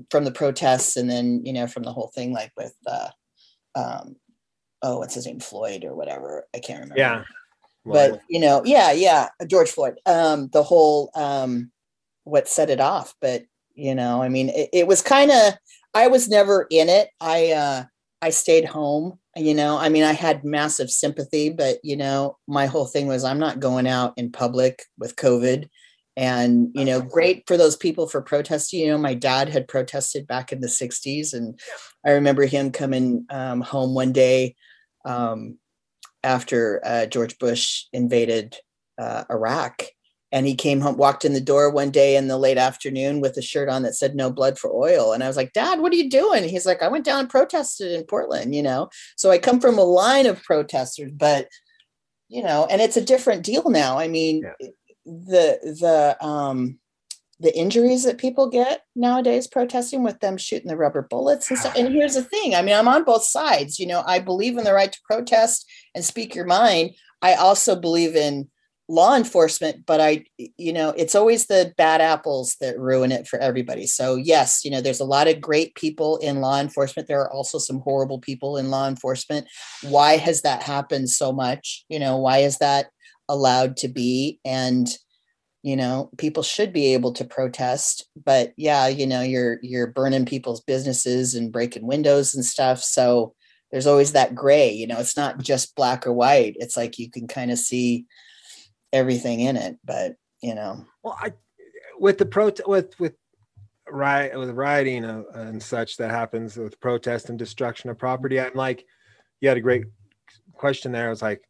from 0.10 0.24
the 0.24 0.32
protests 0.32 0.98
and 0.98 1.10
then 1.10 1.41
you 1.46 1.54
know 1.54 1.68
from 1.68 1.84
the 1.84 1.91
whole 1.91 2.12
thing 2.16 2.34
like 2.34 2.52
with 2.58 2.76
uh 2.88 3.10
um 3.76 4.16
oh 4.82 5.00
what's 5.00 5.16
his 5.16 5.26
name? 5.26 5.39
Floyd 5.39 5.84
or 5.84 5.96
whatever. 5.96 6.46
I 6.54 6.60
can't 6.60 6.82
remember. 6.82 7.00
Yeah. 7.00 7.24
but 7.86 8.22
you 8.30 8.39
know 8.39 8.64
yeah 8.66 8.91
yeah 8.91 9.30
george 9.48 9.70
floyd. 9.70 10.00
Um 10.06 10.50
the 10.54 10.64
whole 10.64 11.12
um 11.16 11.72
what 12.24 12.48
set 12.48 12.70
it 12.70 12.80
off. 12.80 13.16
But 13.22 13.44
you 13.76 13.96
know 13.96 14.22
i 14.22 14.30
mean 14.30 14.50
it, 14.50 14.70
it 14.72 14.88
was 14.88 15.02
kind 15.02 15.32
of 15.32 15.54
i 15.96 16.08
was 16.08 16.30
never 16.30 16.68
in 16.70 16.89
it. 16.89 17.10
I 17.20 17.52
uh 17.52 17.84
i 18.24 18.30
stayed 18.30 18.64
home 18.64 19.20
you 19.36 19.54
know 19.54 19.78
i 19.78 19.90
mean 19.90 20.04
i 20.04 20.14
had 20.14 20.46
massive 20.46 20.90
sympathy 20.90 21.50
but 21.50 21.78
you 21.84 21.98
know 21.98 22.38
my 22.48 22.66
whole 22.66 22.86
thing 22.86 23.06
was 23.06 23.26
i'm 23.26 23.38
not 23.38 23.60
going 23.60 23.86
out 23.86 24.14
in 24.18 24.32
public 24.32 24.84
with 24.98 25.16
covid. 25.16 25.68
And 26.16 26.70
you 26.76 26.86
know 26.86 27.02
great 27.02 27.44
for 27.48 27.58
those 27.58 27.76
people 27.76 28.08
for 28.08 28.22
protesting 28.22 28.82
you 28.82 28.92
know 28.92 29.00
my 29.00 29.16
dad 29.16 29.50
had 29.50 29.68
protested 29.68 30.28
back 30.28 30.52
in 30.52 30.62
the 30.62 30.68
60s 30.68 31.34
and 31.34 31.60
i 32.06 32.12
remember 32.12 32.46
him 32.46 32.72
coming 32.72 33.26
um, 33.32 33.62
home 33.62 33.96
one 33.96 34.12
day 34.12 34.56
um, 35.06 35.58
after 36.24 36.80
uh, 36.86 37.08
george 37.08 37.40
bush 37.40 37.86
invaded 37.94 38.56
uh, 39.02 39.24
iraq 39.32 39.86
and 40.34 40.48
he 40.48 40.56
came 40.56 40.82
home 40.82 40.98
walked 40.98 41.24
in 41.24 41.32
the 41.34 41.40
door 41.40 41.70
one 41.70 41.92
day 41.92 42.18
in 42.18 42.28
the 42.28 42.38
late 42.38 42.58
afternoon 42.58 43.22
with 43.22 43.38
a 43.38 43.42
shirt 43.42 43.70
on 43.70 43.84
that 43.84 43.96
said 43.96 44.16
no 44.16 44.30
blood 44.30 44.58
for 44.60 44.74
oil 44.74 45.14
and 45.14 45.24
i 45.24 45.28
was 45.28 45.38
like 45.38 45.54
dad 45.54 45.80
what 45.80 45.94
are 45.94 45.96
you 45.96 46.10
doing 46.10 46.44
he's 46.44 46.66
like 46.66 46.82
i 46.82 46.88
went 46.90 47.06
down 47.06 47.22
and 47.22 47.30
protested 47.30 47.92
in 47.94 48.04
portland 48.04 48.54
you 48.54 48.64
know 48.64 48.90
so 49.16 49.32
i 49.32 49.38
come 49.38 49.62
from 49.62 49.78
a 49.78 49.84
line 49.84 50.26
of 50.26 50.44
protesters 50.44 51.12
but 51.14 51.48
you 52.28 52.44
know 52.44 52.68
and 52.70 52.82
it's 52.82 52.98
a 52.98 53.06
different 53.06 53.44
deal 53.44 53.70
now 53.70 53.98
i 53.98 54.08
mean 54.08 54.42
Yeah. 54.44 54.68
the 55.06 55.60
the 55.80 56.26
um 56.26 56.80
the 57.40 57.56
injuries 57.58 58.04
that 58.04 58.18
people 58.18 58.50
get 58.50 58.84
nowadays 58.96 59.48
protesting 59.48 60.02
with 60.02 60.20
them 60.22 60.38
shooting 60.38 60.70
the 60.70 60.78
rubber 60.78 61.02
bullets 61.02 61.50
and 61.50 61.60
stuff. 61.60 61.76
And 61.76 61.92
here's 61.94 62.14
the 62.14 62.24
thing 62.24 62.56
I 62.56 62.62
mean, 62.62 62.74
I'm 62.74 62.88
on 62.88 63.04
both 63.04 63.24
sides. 63.24 63.80
You 63.80 63.88
know, 63.88 64.02
I 64.06 64.20
believe 64.20 64.58
in 64.58 64.64
the 64.64 64.74
right 64.74 64.92
to 64.92 65.00
protest 65.04 65.70
and 65.94 66.06
speak 66.06 66.36
your 66.36 66.46
mind. 66.46 66.92
I 67.22 67.34
also 67.34 67.76
believe 67.76 68.16
in 68.16 68.50
law 68.90 69.16
enforcement, 69.16 69.86
but 69.86 70.02
I, 70.02 70.26
you 70.38 70.74
know, 70.74 70.90
it's 70.90 71.16
always 71.16 71.46
the 71.46 71.74
bad 71.78 72.02
apples 72.02 72.58
that 72.60 72.78
ruin 72.78 73.12
it 73.12 73.28
for 73.28 73.40
everybody. 73.40 73.88
So, 73.88 74.16
yes, 74.16 74.66
you 74.66 74.72
know, 74.72 74.82
there's 74.82 75.00
a 75.00 75.06
lot 75.06 75.28
of 75.28 75.40
great 75.40 75.74
people 75.76 76.18
in 76.18 76.42
law 76.42 76.60
enforcement. 76.60 77.08
There 77.08 77.22
are 77.22 77.32
also 77.32 77.58
some 77.58 77.80
horrible 77.80 78.20
people 78.20 78.58
in 78.58 78.70
law 78.70 78.88
enforcement. 78.88 79.48
Why 79.84 80.18
has 80.18 80.42
that 80.42 80.64
happened 80.64 81.10
so 81.10 81.32
much? 81.32 81.86
You 81.88 82.00
know, 82.00 82.18
why 82.18 82.40
is 82.40 82.58
that 82.58 82.88
allowed 83.30 83.78
to 83.78 83.88
be? 83.88 84.40
And, 84.44 84.90
you 85.64 85.78
know 85.78 86.10
people 86.18 86.44
should 86.44 86.74
be 86.74 86.94
able 86.94 87.14
to 87.14 87.24
protest 87.24 88.06
but 88.26 88.52
yeah 88.58 88.88
you 88.88 89.08
know 89.08 89.22
you're 89.22 89.60
you're 89.64 89.88
burning 89.88 90.26
people's 90.26 90.60
businesses 90.60 91.34
and 91.34 91.54
breaking 91.54 91.88
windows 91.88 92.36
and 92.36 92.46
stuff 92.46 92.84
so 92.84 93.34
there's 93.72 93.88
always 93.88 94.12
that 94.12 94.36
gray 94.36 94.70
you 94.70 94.86
know 94.86 95.00
it's 95.00 95.18
not 95.18 95.40
just 95.40 95.76
black 95.76 96.06
or 96.06 96.12
white 96.14 96.56
it's 96.60 96.76
like 96.76 97.00
you 97.00 97.10
can 97.10 97.28
kind 97.28 97.50
of 97.50 97.58
see 97.58 98.06
everything 98.94 99.41
in 99.41 99.58
it 99.58 99.78
but 99.84 100.16
you 100.41 100.56
know 100.56 100.86
Well, 101.04 101.18
I 101.20 101.34
with 102.00 102.18
the 102.18 102.26
pro 102.26 102.52
with 102.66 102.98
with 103.00 103.16
riot 103.89 104.38
with 104.38 104.50
rioting 104.52 105.04
uh, 105.04 105.24
and 105.34 105.62
such 105.62 105.98
that 105.98 106.10
happens 106.10 106.58
with 106.58 106.80
protest 106.80 107.30
and 107.30 107.38
destruction 107.38 107.89
of 107.89 107.98
property. 107.98 108.39
I'm 108.39 108.54
like, 108.56 108.86
you 109.41 109.50
had 109.50 109.58
a 109.58 109.62
great 109.62 109.84
question 110.54 110.91
there. 110.91 111.08
I 111.08 111.10
was 111.10 111.22
like, 111.22 111.41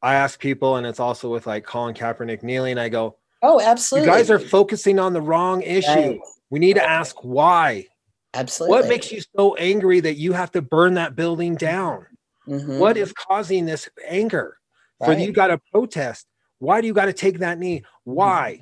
I 0.00 0.14
ask 0.14 0.40
people, 0.40 0.76
and 0.76 0.86
it's 0.86 0.98
also 1.00 1.30
with 1.30 1.46
like 1.46 1.64
Colin 1.64 1.94
Kaepernick 1.94 2.42
kneeling. 2.42 2.78
I 2.78 2.88
go, 2.88 3.18
oh 3.42 3.60
you 3.60 3.66
absolutely 3.66 4.10
guys 4.10 4.30
are 4.30 4.38
focusing 4.38 4.98
on 4.98 5.12
the 5.12 5.20
wrong 5.20 5.62
issue. 5.62 5.88
Right. 5.90 6.18
We 6.50 6.58
need 6.58 6.74
to 6.74 6.84
ask 6.84 7.16
why. 7.22 7.86
absolutely 8.34 8.78
What 8.78 8.88
makes 8.88 9.12
you 9.12 9.20
so 9.36 9.54
angry 9.56 10.00
that 10.00 10.14
you 10.16 10.32
have 10.32 10.50
to 10.52 10.62
burn 10.62 10.94
that 10.94 11.16
building 11.16 11.54
down? 11.54 12.06
Mhm. 12.48 12.78
What 12.78 12.96
is 12.96 13.12
causing 13.12 13.66
this 13.66 13.88
anger? 14.06 14.58
For 14.98 15.10
Right. 15.10 15.18
you 15.18 15.32
got 15.32 15.48
to 15.48 15.60
protest. 15.70 16.26
Why 16.62 16.80
do 16.80 16.86
you 16.86 16.94
got 16.94 17.06
to 17.06 17.12
take 17.12 17.40
that 17.40 17.58
knee? 17.58 17.82
Why? 18.04 18.52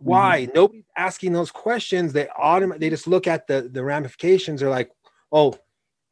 Mm-hmm. 0.00 0.08
Why? 0.08 0.42
Mm-hmm. 0.42 0.52
Nobody's 0.56 0.84
asking 0.96 1.32
those 1.34 1.52
questions. 1.52 2.12
They 2.12 2.26
autom- 2.36 2.78
they 2.80 2.90
just 2.90 3.06
look 3.06 3.28
at 3.28 3.46
the 3.46 3.68
the 3.72 3.84
ramifications. 3.84 4.60
They're 4.60 4.68
like, 4.70 4.90
oh, 5.30 5.56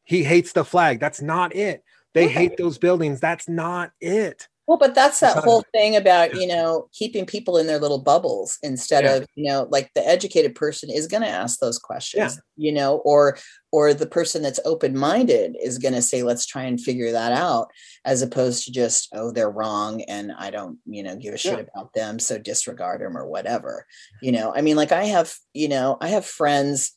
he 0.05 0.23
hates 0.23 0.53
the 0.53 0.65
flag. 0.65 1.01
That's 1.01 1.21
not 1.21 1.55
it. 1.55 1.83
They 2.15 2.27
Right. 2.27 2.31
hate 2.35 2.57
those 2.57 2.79
buildings. 2.79 3.19
That's 3.21 3.49
not 3.49 3.91
it. 4.01 4.47
Well, 4.67 4.79
but 4.79 4.97
that's 4.97 5.21
that 5.21 5.39
whole 5.39 5.65
thing 5.73 5.95
about, 5.95 6.35
you 6.35 6.47
know, 6.49 6.89
keeping 6.93 7.25
people 7.25 7.57
in 7.57 7.69
their 7.69 7.79
little 7.79 8.01
bubbles 8.03 8.59
instead 8.65 9.05
Yeah. 9.05 9.13
of, 9.19 9.27
you 9.37 9.49
know, 9.49 9.69
like 9.71 9.93
the 9.95 10.07
educated 10.07 10.57
person 10.57 10.91
is 10.91 11.07
going 11.07 11.23
to 11.23 11.29
ask 11.29 11.61
those 11.61 11.79
questions, 11.79 12.41
you 12.57 12.73
know, 12.73 12.97
or 13.05 13.39
or 13.71 13.95
the 13.95 14.07
person 14.07 14.43
that's 14.43 14.59
open-minded 14.65 15.57
is 15.63 15.79
going 15.79 15.95
to 15.95 16.03
say 16.03 16.23
let's 16.25 16.47
try 16.47 16.63
and 16.65 16.81
figure 16.81 17.13
that 17.13 17.31
out 17.31 17.69
as 18.05 18.23
opposed 18.23 18.65
to 18.65 18.73
just 18.73 19.09
oh 19.15 19.31
they're 19.31 19.51
wrong 19.51 20.03
and 20.03 20.33
I 20.37 20.51
don't, 20.51 20.79
you 20.85 21.03
know, 21.05 21.15
give 21.17 21.35
a 21.35 21.39
shit 21.39 21.59
Yeah. 21.59 21.65
about 21.73 21.93
them 21.93 22.19
so 22.19 22.37
disregard 22.39 23.01
them 23.03 23.17
or 23.17 23.27
whatever. 23.29 23.87
You 24.21 24.33
know, 24.33 24.53
I 24.55 24.63
mean 24.63 24.77
like 24.77 24.91
I 24.93 25.05
have, 25.05 25.33
you 25.55 25.69
know, 25.69 25.97
I 26.01 26.09
have 26.09 26.27
friends 26.27 26.93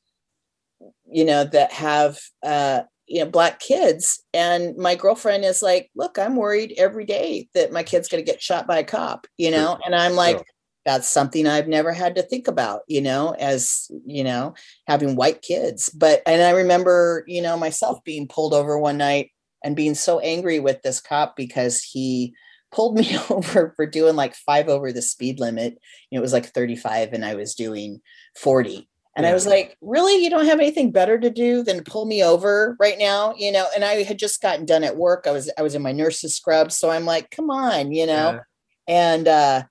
you 1.12 1.26
know 1.26 1.44
that 1.44 1.72
have 1.72 2.20
uh 2.44 2.82
you 3.10 3.24
know 3.24 3.30
black 3.30 3.60
kids. 3.60 4.24
And 4.34 4.78
my 4.78 4.96
girlfriend 4.96 5.44
is 5.44 5.62
like 5.62 5.90
look 5.96 6.18
i'm 6.18 6.36
worried 6.36 6.76
every 6.78 7.06
day 7.06 7.50
that 7.54 7.72
my 7.74 7.84
kid's 7.84 8.08
going 8.08 8.24
to 8.24 8.32
get 8.32 8.42
shot 8.42 8.68
by 8.68 8.80
a 8.80 8.84
cop 8.84 9.28
you 9.38 9.52
know? 9.52 9.78
And 9.86 9.96
i'm 9.96 10.14
like 10.14 10.42
that's 10.86 11.10
something 11.10 11.46
i've 11.46 11.68
never 11.68 11.92
had 11.92 12.16
to 12.16 12.24
think 12.24 12.48
about 12.48 12.82
you 12.88 13.02
know 13.02 13.36
as 13.38 13.92
you 14.06 14.24
know 14.24 14.54
having 14.88 15.16
white 15.16 15.42
kids. 15.42 15.90
But 15.90 16.22
and 16.26 16.42
i 16.42 16.52
remember 16.52 17.24
you 17.28 17.42
know 17.42 17.58
myself 17.58 18.04
being 18.04 18.28
pulled 18.28 18.54
over 18.54 18.78
one 18.78 18.98
night 18.98 19.32
and 19.64 19.76
being 19.76 19.96
so 19.96 20.20
angry 20.20 20.60
with 20.60 20.82
this 20.82 21.02
cop 21.02 21.36
because 21.36 21.82
he 21.82 22.34
pulled 22.72 22.96
me 23.00 23.18
over 23.30 23.74
for 23.76 23.86
doing 23.86 24.16
like 24.16 24.36
five 24.36 24.70
over 24.70 24.92
the 24.92 25.02
speed 25.02 25.40
limit. 25.40 25.78
You 26.10 26.18
know, 26.18 26.22
it 26.22 26.22
was 26.22 26.34
like 26.34 26.48
35 26.48 27.14
and 27.14 27.26
i 27.26 27.36
was 27.36 27.56
doing 27.56 28.02
40 28.38 28.89
and 29.20 29.28
I 29.28 29.34
was 29.34 29.46
like, 29.46 29.78
really? 29.82 30.24
You 30.24 30.30
don't 30.30 30.46
have 30.46 30.60
anything 30.60 30.92
better 30.92 31.20
to 31.20 31.30
do 31.30 31.64
than 31.64 31.84
pull 31.84 32.06
me 32.06 32.24
over 32.24 32.76
right 32.80 32.98
now? 32.98 33.36
You 33.38 33.52
know, 33.52 33.68
and 33.76 33.86
I 33.86 34.04
had 34.04 34.18
just 34.18 34.42
gotten 34.42 34.66
done 34.66 34.84
at 34.84 34.98
work. 34.98 35.26
I 35.28 35.32
was 35.32 35.52
I 35.58 35.62
was 35.62 35.76
in 35.76 35.82
my 35.82 35.92
nurse's 35.92 36.36
scrubs. 36.36 36.78
So 36.78 36.90
I'm 36.90 37.06
like, 37.06 37.30
come 37.30 37.50
on, 37.52 37.92
you 37.92 38.08
know. 38.08 38.32
Yeah. 38.32 38.40
And 38.88 39.28
uh 39.28 39.64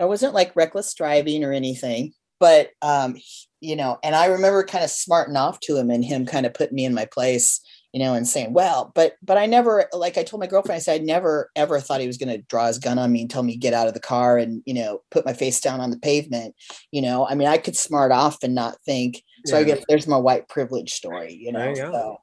I 0.00 0.06
wasn't 0.06 0.34
like 0.34 0.56
reckless 0.56 0.92
driving 0.94 1.44
or 1.44 1.52
anything, 1.52 2.14
but 2.40 2.70
um, 2.82 3.16
you 3.60 3.76
know, 3.76 3.98
and 4.02 4.14
I 4.14 4.26
remember 4.26 4.64
kind 4.64 4.84
of 4.84 4.90
smarting 4.90 5.36
off 5.36 5.60
to 5.60 5.76
him 5.76 5.90
and 5.90 6.04
him 6.04 6.26
kind 6.26 6.46
of 6.46 6.54
putting 6.54 6.74
me 6.74 6.84
in 6.84 6.94
my 6.94 7.06
place, 7.06 7.60
you 7.94 8.00
know, 8.00 8.12
and 8.14 8.26
saying, 8.26 8.52
well, 8.52 8.92
but 8.94 9.14
but 9.22 9.38
I 9.38 9.46
never 9.46 9.86
like 9.92 10.18
I 10.18 10.24
told 10.24 10.40
my 10.40 10.46
girlfriend, 10.48 10.76
I 10.76 10.80
said 10.80 11.00
I 11.00 11.04
never 11.04 11.50
ever 11.56 11.80
thought 11.80 12.00
he 12.00 12.06
was 12.06 12.18
gonna 12.18 12.38
draw 12.38 12.66
his 12.66 12.78
gun 12.78 12.98
on 12.98 13.12
me 13.12 13.22
and 13.22 13.30
tell 13.30 13.42
me 13.42 13.56
get 13.56 13.72
out 13.72 13.88
of 13.88 13.94
the 13.94 14.00
car 14.00 14.36
and 14.36 14.62
you 14.66 14.74
know, 14.74 15.00
put 15.10 15.24
my 15.24 15.32
face 15.32 15.60
down 15.60 15.80
on 15.80 15.90
the 15.90 15.98
pavement 15.98 16.54
you 16.90 17.02
know 17.02 17.26
i 17.26 17.34
mean 17.34 17.48
i 17.48 17.58
could 17.58 17.76
smart 17.76 18.12
off 18.12 18.42
and 18.42 18.54
not 18.54 18.76
think 18.84 19.22
so 19.46 19.56
i 19.56 19.64
guess 19.64 19.84
there's 19.88 20.06
my 20.06 20.16
white 20.16 20.48
privilege 20.48 20.92
story 20.92 21.32
you 21.32 21.52
know 21.52 21.74
so, 21.74 22.16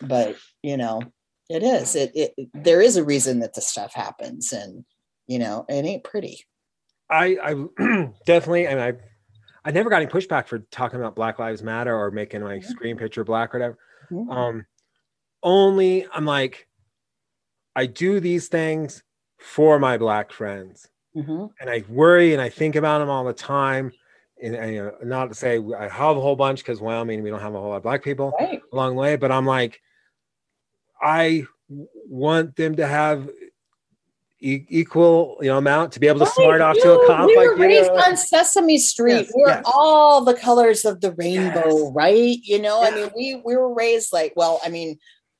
but 0.00 0.36
you 0.62 0.76
know 0.76 1.02
it 1.48 1.62
is 1.62 1.94
it, 1.94 2.10
it 2.14 2.48
there 2.54 2.80
is 2.80 2.96
a 2.96 3.04
reason 3.04 3.40
that 3.40 3.54
the 3.54 3.60
stuff 3.60 3.92
happens 3.94 4.52
and 4.52 4.84
you 5.26 5.38
know 5.38 5.64
it 5.68 5.84
ain't 5.84 6.04
pretty 6.04 6.44
I, 7.10 7.38
I 7.42 8.10
definitely, 8.26 8.66
and 8.66 8.78
I, 8.78 8.92
I 9.64 9.70
never 9.70 9.88
got 9.88 10.02
any 10.02 10.10
pushback 10.10 10.46
for 10.46 10.58
talking 10.70 11.00
about 11.00 11.16
Black 11.16 11.38
Lives 11.38 11.62
Matter 11.62 11.96
or 11.96 12.10
making 12.10 12.42
my 12.42 12.56
Mhm. 12.58 12.64
screen 12.64 12.98
picture 12.98 13.24
black 13.24 13.54
or 13.54 13.58
whatever. 13.58 13.78
Mhm. 14.12 14.30
Um, 14.30 14.66
only 15.42 16.06
I'm 16.12 16.24
like, 16.24 16.66
I 17.76 17.86
do 17.86 18.20
these 18.20 18.48
things 18.48 19.02
for 19.38 19.78
my 19.78 19.98
black 19.98 20.32
friends, 20.32 20.88
Mhm. 21.16 21.50
and 21.60 21.70
I 21.70 21.84
worry 21.88 22.32
and 22.32 22.42
I 22.42 22.48
think 22.48 22.74
about 22.76 22.98
them 22.98 23.08
all 23.10 23.24
the 23.24 23.32
time. 23.32 23.92
And, 24.42 24.54
and 24.54 24.72
you 24.72 24.82
know, 24.84 24.94
not 25.02 25.28
to 25.28 25.34
say 25.34 25.58
I 25.76 25.88
have 25.88 26.16
a 26.16 26.20
whole 26.20 26.36
bunch 26.36 26.60
because 26.60 26.80
Wyoming 26.80 27.22
we 27.22 27.30
don't 27.30 27.40
have 27.40 27.54
a 27.54 27.60
whole 27.60 27.70
lot 27.70 27.76
of 27.78 27.82
black 27.82 28.02
people 28.04 28.32
right 28.38 28.60
along 28.72 28.94
the 28.94 29.00
way, 29.00 29.16
but 29.16 29.32
I'm 29.32 29.46
like, 29.46 29.80
I 31.02 31.44
want 32.08 32.54
them 32.56 32.76
to 32.76 32.86
have 32.86 33.28
e- 34.40 34.64
equal, 34.68 35.38
you 35.40 35.48
know, 35.48 35.58
amount 35.58 35.92
to 35.92 36.00
be 36.00 36.06
able 36.08 36.20
to 36.20 36.24
Right, 36.24 36.34
smart 36.34 36.60
off 36.60 36.76
to 36.78 36.92
a 37.00 37.06
comp. 37.06 37.26
We 37.28 37.36
like, 37.36 37.46
were 37.48 37.56
you 37.56 37.62
raised 37.62 37.92
know. 37.92 37.98
on 37.98 38.16
Sesame 38.16 38.78
Street. 38.78 39.26
Yes, 39.26 39.32
we're 39.34 39.48
yes. 39.48 39.62
all 39.64 40.24
the 40.24 40.34
colors 40.34 40.84
of 40.84 41.00
the 41.00 41.12
rainbow, 41.12 41.68
Yes. 41.76 41.90
right? 41.94 42.38
You 42.42 42.60
know, 42.60 42.82
I 42.82 42.90
mean, 42.92 43.10
we 43.16 43.42
we 43.44 43.56
were 43.56 43.72
raised 43.74 44.12
like, 44.12 44.32
well, 44.36 44.60
I 44.64 44.68
mean, 44.68 44.98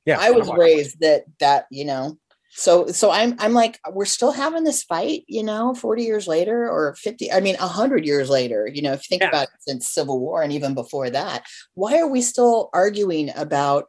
yeah, 0.09 0.19
I 0.19 0.31
was 0.31 0.49
raised 0.51 0.99
that 1.01 1.25
that 1.39 1.65
you 1.71 1.85
know. 1.85 2.17
So 2.51 2.87
so 2.87 3.11
I'm 3.11 3.35
I'm 3.39 3.53
like, 3.53 3.79
we're 3.91 4.05
still 4.05 4.31
having 4.31 4.63
this 4.63 4.83
fight, 4.83 5.23
you 5.27 5.43
know, 5.43 5.73
40 5.75 6.03
years 6.03 6.27
later 6.27 6.67
or 6.69 6.95
50, 6.95 7.31
I 7.31 7.39
mean, 7.41 7.55
100 7.57 8.05
years 8.05 8.29
later, 8.29 8.67
you 8.73 8.81
know, 8.81 8.93
if 8.93 8.99
you 9.01 9.07
think 9.17 9.21
Yeah. 9.21 9.29
about 9.29 9.43
it 9.43 9.61
since 9.61 9.87
Civil 9.89 10.19
War 10.19 10.41
and 10.41 10.51
even 10.51 10.73
before 10.73 11.09
that, 11.11 11.45
why 11.75 11.99
are 11.99 12.07
we 12.07 12.21
still 12.21 12.69
arguing 12.73 13.31
about, 13.35 13.85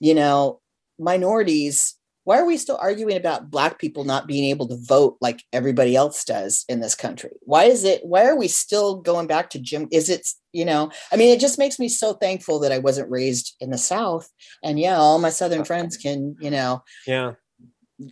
you 0.00 0.14
know, 0.14 0.60
minorities? 0.98 1.96
Why 2.24 2.38
are 2.38 2.46
we 2.46 2.56
still 2.56 2.78
arguing 2.80 3.16
about 3.16 3.50
black 3.50 3.78
people 3.78 4.04
not 4.04 4.26
being 4.26 4.50
able 4.50 4.66
to 4.68 4.76
vote 4.76 5.16
like 5.20 5.42
everybody 5.52 5.94
else 5.94 6.24
does 6.24 6.64
in 6.68 6.80
this 6.80 6.94
country? 6.94 7.30
Why 7.40 7.64
is 7.64 7.84
it 7.84 8.04
why 8.04 8.26
are 8.26 8.36
we 8.36 8.48
still 8.48 8.96
going 8.96 9.26
back 9.26 9.50
to 9.50 9.58
Jim? 9.58 9.88
Is 9.92 10.08
it, 10.08 10.26
you 10.52 10.64
know, 10.64 10.90
I 11.12 11.16
mean, 11.16 11.34
it 11.34 11.40
just 11.40 11.58
makes 11.58 11.78
me 11.78 11.88
so 11.88 12.14
thankful 12.14 12.58
that 12.60 12.72
I 12.72 12.78
wasn't 12.78 13.10
raised 13.10 13.54
in 13.60 13.70
the 13.70 13.78
South. 13.78 14.28
And 14.62 14.78
yeah, 14.78 14.96
all 14.96 15.18
my 15.18 15.30
southern 15.30 15.64
friends 15.64 15.96
can, 15.96 16.36
you 16.40 16.50
know, 16.50 16.82
yeah. 17.06 17.32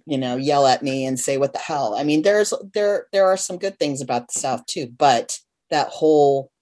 you 0.07 0.19
know 0.19 0.37
yell 0.37 0.67
at 0.67 0.83
me 0.83 1.07
and 1.07 1.19
say 1.19 1.39
what 1.39 1.53
the 1.53 1.59
hell 1.59 1.97
i 1.97 2.05
mean 2.05 2.23
there's 2.23 2.55
there 2.73 3.09
there 3.13 3.27
are 3.27 3.37
some 3.37 3.59
good 3.59 3.77
things 3.81 4.01
about 4.01 4.29
the 4.29 4.39
south 4.39 4.65
too 4.67 4.87
but 4.97 5.37
that 5.71 5.89
whole 5.89 6.53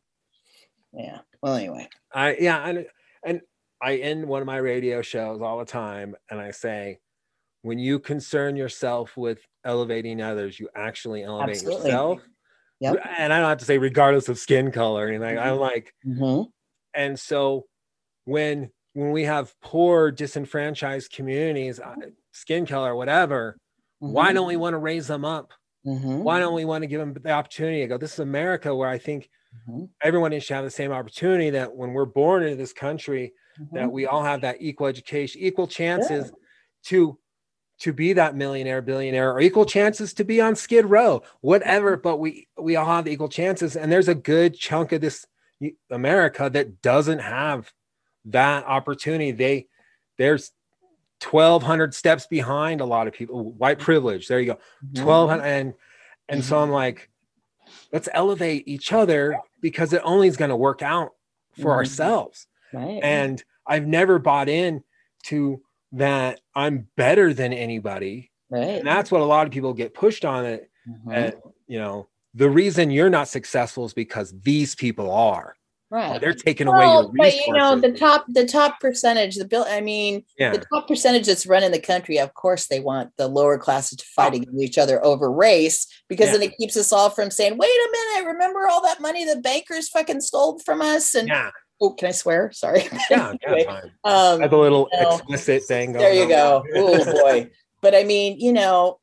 yeah 0.94 1.18
well 1.42 1.54
anyway 1.54 1.86
I 2.12 2.36
yeah, 2.40 2.66
and 2.66 2.86
and 3.24 3.40
I 3.80 3.96
end 3.96 4.26
one 4.26 4.40
of 4.40 4.46
my 4.46 4.56
radio 4.56 5.02
shows 5.02 5.40
all 5.40 5.58
the 5.58 5.64
time, 5.64 6.16
and 6.30 6.40
I 6.40 6.50
say, 6.50 6.98
when 7.62 7.78
you 7.78 7.98
concern 8.00 8.56
yourself 8.56 9.16
with 9.16 9.46
elevating 9.64 10.22
others, 10.22 10.58
you 10.60 10.68
actually 10.74 11.22
elevate 11.24 11.62
Absolutely. 11.62 11.62
yourself. 11.62 12.28
Yep. 12.80 13.04
And 13.18 13.32
I 13.32 13.40
don't 13.40 13.48
have 13.48 13.58
to 13.58 13.64
say 13.66 13.78
regardless 13.78 14.28
of 14.28 14.38
skin 14.38 14.72
color 14.72 15.06
or 15.06 15.08
anything. 15.08 15.38
I'm 15.38 15.58
like, 15.58 15.94
Mhm. 16.04 16.50
and 16.94 17.18
so 17.18 17.66
when 18.24 18.70
when 18.94 19.12
we 19.12 19.24
have 19.24 19.54
poor, 19.62 20.10
disenfranchised 20.12 21.12
communities, 21.12 21.80
uh, 21.80 21.94
skin 22.32 22.66
color, 22.66 22.96
whatever, 22.96 23.58
why 24.06 24.32
Mhm. 24.32 24.34
don't 24.34 24.48
we 24.48 24.56
want 24.56 24.74
to 24.74 24.78
raise 24.78 25.08
them 25.08 25.24
up? 25.24 25.52
Why 26.22 26.40
don't 26.40 26.54
we 26.54 26.64
want 26.66 26.82
to 26.82 26.88
give 26.88 27.00
them 27.00 27.14
the 27.14 27.30
opportunity 27.32 27.82
to 27.82 27.88
go? 27.88 27.98
This 27.98 28.14
is 28.14 28.20
America, 28.20 28.74
where 28.74 28.88
I 28.88 28.98
think 28.98 29.30
Mhm. 29.52 29.90
everyone 30.02 30.32
should 30.40 30.54
have 30.54 30.64
the 30.64 30.70
same 30.72 30.92
opportunity. 30.92 31.50
That 31.50 31.76
when 31.76 31.92
we're 31.94 32.06
born 32.06 32.44
into 32.44 32.56
this 32.56 32.72
country, 32.74 33.34
that 33.74 33.90
Mhm. 33.90 33.92
we 33.92 34.06
all 34.06 34.24
have 34.24 34.42
that 34.42 34.58
equal 34.62 34.88
education, 34.88 35.42
equal 35.42 35.68
chances 35.68 36.32
to 36.86 37.19
to 37.80 37.92
be 37.92 38.12
that 38.12 38.36
millionaire, 38.36 38.82
billionaire, 38.82 39.32
or 39.32 39.40
equal 39.40 39.64
chances 39.64 40.12
to 40.14 40.24
be 40.24 40.40
on 40.40 40.54
Skid 40.54 40.86
Row, 40.86 41.22
whatever. 41.40 41.96
But 41.96 42.18
we 42.18 42.46
we 42.58 42.76
all 42.76 42.86
have 42.86 43.08
equal 43.08 43.28
chances, 43.28 43.76
and 43.76 43.90
there's 43.90 44.08
a 44.08 44.14
good 44.14 44.54
chunk 44.54 44.92
of 44.92 45.00
this 45.00 45.26
America 45.90 46.48
that 46.52 46.80
doesn't 46.82 47.18
have 47.20 47.72
that 48.26 48.64
opportunity. 48.66 49.32
They 49.32 49.66
there's 50.18 50.52
1200 51.22 51.94
steps 51.94 52.26
behind 52.26 52.80
a 52.80 52.84
lot 52.86 53.06
of 53.06 53.12
people 53.12 53.52
white 53.52 53.78
privilege 53.78 54.26
there 54.26 54.40
you 54.40 54.46
go 54.46 54.58
Mhm. 54.82 55.04
1200 55.04 55.44
and 55.44 55.74
and 56.30 56.42
so 56.42 56.58
i'm 56.58 56.70
like 56.70 57.10
let's 57.92 58.08
elevate 58.14 58.66
each 58.66 58.90
other 58.90 59.38
because 59.60 59.92
it 59.92 60.00
only 60.02 60.28
is 60.28 60.38
going 60.38 60.48
to 60.48 60.56
work 60.56 60.80
out 60.80 61.10
for 61.60 61.72
Mhm. 61.72 61.76
ourselves 61.76 62.46
right 62.72 63.00
and 63.02 63.44
i've 63.66 63.86
never 63.86 64.18
bought 64.18 64.48
in 64.48 64.82
to 65.24 65.62
that 65.92 66.40
i'm 66.54 66.86
better 66.96 67.32
than 67.34 67.52
anybody 67.52 68.30
right 68.50 68.78
and 68.78 68.86
that's 68.86 69.10
what 69.10 69.20
a 69.20 69.24
lot 69.24 69.46
of 69.46 69.52
people 69.52 69.72
get 69.74 69.94
pushed 69.94 70.24
on 70.24 70.44
it 70.46 70.70
Mhm. 70.88 71.14
and 71.16 71.34
you 71.66 71.78
know 71.78 72.08
the 72.34 72.48
reason 72.48 72.90
you're 72.90 73.10
not 73.10 73.28
successful 73.28 73.84
is 73.84 73.92
because 73.92 74.32
these 74.42 74.74
people 74.74 75.10
are 75.10 75.54
right 75.90 76.20
they're 76.20 76.32
taking 76.32 76.68
away 76.68 76.86
well, 76.86 77.02
your 77.02 77.12
but 77.16 77.34
you 77.34 77.52
know 77.52 77.74
the 77.76 77.90
top 77.92 78.24
the 78.28 78.46
top 78.46 78.78
percentage 78.80 79.34
the 79.34 79.44
bill 79.44 79.66
i 79.68 79.80
mean 79.80 80.24
yeah 80.38 80.52
the 80.52 80.64
top 80.72 80.86
percentage 80.86 81.26
that's 81.26 81.46
running 81.46 81.72
the 81.72 81.80
country, 81.80 82.18
of 82.18 82.32
course, 82.34 82.66
they 82.68 82.78
want 82.78 83.10
the 83.16 83.26
lower 83.26 83.58
classes 83.58 83.98
to 83.98 84.04
fight 84.06 84.32
Oh. 84.32 84.36
against 84.36 84.62
each 84.62 84.78
other 84.78 85.04
over 85.04 85.30
race 85.30 85.86
because 86.08 86.26
Yeah. 86.28 86.32
then 86.38 86.42
it 86.42 86.56
keeps 86.56 86.76
us 86.76 86.92
all 86.92 87.10
from 87.10 87.30
saying, 87.32 87.58
wait 87.58 87.68
a 87.68 87.88
minute, 87.90 88.32
remember 88.32 88.68
all 88.68 88.80
that 88.82 89.00
money 89.00 89.24
the 89.24 89.40
bankers 89.40 89.88
fucking 89.88 90.20
stole 90.20 90.60
from 90.60 90.80
us? 90.80 91.14
And 91.16 91.26
yeah 91.28 91.50
oh, 91.80 91.90
can 91.90 92.08
I 92.08 92.12
swear? 92.12 92.50
Sorry. 92.52 92.82
yeah, 93.10 93.32
yeah 93.32 93.34
Anyway, 93.46 93.64
fine. 93.64 93.90
um, 94.04 94.40
I 94.40 94.42
have 94.44 94.52
a 94.52 94.56
little 94.58 94.88
No. 94.92 95.00
explicit 95.08 95.64
thing 95.64 95.92
there 95.92 96.12
you 96.14 96.28
go. 96.28 96.64
Oh 96.76 97.04
boy. 97.04 97.50
But 97.82 97.94
I 97.94 98.04
mean, 98.04 98.38
you 98.38 98.52
know, 98.52 98.98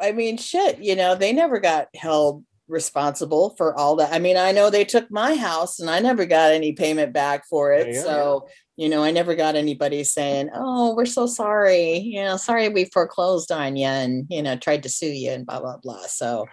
I 0.00 0.12
mean, 0.12 0.36
shit, 0.38 0.78
you 0.78 0.96
know, 0.96 1.14
they 1.14 1.32
never 1.32 1.60
got 1.60 1.88
held 1.94 2.44
responsible 2.68 3.50
for 3.56 3.74
all 3.78 3.96
that. 3.96 4.12
I 4.12 4.18
mean, 4.18 4.36
I 4.38 4.52
know 4.52 4.70
they 4.70 4.84
took 4.84 5.10
my 5.10 5.34
house 5.36 5.78
and 5.78 5.90
I 5.90 6.00
never 6.00 6.24
got 6.24 6.52
any 6.52 6.72
payment 6.72 7.12
back 7.12 7.46
for 7.48 7.72
it. 7.72 7.88
you 7.88 7.94
go. 7.94 8.00
So, 8.02 8.48
you 8.76 8.88
know, 8.88 9.04
I 9.04 9.10
never 9.10 9.34
got 9.34 9.54
anybody 9.54 10.02
saying, 10.02 10.48
"Oh, 10.54 10.94
we're 10.96 11.04
so 11.04 11.26
sorry. 11.26 11.98
You 11.98 12.24
know, 12.24 12.36
sorry 12.38 12.70
we 12.70 12.86
foreclosed 12.86 13.52
on 13.52 13.76
you 13.76 13.84
and, 13.86 14.26
you 14.30 14.42
know, 14.42 14.56
tried 14.56 14.82
to 14.84 14.88
sue 14.88 15.08
you 15.12 15.30
and 15.30 15.44
blah 15.46 15.60
blah 15.60 15.76
blah." 15.76 16.06
So, 16.06 16.46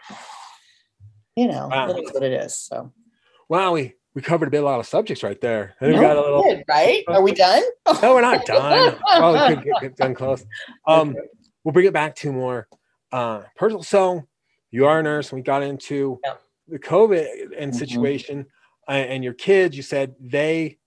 you 1.38 1.48
know, 1.48 1.70
Wow. 1.72 1.90
it 1.90 2.04
is 2.04 2.14
what 2.14 2.24
it 2.24 2.34
is. 2.34 2.58
So, 2.58 2.92
Wow, 3.48 3.78
we 4.20 4.22
we 4.22 4.26
covered 4.26 4.48
a 4.48 4.52
bit 4.52 4.62
a 4.64 4.66
lot 4.66 4.80
of 4.80 4.86
subjects 4.86 5.24
right 5.24 5.40
there. 5.40 5.76
And 5.80 5.92
we 5.92 5.96
No, 5.96 6.02
got 6.02 6.18
a 6.18 6.22
little. 6.22 6.44
good, 6.44 6.64
right? 6.68 7.04
Are 7.08 7.22
we 7.22 7.32
done? 7.34 7.64
No, 8.02 8.14
we're 8.16 8.22
not 8.22 8.46
done. 8.46 8.98
well, 9.18 9.34
we 9.34 9.56
could 9.56 9.64
get, 9.64 9.82
get 9.82 9.96
done 9.96 10.14
close. 10.14 10.46
Um, 10.86 11.16
we'll 11.64 11.72
bring 11.72 11.86
it 11.86 11.94
back 11.94 12.16
to 12.18 12.32
more 12.32 12.68
uh 13.12 13.44
personal. 13.56 13.82
So 13.82 14.28
you 14.72 14.86
are 14.86 15.00
a 15.00 15.04
nurse. 15.04 15.32
We 15.32 15.42
got 15.42 15.64
into 15.64 16.20
Yeah. 16.24 16.34
the 16.68 16.80
COVID 16.80 17.54
and 17.58 17.72
Mhm. 17.74 17.76
situation, 17.76 18.46
uh, 18.88 18.92
and 18.92 19.24
your 19.24 19.34
kids. 19.34 19.76
You 19.78 19.84
said 19.84 20.16
they 20.20 20.78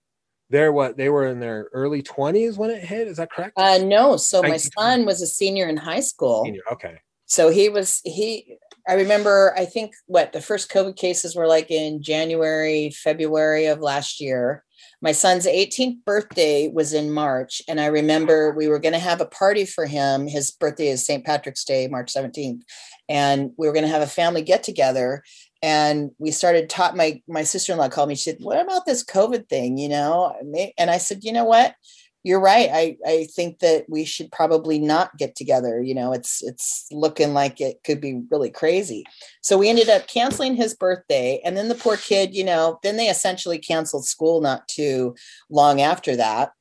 they're 0.49 0.71
what 0.71 0.95
they 0.97 1.09
were 1.09 1.25
in 1.25 1.39
their 1.39 1.69
early 1.73 2.01
twenties 2.03 2.57
when 2.57 2.69
it 2.69 2.83
hit. 2.83 3.07
Is 3.07 3.17
that 3.17 3.31
correct? 3.31 3.53
Uh, 3.57 3.79
no. 3.79 4.15
So 4.17 4.41
my 4.43 4.57
son 4.57 5.05
was 5.05 5.21
a 5.21 5.27
senior 5.27 5.67
in 5.67 5.77
high 5.77 6.01
school. 6.01 6.45
Senior, 6.45 6.61
Okay. 6.71 6.97
so 7.25 7.49
he 7.49 7.67
was 7.69 7.99
he 8.03 8.57
i 8.87 8.93
remember 8.93 9.53
i 9.57 9.65
think 9.65 9.93
what 10.07 10.33
the 10.33 10.41
first 10.41 10.71
covid 10.71 10.95
cases 10.95 11.35
were 11.35 11.47
like 11.47 11.69
in 11.71 12.01
january 12.01 12.91
february 12.91 13.65
of 13.65 13.79
last 13.79 14.19
year. 14.19 14.63
My 15.01 15.11
son's 15.11 15.45
18th 15.45 15.97
birthday 16.05 16.69
was 16.69 16.93
in 16.93 17.11
march 17.11 17.61
and 17.67 17.79
i 17.79 17.87
remember 17.87 18.53
we 18.53 18.67
were 18.67 18.79
going 18.79 18.93
to 18.93 18.99
have 18.99 19.21
a 19.21 19.25
party 19.25 19.65
for 19.65 19.85
him. 19.85 20.27
His 20.27 20.51
birthday 20.51 20.87
is 20.87 21.05
st 21.05 21.25
patrick's 21.25 21.63
day 21.63 21.87
march 21.87 22.13
17th 22.13 22.61
and 23.09 23.51
we 23.57 23.67
were 23.67 23.73
going 23.73 23.85
to 23.85 23.91
have 23.91 24.01
a 24.01 24.07
family 24.07 24.41
get 24.41 24.63
together 24.63 25.23
and 25.61 26.11
we 26.17 26.31
started 26.31 26.69
taught 26.69 26.97
my 26.97 27.21
my 27.27 27.43
sister-in-law 27.43 27.89
called 27.89 28.09
me. 28.09 28.15
She 28.15 28.31
said 28.31 28.37
what 28.39 28.61
about 28.61 28.85
this 28.85 29.03
covid 29.03 29.47
thing? 29.47 29.77
You 29.77 29.89
know 29.89 30.35
and 30.77 30.89
i 30.89 30.97
said 30.97 31.23
you 31.23 31.31
know 31.31 31.45
what 31.45 31.75
you're 32.23 32.39
right. 32.39 32.69
I, 32.71 32.97
I 33.05 33.27
think 33.35 33.59
that 33.59 33.85
we 33.89 34.05
should 34.05 34.31
probably 34.31 34.79
not 34.79 35.17
get 35.17 35.35
together. 35.35 35.81
You 35.81 35.93
know, 35.93 36.13
it's 36.13 36.41
it's 36.41 36.87
looking 36.91 37.33
like 37.33 37.59
it 37.59 37.83
could 37.83 37.99
be 37.99 38.21
really 38.31 38.49
crazy. 38.49 39.03
So 39.41 39.57
we 39.57 39.69
ended 39.69 39.89
up 39.89 40.07
canceling 40.07 40.55
his 40.55 40.73
birthday. 40.73 41.41
And 41.43 41.57
then 41.57 41.67
the 41.67 41.75
poor 41.75 41.97
kid, 41.97 42.33
you 42.33 42.45
know, 42.45 42.79
then 42.81 42.95
they 42.95 43.09
essentially 43.09 43.59
canceled 43.59 44.05
school 44.05 44.39
not 44.39 44.67
too 44.69 45.15
long 45.49 45.81
after 45.81 46.15
that. 46.15 46.51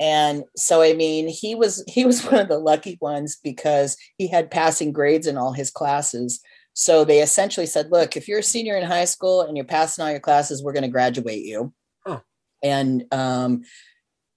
And 0.00 0.44
so 0.56 0.80
I 0.80 0.94
mean, 0.94 1.28
he 1.28 1.54
was 1.54 1.84
he 1.86 2.06
was 2.06 2.24
one 2.24 2.40
of 2.40 2.48
the 2.48 2.58
lucky 2.58 2.96
ones 3.00 3.38
because 3.44 3.98
he 4.16 4.26
had 4.26 4.50
passing 4.50 4.90
grades 4.90 5.26
in 5.26 5.36
all 5.36 5.52
his 5.52 5.70
classes. 5.70 6.40
So 6.72 7.04
they 7.04 7.20
essentially 7.20 7.66
said, 7.66 7.90
look, 7.90 8.16
if 8.16 8.26
you're 8.26 8.38
a 8.38 8.42
senior 8.42 8.76
in 8.76 8.86
high 8.86 9.04
school 9.04 9.42
and 9.42 9.54
you're 9.54 9.66
passing 9.66 10.02
all 10.02 10.10
your 10.10 10.20
classes, 10.20 10.62
we're 10.62 10.72
going 10.72 10.84
to 10.84 10.88
graduate 10.88 11.44
you. 11.44 11.74
Huh. 12.06 12.20
And 12.62 13.04
um, 13.12 13.64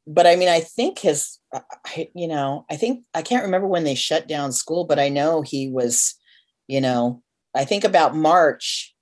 but 0.05 0.27
I 0.27 0.35
mean, 0.35 0.49
I 0.49 0.59
think 0.59 0.99
his, 0.99 1.39
uh, 1.53 1.61
I, 1.85 2.09
you 2.13 2.27
know, 2.27 2.65
I 2.69 2.75
think 2.75 3.05
I 3.13 3.21
can't 3.21 3.43
remember 3.45 3.67
when 3.67 3.83
they 3.83 3.95
shut 3.95 4.27
down 4.27 4.51
school, 4.51 4.85
but 4.85 4.99
I 4.99 5.09
know 5.09 5.41
he 5.41 5.69
was, 5.69 6.15
you 6.67 6.81
know, 6.81 7.21
I 7.55 7.65
think 7.65 7.83
about 7.83 8.15
March. 8.15 8.93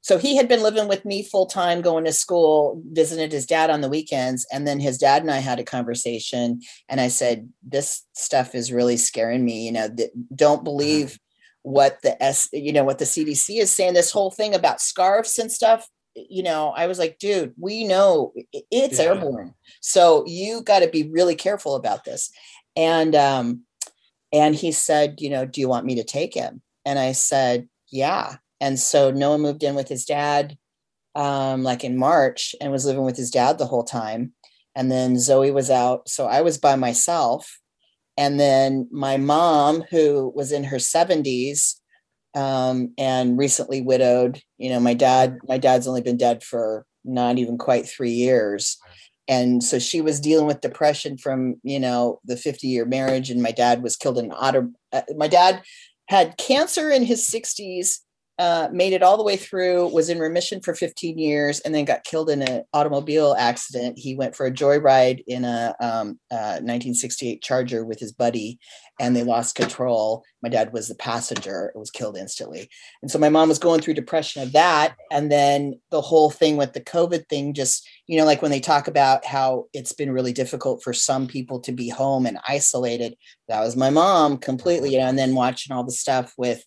So 0.00 0.16
he 0.16 0.36
had 0.36 0.48
been 0.48 0.62
living 0.62 0.88
with 0.88 1.04
me 1.04 1.22
full 1.22 1.46
time, 1.46 1.82
going 1.82 2.04
to 2.06 2.12
school, 2.12 2.80
visited 2.92 3.30
his 3.30 3.44
dad 3.44 3.68
on 3.68 3.82
the 3.82 3.90
weekends. 3.90 4.46
And 4.50 4.66
then 4.66 4.80
his 4.80 4.96
dad 4.96 5.22
and 5.22 5.30
I 5.30 5.38
had 5.38 5.58
a 5.58 5.64
conversation. 5.64 6.62
And 6.88 7.00
I 7.00 7.08
said, 7.08 7.50
This 7.62 8.06
stuff 8.14 8.54
is 8.54 8.72
really 8.72 8.96
scaring 8.96 9.44
me. 9.44 9.66
You 9.66 9.72
know, 9.72 9.88
th- 9.94 10.10
don't 10.34 10.64
believe 10.64 11.08
uh-huh. 11.08 11.18
what 11.62 11.98
the 12.02 12.22
S, 12.22 12.48
you 12.52 12.72
know, 12.72 12.84
what 12.84 12.98
the 12.98 13.04
CDC 13.04 13.60
is 13.60 13.70
saying, 13.70 13.94
this 13.94 14.12
whole 14.12 14.30
thing 14.30 14.54
about 14.54 14.80
scarves 14.80 15.38
and 15.38 15.52
stuff. 15.52 15.86
You 16.28 16.42
know, 16.42 16.70
I 16.76 16.86
was 16.86 16.98
like, 16.98 17.18
dude, 17.18 17.54
we 17.58 17.84
know 17.84 18.32
it's 18.52 18.98
Yeah. 18.98 19.06
airborne. 19.06 19.54
So 19.80 20.24
you 20.26 20.62
got 20.62 20.80
to 20.80 20.88
be 20.88 21.08
really 21.10 21.34
careful 21.34 21.74
about 21.74 22.04
this. 22.04 22.30
And 22.76 23.14
um, 23.14 23.62
and 24.32 24.54
he 24.54 24.72
said, 24.72 25.16
you 25.18 25.30
know, 25.30 25.44
do 25.46 25.60
you 25.60 25.68
want 25.68 25.86
me 25.86 25.94
to 25.96 26.04
take 26.04 26.34
him? 26.34 26.62
And 26.84 26.98
I 26.98 27.12
said, 27.12 27.68
yeah. 27.90 28.36
And 28.60 28.78
so 28.78 29.10
Noah 29.10 29.38
moved 29.38 29.62
in 29.62 29.74
with 29.74 29.88
his 29.88 30.04
dad 30.04 30.56
um, 31.14 31.62
like 31.62 31.84
in 31.84 31.96
March 31.98 32.54
and 32.60 32.70
was 32.70 32.86
living 32.86 33.04
with 33.04 33.16
his 33.16 33.30
dad 33.30 33.58
the 33.58 33.66
whole 33.66 33.84
time. 33.84 34.32
And 34.74 34.90
then 34.92 35.18
Zoe 35.18 35.50
was 35.50 35.70
out. 35.70 36.08
So 36.08 36.26
I 36.26 36.42
was 36.42 36.58
by 36.58 36.76
myself. 36.76 37.58
And 38.16 38.38
then 38.38 38.88
my 38.90 39.16
mom, 39.16 39.82
who 39.90 40.32
was 40.34 40.52
in 40.52 40.64
her 40.64 40.76
70s 40.76 41.74
um, 42.34 42.92
and 42.98 43.38
recently 43.38 43.80
widowed, 43.80 44.40
you 44.58 44.70
know, 44.70 44.80
my 44.80 44.94
dad, 44.94 45.38
my 45.46 45.58
dad's 45.58 45.88
only 45.88 46.02
been 46.02 46.16
dead 46.16 46.42
for 46.42 46.84
not 47.04 47.38
even 47.38 47.58
quite 47.58 47.88
three 47.88 48.12
years. 48.12 48.76
And 49.26 49.62
so 49.62 49.78
she 49.78 50.00
was 50.00 50.20
dealing 50.20 50.46
with 50.46 50.60
depression 50.60 51.18
from, 51.18 51.56
you 51.62 51.78
know, 51.78 52.20
the 52.24 52.36
50 52.36 52.66
year 52.66 52.86
marriage. 52.86 53.30
And 53.30 53.42
my 53.42 53.52
dad 53.52 53.82
was 53.82 53.96
killed 53.96 54.18
in 54.18 54.26
an 54.26 54.32
auto. 54.32 54.70
Uh, 54.92 55.02
my 55.16 55.28
dad 55.28 55.62
had 56.08 56.38
cancer 56.38 56.90
in 56.90 57.04
his 57.04 57.28
60s 57.28 57.98
uh, 58.38 58.68
made 58.72 58.92
it 58.92 59.02
all 59.02 59.16
the 59.16 59.24
way 59.24 59.36
through, 59.36 59.88
was 59.88 60.08
in 60.08 60.20
remission 60.20 60.60
for 60.60 60.72
15 60.72 61.18
years, 61.18 61.58
and 61.60 61.74
then 61.74 61.84
got 61.84 62.04
killed 62.04 62.30
in 62.30 62.40
an 62.42 62.62
automobile 62.72 63.34
accident. 63.36 63.98
He 63.98 64.14
went 64.14 64.36
for 64.36 64.46
a 64.46 64.50
joyride 64.52 65.24
in 65.26 65.44
a 65.44 65.74
um, 65.80 66.20
uh, 66.30 66.62
1968 66.62 67.42
Charger 67.42 67.84
with 67.84 67.98
his 67.98 68.12
buddy, 68.12 68.60
and 69.00 69.14
they 69.14 69.22
lost 69.22 69.54
control. 69.54 70.24
My 70.42 70.48
dad 70.48 70.72
was 70.72 70.88
the 70.88 70.94
passenger, 70.94 71.70
it 71.74 71.78
was 71.78 71.90
killed 71.90 72.16
instantly. 72.16 72.68
And 73.02 73.10
so 73.10 73.18
my 73.18 73.28
mom 73.28 73.48
was 73.48 73.58
going 73.58 73.80
through 73.80 73.94
depression 73.94 74.42
of 74.42 74.52
that. 74.52 74.96
And 75.10 75.30
then 75.30 75.80
the 75.90 76.00
whole 76.00 76.30
thing 76.30 76.56
with 76.56 76.72
the 76.72 76.80
COVID 76.80 77.28
thing, 77.28 77.54
just, 77.54 77.88
you 78.06 78.18
know, 78.18 78.24
like 78.24 78.42
when 78.42 78.50
they 78.50 78.60
talk 78.60 78.88
about 78.88 79.24
how 79.24 79.66
it's 79.72 79.92
been 79.92 80.10
really 80.10 80.32
difficult 80.32 80.82
for 80.82 80.92
some 80.92 81.26
people 81.26 81.60
to 81.60 81.72
be 81.72 81.88
home 81.88 82.26
and 82.26 82.38
isolated, 82.46 83.14
that 83.48 83.60
was 83.60 83.76
my 83.76 83.90
mom 83.90 84.38
completely, 84.38 84.92
you 84.92 84.98
know, 84.98 85.06
and 85.06 85.18
then 85.18 85.34
watching 85.34 85.74
all 85.74 85.84
the 85.84 85.92
stuff 85.92 86.34
with 86.36 86.64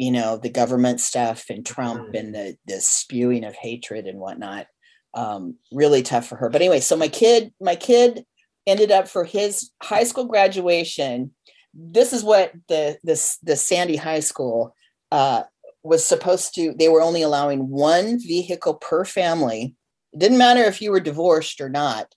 you 0.00 0.10
know 0.10 0.38
the 0.38 0.48
government 0.48 0.98
stuff 0.98 1.50
and 1.50 1.66
Trump 1.66 2.00
mm-hmm. 2.00 2.16
and 2.16 2.34
the 2.34 2.56
the 2.66 2.80
spewing 2.80 3.44
of 3.44 3.54
hatred 3.54 4.06
and 4.06 4.18
whatnot. 4.18 4.66
Um, 5.12 5.56
really 5.72 6.02
tough 6.02 6.28
for 6.28 6.36
her. 6.36 6.48
But 6.48 6.62
anyway, 6.62 6.80
so 6.80 6.96
my 6.96 7.08
kid, 7.08 7.52
my 7.60 7.74
kid 7.74 8.24
ended 8.70 8.90
up 8.90 9.08
for 9.08 9.24
his 9.24 9.70
high 9.82 10.04
school 10.04 10.24
graduation. 10.24 11.32
This 11.74 12.12
is 12.12 12.24
what 12.24 12.52
the 12.68 12.98
this 13.02 13.38
the 13.42 13.56
Sandy 13.56 13.96
High 13.96 14.20
School 14.20 14.74
uh, 15.12 15.44
was 15.82 16.04
supposed 16.04 16.54
to. 16.54 16.74
They 16.78 16.88
were 16.88 17.02
only 17.02 17.22
allowing 17.22 17.68
one 17.68 18.18
vehicle 18.18 18.74
per 18.74 19.04
family. 19.04 19.76
It 20.12 20.18
didn't 20.18 20.38
matter 20.38 20.62
if 20.62 20.80
you 20.82 20.90
were 20.90 21.00
divorced 21.00 21.60
or 21.60 21.68
not. 21.68 22.12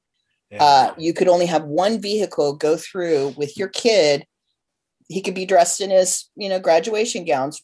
Yeah. 0.50 0.64
Uh, 0.64 0.94
you 0.98 1.14
could 1.14 1.28
only 1.28 1.48
have 1.48 1.64
one 1.64 2.02
vehicle 2.02 2.56
go 2.56 2.78
through 2.78 3.34
with 3.38 3.58
your 3.58 3.70
kid. 3.70 4.26
He 5.10 5.22
could 5.22 5.36
be 5.36 5.46
dressed 5.46 5.82
in 5.82 5.90
his, 5.90 6.30
you 6.36 6.50
know, 6.50 6.60
graduation 6.60 7.26
gowns, 7.26 7.62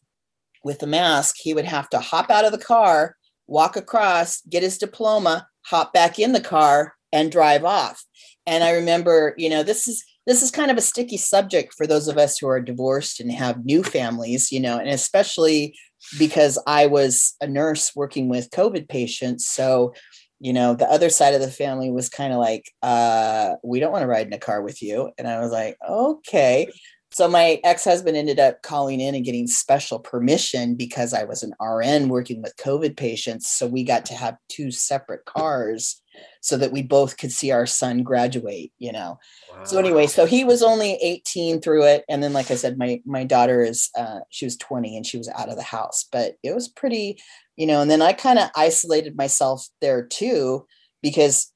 with 0.64 0.84
a 0.84 0.88
mask, 0.88 1.36
he 1.40 1.54
would 1.54 1.66
have 1.66 1.90
to 1.90 2.00
hop 2.00 2.30
out 2.30 2.46
of 2.46 2.52
the 2.52 2.58
car, 2.58 3.16
walk 3.48 3.76
across, 3.76 4.42
get 4.42 4.64
his 4.64 4.78
diploma, 4.78 5.48
hop 5.64 5.94
back 5.94 6.20
in 6.20 6.34
the 6.34 6.42
car, 6.42 6.96
and 7.12 7.32
drive 7.32 7.64
off. 7.64 8.04
And 8.50 8.64
I 8.64 8.72
remember, 8.72 9.36
you 9.38 9.48
know, 9.48 9.62
this 9.62 9.88
is 9.88 10.04
this 10.26 10.42
is 10.42 10.50
kind 10.50 10.72
of 10.72 10.78
a 10.78 10.82
sticky 10.82 11.18
subject 11.18 11.74
for 11.76 11.86
those 11.86 12.08
of 12.08 12.18
us 12.18 12.40
who 12.40 12.48
are 12.48 12.60
divorced 12.60 13.20
and 13.20 13.32
have 13.32 13.64
new 13.64 13.84
families, 13.84 14.52
you 14.52 14.60
know, 14.60 14.80
and 14.80 14.90
especially 14.90 15.78
because 16.18 16.58
I 16.66 16.88
was 16.88 17.36
a 17.42 17.48
nurse 17.48 17.96
working 17.96 18.28
with 18.28 18.50
COVID 18.50 18.90
patients. 18.90 19.48
So, 19.48 19.94
you 20.40 20.52
know, 20.52 20.74
the 20.74 20.90
other 20.90 21.10
side 21.10 21.36
of 21.36 21.42
the 21.42 21.52
family 21.52 21.92
was 21.92 22.10
kind 22.10 22.34
of 22.34 22.40
like, 22.40 22.72
uh, 22.82 23.56
we 23.64 23.80
don't 23.80 23.92
want 23.92 24.02
to 24.02 24.08
ride 24.08 24.28
in 24.28 24.34
a 24.34 24.40
car 24.40 24.64
with 24.64 24.82
you. 24.82 25.12
And 25.20 25.28
I 25.28 25.40
was 25.40 25.52
like, 25.52 25.78
okay. 25.88 26.72
So 27.12 27.28
my 27.28 27.60
ex-husband 27.64 28.16
ended 28.16 28.40
up 28.40 28.62
calling 28.62 29.00
in 29.00 29.16
and 29.16 29.26
getting 29.26 29.48
special 29.48 30.00
permission 30.00 30.76
because 30.76 31.14
I 31.14 31.24
was 31.24 31.44
an 31.44 31.54
RN 31.60 32.08
working 32.08 32.42
with 32.42 32.56
COVID 32.58 32.98
patients. 32.98 33.50
So 33.50 33.68
we 33.68 33.84
got 33.84 34.06
to 34.06 34.16
have 34.16 34.38
two 34.48 34.72
separate 34.72 35.26
cars 35.26 36.02
so 36.42 36.58
that 36.58 36.72
we 36.72 36.82
both 36.82 37.18
could 37.18 37.32
see 37.32 37.52
our 37.52 37.66
son 37.66 38.04
graduate, 38.04 38.72
you 38.78 38.92
know. 38.92 39.20
Wow. 39.52 39.64
So 39.64 39.78
anyway, 39.80 40.08
so 40.08 40.26
he 40.26 40.44
was 40.44 40.64
only 40.64 40.94
18 41.02 41.62
through 41.62 41.86
it. 41.86 42.06
And 42.10 42.24
then 42.24 42.34
like 42.34 42.52
I 42.52 42.56
said, 42.56 42.78
my 42.78 43.02
my 43.06 43.24
daughter 43.24 43.62
is 43.64 43.90
uh 43.98 44.20
she 44.30 44.46
was 44.46 44.58
20 44.58 44.98
and 44.98 45.06
she 45.06 45.18
was 45.18 45.30
out 45.30 45.50
of 45.50 45.56
the 45.56 45.64
house. 45.64 46.06
But 46.12 46.36
it 46.44 46.54
was 46.54 46.68
pretty, 46.68 47.20
you 47.56 47.68
know, 47.68 47.82
and 47.82 47.90
then 47.90 48.02
I 48.02 48.14
kind 48.14 48.40
of 48.40 48.50
isolated 48.56 49.18
myself 49.18 49.68
there 49.82 50.06
too, 50.06 50.66
because 51.02 51.52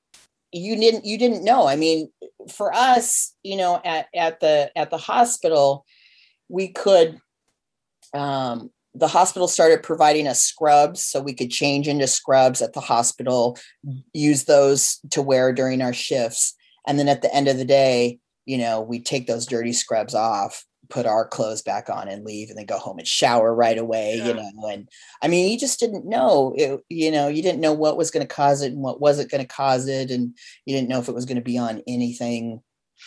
you 0.55 0.75
didn't 0.75 1.03
you 1.03 1.17
didn't 1.17 1.43
know 1.43 1.67
i 1.67 1.75
mean 1.75 2.11
for 2.51 2.71
us 2.75 3.33
you 3.41 3.57
know 3.57 3.81
at, 3.83 4.05
at 4.13 4.39
the 4.39 4.71
at 4.75 4.91
the 4.91 4.99
hospital 4.99 5.83
we 6.47 6.67
could 6.67 7.19
um, 8.13 8.69
the 8.95 9.07
hospital 9.07 9.47
started 9.47 9.81
providing 9.81 10.27
us 10.27 10.41
scrubs 10.41 11.03
so 11.03 11.19
we 11.19 11.33
could 11.33 11.49
change 11.49 11.87
into 11.87 12.07
scrubs 12.07 12.61
at 12.61 12.73
the 12.73 12.79
hospital 12.79 13.57
use 14.13 14.45
those 14.45 14.99
to 15.11 15.21
wear 15.21 15.51
during 15.51 15.81
our 15.81 15.93
shifts. 15.93 16.53
And 16.85 16.99
then 16.99 17.07
at 17.07 17.21
the 17.21 17.33
end 17.33 17.47
of 17.47 17.57
the 17.57 17.65
day 17.65 18.19
you 18.45 18.57
know 18.57 18.81
we 18.81 18.99
take 18.99 19.27
those 19.27 19.45
dirty 19.45 19.73
scrubs 19.73 20.13
off 20.13 20.65
put 20.89 21.05
our 21.05 21.25
clothes 21.25 21.61
back 21.61 21.89
on 21.89 22.07
and 22.07 22.25
leave 22.25 22.49
and 22.49 22.57
then 22.57 22.65
go 22.65 22.77
home 22.77 22.99
and 22.99 23.07
shower 23.07 23.53
right 23.53 23.77
away 23.77 24.15
yeah. 24.17 24.27
you 24.27 24.33
know 24.33 24.69
and 24.69 24.89
i 25.21 25.27
mean 25.27 25.51
you 25.51 25.57
just 25.57 25.79
didn't 25.79 26.05
know. 26.05 26.53
It, 26.55 26.81
you 26.89 27.11
know 27.11 27.27
you 27.27 27.41
didn't 27.41 27.61
know 27.61 27.73
what 27.73 27.97
was 27.97 28.11
going 28.11 28.25
to 28.25 28.33
cause 28.33 28.61
it 28.61 28.73
and 28.73 28.81
what 28.81 29.01
wasn't 29.01 29.31
going 29.31 29.41
to 29.41 29.47
cause 29.47 29.87
it. 29.87 30.11
And 30.11 30.37
you 30.65 30.75
didn't 30.75 30.89
know 30.89 30.99
if 30.99 31.07
it 31.07 31.15
was 31.15 31.25
going 31.25 31.37
to 31.37 31.41
be 31.41 31.57
on 31.57 31.81
anything 31.87 32.61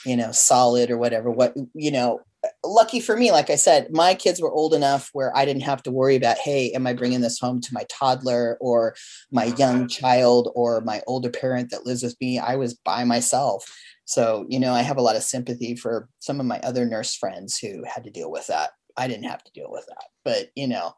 you 0.04 0.16
know 0.16 0.32
solid 0.32 0.90
or 0.90 0.98
whatever 0.98 1.30
what 1.30 1.54
you 1.74 1.90
know 1.90 2.20
lucky 2.64 3.00
for 3.00 3.16
me 3.16 3.32
like 3.32 3.50
i 3.50 3.56
said 3.56 3.92
my 3.92 4.14
kids 4.14 4.40
were 4.40 4.52
old 4.52 4.74
enough 4.74 5.10
where 5.12 5.36
i 5.36 5.44
didn't 5.44 5.62
have 5.62 5.82
to 5.82 5.90
worry 5.90 6.16
about 6.16 6.38
hey 6.38 6.70
am 6.72 6.86
i 6.86 6.92
bringing 6.92 7.20
this 7.20 7.38
home 7.38 7.60
to 7.60 7.74
my 7.74 7.84
toddler 7.88 8.56
or 8.60 8.94
my 9.30 9.44
young 9.44 9.88
child 9.88 10.50
or 10.54 10.80
my 10.80 11.02
older 11.06 11.30
parent 11.30 11.70
that 11.70 11.86
lives 11.86 12.02
with 12.02 12.16
me? 12.20 12.38
I 12.38 12.56
was 12.56 12.74
by 12.74 13.04
myself. 13.04 13.64
So, 14.04 14.46
you 14.48 14.60
know, 14.60 14.72
I 14.72 14.82
have 14.82 14.98
a 14.98 15.02
lot 15.02 15.16
of 15.16 15.22
sympathy 15.22 15.74
for 15.74 16.08
some 16.20 16.38
of 16.38 16.46
my 16.46 16.60
other 16.60 16.86
nurse 16.86 17.14
friends 17.14 17.58
who 17.58 17.82
had 17.84 18.04
to 18.04 18.10
deal 18.10 18.30
with 18.30 18.46
that. 18.46 18.70
I 18.96 19.08
didn't 19.08 19.24
have 19.24 19.42
to 19.44 19.52
deal 19.52 19.70
with 19.70 19.86
that, 19.86 20.04
but 20.24 20.50
you 20.54 20.66
know, 20.68 20.94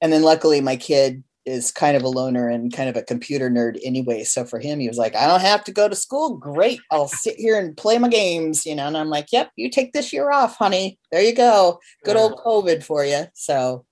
and 0.00 0.12
then 0.12 0.22
luckily 0.22 0.60
my 0.60 0.76
kid 0.76 1.24
is 1.46 1.70
kind 1.70 1.96
of 1.96 2.02
a 2.02 2.08
loner 2.08 2.48
and 2.48 2.72
kind 2.72 2.88
of 2.88 2.96
a 2.96 3.02
computer 3.02 3.50
nerd 3.50 3.78
anyway. 3.84 4.24
So 4.24 4.44
for 4.44 4.58
him, 4.58 4.80
he 4.80 4.88
was 4.88 4.96
like, 4.96 5.14
I 5.14 5.26
don't 5.26 5.40
have 5.40 5.64
to 5.64 5.72
go 5.72 5.88
to 5.88 5.94
school. 5.94 6.36
Great. 6.36 6.80
I'll 6.90 7.08
sit 7.08 7.36
here 7.36 7.58
and 7.58 7.76
play 7.76 7.98
my 7.98 8.08
games, 8.08 8.64
you 8.64 8.74
know. 8.74 8.86
And 8.86 8.96
I'm 8.96 9.10
like, 9.10 9.32
yep, 9.32 9.50
you 9.56 9.70
take 9.70 9.92
this 9.92 10.12
year 10.12 10.30
off, 10.30 10.56
honey. 10.56 10.98
There 11.12 11.22
you 11.22 11.34
go. 11.34 11.80
Good 12.04 12.16
old 12.16 12.36
COVID 12.38 12.82
for 12.82 13.04
you. 13.04 13.26
So 13.34 13.84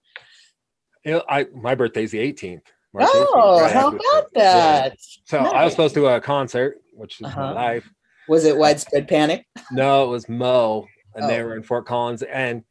you 1.05 1.13
know, 1.13 1.23
I 1.29 1.47
my 1.55 1.75
birthday's 1.75 2.11
the 2.11 2.19
18th. 2.19 2.63
March 2.95 3.09
oh, 3.11 3.35
18th, 3.35 3.63
right? 3.63 3.73
how 3.73 3.89
about 3.89 4.35
that? 4.35 4.91
Yeah. 4.91 4.95
So 5.25 5.43
nice. 5.43 5.53
I 5.53 5.65
was 5.65 5.73
supposed 5.73 5.95
to 5.95 6.01
do 6.01 6.07
a 6.07 6.21
concert, 6.21 6.79
which 6.93 7.21
is 7.21 7.27
uh-huh. 7.27 7.41
my 7.41 7.53
life. 7.53 7.91
Was 8.29 8.45
it 8.45 8.57
widespread 8.57 9.09
panic? 9.09 9.47
No, 9.71 10.05
it 10.05 10.09
was 10.09 10.29
Mo, 10.29 10.87
and 11.15 11.25
oh. 11.25 11.29
they 11.29 11.43
were 11.43 11.57
in 11.57 11.63
Fort 11.63 11.87
Collins, 11.87 12.23
and 12.23 12.63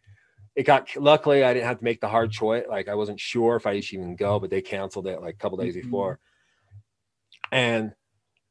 it 0.56 0.64
got. 0.64 0.90
Luckily, 0.95 1.44
I 1.44 1.53
didn't 1.53 1.68
have 1.68 1.80
to 1.80 1.84
make 1.84 2.02
the 2.02 2.07
hard 2.07 2.32
choice. 2.32 2.65
Like 2.69 2.88
I 2.88 2.95
wasn't 2.95 3.19
sure 3.19 3.56
if 3.56 3.65
I 3.65 3.80
should 3.80 3.99
even 3.99 4.15
go, 4.15 4.40
but 4.40 4.49
they 4.49 4.61
canceled 4.61 5.07
it 5.07 5.22
like 5.22 5.36
a 5.36 5.38
couple 5.38 5.57
days 5.57 5.76
mm-hmm. 5.76 5.88
before. 5.88 6.19
And 7.52 7.94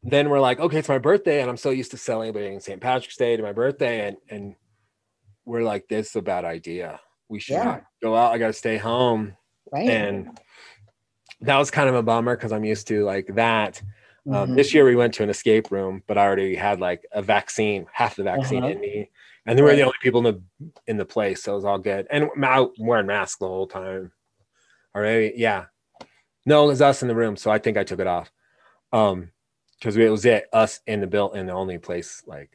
then 0.03 0.31
we're 0.31 0.41
like, 0.41 0.61
okay, 0.61 0.79
it's 0.79 0.89
my 0.89 0.99
birthday, 0.99 1.41
and 1.41 1.51
I'm 1.51 1.57
so 1.57 1.71
used 1.71 1.91
to 1.91 1.97
celebrating 1.97 2.61
St. 2.61 2.81
Patrick's 2.81 3.17
Day 3.17 3.37
to 3.37 3.43
my 3.43 3.53
birthday, 3.53 4.09
and 4.09 4.17
and 4.29 4.55
we're 5.45 5.63
like, 5.63 5.89
this 5.89 6.11
is 6.11 6.17
a 6.17 6.23
bad 6.23 6.45
idea. 6.45 7.01
We 7.29 7.41
should 7.41 7.55
yeah. 7.55 7.65
not 7.65 7.85
go 8.03 8.17
out. 8.17 8.33
I 8.33 8.39
got 8.39 8.49
to 8.49 8.53
stay 8.53 8.77
home. 8.77 9.37
Right. 9.73 9.89
And 9.89 10.39
that 11.41 11.59
was 11.59 11.71
kind 11.71 11.89
of 11.89 11.95
a 11.95 12.03
bummer 12.03 12.37
because 12.37 12.53
I'm 12.53 12.65
used 12.65 12.89
to 12.89 13.05
like 13.05 13.35
that. 13.35 13.83
Um, 14.27 14.33
mm-hmm. 14.35 14.55
This 14.57 14.75
year 14.75 14.85
we 14.85 14.97
went 14.97 15.15
to 15.15 15.23
an 15.23 15.31
escape 15.31 15.71
room, 15.71 16.03
but 16.07 16.19
I 16.19 16.27
already 16.27 16.55
had 16.55 16.81
like 16.81 17.07
a 17.13 17.23
vaccine, 17.23 17.87
half 17.93 18.17
the 18.17 18.25
vaccine 18.25 18.63
uh-huh. 18.63 18.73
in 18.73 18.81
me, 18.81 19.11
and 19.51 19.59
they 19.59 19.63
were 19.63 19.75
the 19.75 19.83
only 19.83 19.97
people 20.03 20.27
in 20.27 20.35
the 20.35 20.73
in 20.87 20.97
the 20.97 21.05
place, 21.05 21.43
so 21.43 21.53
it 21.53 21.57
was 21.57 21.65
all 21.65 21.79
good. 21.79 22.07
And 22.11 22.31
I'm 22.43 22.69
wearing 22.79 23.07
masks 23.07 23.39
the 23.39 23.47
whole 23.47 23.67
time. 23.67 24.13
Already, 24.95 25.35
yeah. 25.37 25.67
No, 26.47 26.65
it 26.65 26.69
was 26.69 26.83
us 26.83 27.03
in 27.03 27.09
the 27.09 27.15
room, 27.15 27.37
so 27.37 27.51
I 27.51 27.59
think 27.59 27.77
I 27.77 27.85
took 27.85 28.01
it 28.01 28.07
off. 28.07 28.31
Um, 28.93 29.31
because 29.79 29.97
it 29.97 30.11
was 30.11 30.25
it 30.25 30.47
us 30.53 30.81
in 30.87 31.01
the 31.01 31.07
bill 31.07 31.33
in 31.33 31.47
the 31.47 31.53
only 31.53 31.79
place 31.79 32.23
like 32.27 32.51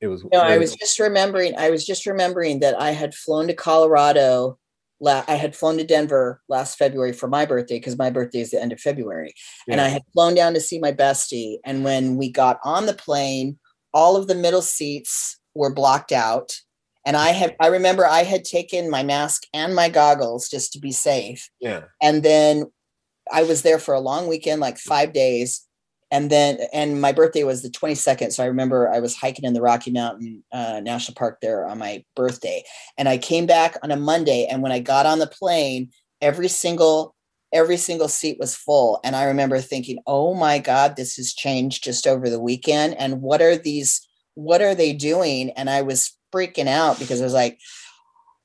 it 0.00 0.08
was. 0.08 0.24
No, 0.32 0.40
I 0.40 0.58
was 0.58 0.74
just 0.74 0.98
remembering. 0.98 1.56
I 1.56 1.70
was 1.70 1.86
just 1.86 2.06
remembering 2.06 2.60
that 2.60 2.80
I 2.80 2.90
had 2.90 3.14
flown 3.14 3.46
to 3.46 3.54
Colorado 3.54 4.58
la- 5.00 5.24
I 5.28 5.34
had 5.34 5.54
flown 5.54 5.76
to 5.78 5.84
Denver 5.84 6.42
last 6.48 6.76
February 6.76 7.12
for 7.12 7.28
my 7.28 7.44
birthday 7.44 7.78
because 7.78 7.98
my 7.98 8.10
birthday 8.10 8.40
is 8.40 8.50
the 8.50 8.60
end 8.60 8.72
of 8.72 8.80
February. 8.80 9.34
Yeah. 9.66 9.72
And 9.72 9.80
I 9.80 9.88
had 9.88 10.02
flown 10.12 10.34
down 10.34 10.54
to 10.54 10.60
see 10.60 10.78
my 10.78 10.92
bestie. 10.92 11.58
And 11.64 11.84
when 11.84 12.16
we 12.16 12.30
got 12.30 12.58
on 12.64 12.86
the 12.86 12.94
plane, 12.94 13.58
all 13.92 14.16
of 14.16 14.26
the 14.26 14.34
middle 14.34 14.62
seats 14.62 15.38
were 15.56 15.72
blocked 15.72 16.12
out. 16.12 16.60
And 17.04 17.16
I 17.16 17.30
had 17.30 17.56
I 17.60 17.68
remember 17.68 18.06
I 18.06 18.24
had 18.24 18.44
taken 18.44 18.90
my 18.90 19.02
mask 19.02 19.44
and 19.54 19.74
my 19.74 19.88
goggles 19.88 20.48
just 20.48 20.72
to 20.72 20.80
be 20.80 20.92
safe. 20.92 21.48
Yeah. 21.60 21.84
And 22.02 22.22
then 22.22 22.70
I 23.32 23.42
was 23.42 23.62
there 23.62 23.78
for 23.78 23.94
a 23.94 24.00
long 24.00 24.26
weekend, 24.26 24.60
like 24.60 24.78
five 24.78 25.12
days 25.12 25.66
and 26.10 26.30
then 26.30 26.58
and 26.72 27.00
my 27.00 27.12
birthday 27.12 27.44
was 27.44 27.62
the 27.62 27.70
22nd 27.70 28.32
so 28.32 28.42
i 28.42 28.46
remember 28.46 28.88
i 28.88 29.00
was 29.00 29.16
hiking 29.16 29.44
in 29.44 29.54
the 29.54 29.60
rocky 29.60 29.90
mountain 29.90 30.42
uh, 30.52 30.80
national 30.80 31.14
park 31.14 31.38
there 31.40 31.66
on 31.66 31.78
my 31.78 32.04
birthday 32.14 32.62
and 32.96 33.08
i 33.08 33.18
came 33.18 33.46
back 33.46 33.76
on 33.82 33.90
a 33.90 33.96
monday 33.96 34.46
and 34.50 34.62
when 34.62 34.72
i 34.72 34.78
got 34.78 35.06
on 35.06 35.18
the 35.18 35.26
plane 35.26 35.90
every 36.20 36.48
single 36.48 37.14
every 37.52 37.76
single 37.76 38.08
seat 38.08 38.36
was 38.38 38.54
full 38.54 39.00
and 39.04 39.16
i 39.16 39.24
remember 39.24 39.60
thinking 39.60 39.98
oh 40.06 40.34
my 40.34 40.58
god 40.58 40.96
this 40.96 41.16
has 41.16 41.32
changed 41.32 41.82
just 41.82 42.06
over 42.06 42.28
the 42.28 42.40
weekend 42.40 42.94
and 42.94 43.20
what 43.20 43.42
are 43.42 43.56
these 43.56 44.05
what 44.36 44.62
are 44.62 44.74
they 44.74 44.92
doing? 44.92 45.50
And 45.50 45.68
I 45.68 45.82
was 45.82 46.16
freaking 46.32 46.68
out 46.68 46.98
because 46.98 47.20
I 47.20 47.24
was 47.24 47.32
like, 47.32 47.58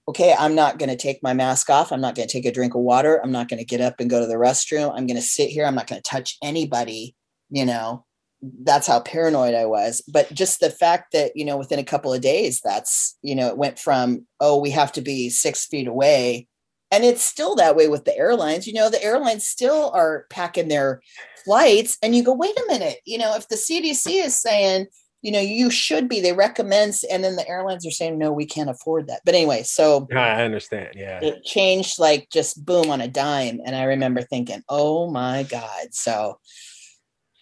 okay, 0.07 0.33
I'm 0.37 0.55
not 0.55 0.79
going 0.79 0.89
to 0.89 0.95
take 0.95 1.21
my 1.21 1.33
mask 1.33 1.69
off. 1.69 1.91
I'm 1.91 2.01
not 2.01 2.15
going 2.15 2.27
to 2.27 2.31
take 2.31 2.45
a 2.45 2.51
drink 2.51 2.73
of 2.73 2.81
water. 2.81 3.21
I'm 3.23 3.31
not 3.31 3.49
going 3.49 3.59
to 3.59 3.65
get 3.65 3.81
up 3.81 3.99
and 3.99 4.09
go 4.09 4.19
to 4.19 4.25
the 4.25 4.35
restroom. 4.35 4.91
I'm 4.95 5.05
going 5.05 5.17
to 5.17 5.21
sit 5.21 5.49
here. 5.49 5.65
I'm 5.65 5.75
not 5.75 5.87
going 5.87 6.01
to 6.01 6.09
touch 6.09 6.37
anybody, 6.41 7.15
you 7.49 7.65
know. 7.65 8.05
That's 8.41 8.87
how 8.87 9.01
paranoid 9.01 9.53
I 9.53 9.65
was. 9.65 10.01
But 10.11 10.33
just 10.33 10.59
the 10.59 10.71
fact 10.71 11.11
that, 11.11 11.33
you 11.35 11.45
know, 11.45 11.57
within 11.57 11.77
a 11.77 11.83
couple 11.83 12.11
of 12.11 12.21
days, 12.21 12.59
that's, 12.63 13.15
you 13.21 13.35
know, 13.35 13.49
it 13.49 13.57
went 13.57 13.77
from, 13.77 14.25
oh, 14.39 14.59
we 14.59 14.71
have 14.71 14.91
to 14.93 15.01
be 15.01 15.29
six 15.29 15.67
feet 15.67 15.87
away. 15.87 16.47
And 16.89 17.03
it's 17.05 17.21
still 17.21 17.55
that 17.55 17.75
way 17.75 17.87
with 17.87 18.05
the 18.05 18.17
airlines. 18.17 18.65
You 18.65 18.73
know, 18.73 18.89
the 18.89 19.03
airlines 19.03 19.45
still 19.45 19.91
are 19.93 20.25
packing 20.31 20.69
their 20.69 21.01
flights. 21.45 21.99
And 22.01 22.15
you 22.15 22.23
go, 22.23 22.33
wait 22.33 22.57
a 22.57 22.65
minute, 22.67 22.97
you 23.05 23.19
know, 23.19 23.35
if 23.35 23.47
the 23.47 23.55
CDC 23.55 24.25
is 24.25 24.35
saying, 24.35 24.87
you 25.21 25.31
know, 25.31 25.39
you 25.39 25.69
should 25.69 26.09
be. 26.09 26.19
They 26.19 26.33
recommend, 26.33 26.95
and 27.11 27.23
then 27.23 27.35
the 27.35 27.47
airlines 27.47 27.85
are 27.85 27.91
saying, 27.91 28.17
no, 28.17 28.31
we 28.31 28.45
can't 28.45 28.69
afford 28.69 29.07
that. 29.07 29.21
But 29.23 29.35
anyway, 29.35 29.63
so 29.63 30.07
I 30.15 30.43
understand. 30.43 30.89
Yeah. 30.95 31.19
It 31.21 31.43
changed 31.43 31.99
like 31.99 32.29
just 32.31 32.65
boom 32.65 32.89
on 32.89 33.01
a 33.01 33.07
dime. 33.07 33.59
And 33.65 33.75
I 33.75 33.83
remember 33.83 34.21
thinking, 34.21 34.63
oh 34.67 35.09
my 35.09 35.43
God. 35.43 35.93
So, 35.93 36.39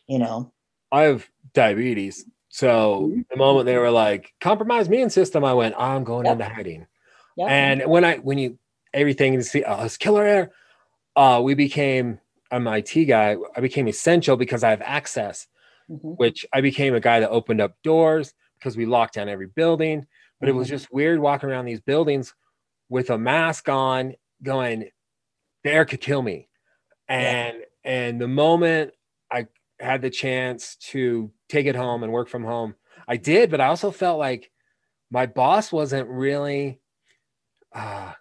you 0.08 0.20
know, 0.20 0.52
I 0.92 1.04
have 1.04 1.28
diabetes. 1.54 2.26
So 2.50 3.10
mm-hmm. 3.10 3.22
the 3.30 3.38
moment 3.38 3.66
they 3.66 3.78
were 3.78 3.92
like, 3.92 4.34
compromise 4.42 4.88
immune 4.88 5.10
system, 5.10 5.46
I 5.46 5.54
went, 5.54 5.76
I'm 5.78 6.04
going 6.04 6.26
yep. 6.26 6.34
into 6.34 6.46
hiding. 6.46 6.86
Yep. 7.38 7.50
And 7.50 7.84
when 7.86 8.04
I, 8.04 8.18
when 8.18 8.38
you, 8.38 8.58
everything 8.94 9.36
is, 9.36 9.56
oh, 9.66 9.86
it's 9.86 9.96
killer 9.96 10.26
air, 10.26 10.52
uh, 11.16 11.40
we 11.42 11.54
became, 11.54 12.20
I'm 12.52 12.68
an 12.68 12.74
IT 12.74 13.06
guy. 13.06 13.38
I 13.56 13.62
became 13.62 13.88
essential 13.88 14.36
because 14.36 14.64
I 14.64 14.72
have 14.72 14.82
access 14.82 15.48
mm-hmm. 15.90 16.10
which 16.10 16.46
I 16.54 16.62
became 16.62 16.96
a 16.96 17.00
guy 17.00 17.20
that 17.20 17.30
opened 17.30 17.62
up 17.62 17.76
doors 17.84 18.34
because 18.58 18.78
we 18.78 18.86
locked 18.86 19.16
down 19.16 19.30
every 19.30 19.48
building. 19.48 20.06
But 20.40 20.48
mm-hmm. 20.48 20.56
it 20.56 20.58
was 20.58 20.68
mm-hmm. 20.68 20.76
just 20.76 20.94
weird 20.94 21.20
walking 21.20 21.50
around 21.50 21.66
these 21.66 21.82
buildings 21.82 22.34
with 22.90 23.10
a 23.10 23.18
mask 23.18 23.70
on, 23.70 24.16
going, 24.44 24.90
the 25.64 25.72
air 25.72 25.86
could 25.86 26.02
kill 26.02 26.22
me. 26.22 26.48
And 27.08 27.58
yeah. 27.58 27.92
and 27.92 28.22
the 28.22 28.28
moment 28.28 28.94
I 29.32 29.48
had 29.80 30.02
the 30.02 30.10
chance 30.10 30.76
to 30.92 31.32
take 31.48 31.66
it 31.66 31.76
home 31.76 32.04
and 32.04 32.12
work 32.12 32.30
from 32.30 32.44
home, 32.44 32.76
I 33.08 33.18
did. 33.18 33.50
But 33.50 33.62
I 33.62 33.68
also 33.68 33.92
felt 33.92 34.20
like 34.20 34.52
my 35.12 35.26
boss 35.26 35.72
wasn't 35.72 36.08
really 36.08 36.80
uh, 37.74 38.14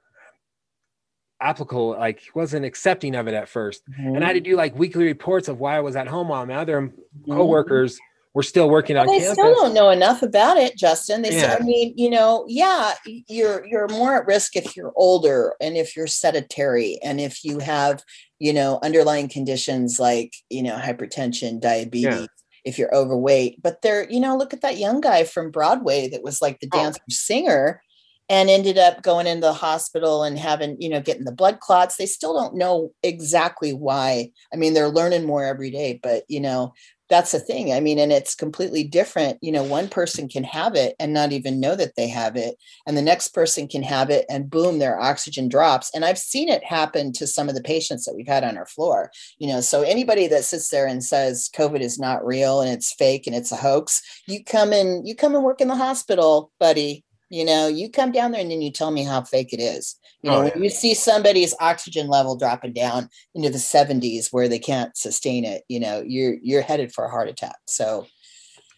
applicable 1.41 1.91
like 1.91 2.23
wasn't 2.35 2.65
accepting 2.65 3.15
of 3.15 3.29
it 3.29 3.35
at 3.35 3.47
1st 3.47 3.81
mm-hmm. 3.91 4.17
and 4.17 4.25
i 4.25 4.29
had 4.29 4.33
to 4.33 4.41
do 4.41 4.57
like 4.57 4.77
weekly 4.77 5.05
reports 5.05 5.49
of 5.49 5.61
why 5.61 5.77
i 5.77 5.81
was 5.81 5.95
at 5.95 6.09
home 6.09 6.29
while 6.29 6.45
my 6.45 6.55
other 6.55 6.81
mm-hmm. 6.81 7.33
coworkers 7.33 7.99
were 8.35 8.43
still 8.43 8.69
working 8.69 8.95
well, 8.95 9.03
on 9.03 9.07
they 9.09 9.21
campus. 9.21 9.35
still 9.35 9.55
don't 9.55 9.75
know 9.75 9.91
enough 9.91 10.23
about 10.23 10.57
it 10.57 10.77
justin 10.77 11.23
they 11.23 11.37
yeah. 11.37 11.57
i 11.59 11.63
mean 11.63 11.95
you 11.97 12.11
know 12.11 12.45
yeah 12.49 12.95
you're 13.05 13.65
you're 13.67 13.89
more 13.89 14.21
at 14.21 14.27
risk 14.27 14.57
if 14.57 14.77
you're 14.77 14.93
older 14.97 15.55
and 15.61 15.77
if 15.77 15.97
you're 15.97 16.07
sedentary 16.07 16.99
and 17.03 17.21
if 17.21 17.45
you 17.45 17.59
have 17.59 18.03
you 18.39 18.53
know 18.53 18.79
underlying 18.83 19.29
conditions 19.29 19.99
like 20.01 20.35
you 20.51 20.63
know 20.63 20.77
hypertension 20.77 21.61
diabetes 21.61 22.05
yeah. 22.05 22.27
if 22.65 22.79
you're 22.79 22.95
overweight 22.95 23.63
but 23.63 23.81
they're 23.83 24.09
you 24.11 24.21
know 24.21 24.37
look 24.37 24.53
at 24.53 24.61
that 24.61 24.79
young 24.79 25.01
guy 25.01 25.25
from 25.25 25.51
broadway 25.51 26.09
that 26.09 26.23
was 26.23 26.43
like 26.43 26.59
the 26.61 26.69
oh. 26.73 26.79
dancer 26.79 27.01
singer 27.09 27.81
and 28.29 28.51
ended 28.51 28.79
up 28.79 29.03
going 29.03 29.27
into 29.27 29.47
the 29.47 29.53
hospital 29.53 30.23
and 30.23 30.39
having, 30.39 30.77
you 30.81 30.89
know, 30.89 31.01
getting 31.01 31.25
the 31.25 31.33
blood 31.33 31.61
clots. 31.61 31.97
They 31.97 32.07
still 32.07 32.35
don't 32.35 32.57
know 32.57 32.93
exactly 33.03 33.73
why. 33.73 34.31
I 34.53 34.57
mean, 34.57 34.75
they're 34.75 34.89
learning 34.89 35.27
more 35.27 35.45
every 35.45 35.71
day, 35.71 35.99
but, 36.03 36.25
you 36.29 36.41
know, 36.41 36.75
that's 37.09 37.33
the 37.33 37.41
thing. 37.41 37.73
I 37.73 37.81
mean, 37.81 37.99
and 37.99 38.13
it's 38.13 38.35
completely 38.35 38.85
different. 38.85 39.39
You 39.41 39.53
know, 39.53 39.63
one 39.63 39.89
person 39.89 40.29
can 40.29 40.45
have 40.45 40.75
it 40.75 40.95
and 41.01 41.13
not 41.13 41.33
even 41.33 41.61
know 41.61 41.75
that 41.75 41.97
they 41.97 42.09
have 42.09 42.37
it. 42.37 42.57
And 42.87 42.97
the 42.97 43.03
next 43.03 43.29
person 43.29 43.67
can 43.67 43.83
have 43.83 44.11
it 44.11 44.27
and 44.29 44.51
boom, 44.51 44.79
their 44.79 45.01
oxygen 45.01 45.49
drops. 45.49 45.91
And 45.95 46.05
I've 46.05 46.19
seen 46.19 46.49
it 46.49 46.63
happen 46.65 47.13
to 47.15 47.27
some 47.27 47.49
of 47.49 47.55
the 47.55 47.63
patients 47.63 48.05
that 48.05 48.15
we've 48.15 48.29
had 48.29 48.45
on 48.45 48.59
our 48.59 48.67
floor. 48.67 49.11
You 49.39 49.49
know, 49.49 49.61
so 49.61 49.83
anybody 49.83 50.27
that 50.29 50.45
sits 50.45 50.69
there 50.69 50.87
and 50.87 51.03
says 51.03 51.51
COVID 51.55 51.81
is 51.81 51.99
not 51.99 52.27
real 52.27 52.61
and 52.61 52.71
it's 52.71 52.93
fake 52.93 53.27
and 53.27 53.35
it's 53.35 53.53
a 53.53 53.57
hoax, 53.57 54.03
you 54.27 54.45
come 54.45 54.73
in, 54.73 55.07
you 55.07 55.15
come 55.17 55.35
and 55.35 55.45
work 55.45 55.61
in 55.61 55.69
the 55.69 55.77
hospital, 55.77 56.53
buddy. 56.61 57.05
You 57.31 57.45
know, 57.45 57.69
you 57.69 57.91
come 57.91 58.11
down 58.11 58.33
there 58.33 58.41
and 58.41 58.51
then 58.51 58.63
you 58.63 58.73
tell 58.73 58.91
me 58.91 59.05
how 59.05 59.23
fake 59.23 59.53
it 59.53 59.61
is. 59.61 59.97
You 60.23 60.31
know, 60.31 60.39
oh, 60.39 60.43
yeah. 60.45 60.51
when 60.55 60.65
you 60.65 60.71
see 60.71 60.95
somebody's 60.95 61.55
oxygen 61.61 62.09
level 62.09 62.37
dropping 62.37 62.73
down 62.73 63.11
into 63.35 63.51
the 63.51 63.59
70s 63.59 64.33
where 64.33 64.49
they 64.49 64.59
can't 64.59 64.97
sustain 64.97 65.45
it, 65.45 65.65
you 65.69 65.79
know, 65.79 66.03
you're 66.07 66.37
you're 66.43 66.63
headed 66.63 66.93
for 66.93 67.05
a 67.05 67.11
heart 67.11 67.29
attack. 67.29 67.57
So 67.67 68.07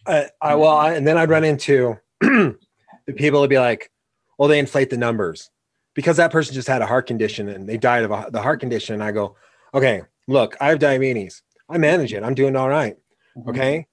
uh, 0.05 0.25
I 0.41 0.55
well, 0.55 0.75
I, 0.75 0.93
and 0.93 1.07
then 1.07 1.17
I'd 1.17 1.29
run 1.29 1.43
into 1.43 1.97
the 2.21 2.57
people 3.15 3.39
would 3.41 3.49
be 3.49 3.59
like, 3.59 3.91
well, 4.37 4.49
they 4.49 4.59
inflate 4.59 4.89
the 4.89 4.97
numbers 4.97 5.49
because 5.93 6.17
that 6.17 6.31
person 6.31 6.53
just 6.53 6.67
had 6.67 6.81
a 6.81 6.87
heart 6.87 7.07
condition 7.07 7.49
and 7.49 7.67
they 7.67 7.77
died 7.77 8.03
of 8.03 8.11
a, 8.11 8.27
the 8.31 8.41
heart 8.41 8.59
condition. 8.59 8.95
And 8.95 9.03
I 9.03 9.11
go, 9.11 9.35
okay, 9.73 10.01
look, 10.27 10.55
I 10.59 10.69
have 10.69 10.79
diabetes. 10.79 11.43
I 11.69 11.77
manage 11.77 12.13
it. 12.13 12.23
I'm 12.23 12.35
doing 12.35 12.55
all 12.55 12.69
right. 12.69 12.95
mm-hmm. 13.37 13.49
Okay. 13.49 13.87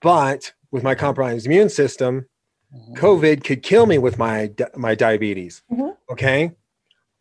But 0.00 0.52
with 0.70 0.82
my 0.82 0.94
compromised 0.94 1.46
immune 1.46 1.68
system, 1.68 2.26
Mm-hmm. 2.74 2.94
COVID 2.94 3.44
could 3.44 3.62
kill 3.62 3.86
me 3.86 3.98
with 3.98 4.18
my 4.18 4.50
my 4.76 4.94
diabetes. 4.94 5.62
Mm-hmm. 5.70 5.90
Okay, 6.10 6.52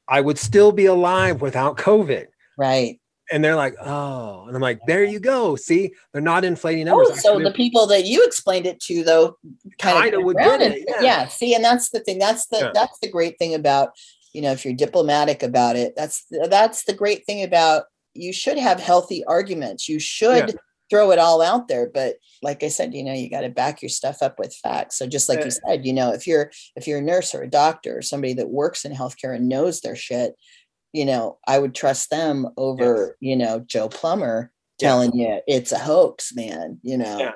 I 0.07 0.21
would 0.21 0.37
still 0.37 0.71
be 0.71 0.85
alive 0.85 1.41
without 1.41 1.77
COVID. 1.77 2.27
Right. 2.57 2.99
And 3.31 3.41
they're 3.41 3.55
like, 3.55 3.75
oh, 3.81 4.45
and 4.45 4.55
I'm 4.55 4.61
like, 4.61 4.81
there 4.87 5.05
you 5.05 5.17
go. 5.19 5.55
See, 5.55 5.93
they're 6.11 6.21
not 6.21 6.43
inflating 6.43 6.85
numbers. 6.85 7.11
Oh, 7.11 7.15
so 7.15 7.39
the 7.39 7.51
people 7.51 7.87
that 7.87 8.03
you 8.03 8.25
explained 8.25 8.65
it 8.65 8.81
to, 8.81 9.05
though, 9.05 9.37
kind 9.79 10.13
of 10.13 10.23
would 10.23 10.35
get 10.35 10.61
it. 10.61 10.83
Yeah. 10.85 11.01
yeah. 11.01 11.27
See, 11.27 11.55
and 11.55 11.63
that's 11.63 11.91
the 11.91 12.01
thing. 12.01 12.19
That's 12.19 12.47
the 12.47 12.57
yeah. 12.57 12.71
that's 12.73 12.99
the 12.99 13.09
great 13.09 13.37
thing 13.37 13.53
about 13.53 13.91
you 14.33 14.41
know 14.41 14.51
if 14.51 14.65
you're 14.65 14.73
diplomatic 14.73 15.43
about 15.43 15.77
it. 15.77 15.93
That's 15.95 16.25
that's 16.49 16.83
the 16.83 16.93
great 16.93 17.25
thing 17.25 17.43
about 17.43 17.83
you 18.13 18.33
should 18.33 18.57
have 18.57 18.79
healthy 18.79 19.23
arguments. 19.25 19.87
You 19.87 19.99
should. 19.99 20.49
Yeah 20.49 20.55
throw 20.91 21.09
it 21.11 21.17
all 21.17 21.41
out 21.41 21.69
there 21.69 21.89
but 21.91 22.17
like 22.43 22.61
i 22.61 22.67
said 22.67 22.93
you 22.93 23.03
know 23.03 23.13
you 23.13 23.29
got 23.29 23.41
to 23.41 23.49
back 23.49 23.81
your 23.81 23.89
stuff 23.89 24.21
up 24.21 24.37
with 24.37 24.53
facts 24.53 24.97
so 24.97 25.07
just 25.07 25.29
like 25.29 25.43
you 25.43 25.49
said 25.49 25.85
you 25.85 25.93
know 25.93 26.11
if 26.11 26.27
you're 26.27 26.51
if 26.75 26.85
you're 26.85 26.99
a 26.99 27.01
nurse 27.01 27.33
or 27.33 27.41
a 27.41 27.49
doctor 27.49 27.97
or 27.97 28.01
somebody 28.01 28.33
that 28.33 28.49
works 28.49 28.83
in 28.83 28.91
healthcare 28.91 29.33
and 29.33 29.47
knows 29.47 29.79
their 29.79 29.95
shit 29.95 30.35
you 30.91 31.05
know 31.05 31.39
i 31.47 31.57
would 31.57 31.73
trust 31.73 32.09
them 32.09 32.45
over 32.57 33.15
yes. 33.21 33.31
you 33.31 33.35
know 33.37 33.59
joe 33.61 33.87
plumber 33.87 34.51
telling 34.79 35.15
you 35.15 35.39
it's 35.47 35.71
a 35.71 35.79
hoax 35.79 36.35
man 36.35 36.77
you 36.83 36.97
know 36.97 37.17
yeah. 37.17 37.31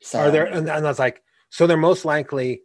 so 0.00 0.20
are 0.20 0.30
there 0.30 0.46
and, 0.46 0.68
and 0.68 0.84
that's 0.84 0.98
like 0.98 1.22
so 1.50 1.66
they're 1.66 1.76
most 1.76 2.04
likely 2.04 2.62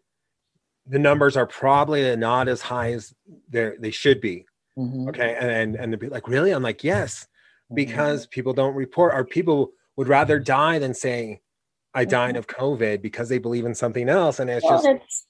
the 0.87 0.99
numbers 0.99 1.35
are 1.35 1.47
probably 1.47 2.15
not 2.15 2.47
as 2.47 2.61
high 2.61 2.93
as 2.93 3.13
they 3.49 3.73
they 3.77 3.91
should 3.91 4.21
be 4.21 4.45
mm-hmm. 4.77 5.09
okay 5.09 5.35
and 5.37 5.51
and, 5.51 5.75
and 5.75 5.91
they'd 5.91 5.99
be 5.99 6.07
like 6.07 6.27
really 6.29 6.51
i'm 6.51 6.63
like 6.63 6.83
yes 6.83 7.23
mm-hmm. 7.25 7.75
because 7.75 8.25
people 8.27 8.53
don't 8.53 8.75
report 8.75 9.13
or 9.13 9.25
people 9.25 9.71
would 9.99 10.07
rather 10.07 10.37
mm-hmm. 10.37 10.45
die 10.45 10.79
than 10.79 10.93
say 10.93 11.41
I 11.93 12.03
mm-hmm. 12.03 12.09
died 12.09 12.37
of 12.37 12.47
COVID 12.47 13.01
because 13.01 13.27
they 13.27 13.37
believe 13.37 13.65
in 13.65 13.75
something 13.75 14.07
else. 14.07 14.39
And 14.39 14.49
it's 14.49 14.63
well, 14.63 14.81
just 14.81 15.27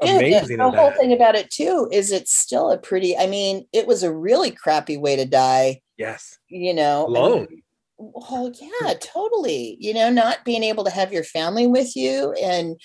amazing. 0.00 0.58
The 0.58 0.70
whole 0.70 0.92
thing 0.92 1.12
about 1.12 1.34
it 1.34 1.50
too 1.50 1.88
is 1.90 2.12
it's 2.12 2.32
still 2.32 2.70
a 2.70 2.78
pretty, 2.78 3.18
I 3.18 3.26
mean, 3.26 3.66
it 3.72 3.88
was 3.88 4.04
a 4.04 4.14
really 4.14 4.52
crappy 4.52 4.96
way 4.96 5.16
to 5.16 5.24
die. 5.24 5.80
Yes. 5.98 6.38
You 6.48 6.72
know, 6.72 7.06
alone. 7.08 7.48
oh 7.98 8.54
yeah, 8.60 8.94
totally. 9.00 9.76
You 9.80 9.92
know, 9.92 10.08
not 10.08 10.44
being 10.44 10.62
able 10.62 10.84
to 10.84 10.90
have 10.90 11.12
your 11.12 11.24
family 11.24 11.66
with 11.66 11.96
you. 11.96 12.32
And 12.40 12.80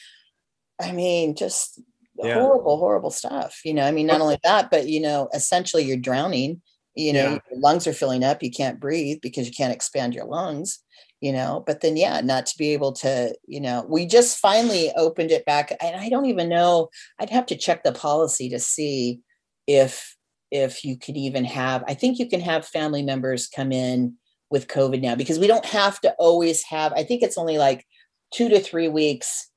I 0.81 0.91
mean, 0.91 1.35
just 1.35 1.79
yeah. 2.17 2.33
horrible, 2.33 2.79
horrible 2.79 3.11
stuff. 3.11 3.59
You 3.63 3.75
know, 3.75 3.85
I 3.85 3.91
mean, 3.91 4.07
not 4.07 4.21
only 4.21 4.39
that, 4.43 4.71
but 4.71 4.87
you 4.87 5.01
know, 5.01 5.29
essentially 5.35 5.83
you're 5.83 5.97
drowning. 5.97 6.63
You 6.95 7.13
know, 7.13 7.23
yeah. 7.23 7.39
your 7.49 7.59
lungs 7.59 7.87
are 7.87 7.93
filling 7.93 8.23
up, 8.23 8.43
you 8.43 8.51
can't 8.51 8.79
breathe 8.79 9.19
because 9.21 9.47
you 9.47 9.53
can't 9.53 9.73
expand 9.73 10.13
your 10.13 10.25
lungs 10.25 10.83
you 11.21 11.31
know 11.31 11.63
but 11.65 11.81
then 11.81 11.95
yeah 11.95 12.19
not 12.19 12.45
to 12.45 12.57
be 12.57 12.73
able 12.73 12.91
to 12.91 13.33
you 13.47 13.61
know 13.61 13.85
we 13.87 14.05
just 14.05 14.39
finally 14.39 14.91
opened 14.97 15.31
it 15.31 15.45
back 15.45 15.71
and 15.81 15.95
i 15.95 16.09
don't 16.09 16.25
even 16.25 16.49
know 16.49 16.89
i'd 17.19 17.29
have 17.29 17.45
to 17.45 17.55
check 17.55 17.83
the 17.83 17.93
policy 17.93 18.49
to 18.49 18.59
see 18.59 19.21
if 19.67 20.17
if 20.49 20.83
you 20.83 20.97
could 20.97 21.15
even 21.15 21.45
have 21.45 21.83
i 21.87 21.93
think 21.93 22.19
you 22.19 22.27
can 22.27 22.41
have 22.41 22.65
family 22.65 23.03
members 23.03 23.47
come 23.47 23.71
in 23.71 24.15
with 24.49 24.67
covid 24.67 25.01
now 25.01 25.15
because 25.15 25.39
we 25.39 25.47
don't 25.47 25.65
have 25.65 26.01
to 26.01 26.11
always 26.19 26.63
have 26.63 26.91
i 26.93 27.03
think 27.03 27.21
it's 27.21 27.37
only 27.37 27.57
like 27.57 27.85
two 28.33 28.49
to 28.49 28.59
three 28.59 28.87
weeks 28.87 29.49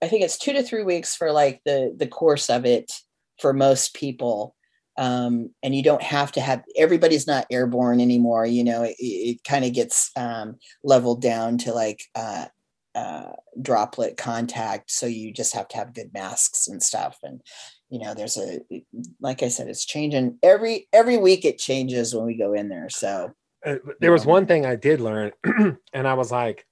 i 0.00 0.08
think 0.08 0.22
it's 0.22 0.38
two 0.38 0.52
to 0.52 0.62
three 0.62 0.84
weeks 0.84 1.14
for 1.14 1.32
like 1.32 1.60
the 1.66 1.94
the 1.96 2.06
course 2.06 2.48
of 2.48 2.64
it 2.64 2.92
for 3.38 3.52
most 3.52 3.94
people 3.94 4.55
um, 4.98 5.50
and 5.62 5.74
you 5.74 5.82
don't 5.82 6.02
have 6.02 6.32
to 6.32 6.40
have 6.40 6.62
everybody's 6.76 7.26
not 7.26 7.46
airborne 7.50 8.00
anymore 8.00 8.46
you 8.46 8.64
know 8.64 8.82
it, 8.82 8.96
it 8.98 9.44
kind 9.44 9.64
of 9.64 9.72
gets 9.72 10.10
um, 10.16 10.56
leveled 10.82 11.22
down 11.22 11.58
to 11.58 11.72
like 11.72 12.02
uh, 12.14 12.46
uh, 12.94 13.32
droplet 13.60 14.16
contact. 14.16 14.90
So 14.90 15.04
you 15.04 15.30
just 15.30 15.52
have 15.54 15.68
to 15.68 15.76
have 15.76 15.92
good 15.92 16.14
masks 16.14 16.66
and 16.66 16.82
stuff. 16.82 17.18
And 17.22 17.42
you 17.90 17.98
know 17.98 18.14
there's 18.14 18.38
a 18.38 18.60
like 19.20 19.42
i 19.42 19.48
said 19.48 19.68
it's 19.68 19.84
changing. 19.84 20.38
Every 20.42 20.88
every 20.94 21.18
week 21.18 21.44
it 21.44 21.58
changes 21.58 22.14
when 22.14 22.24
we 22.24 22.38
go 22.38 22.54
in 22.54 22.70
there. 22.70 22.88
So 22.88 23.34
uh, 23.66 23.76
there 24.00 24.12
was 24.12 24.24
one 24.24 24.46
thing 24.46 24.64
i 24.64 24.76
did 24.76 25.00
learn 25.00 25.32
and 25.92 26.06
i 26.06 26.14
was 26.14 26.30
like 26.30 26.64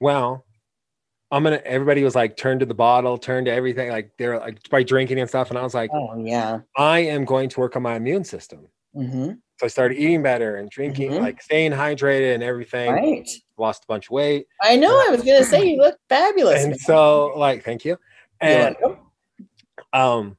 well 0.00 0.44
I'm 1.32 1.42
gonna. 1.42 1.60
Everybody 1.64 2.04
was 2.04 2.14
like, 2.14 2.36
turn 2.36 2.58
to 2.60 2.66
the 2.66 2.74
bottle, 2.74 3.16
turn 3.18 3.44
to 3.46 3.50
everything. 3.50 3.90
Like 3.90 4.12
they're 4.18 4.38
like 4.38 4.68
by 4.70 4.82
drinking 4.82 5.18
and 5.18 5.28
stuff. 5.28 5.48
And 5.50 5.58
I 5.58 5.62
was 5.62 5.74
like, 5.74 5.90
Oh 5.92 6.14
yeah. 6.22 6.60
I 6.76 7.00
am 7.00 7.24
going 7.24 7.48
to 7.48 7.60
work 7.60 7.74
on 7.74 7.82
my 7.82 7.96
immune 7.96 8.22
system. 8.24 8.68
hmm 8.94 9.30
So 9.58 9.64
I 9.64 9.68
started 9.68 9.96
eating 9.98 10.22
better 10.22 10.56
and 10.56 10.68
drinking, 10.70 11.12
Mhm. 11.12 11.20
like 11.20 11.42
staying 11.42 11.72
hydrated 11.72 12.34
and 12.34 12.42
everything. 12.42 12.92
Right. 12.92 13.28
Lost 13.56 13.84
a 13.84 13.86
bunch 13.86 14.06
of 14.08 14.10
weight. 14.12 14.46
I 14.62 14.76
know. 14.76 14.90
I 14.90 15.08
was 15.10 15.22
gonna 15.22 15.44
say 15.44 15.64
you 15.64 15.78
look 15.78 15.96
fabulous. 16.08 16.60
and 16.60 16.70
man. 16.70 16.78
so 16.78 17.32
like 17.36 17.64
thank 17.64 17.84
you 17.84 17.96
and 18.40 18.76
um 19.92 20.36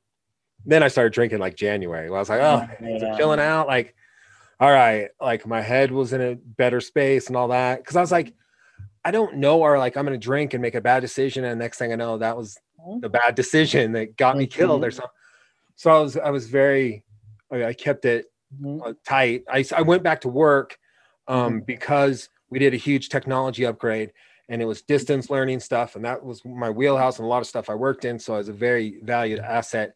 then 0.66 0.84
i 0.84 0.88
started 0.88 1.14
drinking 1.14 1.40
like 1.40 1.56
january 1.56 2.10
Well, 2.10 2.18
i 2.18 2.20
was 2.20 2.30
like 2.30 2.42
oh 2.42 2.68
Yeah. 2.82 3.18
chilling 3.18 3.40
out 3.40 3.68
like 3.68 3.96
all 4.60 4.72
right 4.72 5.10
like 5.22 5.46
my 5.48 5.62
head 5.62 5.92
was 5.92 6.14
in 6.14 6.22
a 6.22 6.36
better 6.36 6.82
space 6.82 7.28
and 7.28 7.36
all 7.36 7.48
that 7.50 7.80
because 7.80 7.96
i 7.96 8.02
was 8.02 8.12
like 8.12 8.34
i 9.06 9.12
don't 9.12 9.36
know 9.36 9.60
or 9.60 9.78
like 9.78 9.96
i'm 9.98 10.06
gonna 10.06 10.18
drink 10.18 10.54
and 10.54 10.62
make 10.62 10.76
a 10.76 10.82
bad 10.82 11.00
decision 11.00 11.44
and 11.46 11.60
next 11.60 11.78
thing 11.78 11.92
i 11.92 11.96
know 11.96 12.18
that 12.18 12.36
was 12.38 12.58
the 13.02 13.10
bad 13.10 13.36
decision 13.36 13.92
that 13.92 14.16
got 14.18 14.36
me 14.38 14.46
killed 14.48 14.84
or 14.84 14.92
something 14.92 15.10
so 15.76 15.92
i 15.92 16.00
was 16.00 16.18
i 16.18 16.30
was 16.30 16.48
very 16.48 17.04
i 17.52 17.74
kept 17.74 18.06
it 18.06 18.26
Mhm. 18.62 18.88
uh, 18.88 18.94
tight. 19.04 19.44
I, 19.50 19.66
I 19.76 19.82
went 19.82 20.04
back 20.04 20.22
to 20.22 20.30
work 20.30 20.78
um, 21.28 21.62
because 21.62 22.30
we 22.52 22.60
did 22.60 22.76
a 22.76 22.78
huge 22.78 23.10
technology 23.10 23.66
upgrade 23.66 24.12
and 24.48 24.62
it 24.62 24.66
was 24.66 24.84
distance 24.84 25.32
learning 25.32 25.60
stuff 25.60 25.96
and 25.96 26.06
that 26.06 26.24
was 26.24 26.44
my 26.46 26.70
wheelhouse 26.70 27.18
and 27.18 27.26
a 27.26 27.30
lot 27.30 27.42
of 27.42 27.48
stuff 27.48 27.68
i 27.70 27.74
worked 27.74 28.06
in 28.06 28.20
so 28.20 28.36
i 28.36 28.38
was 28.38 28.50
a 28.50 28.54
very 28.54 29.00
valued 29.02 29.40
asset 29.40 29.96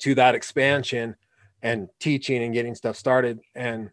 to 0.00 0.14
that 0.16 0.34
expansion 0.34 1.16
and 1.62 1.88
teaching 2.00 2.42
and 2.42 2.52
getting 2.52 2.74
stuff 2.74 2.96
started 2.96 3.40
and 3.54 3.90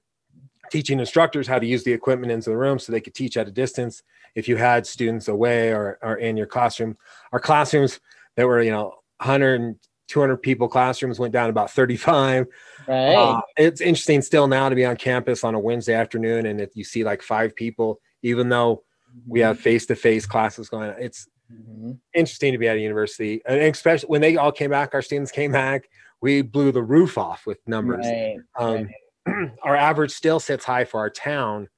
teaching 0.71 0.99
instructors 0.99 1.47
how 1.47 1.59
to 1.59 1.65
use 1.65 1.83
the 1.83 1.91
equipment 1.93 2.31
into 2.31 2.49
the 2.49 2.57
room 2.57 2.79
so 2.79 2.91
they 2.91 3.01
could 3.01 3.13
teach 3.13 3.37
at 3.37 3.47
a 3.47 3.51
distance 3.51 4.03
if 4.35 4.47
you 4.47 4.55
had 4.55 4.87
students 4.87 5.27
away 5.27 5.71
or, 5.71 5.99
or 6.01 6.15
in 6.15 6.35
your 6.37 6.47
classroom 6.47 6.97
our 7.31 7.39
classrooms 7.39 7.99
that 8.35 8.47
were 8.47 8.61
you 8.61 8.71
know 8.71 8.95
100 9.17 9.77
200 10.07 10.37
people 10.37 10.67
classrooms 10.67 11.19
went 11.19 11.33
down 11.33 11.49
about 11.49 11.71
35 11.71 12.47
Right. 12.87 13.15
uh, 13.15 13.41
it's 13.57 13.81
interesting 13.81 14.21
still 14.21 14.47
now 14.47 14.67
to 14.69 14.75
be 14.75 14.85
on 14.85 14.95
campus 14.97 15.43
on 15.43 15.55
a 15.55 15.59
Wednesday 15.59 15.93
afternoon 15.93 16.45
and 16.47 16.59
if 16.59 16.75
you 16.75 16.83
see 16.83 17.03
like 17.03 17.21
five 17.21 17.55
people, 17.55 18.01
even 18.23 18.49
though 18.49 18.83
we 19.27 19.39
have 19.39 19.57
face 19.59 19.85
to 19.85 19.95
face 19.95 20.25
classes 20.25 20.67
going 20.69 20.89
on, 20.89 20.95
it's 20.99 21.27
Mhm. 21.53 21.99
interesting 22.13 22.51
to 22.51 22.57
be 22.57 22.67
at 22.67 22.77
a 22.77 22.79
university. 22.79 23.41
And 23.45 23.61
especially 23.61 24.07
when 24.07 24.21
they 24.21 24.35
all 24.37 24.51
came 24.51 24.71
back, 24.71 24.93
our 24.93 25.01
students 25.01 25.31
came 25.31 25.51
back, 25.51 25.87
we 26.19 26.41
blew 26.41 26.71
the 26.71 26.81
roof 26.81 27.17
off 27.17 27.45
with 27.45 27.59
numbers. 27.67 28.05
Right. 28.05 28.37
Um, 28.57 28.89
our 29.63 29.75
average 29.75 30.11
still 30.11 30.39
sits 30.39 30.65
high 30.65 30.85
for 30.85 30.99
our 30.99 31.09
town, 31.09 31.69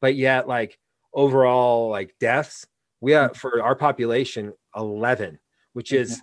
but 0.00 0.14
yet, 0.14 0.48
like 0.48 0.78
overall, 1.12 1.90
like 1.90 2.14
deaths, 2.20 2.66
we 3.00 3.12
have 3.12 3.36
for 3.36 3.62
our 3.62 3.74
population 3.76 4.52
11, 4.76 5.38
which 5.72 5.92
is 5.92 6.20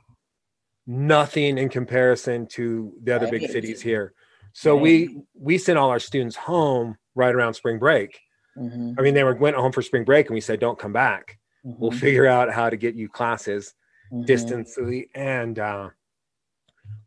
nothing 0.88 1.58
in 1.58 1.70
comparison 1.70 2.46
to 2.48 2.94
the 3.04 3.16
other 3.16 3.28
big 3.28 3.48
cities 3.48 3.82
here. 3.82 4.14
So 4.54 4.76
we 4.76 5.18
we 5.34 5.58
sent 5.58 5.78
all 5.78 5.90
our 5.90 6.00
students 6.00 6.36
home 6.36 6.98
right 7.16 7.34
around 7.34 7.54
spring 7.56 7.80
break. 7.80 8.20
Mhm. 8.58 8.96
I 8.98 9.02
mean, 9.02 9.14
they 9.14 9.24
were 9.24 9.36
went 9.36 9.56
home 9.56 9.72
for 9.72 9.82
spring 9.82 10.04
break, 10.04 10.28
and 10.28 10.36
we 10.36 10.42
said, 10.42 10.60
"Don't 10.60 10.80
come 10.80 10.94
back. 10.94 11.40
We'll 11.64 11.92
Mhm. 11.92 12.00
figure 12.00 12.26
out 12.26 12.54
how 12.54 12.70
to 12.70 12.78
get 12.78 12.96
you 12.96 13.10
classes 13.10 13.74
Mhm. 14.12 14.26
distantly." 14.26 15.10
And 15.16 15.58
uh, 15.60 15.90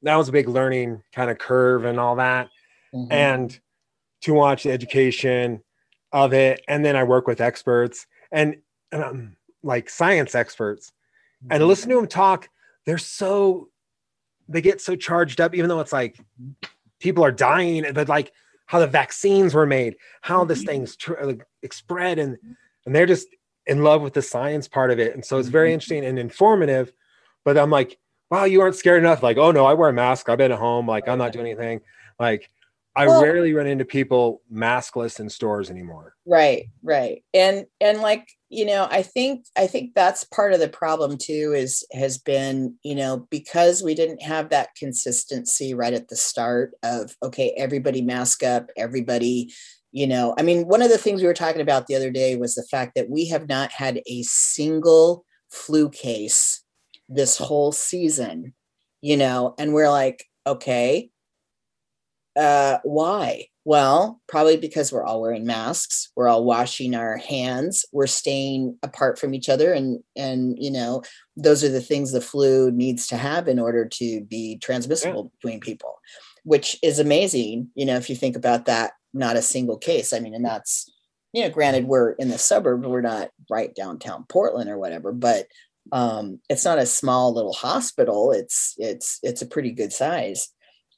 that 0.03 0.17
was 0.17 0.29
a 0.29 0.33
big 0.33 0.49
learning 0.49 1.03
kind 1.13 1.31
of 1.31 1.39
curve 1.39 1.85
and 1.85 1.99
all 1.99 2.17
that 2.17 2.49
Mhm. 2.95 3.07
and 3.13 3.61
to 4.23 4.33
watch 4.35 4.63
the 4.65 4.71
education 4.73 5.63
of 6.13 6.33
it 6.33 6.63
and 6.69 6.85
then 6.85 6.97
i 6.97 7.05
work 7.05 7.27
with 7.27 7.41
experts 7.41 8.07
and 8.33 8.57
and 8.93 9.05
um, 9.05 9.37
like 9.63 9.91
science 9.91 10.35
experts 10.35 10.93
and 11.51 11.61
Mm-hmm. 11.61 11.69
listen 11.69 11.91
to 11.91 11.97
them 11.97 12.07
talk 12.09 12.49
they're 12.87 12.99
so 12.99 13.69
they 14.49 14.61
get 14.61 14.81
so 14.81 14.97
charged 14.97 15.41
up 15.41 15.55
even 15.55 15.69
though 15.69 15.81
it's 15.81 15.93
like 15.93 16.19
people 16.99 17.23
are 17.25 17.31
dying 17.33 17.85
but 17.93 18.09
like 18.09 18.33
how 18.67 18.79
the 18.79 18.87
vaccines 18.87 19.55
were 19.55 19.67
made 19.67 19.97
how 20.23 20.45
this 20.45 20.61
Mm-hmm. 20.61 20.69
thing's 20.69 20.97
tr- 20.97 21.23
like, 21.23 21.47
spread 21.73 22.19
and 22.19 22.39
and 22.87 22.95
they're 22.95 23.07
just 23.07 23.29
in 23.67 23.85
love 23.85 24.01
with 24.01 24.15
the 24.15 24.23
science 24.23 24.67
part 24.67 24.91
of 24.91 24.99
it 24.99 25.13
and 25.15 25.23
so 25.25 25.37
it's 25.39 25.49
very 25.49 25.69
Mhm. 25.71 25.75
interesting 25.75 26.05
and 26.07 26.19
informative 26.19 26.91
but 27.45 27.59
i'm 27.59 27.71
like 27.71 27.99
wow 28.31 28.45
you 28.45 28.61
aren't 28.63 28.75
scared 28.77 28.99
enough 29.03 29.23
like 29.23 29.37
oh 29.37 29.51
no 29.53 29.67
i 29.67 29.75
wear 29.75 29.91
a 29.91 29.93
mask 29.93 30.29
i've 30.31 30.39
been 30.39 30.53
at 30.53 30.59
home 30.59 30.87
like 30.89 31.07
i'm 31.07 31.19
not 31.19 31.33
doing 31.33 31.47
anything 31.47 31.81
like 32.19 32.49
i 32.97 33.07
Well- 33.07 33.23
rarely 33.23 33.53
run 33.53 33.67
into 33.67 33.85
people 33.85 34.43
maskless 34.53 35.21
in 35.21 35.29
stores 35.29 35.71
anymore. 35.71 36.15
Right 36.27 36.67
right. 36.83 37.23
And 37.35 37.67
and 37.81 38.01
like 38.01 38.27
you 38.51 38.65
know 38.65 38.89
i 38.91 39.03
think 39.03 39.45
i 39.57 39.67
think 39.67 39.95
that's 39.95 40.25
part 40.25 40.55
of 40.55 40.61
the 40.61 40.69
problem 40.69 41.19
too 41.19 41.53
is 41.55 41.85
has 41.93 42.17
been 42.17 42.75
you 42.83 42.95
know 42.95 43.27
because 43.31 43.83
we 43.83 43.95
didn't 43.95 44.23
have 44.23 44.49
that 44.49 44.71
consistency 44.79 45.75
right 45.75 45.93
at 45.93 46.09
the 46.09 46.17
start 46.17 46.73
of 46.83 47.15
okay 47.23 47.53
everybody 47.59 48.01
mask 48.01 48.43
up 48.43 48.71
everybody 48.77 49.53
you 49.93 50.07
know 50.07 50.35
i 50.39 50.43
mean 50.43 50.67
one 50.67 50.81
of 50.81 50.89
the 50.89 50.97
things 50.97 51.21
we 51.21 51.27
were 51.27 51.35
talking 51.35 51.61
about 51.61 51.87
the 51.89 51.95
other 51.95 52.11
day 52.11 52.37
was 52.37 52.55
the 52.55 52.67
fact 52.71 52.93
that 52.95 53.11
we 53.11 53.27
have 53.29 53.49
not 53.49 53.71
had 53.71 54.01
a 54.07 54.23
single 54.23 55.25
flu 55.51 55.91
case 55.91 56.63
this 57.09 57.37
whole 57.37 57.71
season 57.73 58.55
you 59.03 59.17
know 59.17 59.55
and 59.59 59.75
we're 59.75 59.91
like 59.91 60.25
okay 60.47 61.11
uh, 62.39 62.79
why? 62.85 63.47
Well, 63.65 64.21
probably 64.29 64.57
because 64.57 64.93
we're 64.93 65.05
all 65.05 65.21
wearing 65.21 65.45
masks, 65.45 66.11
we're 66.17 66.29
all 66.29 66.45
washing 66.45 66.95
our 66.95 67.19
hands, 67.19 67.85
we're 67.93 68.07
staying 68.07 68.79
apart 68.83 69.19
from 69.19 69.35
each 69.35 69.49
other, 69.49 69.73
and 69.73 70.03
and 70.17 70.57
you 70.59 70.71
know 70.71 71.03
those 71.37 71.63
are 71.65 71.69
the 71.69 71.81
things 71.81 72.13
the 72.13 72.21
flu 72.21 72.71
needs 72.71 73.09
to 73.09 73.17
have 73.17 73.49
in 73.49 73.59
order 73.59 73.85
to 73.87 74.23
be 74.23 74.57
transmissible 74.59 75.33
between 75.41 75.61
people, 75.61 75.99
which 76.45 76.79
is 76.83 76.99
amazing. 76.99 77.69
You 77.75 77.87
know, 77.87 77.97
if 77.97 78.09
you 78.09 78.17
think 78.17 78.37
about 78.37 78.67
that, 78.67 78.93
not 79.13 79.37
a 79.37 79.43
single 79.43 79.77
case. 79.77 80.13
I 80.13 80.21
mean, 80.21 80.35
and 80.35 80.45
that's 80.45 80.91
you 81.33 81.43
know, 81.43 81.51
granted 81.51 81.85
we're 81.85 82.13
in 82.13 82.31
the 82.31 82.39
suburb, 82.39 82.87
we're 82.87 83.01
not 83.03 83.31
right 83.51 83.75
downtown 83.75 84.25
Portland 84.29 84.71
or 84.71 84.79
whatever, 84.79 85.13
but 85.13 85.47
um, 85.93 86.41
it's 86.49 86.65
not 86.65 86.79
a 86.79 86.87
small 86.87 87.35
little 87.35 87.53
hospital. 87.53 88.33
It's 88.33 88.75
it's 88.79 89.19
it's 89.23 89.43
a 89.43 89.47
pretty 89.47 89.73
good 89.73 89.93
size 89.93 90.49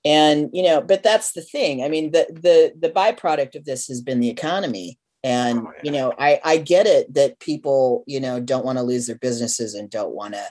and 0.05 0.51
you 0.53 0.63
know 0.63 0.81
but 0.81 1.03
that's 1.03 1.33
the 1.33 1.43
thing. 1.43 1.83
I 1.85 1.89
mean 1.89 2.13
the 2.13 2.27
the 2.31 2.73
the 2.79 2.93
byproduct 2.93 3.55
of 3.55 3.65
this 3.65 3.87
has 3.89 4.01
been 4.01 4.21
the 4.21 4.31
economy. 4.31 4.99
And 5.23 5.67
Oh, 5.67 5.73
you 5.83 5.91
know 5.91 6.15
i 6.19 6.41
i 6.45 6.57
get 6.57 6.87
it 6.87 7.13
that 7.13 7.39
people 7.41 8.05
you 8.07 8.21
know 8.21 8.41
don't 8.41 8.65
want 8.65 8.79
to 8.79 8.83
lose 8.83 9.07
their 9.07 9.19
businesses 9.19 9.75
and 9.75 9.91
don't 9.91 10.15
want 10.15 10.33
to 10.33 10.43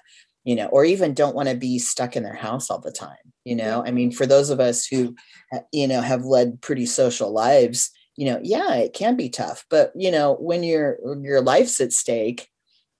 you 0.43 0.55
know 0.55 0.67
or 0.67 0.85
even 0.85 1.15
don't 1.15 1.35
want 1.35 1.49
to 1.49 1.55
be 1.55 1.79
stuck 1.79 2.15
in 2.15 2.21
their 2.21 2.35
house 2.35 2.69
all 2.69 2.79
the 2.79 2.91
time 2.91 3.17
you 3.45 3.55
know? 3.55 3.83
I 3.83 3.89
mean 3.89 4.11
for 4.11 4.27
those 4.27 4.51
of 4.51 4.59
us 4.59 4.85
who 4.85 5.15
you 5.71 5.87
know 5.87 6.01
have 6.01 6.23
led 6.23 6.61
pretty 6.61 6.85
social 6.85 7.31
lives 7.33 7.89
you 8.15 8.25
know 8.25 8.39
yeah 8.43 8.75
it 8.75 8.93
can 8.93 9.15
be 9.15 9.29
tough. 9.29 9.65
But 9.71 9.91
you 9.95 10.11
know 10.11 10.35
when 10.35 10.61
your 10.61 10.99
your 11.23 11.41
life's 11.41 11.81
at 11.81 11.91
stake 11.91 12.47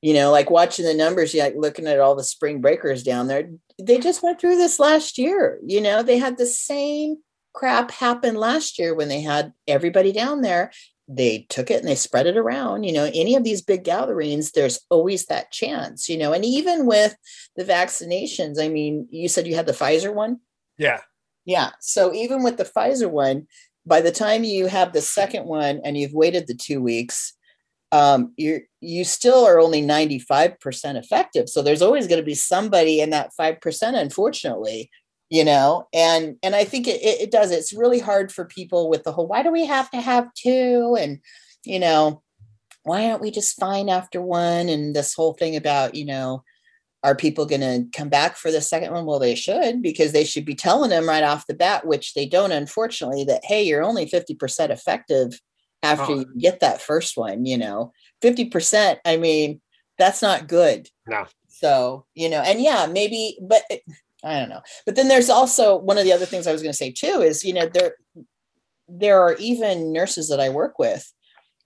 you 0.02 0.14
know 0.14 0.32
like 0.32 0.50
watching 0.50 0.86
the 0.86 0.94
numbers 0.94 1.34
yeah 1.34 1.46
like 1.46 1.56
looking 1.56 1.88
at 1.88 2.00
all 2.00 2.16
the 2.16 2.24
spring 2.24 2.62
breakers 2.62 3.04
down 3.04 3.28
there 3.28 3.50
they 3.82 3.98
just 3.98 4.22
went 4.22 4.40
through 4.40 4.58
this 4.58 4.80
last 4.80 5.18
year. 5.18 5.60
You 5.66 5.82
know, 5.82 6.04
they 6.04 6.18
had 6.18 6.38
the 6.38 6.46
same 6.46 7.18
crap 7.54 7.92
happen 7.92 8.36
last 8.36 8.78
year 8.78 8.94
when 8.94 9.08
they 9.08 9.22
had 9.22 9.54
everybody 9.68 10.12
down 10.12 10.42
there. 10.42 10.72
They 11.08 11.48
took 11.50 11.72
it 11.72 11.80
and 11.80 11.88
they 11.88 11.96
spread 11.96 12.28
it 12.28 12.38
around. 12.38 12.84
You 12.84 12.94
know, 12.94 13.10
any 13.14 13.36
of 13.36 13.44
these 13.44 13.62
big 13.62 13.84
gatherings, 13.84 14.52
there's 14.52 14.80
always 14.90 15.26
that 15.26 15.52
chance, 15.52 16.08
you 16.08 16.18
know, 16.18 16.34
and 16.34 16.46
even 16.46 16.86
with 16.86 17.16
the 17.56 17.64
vaccinations, 17.64 18.62
I 18.62 18.68
mean, 18.68 19.08
you 19.10 19.28
said 19.28 19.48
you 19.48 19.56
had 19.56 19.66
the 19.66 19.74
Pfizer 19.74 20.14
one. 20.14 20.40
yeah 20.78 21.00
Yeah. 21.46 21.72
So 21.80 22.14
even 22.14 22.44
with 22.44 22.58
the 22.58 22.66
Pfizer 22.66 23.10
one, 23.10 23.48
by 23.86 24.02
the 24.02 24.12
time 24.12 24.44
you 24.44 24.68
have 24.68 24.94
the 24.94 25.02
second 25.02 25.46
one 25.46 25.82
and 25.84 25.98
you've 25.98 26.14
waited 26.14 26.46
the 26.46 26.54
two 26.54 26.80
weeks, 26.80 27.34
um, 27.92 28.34
you 28.38 28.62
you 28.82 29.04
still 29.04 29.46
are 29.46 29.60
only 29.60 29.82
95% 29.82 30.96
effective. 30.96 31.50
So 31.50 31.62
there's 31.62 31.82
always 31.82 32.08
going 32.08 32.22
to 32.22 32.26
be 32.26 32.36
somebody 32.36 33.02
in 33.02 33.10
that 33.10 33.32
5%, 33.40 34.00
unfortunately, 34.00 34.90
you 35.30 35.44
know, 35.44 35.88
and 35.94 36.38
and 36.44 36.56
I 36.56 36.64
think 36.64 36.88
it, 36.88 37.02
it, 37.02 37.32
does. 37.32 37.52
It's 37.52 37.74
really 37.74 38.00
hard 38.00 38.32
for 38.32 38.46
people 38.46 38.90
with 38.90 39.04
the 39.04 39.12
whole 39.12 39.28
why 39.28 39.44
do 39.44 39.52
we 39.52 39.66
have 39.66 39.90
to 39.92 40.02
have 40.02 40.34
two? 40.34 40.98
And 41.00 41.20
you 41.66 41.80
know, 41.80 42.22
why 42.84 43.10
aren't 43.10 43.22
we 43.22 43.32
just 43.32 43.60
fine 43.60 43.90
after 43.90 44.22
one? 44.22 44.70
And 44.70 44.96
this 44.96 45.14
whole 45.14 45.34
thing 45.34 45.56
about, 45.56 45.96
you 45.96 46.06
know, 46.06 46.44
are 47.04 47.16
people 47.16 47.46
going 47.46 47.62
to 47.62 47.86
come 47.98 48.10
back 48.10 48.38
for 48.38 48.52
the 48.52 48.62
second 48.62 48.94
one? 48.94 49.06
Well, 49.06 49.20
they 49.20 49.36
should 49.36 49.82
because 49.82 50.12
they 50.12 50.24
should 50.26 50.46
be 50.46 50.56
telling 50.56 50.90
them 50.90 51.08
right 51.08 51.24
off 51.24 51.48
the 51.48 51.54
bat, 51.54 51.86
which 51.86 52.14
they 52.14 52.26
don't, 52.26 52.52
unfortunately, 52.52 53.24
that 53.26 53.46
hey, 53.46 53.64
you're 53.64 53.84
only 53.84 54.06
50% 54.06 54.70
effective 54.70 55.40
after 55.84 56.12
Oh. 56.14 56.20
you 56.20 56.26
get 56.38 56.60
that 56.60 56.82
first 56.82 57.18
one, 57.18 57.46
you 57.46 57.58
know. 57.58 57.94
50%, 58.22 59.00
I 59.06 59.18
mean, 59.18 59.62
that's 59.98 60.22
not 60.22 60.48
good. 60.48 60.90
no 61.08 61.26
So, 61.48 62.06
you 62.16 62.30
know, 62.30 62.42
and 62.42 62.62
yeah, 62.62 62.86
maybe, 62.86 63.38
but 63.42 63.64
it- 63.70 63.84
I 64.24 64.38
don't 64.40 64.50
know. 64.50 64.62
But 64.86 64.96
then 64.96 65.08
there's 65.08 65.30
also 65.30 65.78
one 65.78 65.98
of 65.98 66.04
the 66.04 66.12
other 66.14 66.26
things 66.26 66.46
I 66.46 66.52
was 66.52 66.62
going 66.62 66.72
to 66.74 66.78
say 66.78 66.92
too 66.92 67.22
is, 67.22 67.44
you 67.44 67.54
know, 67.54 67.68
there 67.68 67.96
there 68.92 69.22
are 69.22 69.36
even 69.36 69.94
nurses 69.94 70.30
that 70.30 70.40
I 70.40 70.50
work 70.50 70.80
with 70.80 71.10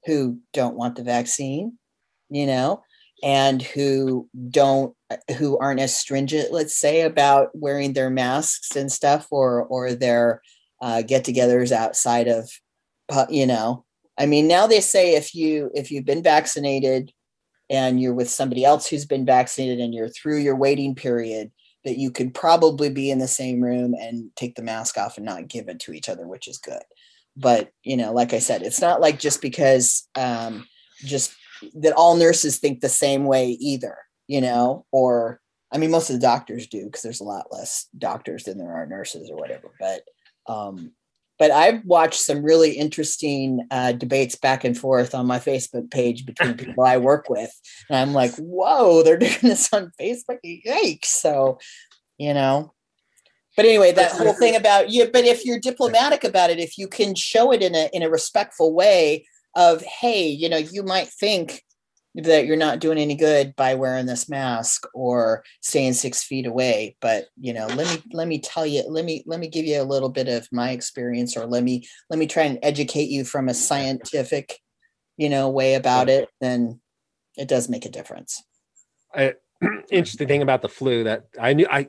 who 0.06 0.40
don't 0.52 0.76
want 0.76 0.96
the 0.98 1.04
vaccine, 1.04 1.78
you 2.30 2.46
know, 2.46 2.84
and 3.24 3.62
who 3.62 4.30
don't 4.50 4.96
who 5.38 5.58
aren't 5.58 5.80
as 5.80 5.96
stringent 5.96 6.52
let's 6.52 6.76
say 6.76 7.02
about 7.02 7.50
wearing 7.54 7.94
their 7.94 8.10
masks 8.10 8.76
and 8.76 8.92
stuff 8.92 9.28
or 9.32 9.64
or 9.64 9.94
their 9.94 10.42
uh, 10.82 11.02
get-togethers 11.02 11.72
outside 11.72 12.28
of 12.28 12.50
you 13.30 13.46
know 13.48 13.86
i 14.18 14.26
mean 14.26 14.48
now 14.48 14.68
they 14.68 14.80
say 14.80 15.16
if 15.16 15.34
you 15.36 15.72
if 15.74 15.92
you've 15.92 16.06
been 16.06 16.24
vaccinated 16.24 17.12
and 17.70 18.00
you're 18.02 18.14
with 18.14 18.30
somebody 18.30 18.66
else 18.66 18.88
who's 18.88 19.06
been 19.06 19.26
vaccinated 19.26 19.80
and 19.80 19.94
you're 19.94 20.10
through 20.10 20.38
your 20.38 20.56
waiting 20.56 20.96
period 20.96 21.52
that 21.86 21.98
you 21.98 22.12
could 22.12 22.34
probably 22.34 22.90
be 22.90 23.12
in 23.12 23.20
the 23.20 23.28
same 23.28 23.62
room 23.62 23.94
and 23.94 24.30
take 24.36 24.56
the 24.56 24.62
mask 24.62 24.98
off 24.98 25.18
and 25.18 25.26
not 25.26 25.48
give 25.48 25.68
it 25.68 25.80
to 25.80 25.94
each 25.94 26.10
other 26.10 26.28
which 26.28 26.48
is 26.48 26.58
good. 26.58 26.82
But 27.36 27.72
you 27.84 27.98
know 27.98 28.14
like 28.14 28.34
i 28.34 28.40
said 28.40 28.62
it's 28.62 28.82
not 28.82 29.02
like 29.02 29.18
just 29.18 29.42
because 29.42 30.08
um 30.16 30.68
just 31.00 31.34
that 31.76 31.94
all 31.94 32.16
nurses 32.16 32.58
think 32.58 32.80
the 32.80 32.90
same 32.90 33.26
way 33.26 33.50
either 33.50 33.98
you 34.28 34.42
know 34.42 34.86
or 34.92 35.40
i 35.72 35.78
mean 35.78 35.92
most 35.92 36.10
of 36.10 36.16
the 36.16 36.22
doctors 36.22 36.68
do 36.68 36.86
because 36.86 37.02
there's 37.02 37.22
a 37.22 37.26
lot 37.26 37.48
less 37.52 37.88
doctors 37.98 38.44
than 38.44 38.58
there 38.58 38.74
are 38.74 38.86
nurses 38.86 39.30
or 39.30 39.38
whatever 39.38 39.72
but 39.80 40.02
um 40.48 40.92
but 41.40 41.52
I've 41.52 41.84
watched 41.86 42.22
some 42.22 42.44
really 42.44 42.72
interesting 42.72 43.66
uh, 43.72 43.94
debates 43.94 44.36
back 44.36 44.64
and 44.64 44.78
forth 44.78 45.16
on 45.16 45.26
my 45.26 45.40
Facebook 45.40 45.90
page 45.92 46.26
between 46.26 46.54
people 46.58 46.84
I 46.84 46.98
work 46.98 47.30
with. 47.30 47.52
And 47.90 47.98
I'm 47.98 48.14
like, 48.14 48.34
whoa, 48.36 49.04
they're 49.04 49.18
doing 49.20 49.38
this 49.42 49.74
on 49.74 49.92
Facebook. 50.00 50.38
Yikes. 50.46 51.06
So, 51.06 51.60
you 52.18 52.34
know, 52.34 52.74
but 53.56 53.66
anyway, 53.66 53.92
that 53.92 54.14
whole 54.14 54.34
thing 54.34 54.56
about 54.56 54.90
you, 54.90 55.10
but 55.12 55.26
if 55.26 55.46
you're 55.46 55.60
diplomatic 55.60 56.24
about 56.24 56.50
it, 56.50 56.60
if 56.60 56.78
you 56.78 56.88
can 56.88 57.14
show 57.14 57.52
it 57.52 57.62
in 57.62 57.76
a 57.76 57.90
in 57.94 58.02
a 58.02 58.10
respectful 58.10 58.74
way 58.74 59.28
of, 59.56 59.84
hey, 59.84 60.28
you 60.28 60.50
know, 60.50 60.58
you 60.58 60.82
might 60.82 61.08
think 61.08 61.64
that 62.16 62.46
you're 62.46 62.56
not 62.56 62.80
doing 62.80 62.98
any 62.98 63.16
good 63.16 63.56
by 63.56 63.74
wearing 63.74 64.06
this 64.06 64.30
mask 64.30 64.86
or 64.94 65.44
staying 65.62 65.94
six 65.94 66.24
feet 66.24 66.46
away 66.46 66.96
but 67.02 67.28
you 67.40 67.54
know 67.54 67.66
let 67.68 67.88
me 67.88 68.04
let 68.14 68.28
me 68.28 68.40
tell 68.40 68.66
you 68.66 68.84
let 68.88 69.04
me 69.04 69.24
let 69.26 69.40
me 69.40 69.48
give 69.48 69.66
you 69.66 69.82
a 69.82 69.84
little 69.84 70.10
bit 70.10 70.28
of 70.28 70.48
my 70.52 70.72
experience 70.72 71.36
or 71.36 71.46
let 71.46 71.64
me 71.64 71.84
let 72.10 72.20
me 72.20 72.28
try 72.28 72.44
and 72.44 72.60
educate 72.62 73.10
you 73.10 73.24
from 73.24 73.50
a 73.50 73.54
scientific 73.54 74.60
you 75.18 75.30
know 75.30 75.50
way 75.50 75.74
about 75.74 76.08
it 76.08 76.30
then 76.40 76.80
it 77.36 77.48
does 77.48 77.68
make 77.68 77.86
a 77.86 77.90
difference 77.90 78.44
I, 79.14 79.34
interesting 79.92 80.28
thing 80.28 80.44
about 80.44 80.62
the 80.62 80.70
flu 80.70 81.06
that 81.06 81.26
i 81.40 81.54
knew 81.54 81.68
i 81.70 81.88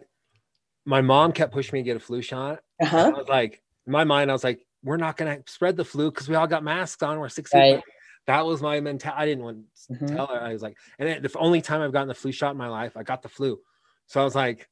my 0.87 1.03
mom 1.03 1.33
kept 1.33 1.53
pushing 1.53 1.75
me 1.75 1.81
to 1.81 1.85
get 1.85 1.97
a 1.97 2.01
flu 2.01 2.23
shot 2.23 2.61
uh-huh. 2.81 3.13
i 3.15 3.19
was 3.19 3.29
like 3.29 3.63
in 3.87 3.93
my 3.93 4.05
mind 4.05 4.31
i 4.31 4.33
was 4.33 4.45
like 4.45 4.65
we're 4.83 4.97
not 4.99 5.17
going 5.17 5.39
to 5.43 5.51
spread 5.51 5.77
the 5.77 5.85
flu 5.85 6.11
because 6.11 6.29
we 6.29 6.35
all 6.35 6.47
got 6.47 6.63
masks 6.63 7.03
on 7.03 7.19
we're 7.19 7.29
six 7.29 7.51
feet 7.51 7.59
Right. 7.59 7.83
That 8.27 8.47
was 8.47 8.63
my 8.63 8.81
mentality. 8.81 9.23
I 9.23 9.27
didn't 9.27 9.45
want 9.45 9.67
to 9.89 9.95
Mhm. 9.95 10.17
tell 10.17 10.27
her. 10.29 10.41
I 10.41 10.53
was 10.53 10.63
like, 10.63 10.77
and 10.99 11.09
then 11.09 11.23
the 11.23 11.39
only 11.39 11.61
time 11.61 11.83
I've 11.83 11.93
gotten 11.93 12.09
the 12.09 12.15
flu 12.15 12.33
shot 12.33 12.53
in 12.53 12.57
my 12.57 12.69
life, 12.69 12.97
I 12.97 13.03
got 13.03 13.23
the 13.23 13.29
flu. 13.29 13.61
So 14.07 14.21
I 14.21 14.25
was 14.25 14.35
like, 14.35 14.69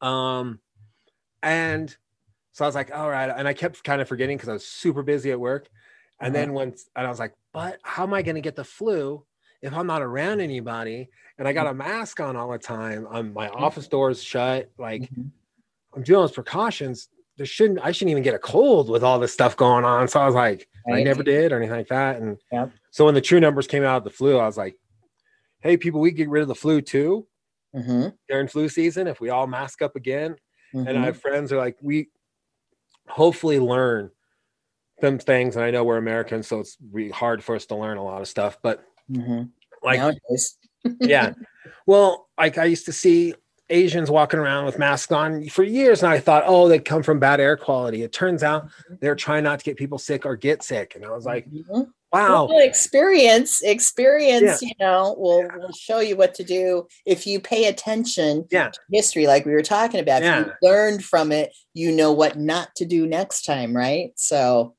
um, 0.00 0.60
and 1.42 1.94
so 2.52 2.64
I 2.64 2.68
was 2.68 2.74
like, 2.74 2.94
all 2.94 3.10
right. 3.10 3.30
And 3.30 3.48
I 3.48 3.54
kept 3.54 3.82
kind 3.82 4.00
of 4.00 4.08
forgetting 4.08 4.36
because 4.36 4.48
I 4.48 4.52
was 4.52 4.66
super 4.66 5.02
busy 5.02 5.30
at 5.30 5.40
work. 5.40 5.68
And 6.20 6.32
then 6.34 6.52
once, 6.52 6.88
and 6.94 7.04
I 7.04 7.10
was 7.10 7.18
like, 7.18 7.34
but 7.52 7.80
how 7.82 8.04
am 8.04 8.14
I 8.14 8.22
going 8.22 8.36
to 8.36 8.40
get 8.40 8.54
the 8.54 8.64
flu 8.64 9.24
if 9.60 9.72
I'm 9.72 9.88
not 9.88 10.02
around 10.02 10.40
anybody 10.40 11.08
and 11.36 11.48
I 11.48 11.52
got 11.52 11.66
a 11.66 11.74
mask 11.74 12.20
on 12.20 12.36
all 12.36 12.52
the 12.52 12.58
time? 12.58 13.08
I'm, 13.10 13.32
my 13.32 13.48
office 13.48 13.88
doors 13.88 14.22
shut. 14.22 14.70
Like 14.78 15.10
Mhm. 15.12 15.30
I'm 15.94 16.02
doing 16.02 16.20
those 16.20 16.32
precautions. 16.32 17.08
There 17.36 17.46
shouldn't, 17.46 17.80
I 17.82 17.92
shouldn't 17.92 18.10
even 18.10 18.22
get 18.22 18.34
a 18.34 18.38
cold 18.38 18.90
with 18.90 19.02
all 19.02 19.18
this 19.18 19.32
stuff 19.32 19.56
going 19.56 19.84
on. 19.84 20.06
So 20.08 20.20
I 20.20 20.26
was 20.26 20.34
like, 20.34 20.68
I 20.92 21.02
never 21.02 21.22
did 21.22 21.52
or 21.52 21.56
anything 21.56 21.76
like 21.76 21.88
that. 21.88 22.20
And 22.20 22.38
Yep. 22.52 22.72
so 22.90 23.06
when 23.06 23.14
the 23.14 23.20
true 23.20 23.40
numbers 23.40 23.66
came 23.66 23.84
out 23.84 23.96
of 23.98 24.04
the 24.04 24.10
flu, 24.10 24.38
I 24.38 24.46
was 24.46 24.58
like, 24.58 24.76
hey, 25.60 25.76
people, 25.76 26.00
we 26.00 26.10
get 26.10 26.28
rid 26.28 26.42
of 26.42 26.48
the 26.48 26.54
flu 26.54 26.80
too 26.82 27.26
Mhm. 27.74 28.12
during 28.28 28.48
flu 28.48 28.68
season 28.68 29.06
if 29.06 29.20
we 29.20 29.30
all 29.30 29.46
mask 29.46 29.80
up 29.80 29.96
again. 29.96 30.36
And 30.74 30.88
I 30.88 30.92
Mhm. 31.02 31.04
have 31.04 31.20
friends 31.20 31.50
who 31.50 31.56
are 31.56 31.60
like, 31.60 31.76
we 31.80 32.10
hopefully 33.08 33.58
learn 33.58 34.10
them 35.00 35.18
things. 35.18 35.56
And 35.56 35.64
I 35.64 35.70
know 35.70 35.84
we're 35.84 35.96
Americans, 35.96 36.46
so 36.48 36.60
it's 36.60 36.76
really 36.92 37.10
hard 37.10 37.42
for 37.42 37.54
us 37.56 37.66
to 37.66 37.76
learn 37.76 37.96
a 37.96 38.04
lot 38.04 38.20
of 38.20 38.28
stuff. 38.28 38.58
But 38.62 38.84
Mhm. 39.10 39.50
like, 39.82 39.98
nowadays 40.00 40.58
yeah. 41.00 41.32
Well, 41.86 42.28
like 42.36 42.58
I 42.58 42.64
used 42.64 42.86
to 42.86 42.92
see 42.92 43.34
Asians 43.70 44.10
walking 44.10 44.38
around 44.40 44.66
with 44.66 44.78
masks 44.78 45.12
on 45.12 45.48
for 45.48 45.62
years, 45.62 46.02
and 46.02 46.12
I 46.12 46.18
thought, 46.20 46.44
oh, 46.46 46.68
they 46.68 46.78
come 46.78 47.02
from 47.02 47.18
bad 47.18 47.40
air 47.40 47.56
quality. 47.56 48.02
It 48.02 48.12
turns 48.12 48.42
out 48.42 48.68
they're 49.00 49.14
trying 49.16 49.44
not 49.44 49.58
to 49.60 49.64
get 49.64 49.76
people 49.76 49.98
sick 49.98 50.26
or 50.26 50.36
get 50.36 50.62
sick. 50.62 50.94
And 50.94 51.04
I 51.06 51.10
was 51.10 51.24
like, 51.24 51.46
Mhm. 51.50 51.86
wow. 52.12 52.46
Well, 52.46 52.58
experience 52.58 53.62
experience 53.62 54.60
you 54.60 54.72
know 54.78 55.14
will 55.18 55.48
will 55.56 55.72
show 55.72 56.00
you 56.00 56.16
what 56.16 56.34
to 56.34 56.44
do 56.44 56.86
if 57.06 57.26
you 57.26 57.40
pay 57.40 57.66
attention 57.66 58.46
Yeah. 58.50 58.68
to 58.70 58.78
history 58.92 59.26
like 59.26 59.46
we 59.46 59.52
were 59.52 59.62
talking 59.62 60.00
about 60.00 60.20
if 60.22 60.26
Yeah. 60.26 60.40
you 60.46 60.52
learned 60.60 61.02
from 61.04 61.32
it 61.32 61.54
you 61.72 61.90
know 61.92 62.12
what 62.12 62.38
not 62.38 62.74
to 62.76 62.84
do 62.84 63.06
next 63.06 63.44
time 63.46 63.74
right 63.74 64.12
so 64.16 64.74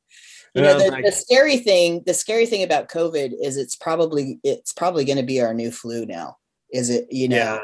you 0.53 0.61
know 0.61 0.77
the, 0.77 0.91
like- 0.91 1.03
the 1.05 1.11
scary 1.11 1.57
thing 1.57 2.03
the 2.05 2.13
scary 2.13 2.45
thing 2.45 2.61
about 2.61 2.87
covid 2.89 3.33
is 3.41 3.57
it's 3.57 3.75
probably 3.75 4.39
it's 4.43 4.71
probably 4.71 5.03
going 5.03 5.17
to 5.17 5.23
be 5.23 5.41
our 5.41 5.55
new 5.55 5.71
flu 5.71 6.05
now 6.05 6.37
is 6.71 6.91
it 6.91 7.07
you 7.09 7.27
know 7.27 7.37
Yeah. 7.37 7.59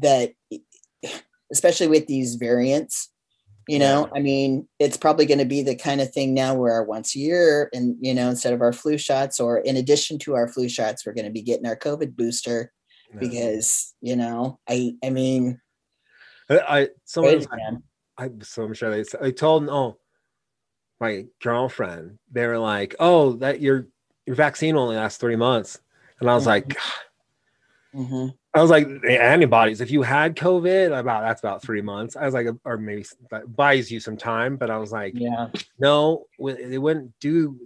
That 0.00 0.32
especially 1.52 1.88
with 1.88 2.06
these 2.06 2.34
variants 2.36 3.10
you 3.68 3.78
know 3.78 4.08
i 4.14 4.20
mean 4.20 4.68
it's 4.78 4.96
probably 4.96 5.26
going 5.26 5.38
to 5.38 5.44
be 5.44 5.62
the 5.62 5.74
kind 5.74 6.00
of 6.00 6.12
thing 6.12 6.34
now 6.34 6.54
where 6.54 6.82
once 6.82 7.14
a 7.14 7.18
year 7.18 7.70
and 7.72 7.96
you 8.00 8.12
know 8.14 8.28
instead 8.28 8.52
of 8.52 8.60
our 8.60 8.72
flu 8.72 8.98
shots 8.98 9.40
or 9.40 9.58
in 9.58 9.76
addition 9.76 10.18
to 10.18 10.34
our 10.34 10.48
flu 10.48 10.68
shots 10.68 11.04
we're 11.04 11.14
going 11.14 11.24
to 11.24 11.30
be 11.30 11.42
getting 11.42 11.66
our 11.66 11.76
covid 11.76 12.16
booster 12.16 12.72
Yeah. 13.12 13.20
because 13.20 13.94
you 14.00 14.16
know 14.16 14.58
i 14.68 14.94
i 15.02 15.10
mean 15.10 15.60
I, 16.50 16.90
someone 17.06 17.36
was. 17.36 17.46
I 18.18 18.30
so 18.42 18.64
I'm 18.64 18.74
sure 18.74 18.90
they 18.90 19.04
I 19.20 19.30
told 19.30 19.68
oh 19.68 19.98
my 21.00 21.24
girlfriend 21.42 22.18
they 22.30 22.46
were 22.46 22.58
like 22.58 22.94
oh 23.00 23.32
that 23.34 23.60
your 23.60 23.88
your 24.26 24.36
vaccine 24.36 24.76
only 24.76 24.96
lasts 24.96 25.18
three 25.18 25.36
months 25.36 25.80
and 26.20 26.30
I 26.30 26.34
was 26.34 26.42
mm-hmm. 26.42 26.68
like 26.68 26.76
Mhm. 27.94 28.34
I 28.54 28.60
was 28.60 28.70
like 28.70 28.86
antibodies 29.08 29.80
if 29.80 29.90
you 29.90 30.02
had 30.02 30.36
COVID 30.36 30.98
about 30.98 31.22
that's 31.22 31.40
about 31.40 31.62
three 31.62 31.82
months. 31.82 32.16
I 32.16 32.24
was 32.24 32.34
like 32.34 32.46
or 32.64 32.76
maybe 32.76 33.04
that 33.30 33.54
buys 33.56 33.90
you 33.90 34.00
some 34.00 34.16
time 34.16 34.56
but 34.56 34.70
I 34.70 34.78
was 34.78 34.92
like 34.92 35.12
yeah. 35.16 35.48
No 35.78 36.26
they 36.38 36.78
wouldn't 36.78 37.12
do 37.20 37.58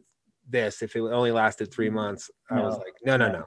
this 0.48 0.82
if 0.82 0.96
it 0.96 1.00
only 1.00 1.32
lasted 1.32 1.72
three 1.72 1.90
months. 1.90 2.30
I 2.50 2.60
was 2.60 2.76
like 2.78 2.94
no 3.04 3.16
no 3.16 3.28
no. 3.28 3.44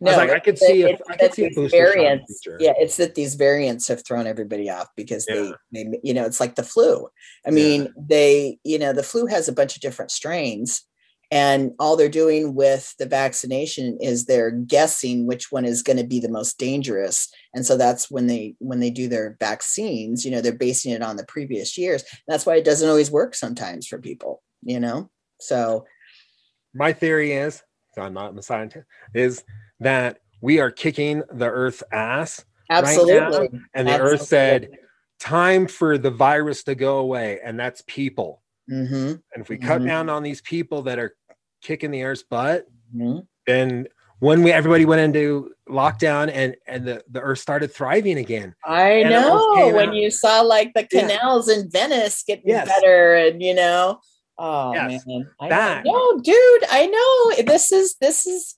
No 0.00 0.12
was 0.12 0.16
like, 0.16 0.30
I 0.30 0.38
could 0.38 0.56
see 0.58 0.84
if- 0.84 1.00
I 1.10 1.16
could 1.16 1.34
see 1.34 1.44
a 1.44 1.48
these 1.48 1.56
booster 1.56 1.76
shot 1.76 1.80
in 1.80 1.88
the 1.88 1.92
variants 1.94 2.42
yeah 2.60 2.72
it's 2.78 2.96
that 2.98 3.16
these 3.16 3.34
variants 3.34 3.88
have 3.88 4.04
thrown 4.06 4.28
everybody 4.28 4.70
off 4.70 4.88
because 4.96 5.26
Yeah. 5.28 5.50
they 5.72 5.84
they 5.84 6.00
you 6.04 6.14
know 6.14 6.24
it's 6.24 6.38
like 6.38 6.54
the 6.54 6.62
flu. 6.62 7.08
I 7.44 7.48
Yeah. 7.48 7.54
mean 7.54 7.94
they 7.96 8.58
you 8.62 8.78
know 8.78 8.92
the 8.92 9.02
flu 9.02 9.26
has 9.26 9.48
a 9.48 9.52
bunch 9.52 9.74
of 9.74 9.82
different 9.82 10.12
strains 10.12 10.84
and 11.30 11.72
all 11.78 11.96
they're 11.96 12.08
doing 12.08 12.54
with 12.54 12.94
the 12.98 13.06
vaccination 13.06 13.98
is 14.00 14.24
they're 14.24 14.50
guessing 14.50 15.26
which 15.26 15.52
one 15.52 15.64
is 15.64 15.82
going 15.82 15.98
to 15.98 16.06
be 16.06 16.20
the 16.20 16.30
most 16.30 16.58
dangerous. 16.58 17.28
And 17.54 17.66
so 17.66 17.76
that's 17.76 18.10
when 18.10 18.26
they 18.26 18.54
when 18.58 18.80
they 18.80 18.90
do 18.90 19.08
their 19.08 19.36
vaccines 19.40 20.24
you 20.24 20.30
know 20.30 20.40
they're 20.40 20.52
basing 20.52 20.92
it 20.92 21.02
on 21.02 21.16
the 21.16 21.24
previous 21.26 21.76
years. 21.78 22.04
That's 22.26 22.46
why 22.46 22.56
it 22.56 22.64
doesn't 22.64 22.88
always 22.88 23.10
work 23.10 23.34
sometimes 23.34 23.86
for 23.86 23.98
people 23.98 24.42
you 24.62 24.80
know? 24.80 25.10
So 25.40 25.86
my 26.74 26.92
theory 26.92 27.32
is 27.32 27.62
I'm 27.96 28.14
not 28.14 28.38
a 28.38 28.42
scientist 28.42 28.86
is 29.12 29.42
that 29.80 30.18
we 30.40 30.60
are 30.60 30.70
kicking 30.70 31.22
the 31.32 31.46
earth's 31.46 31.82
ass 31.90 32.44
absolutely. 32.70 33.48
And 33.74 33.88
the 33.88 33.98
earth 33.98 34.22
said 34.22 34.70
time 35.18 35.66
for 35.66 35.98
the 35.98 36.10
virus 36.10 36.62
to 36.64 36.76
go 36.76 36.98
away. 36.98 37.40
And 37.42 37.58
that's 37.58 37.82
people 37.86 38.42
hmm 38.68 38.84
and 38.94 39.20
if 39.36 39.48
we 39.48 39.56
cut 39.56 39.80
Mhm. 39.82 39.86
down 39.86 40.08
on 40.10 40.22
these 40.22 40.40
people 40.42 40.82
that 40.82 40.98
are 40.98 41.16
kicking 41.62 41.90
the 41.90 42.02
earth's 42.04 42.22
butt 42.22 42.66
hmm 42.92 43.18
then 43.46 43.86
when 44.20 44.42
we 44.42 44.50
everybody 44.52 44.84
went 44.84 45.00
into 45.00 45.50
lockdown 45.68 46.30
and 46.32 46.54
and 46.66 46.84
the, 46.86 47.02
the 47.10 47.20
earth 47.20 47.38
started 47.38 47.72
thriving 47.72 48.18
again 48.18 48.54
I 48.64 48.90
And 49.02 49.10
know 49.10 49.72
when 49.74 49.90
out- 49.90 49.94
you 49.94 50.10
saw 50.10 50.40
like 50.42 50.72
the 50.74 50.86
Yeah. 50.90 51.00
canals 51.08 51.48
in 51.48 51.70
Venice 51.70 52.22
getting 52.26 52.48
Yes. 52.48 52.66
better 52.68 53.14
and 53.14 53.42
you 53.42 53.54
know 53.54 54.00
oh 54.38 54.72
Yes. 54.74 55.04
man 55.06 55.28
I 55.40 55.48
That- 55.48 55.84
know. 55.84 55.92
no 56.14 56.20
dude 56.20 56.64
I 56.70 56.86
know 56.86 57.42
this 57.44 57.72
is 57.72 57.96
this 58.00 58.26
is 58.26 58.54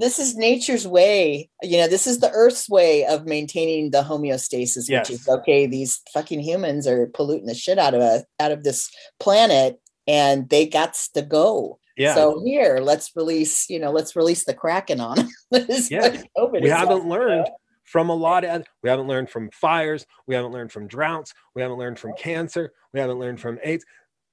this 0.00 0.18
is 0.18 0.34
nature's 0.36 0.86
way 0.88 1.48
you 1.62 1.76
know 1.76 1.86
this 1.86 2.06
is 2.06 2.18
the 2.20 2.30
earth's 2.32 2.68
way 2.68 3.04
of 3.06 3.26
maintaining 3.26 3.90
the 3.90 4.02
homeostasis 4.02 4.90
which 4.90 5.10
is 5.10 5.24
Yes. 5.26 5.28
okay 5.28 5.66
these 5.66 6.00
fucking 6.12 6.40
humans 6.40 6.86
are 6.86 7.06
polluting 7.14 7.46
the 7.46 7.54
shit 7.54 7.78
out 7.78 7.94
of 7.94 8.00
us 8.00 8.24
out 8.40 8.50
of 8.52 8.64
this 8.64 8.90
planet 9.20 9.80
and 10.08 10.48
they 10.48 10.66
got 10.66 10.94
to 11.14 11.22
go 11.22 11.78
yeah 11.96 12.14
so 12.14 12.42
here 12.44 12.78
let's 12.82 13.10
release 13.14 13.68
you 13.70 13.78
know 13.78 13.90
let's 13.92 14.16
release 14.16 14.44
the 14.44 14.54
kraken 14.54 15.00
on 15.00 15.16
This 15.50 15.90
Yeah. 15.90 16.22
we 16.60 16.68
haven't 16.68 17.06
like, 17.08 17.20
learned 17.20 17.46
from 17.84 18.08
a 18.08 18.14
lot 18.14 18.44
of 18.44 18.64
we 18.82 18.88
haven't 18.90 19.06
learned 19.08 19.28
from 19.30 19.50
fires 19.52 20.06
we 20.26 20.34
haven't 20.34 20.52
learned 20.52 20.72
from 20.72 20.86
droughts 20.86 21.32
we 21.54 21.62
haven't 21.62 21.78
learned 21.78 21.98
from 21.98 22.12
cancer 22.18 22.72
we 22.92 23.00
haven't 23.00 23.18
learned 23.18 23.40
from 23.40 23.58
aids 23.62 23.84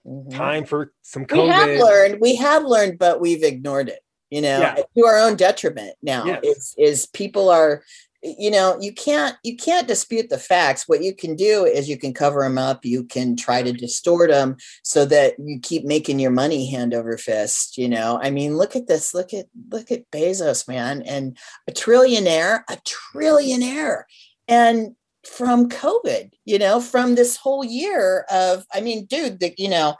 Mhm. 0.07 0.31
time 0.33 0.63
for 0.63 0.93
some 1.01 1.25
COVID. 1.25 1.43
we 1.43 1.49
have 1.49 1.79
learned 1.81 2.21
we 2.21 2.35
have 2.35 2.63
learned 2.63 2.97
but 2.97 3.19
we've 3.19 3.43
ignored 3.43 3.89
it 3.89 3.99
you 4.29 4.41
know, 4.41 4.59
Yeah. 4.59 4.75
to 4.95 5.05
our 5.05 5.17
own 5.17 5.35
detriment 5.35 5.95
now. 6.01 6.25
Yes. 6.25 6.43
Is 6.43 6.75
is 6.77 7.05
people 7.07 7.49
are 7.49 7.83
you 8.23 8.49
know 8.49 8.77
you 8.81 8.91
can't 8.91 9.35
you 9.43 9.55
can't 9.55 9.87
dispute 9.87 10.29
the 10.29 10.39
facts 10.39 10.87
what 10.87 11.03
you 11.03 11.13
can 11.13 11.35
do 11.35 11.65
is 11.65 11.87
you 11.87 11.97
can 11.97 12.13
cover 12.13 12.41
them 12.41 12.57
up 12.57 12.83
you 12.83 13.03
can 13.03 13.35
try 13.35 13.61
to 13.61 13.71
distort 13.71 14.31
them 14.31 14.57
so 14.83 15.05
that 15.05 15.35
you 15.37 15.59
keep 15.61 15.85
making 15.85 16.19
your 16.19 16.31
money 16.31 16.69
hand 16.69 16.95
over 16.95 17.15
fist 17.17 17.77
you 17.77 17.87
know 17.87 18.19
i 18.23 18.31
mean 18.31 18.57
look 18.57 18.75
at 18.75 18.87
this 18.87 19.13
look 19.13 19.33
at 19.35 19.45
look 19.69 19.91
at 19.91 20.09
bezos 20.11 20.67
man 20.67 21.03
and 21.03 21.37
a 21.67 21.71
trillionaire 21.71 22.63
a 22.69 22.77
trillionaire 22.77 24.03
and 24.47 24.95
from 25.23 25.69
covid 25.69 26.31
you 26.43 26.57
know 26.57 26.81
from 26.81 27.13
this 27.13 27.37
whole 27.37 27.63
year 27.63 28.25
of 28.31 28.65
i 28.73 28.81
mean 28.81 29.05
dude 29.05 29.39
the, 29.39 29.53
you 29.57 29.69
know 29.69 29.95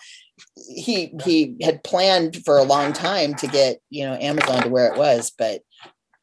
he 0.68 1.14
he 1.24 1.56
had 1.62 1.84
planned 1.84 2.44
for 2.46 2.58
a 2.58 2.64
long 2.64 2.94
time 2.94 3.34
to 3.36 3.48
get 3.48 3.80
you 3.90 4.06
know 4.06 4.14
amazon 4.16 4.64
to 4.64 4.70
where 4.70 4.92
it 4.92 4.98
was 4.98 5.32
but 5.38 5.62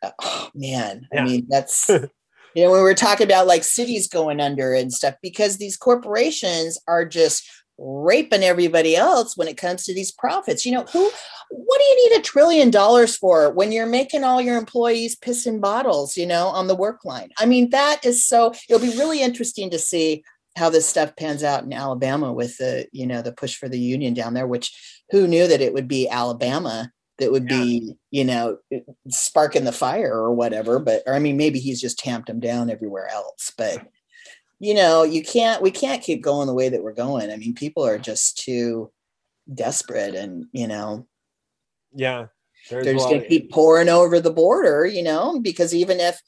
uh, 0.02 0.10
oh 0.22 0.50
man 0.54 1.06
Yeah. 1.12 1.22
i 1.22 1.24
mean 1.24 1.46
that's 1.48 1.88
you 2.54 2.62
know 2.64 2.70
when 2.70 2.80
we 2.80 2.84
were 2.84 2.94
talking 2.94 3.26
about 3.26 3.46
like 3.46 3.64
cities 3.64 4.08
going 4.08 4.40
under 4.40 4.74
and 4.74 4.92
stuff 4.92 5.14
because 5.22 5.56
these 5.58 5.76
corporations 5.76 6.78
are 6.86 7.04
just 7.04 7.48
raping 7.78 8.42
everybody 8.44 8.94
else 8.96 9.36
when 9.36 9.48
it 9.48 9.56
comes 9.56 9.84
to 9.84 9.94
these 9.94 10.12
profits. 10.12 10.64
You 10.64 10.72
know 10.72 10.84
who 10.92 11.10
what 11.50 11.78
do 11.78 11.84
you 11.84 12.08
need 12.10 12.18
a 12.18 12.22
trillion 12.22 12.70
dollars 12.70 13.16
for 13.16 13.50
when 13.50 13.72
you're 13.72 13.86
making 13.86 14.24
all 14.24 14.40
your 14.40 14.56
employees 14.56 15.14
piss 15.16 15.46
in 15.46 15.60
bottles 15.60 16.16
you 16.16 16.26
know 16.26 16.46
on 16.48 16.68
the 16.68 16.76
work 16.76 17.04
line? 17.04 17.30
I 17.38 17.46
mean 17.46 17.70
that 17.70 18.04
is 18.04 18.24
so 18.24 18.52
it'll 18.68 18.80
be 18.80 18.96
really 18.96 19.22
interesting 19.22 19.70
to 19.70 19.78
see 19.78 20.22
how 20.56 20.70
this 20.70 20.86
stuff 20.86 21.16
pans 21.16 21.42
out 21.42 21.64
in 21.64 21.72
alabama 21.72 22.32
with 22.32 22.56
the 22.58 22.86
you 22.92 23.06
know 23.06 23.22
the 23.22 23.32
push 23.32 23.56
for 23.56 23.68
the 23.68 23.78
union 23.78 24.14
down 24.14 24.34
there 24.34 24.46
which 24.46 25.02
who 25.10 25.26
knew 25.26 25.46
that 25.46 25.60
it 25.60 25.72
would 25.74 25.88
be 25.88 26.08
alabama 26.08 26.90
that 27.18 27.30
would 27.30 27.44
Yeah. 27.50 27.58
be 27.58 27.96
you 28.10 28.24
know 28.24 28.58
sparking 29.08 29.64
the 29.64 29.72
fire 29.72 30.12
or 30.12 30.32
whatever 30.32 30.78
but 30.78 31.02
or 31.06 31.14
i 31.14 31.18
mean 31.18 31.36
maybe 31.36 31.58
he's 31.58 31.80
just 31.80 31.98
tamped 31.98 32.28
them 32.28 32.40
down 32.40 32.70
everywhere 32.70 33.08
else 33.08 33.52
but 33.56 33.86
you 34.60 34.74
know 34.74 35.02
you 35.02 35.22
can't 35.22 35.62
we 35.62 35.70
can't 35.70 36.02
keep 36.02 36.22
going 36.22 36.46
the 36.46 36.54
way 36.54 36.68
that 36.68 36.82
we're 36.82 36.92
going 36.92 37.30
i 37.30 37.36
mean 37.36 37.54
people 37.54 37.84
are 37.84 37.98
just 37.98 38.38
too 38.38 38.90
desperate 39.52 40.14
and 40.14 40.46
you 40.52 40.66
know 40.66 41.06
Yeah. 41.94 42.26
There's 42.70 42.84
they're 42.86 42.94
just 42.94 43.08
going 43.08 43.20
to 43.20 43.28
keep 43.28 43.52
pouring 43.52 43.90
over 43.90 44.20
the 44.20 44.32
border 44.32 44.86
you 44.86 45.02
know 45.02 45.38
because 45.40 45.74
even 45.74 46.00
if 46.00 46.18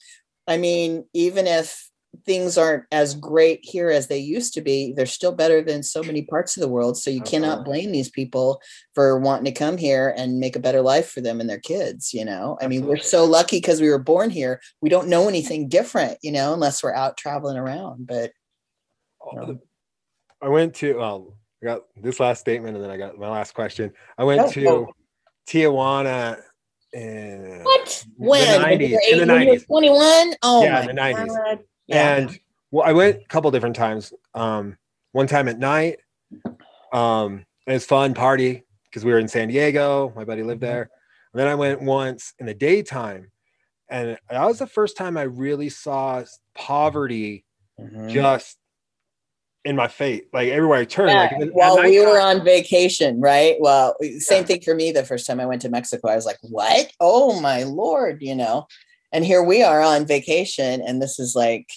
i 0.47 0.57
mean 0.59 1.07
even 1.15 1.47
if 1.47 1.86
things 2.25 2.57
aren't 2.57 2.85
as 2.93 3.15
great 3.15 3.61
here 3.63 3.91
as 3.91 4.07
they 4.07 4.19
used 4.19 4.55
to 4.55 4.61
be 4.61 4.93
they're 4.97 5.07
still 5.07 5.33
better 5.33 5.61
than 5.63 5.83
so 5.83 6.03
many 6.03 6.23
parts 6.23 6.57
of 6.57 6.61
the 6.61 6.69
world 6.69 6.97
so 6.97 7.11
you 7.11 7.21
Of 7.21 7.27
cannot 7.27 7.65
blame 7.65 7.93
these 7.93 8.11
people 8.11 8.61
for 8.95 9.19
wanting 9.19 9.45
to 9.47 9.59
come 9.59 9.77
here 9.77 10.15
and 10.17 10.39
make 10.41 10.57
a 10.57 10.61
better 10.61 10.81
life 10.83 11.11
for 11.11 11.21
them 11.21 11.41
and 11.41 11.49
their 11.51 11.61
kids 11.61 12.15
you 12.15 12.25
know 12.25 12.57
i 12.61 12.67
mean 12.67 12.87
we're 12.87 12.97
so 12.99 13.25
lucky 13.25 13.59
because 13.59 13.81
we 13.81 13.91
were 13.91 13.99
born 13.99 14.31
here 14.31 14.61
we 14.81 14.89
don't 14.89 15.09
know 15.09 15.29
anything 15.29 15.69
different 15.69 16.17
you 16.23 16.33
know 16.33 16.55
unless 16.55 16.83
we're 16.83 16.95
out 16.95 17.17
traveling 17.17 17.57
around 17.57 18.07
but 18.07 18.31
Oh, 19.29 19.59
I 20.41 20.49
went 20.49 20.75
to 20.77 20.97
well, 20.99 21.37
I 21.63 21.67
got 21.67 21.83
this 21.97 22.21
last 22.21 22.41
statement 22.41 22.77
and 22.77 22.85
then 22.85 22.91
I 22.93 22.97
got 22.97 23.19
my 23.19 23.29
last 23.29 23.55
question. 23.55 23.93
I 24.17 24.23
went 24.25 24.43
Oh, 24.43 24.51
to 24.53 24.69
oh. 24.69 24.89
Tijuana 25.49 26.41
in 26.93 27.63
what 27.65 28.05
the 28.19 28.25
when 28.25 28.61
90s, 28.61 28.89
you 28.89 28.95
were 28.95 29.01
in 29.11 29.19
the 29.19 29.25
eight- 29.25 29.29
when 29.29 29.43
you 29.43 29.49
were 29.51 29.57
90s. 29.57 29.67
21 29.67 30.35
oh 30.43 30.63
Yeah, 30.63 30.73
my 30.75 30.81
in 30.83 30.87
the 30.87 30.93
90s. 30.93 31.27
God. 31.35 31.59
Yeah. 31.87 32.17
and 32.17 32.41
well, 32.71 32.87
I 32.87 32.93
went 32.93 33.23
a 33.23 33.27
couple 33.27 33.51
different 33.51 33.77
times. 33.77 34.13
Um, 34.35 34.77
one 35.13 35.27
time 35.27 35.49
at 35.49 35.59
night, 35.59 35.99
um, 36.93 37.45
it 37.67 37.73
was 37.73 37.87
fun 37.87 38.15
party 38.15 38.65
because 38.85 39.05
we 39.05 39.13
were 39.13 39.19
in 39.19 39.29
San 39.29 39.49
Diego. 39.49 40.13
My 40.15 40.25
buddy 40.25 40.43
lived 40.43 40.63
Mm-hmm. 40.63 40.71
there. 40.73 40.91
And 41.33 41.41
then 41.41 41.49
I 41.49 41.55
went 41.55 41.83
once 41.83 42.33
in 42.39 42.47
the 42.47 42.55
daytime, 42.55 43.31
and 43.89 44.19
that 44.31 44.47
was 44.47 44.59
the 44.59 44.67
first 44.67 44.97
time 44.97 45.17
I 45.17 45.23
really 45.23 45.69
saw 45.69 46.25
poverty 46.55 47.45
Mhm. 47.79 48.09
just 48.09 48.57
in 49.67 49.77
my 49.77 49.89
face, 49.89 50.23
like 50.33 50.49
everywhere 50.49 50.79
I 50.79 50.85
turned. 50.85 51.13
Yeah, 51.13 51.39
like 51.39 51.51
while 51.53 51.83
we 51.83 51.99
were 52.01 52.21
on 52.21 52.45
vacation, 52.45 53.21
right? 53.21 53.57
Well, 53.59 53.97
same 54.19 54.45
thing 54.45 54.61
for 54.63 54.75
me 54.75 54.93
the 54.93 55.05
first 55.05 55.27
time 55.27 55.41
I 55.41 55.47
went 55.47 55.61
to 55.63 55.69
Mexico. 55.69 56.09
I 56.09 56.15
was 56.15 56.25
like, 56.25 56.39
what? 56.41 56.91
Oh 57.01 57.41
my 57.41 57.65
lord, 57.65 58.23
you 58.23 58.35
know. 58.37 58.67
And 59.13 59.25
here 59.25 59.43
we 59.43 59.63
are 59.63 59.81
on 59.81 60.07
vacation, 60.07 60.83
and 60.83 61.01
this 61.01 61.19
is 61.19 61.35
like, 61.35 61.69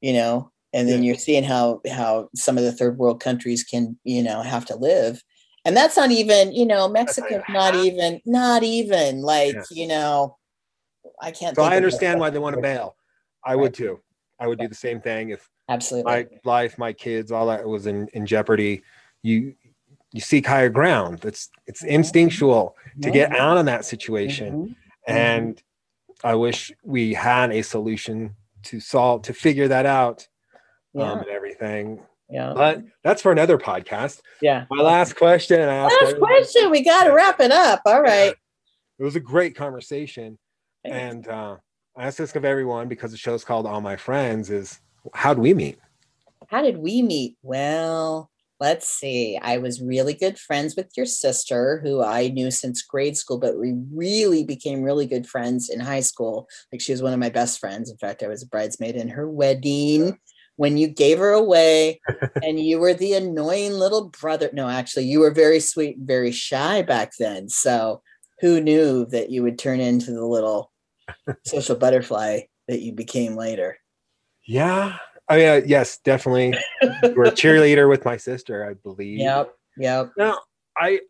you 0.00 0.12
know, 0.12 0.50
and 0.72 0.88
then 0.88 1.02
Yeah. 1.02 1.08
you're 1.08 1.18
seeing 1.18 1.44
how 1.44 1.80
how 1.90 2.28
some 2.34 2.58
of 2.58 2.64
the 2.64 2.72
third 2.72 2.98
world 2.98 3.20
countries 3.20 3.62
can, 3.64 3.98
you 4.04 4.22
know, 4.22 4.42
have 4.42 4.64
to 4.66 4.76
live. 4.76 5.22
And 5.64 5.76
that's 5.76 5.96
not 5.96 6.10
even, 6.10 6.52
you 6.52 6.66
know, 6.66 6.88
Mexico's 6.88 7.42
not 7.48 7.74
even, 7.74 8.20
not 8.26 8.62
even 8.62 9.22
like, 9.22 9.54
Yeah. 9.54 9.62
you 9.70 9.86
know, 9.86 10.36
I 11.20 11.30
can't 11.30 11.56
So 11.56 11.62
think 11.62 11.72
I 11.72 11.76
understand 11.76 12.20
why 12.20 12.28
they 12.30 12.38
want 12.38 12.56
to 12.56 12.60
bail. 12.60 12.96
I 13.44 13.56
would 13.56 13.72
too. 13.72 14.00
I 14.38 14.46
would 14.46 14.58
do 14.58 14.68
the 14.68 14.74
same 14.74 15.00
thing 15.00 15.30
if 15.30 15.48
Absolutely. 15.68 16.12
my 16.12 16.26
life, 16.44 16.76
my 16.76 16.92
kids, 16.92 17.32
all 17.32 17.46
that 17.46 17.66
was 17.66 17.86
in, 17.86 18.08
in 18.08 18.26
jeopardy. 18.26 18.82
You 19.22 19.54
you 20.12 20.20
seek 20.20 20.46
higher 20.46 20.68
ground. 20.68 21.24
it's 21.24 21.48
it's 21.66 21.82
Mhm. 21.82 21.88
instinctual 21.88 22.76
to 23.02 23.10
get 23.10 23.32
out 23.32 23.56
of 23.56 23.66
that 23.66 23.84
situation. 23.84 24.54
Mhm. 24.54 24.74
And 25.06 25.62
I 26.24 26.34
wish 26.34 26.72
we 26.82 27.12
had 27.14 27.52
a 27.52 27.62
solution 27.62 28.34
to 28.64 28.80
solve 28.80 29.22
to 29.22 29.34
figure 29.34 29.68
that 29.68 29.86
out 29.86 30.26
um, 30.98 31.18
and 31.18 31.28
everything. 31.28 32.00
Yeah. 32.30 32.54
But 32.56 32.82
that's 33.02 33.20
for 33.20 33.30
another 33.30 33.58
podcast. 33.58 34.22
Yeah. 34.40 34.64
My 34.70 34.82
last 34.82 35.16
question, 35.16 35.60
Last 35.60 35.94
everyone- 36.02 36.20
question. 36.20 36.70
We 36.70 36.82
got 36.82 37.04
to 37.04 37.12
wrap 37.12 37.40
it 37.40 37.52
up. 37.52 37.82
All 37.84 38.00
right. 38.00 38.34
It 38.98 39.04
was 39.04 39.16
a 39.16 39.20
great 39.20 39.54
conversation. 39.54 40.38
Thanks. 40.82 40.96
And 40.98 41.28
uh, 41.28 41.56
I 41.96 42.06
ask 42.06 42.16
this 42.16 42.34
of 42.34 42.44
everyone 42.44 42.88
because 42.88 43.10
the 43.10 43.18
show's 43.18 43.44
called 43.44 43.66
All 43.66 43.80
My 43.80 43.96
Friends. 43.96 44.50
Is 44.50 44.80
how 45.12 45.34
do 45.34 45.42
we 45.42 45.52
meet? 45.52 45.78
How 46.48 46.62
did 46.62 46.78
we 46.78 47.02
meet? 47.02 47.36
Well, 47.42 48.30
let's 48.60 48.88
see. 48.88 49.38
I 49.40 49.58
was 49.58 49.82
really 49.82 50.14
good 50.14 50.38
friends 50.38 50.76
with 50.76 50.90
your 50.96 51.06
sister, 51.06 51.80
who 51.82 52.02
I 52.02 52.28
knew 52.28 52.50
since 52.50 52.82
grade 52.82 53.16
school, 53.16 53.38
but 53.38 53.58
we 53.58 53.74
really 53.92 54.44
became 54.44 54.82
really 54.82 55.06
good 55.06 55.26
friends 55.26 55.68
in 55.68 55.80
high 55.80 56.00
school. 56.00 56.48
Like 56.72 56.80
she 56.80 56.92
was 56.92 57.02
one 57.02 57.12
of 57.12 57.18
my 57.18 57.30
best 57.30 57.58
friends. 57.58 57.90
In 57.90 57.96
fact, 57.96 58.22
I 58.22 58.28
was 58.28 58.42
a 58.42 58.46
bridesmaid 58.46 58.96
in 58.96 59.08
her 59.08 59.28
wedding 59.28 60.18
when 60.56 60.76
you 60.76 60.86
gave 60.86 61.18
her 61.18 61.32
away, 61.32 62.00
and 62.42 62.60
you 62.60 62.78
were 62.78 62.94
the 62.94 63.14
annoying 63.14 63.72
little 63.72 64.10
brother. 64.10 64.50
No, 64.52 64.68
actually, 64.68 65.06
you 65.06 65.20
were 65.20 65.32
very 65.32 65.60
sweet, 65.60 65.96
and 65.96 66.06
very 66.06 66.30
shy 66.30 66.82
back 66.82 67.12
then. 67.18 67.48
So 67.48 68.02
who 68.40 68.60
knew 68.60 69.06
that 69.06 69.30
you 69.30 69.42
would 69.42 69.58
turn 69.58 69.80
into 69.80 70.12
the 70.12 70.24
little 70.24 70.70
social 71.44 71.76
butterfly 71.76 72.42
that 72.68 72.80
you 72.80 72.92
became 72.92 73.36
later? 73.36 73.78
Yeah. 74.46 74.96
I 75.28 75.36
mean, 75.36 75.48
uh, 75.48 75.60
yes, 75.66 75.98
definitely. 76.04 76.54
you 77.02 77.14
were 77.14 77.24
a 77.24 77.30
cheerleader 77.30 77.88
with 77.88 78.04
my 78.04 78.16
sister, 78.16 78.68
I 78.68 78.74
believe. 78.74 79.18
Yep. 79.18 79.54
Yep. 79.78 80.12
Now, 80.18 80.38
I 80.76 81.00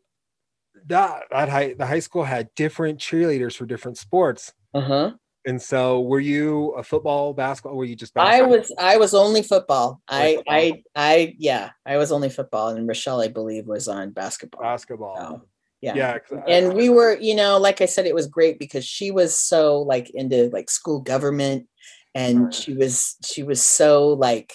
that 0.86 1.24
that 1.30 1.48
high 1.48 1.74
the 1.74 1.86
high 1.86 1.98
school 2.00 2.24
had 2.24 2.48
different 2.54 2.98
cheerleaders 2.98 3.56
for 3.56 3.66
different 3.66 3.98
sports. 3.98 4.52
Uh-huh. 4.72 5.12
And 5.46 5.60
so, 5.60 6.00
were 6.00 6.20
you 6.20 6.70
a 6.70 6.82
football, 6.82 7.34
basketball? 7.34 7.72
Or 7.74 7.78
were 7.78 7.84
you 7.84 7.96
just 7.96 8.12
I 8.16 8.42
was 8.42 8.72
I 8.78 8.96
was 8.96 9.14
only 9.14 9.42
football. 9.42 10.00
I 10.08 10.36
football. 10.36 10.54
I 10.54 10.82
I 10.96 11.34
yeah, 11.38 11.70
I 11.84 11.96
was 11.96 12.12
only 12.12 12.30
football 12.30 12.68
and 12.68 12.86
Rochelle 12.88 13.20
I 13.20 13.28
believe 13.28 13.66
was 13.66 13.88
on 13.88 14.10
basketball. 14.10 14.62
basketball. 14.62 15.16
So, 15.18 15.42
yeah. 15.82 15.94
Yeah. 15.94 16.18
I- 16.32 16.50
And 16.50 16.72
we 16.74 16.88
were, 16.88 17.18
you 17.20 17.34
know, 17.34 17.58
like 17.58 17.82
I 17.82 17.86
said 17.86 18.06
it 18.06 18.14
was 18.14 18.26
great 18.26 18.58
because 18.58 18.86
she 18.86 19.10
was 19.10 19.38
so 19.38 19.80
like 19.80 20.08
into 20.10 20.48
like 20.50 20.70
school 20.70 21.00
government 21.00 21.66
and 22.14 22.44
Right. 22.46 22.54
she 22.54 22.74
was 22.74 23.16
she 23.24 23.42
was 23.42 23.62
so 23.62 24.08
like 24.08 24.54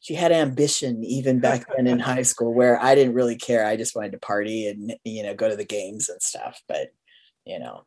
she 0.00 0.14
had 0.14 0.32
ambition 0.32 1.04
even 1.04 1.40
back 1.40 1.66
then 1.76 1.86
in 1.86 1.98
high 1.98 2.22
school 2.32 2.54
where 2.54 2.80
I 2.80 2.94
didn't 2.94 3.14
really 3.14 3.36
care. 3.36 3.66
I 3.66 3.76
just 3.76 3.94
wanted 3.94 4.12
to 4.12 4.18
party 4.18 4.66
and 4.66 4.94
you 5.04 5.22
know 5.22 5.34
go 5.34 5.48
to 5.48 5.56
the 5.56 5.64
games 5.64 6.08
and 6.08 6.22
stuff, 6.22 6.62
but 6.68 6.88
you 7.44 7.58
know. 7.58 7.84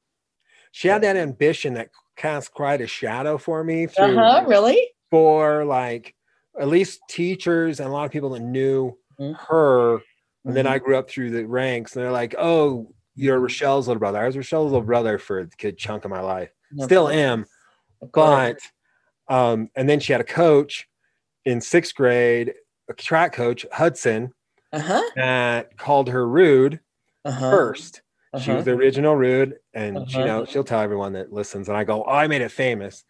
she 0.72 0.88
had 0.88 1.02
that 1.04 1.16
ambition 1.18 1.74
that 1.76 1.90
cast 2.16 2.52
quite 2.54 2.82
a 2.82 2.88
shadow 2.88 3.38
for 3.38 3.64
me 3.64 3.88
through 3.88 4.20
Uh-huh, 4.20 4.46
really? 4.48 4.90
for 5.10 5.66
like 5.66 6.16
at 6.60 6.68
least 6.68 7.02
teachers 7.10 7.80
and 7.80 7.90
a 7.90 7.92
lot 7.92 8.06
of 8.06 8.12
people 8.12 8.30
that 8.32 8.42
knew 8.42 8.98
Mhm. 9.20 9.36
her. 9.48 9.96
And 10.46 10.56
then 10.56 10.66
Mhm. 10.66 10.70
I 10.72 10.78
grew 10.80 10.98
up 10.98 11.10
through 11.10 11.32
the 11.32 11.46
ranks, 11.46 11.96
and 11.96 12.04
they're 12.04 12.12
like, 12.12 12.36
"Oh, 12.38 12.94
you're 13.16 13.40
Rochelle's 13.40 13.88
little 13.88 14.00
brother." 14.00 14.20
I 14.20 14.26
was 14.26 14.36
Rochelle's 14.38 14.72
little 14.72 14.86
brother 14.86 15.18
for 15.18 15.40
a 15.40 15.48
good 15.48 15.78
chunk 15.78 16.04
of 16.06 16.12
my 16.12 16.20
life. 16.20 16.52
No, 16.72 16.86
Still 16.86 17.08
am, 17.10 17.42
of 17.42 17.46
course. 17.48 17.53
But 18.14 18.60
um, 19.30 19.70
and 19.76 19.88
then 19.88 20.00
she 20.00 20.12
had 20.12 20.22
a 20.22 20.26
coach 20.26 20.88
in 21.46 21.62
sixth 21.62 21.96
grade, 21.96 22.54
a 22.90 22.94
track 22.94 23.34
coach 23.34 23.66
Hudson, 23.72 24.34
uh-huh. 24.72 25.02
that 25.16 25.78
called 25.78 26.10
her 26.10 26.28
rude 26.28 26.80
Uh-huh. 27.26 27.52
first. 27.52 28.02
She 28.40 28.50
uh-huh. 28.50 28.56
was 28.56 28.66
the 28.66 28.72
original 28.72 29.16
rude, 29.16 29.58
and 29.74 30.10
she 30.10 30.18
Uh-huh. 30.18 30.26
know 30.26 30.46
she'll 30.46 30.64
tell 30.64 30.82
everyone 30.82 31.14
that 31.14 31.32
listens. 31.32 31.70
And 31.70 31.78
I 31.78 31.84
go, 31.84 32.04
"Oh, 32.04 32.12
I 32.12 32.28
made 32.28 32.42
it 32.42 32.50
famous," 32.52 33.04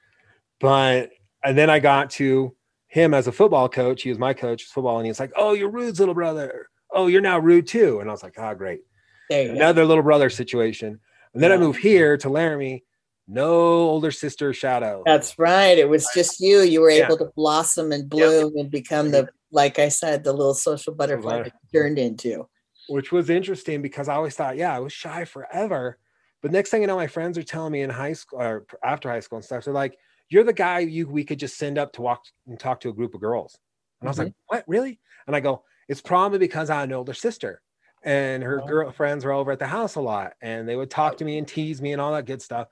but 0.60 1.12
and 1.44 1.58
then 1.58 1.70
I 1.70 1.80
got 1.80 2.10
to 2.12 2.56
him 2.88 3.14
as 3.14 3.28
a 3.28 3.32
football 3.32 3.68
coach. 3.70 4.04
He 4.04 4.10
was 4.10 4.20
my 4.20 4.34
coach, 4.34 4.64
football, 4.66 4.98
and 4.98 5.08
he's 5.08 5.20
like, 5.20 5.32
"Oh, 5.36 5.54
you're 5.54 5.70
Rude's 5.70 6.00
little 6.00 6.14
brother. 6.14 6.68
Oh, 6.92 7.08
you're 7.08 7.22
now 7.22 7.40
Rude 7.40 7.68
too." 7.68 8.00
And 8.02 8.10
I 8.10 8.14
was 8.14 8.22
like, 8.24 8.36
"Ah, 8.38 8.54
great." 8.54 8.82
there 9.30 9.44
you 9.44 9.48
go. 9.50 9.56
Another 9.56 9.86
little 9.86 10.04
brother 10.04 10.30
situation. 10.30 11.00
And 11.34 11.42
then 11.42 11.52
I 11.52 11.58
move 11.58 11.78
here 11.78 12.18
to 12.18 12.30
Laramie. 12.30 12.84
No 13.28 13.50
older 13.54 14.12
sister 14.12 14.54
shadow. 14.54 15.02
That's 15.06 15.38
right. 15.40 15.78
It 15.78 15.88
was 15.90 16.08
just 16.14 16.40
you. 16.42 16.60
You 16.62 16.82
were 16.82 16.90
Yeah. 16.92 17.06
able 17.06 17.18
to 17.20 17.32
blossom 17.36 17.92
and 17.92 18.10
bloom 18.10 18.58
and 18.58 18.70
become 18.70 19.12
the, 19.12 19.30
like 19.52 19.80
I 19.80 19.88
said, 19.90 20.24
the 20.24 20.34
little 20.34 20.54
social 20.54 20.94
butterfly 20.94 21.38
butter- 21.38 21.44
that 21.46 21.54
you 21.72 21.80
turned 21.80 22.00
into. 22.00 22.48
which 22.90 23.14
was 23.14 23.30
interesting 23.30 23.82
because 23.82 24.10
I 24.10 24.16
always 24.16 24.36
thought, 24.36 24.58
yeah, 24.58 24.76
I 24.76 24.80
was 24.80 24.92
shy 24.92 25.24
forever. 25.24 25.98
But 26.42 26.52
next 26.52 26.70
thing 26.70 26.82
you 26.82 26.88
know, 26.88 26.98
my 26.98 27.08
friends 27.08 27.38
are 27.38 27.44
telling 27.44 27.72
me 27.72 27.82
in 27.82 27.90
high 27.90 28.12
school 28.12 28.42
or 28.42 28.66
after 28.84 29.10
high 29.10 29.22
school 29.22 29.38
and 29.38 29.46
stuff, 29.46 29.64
they're 29.64 29.74
like, 29.74 29.98
"You're 30.28 30.44
the 30.44 30.52
guy 30.52 30.80
you 30.80 31.08
we 31.08 31.24
could 31.24 31.40
just 31.40 31.56
send 31.58 31.78
up 31.78 31.94
to 31.94 32.02
walk 32.02 32.24
and 32.46 32.60
talk 32.60 32.82
to 32.82 32.90
a 32.90 32.94
group 32.94 33.14
of 33.16 33.22
girls." 33.22 33.58
And 34.02 34.10
I 34.10 34.12
was 34.12 34.18
like, 34.20 34.28
mm-hmm. 34.28 34.56
"What, 34.58 34.66
really?" 34.68 35.00
And 35.28 35.34
I 35.34 35.40
go, 35.40 35.64
"It's 35.88 36.02
probably 36.02 36.40
because 36.40 36.70
I 36.70 36.82
had 36.82 36.90
an 36.90 36.94
older 36.96 37.14
sister, 37.14 37.62
and 38.04 38.44
her 38.44 38.62
Oh. 38.62 38.68
girlfriends 38.68 39.24
were 39.24 39.32
over 39.32 39.54
at 39.54 39.60
the 39.60 39.68
house 39.68 39.96
a 39.96 40.02
lot, 40.02 40.34
and 40.42 40.68
they 40.68 40.76
would 40.76 40.92
talk 40.92 41.16
to 41.20 41.24
me 41.26 41.38
and 41.38 41.48
tease 41.48 41.82
me 41.82 41.94
and 41.94 42.02
all 42.02 42.12
that 42.12 42.26
good 42.26 42.42
stuff." 42.42 42.68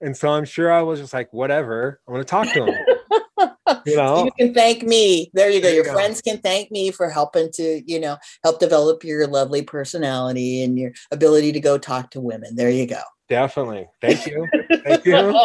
And 0.00 0.16
so 0.16 0.30
I'm 0.30 0.44
sure 0.44 0.72
I 0.72 0.82
was 0.82 1.00
just 1.00 1.12
like, 1.14 1.32
"Whatever, 1.32 2.00
I 2.08 2.12
want 2.12 2.26
to 2.26 2.30
talk 2.30 2.52
to 2.54 2.64
him. 2.66 2.74
You 3.86 3.94
So 3.94 4.04
know? 4.04 4.24
you 4.24 4.30
can 4.38 4.54
thank 4.54 4.82
me. 4.82 5.30
There 5.34 5.50
you 5.50 5.60
go. 5.60 5.64
There 5.64 5.70
you 5.72 5.76
Your 5.76 5.84
go. 5.86 5.92
friends 5.94 6.20
can 6.22 6.38
thank 6.38 6.70
me 6.70 6.90
for 6.90 7.08
helping 7.10 7.50
to, 7.52 7.82
you 7.86 7.98
know, 8.00 8.16
help 8.42 8.58
develop 8.58 9.04
your 9.04 9.26
lovely 9.26 9.62
personality 9.62 10.62
and 10.62 10.78
your 10.78 10.92
ability 11.10 11.52
to 11.52 11.60
go 11.60 11.76
talk 11.76 12.10
to 12.12 12.20
women. 12.20 12.56
There 12.56 12.70
you 12.70 12.86
go. 12.86 13.00
Definitely. 13.28 13.86
Thank 14.00 14.26
you. 14.26 14.46
Thank 14.84 15.04
you. 15.04 15.14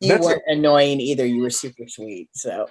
you 0.00 0.08
That's- 0.08 0.20
weren't 0.20 0.42
annoying 0.46 1.00
either. 1.00 1.24
You 1.26 1.42
were 1.42 1.50
super 1.50 1.84
sweet. 1.88 2.28
So 2.34 2.68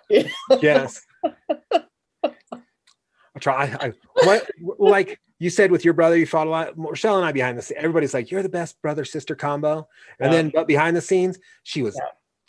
yes. 0.61 1.01
I 2.23 3.39
try. 3.39 3.75
I 3.79 3.93
what 4.23 4.49
like 4.79 5.19
you 5.41 5.49
said 5.49 5.71
with 5.71 5.83
your 5.83 5.95
brother, 5.95 6.15
you 6.15 6.27
fought 6.27 6.45
a 6.45 6.49
lot. 6.51 6.77
Rochelle 6.77 7.17
and 7.17 7.25
I 7.25 7.31
behind 7.31 7.57
the 7.57 7.63
scenes, 7.63 7.77
everybody's 7.79 8.13
like, 8.13 8.29
"You're 8.29 8.43
the 8.43 8.49
best 8.49 8.79
brother 8.81 9.03
sister 9.03 9.35
combo," 9.35 9.87
and 10.19 10.31
Yeah. 10.31 10.37
then 10.37 10.51
but 10.53 10.67
behind 10.67 10.95
the 10.95 11.01
scenes, 11.01 11.39
she 11.63 11.81
was 11.81 11.99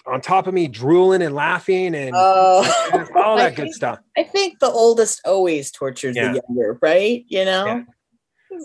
on 0.07 0.21
top 0.21 0.47
of 0.47 0.53
me, 0.53 0.69
drooling 0.69 1.23
and 1.23 1.35
laughing 1.35 1.95
and 1.95 2.13
Oh, 2.15 3.09
all 3.17 3.37
that 3.37 3.55
good 3.57 3.63
think- 3.65 3.75
stuff. 3.75 3.99
I 4.17 4.25
think 4.25 4.59
the 4.59 4.69
oldest 4.71 5.23
always 5.25 5.71
tortures 5.71 6.17
Yeah. 6.17 6.33
the 6.33 6.43
younger, 6.49 6.79
right? 6.83 7.25
You 7.29 7.45
know? 7.47 7.65
Yeah. 7.67 7.83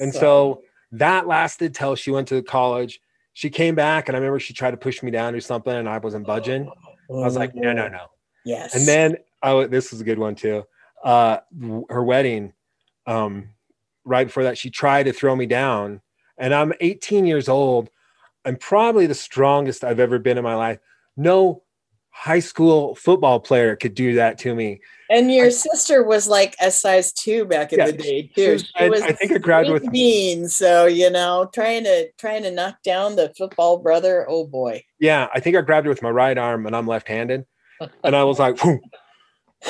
And 0.01 0.13
so 0.13 0.61
that 0.91 1.25
lasted 1.27 1.73
till 1.73 1.95
she 1.95 2.11
went 2.11 2.27
to 2.29 2.41
college. 2.43 2.99
She 3.33 3.49
came 3.49 3.75
back, 3.75 4.09
and 4.09 4.15
I 4.17 4.19
remember 4.19 4.39
she 4.39 4.53
tried 4.53 4.71
to 4.71 4.77
push 4.77 5.01
me 5.03 5.11
down 5.11 5.35
or 5.35 5.39
something, 5.41 5.71
and 5.73 5.87
I 5.87 5.99
wasn't 5.99 6.25
budging. 6.27 6.67
I 6.67 7.13
was 7.13 7.37
like, 7.37 7.55
"No, 7.55 7.71
no, 7.71 7.87
no." 7.87 8.07
Yes. 8.43 8.75
And 8.75 8.85
then 8.85 9.17
oh, 9.43 9.67
this 9.67 9.91
was 9.91 10.01
a 10.01 10.03
good 10.03 10.19
one 10.19 10.35
too. 10.35 10.65
Uh, 11.01 11.37
her 11.89 12.03
wedding, 12.03 12.51
um, 13.05 13.49
right 14.07 14.25
before 14.27 14.43
that, 14.43 14.57
she 14.57 14.69
tried 14.69 15.03
to 15.03 15.13
throw 15.13 15.35
me 15.35 15.45
down, 15.45 16.01
and 16.37 16.53
I'm 16.53 16.73
18 16.81 17.25
years 17.25 17.47
old. 17.49 17.89
I'm 18.45 18.55
probably 18.55 19.05
the 19.07 19.13
strongest 19.13 19.83
I've 19.83 19.99
ever 19.99 20.17
been 20.19 20.37
in 20.37 20.43
my 20.43 20.55
life. 20.55 20.79
No 21.17 21.63
high 22.11 22.39
school 22.39 22.95
football 22.95 23.39
player 23.39 23.75
could 23.75 23.93
do 23.93 24.15
that 24.15 24.39
to 24.39 24.55
me. 24.55 24.79
And 25.09 25.31
your 25.31 25.47
I- 25.47 25.49
sister 25.49 26.03
was 26.03 26.27
like 26.27 26.55
a 26.59 26.71
size 26.71 27.11
two 27.11 27.45
back 27.45 27.73
in 27.73 27.79
Yeah, 27.79 27.87
the 27.87 27.93
day 27.93 28.21
she 28.35 28.45
too. 28.45 28.51
was- 28.53 28.61
She 28.63 28.71
I- 28.85 28.89
was 28.89 29.01
I 29.03 29.11
think 29.11 29.31
I 29.33 29.37
grabbed 29.37 29.69
with- 29.69 29.91
bean. 29.91 30.47
So 30.47 30.85
you 30.87 31.09
know, 31.11 31.49
trying 31.53 31.83
to 31.83 32.09
trying 32.17 32.43
to 32.43 32.51
knock 32.51 32.81
down 32.83 33.15
the 33.17 33.31
football 33.37 33.77
brother. 33.77 34.25
Oh 34.29 34.45
boy. 34.47 34.83
Yeah, 34.99 35.27
I 35.33 35.39
think 35.41 35.55
I 35.57 35.61
grabbed 35.61 35.85
her 35.85 35.89
with 35.91 36.01
my 36.01 36.09
right 36.09 36.37
arm, 36.37 36.65
and 36.65 36.75
I'm 36.75 36.87
left-handed, 36.87 37.45
and 38.03 38.15
I 38.15 38.23
was 38.23 38.39
like. 38.39 38.57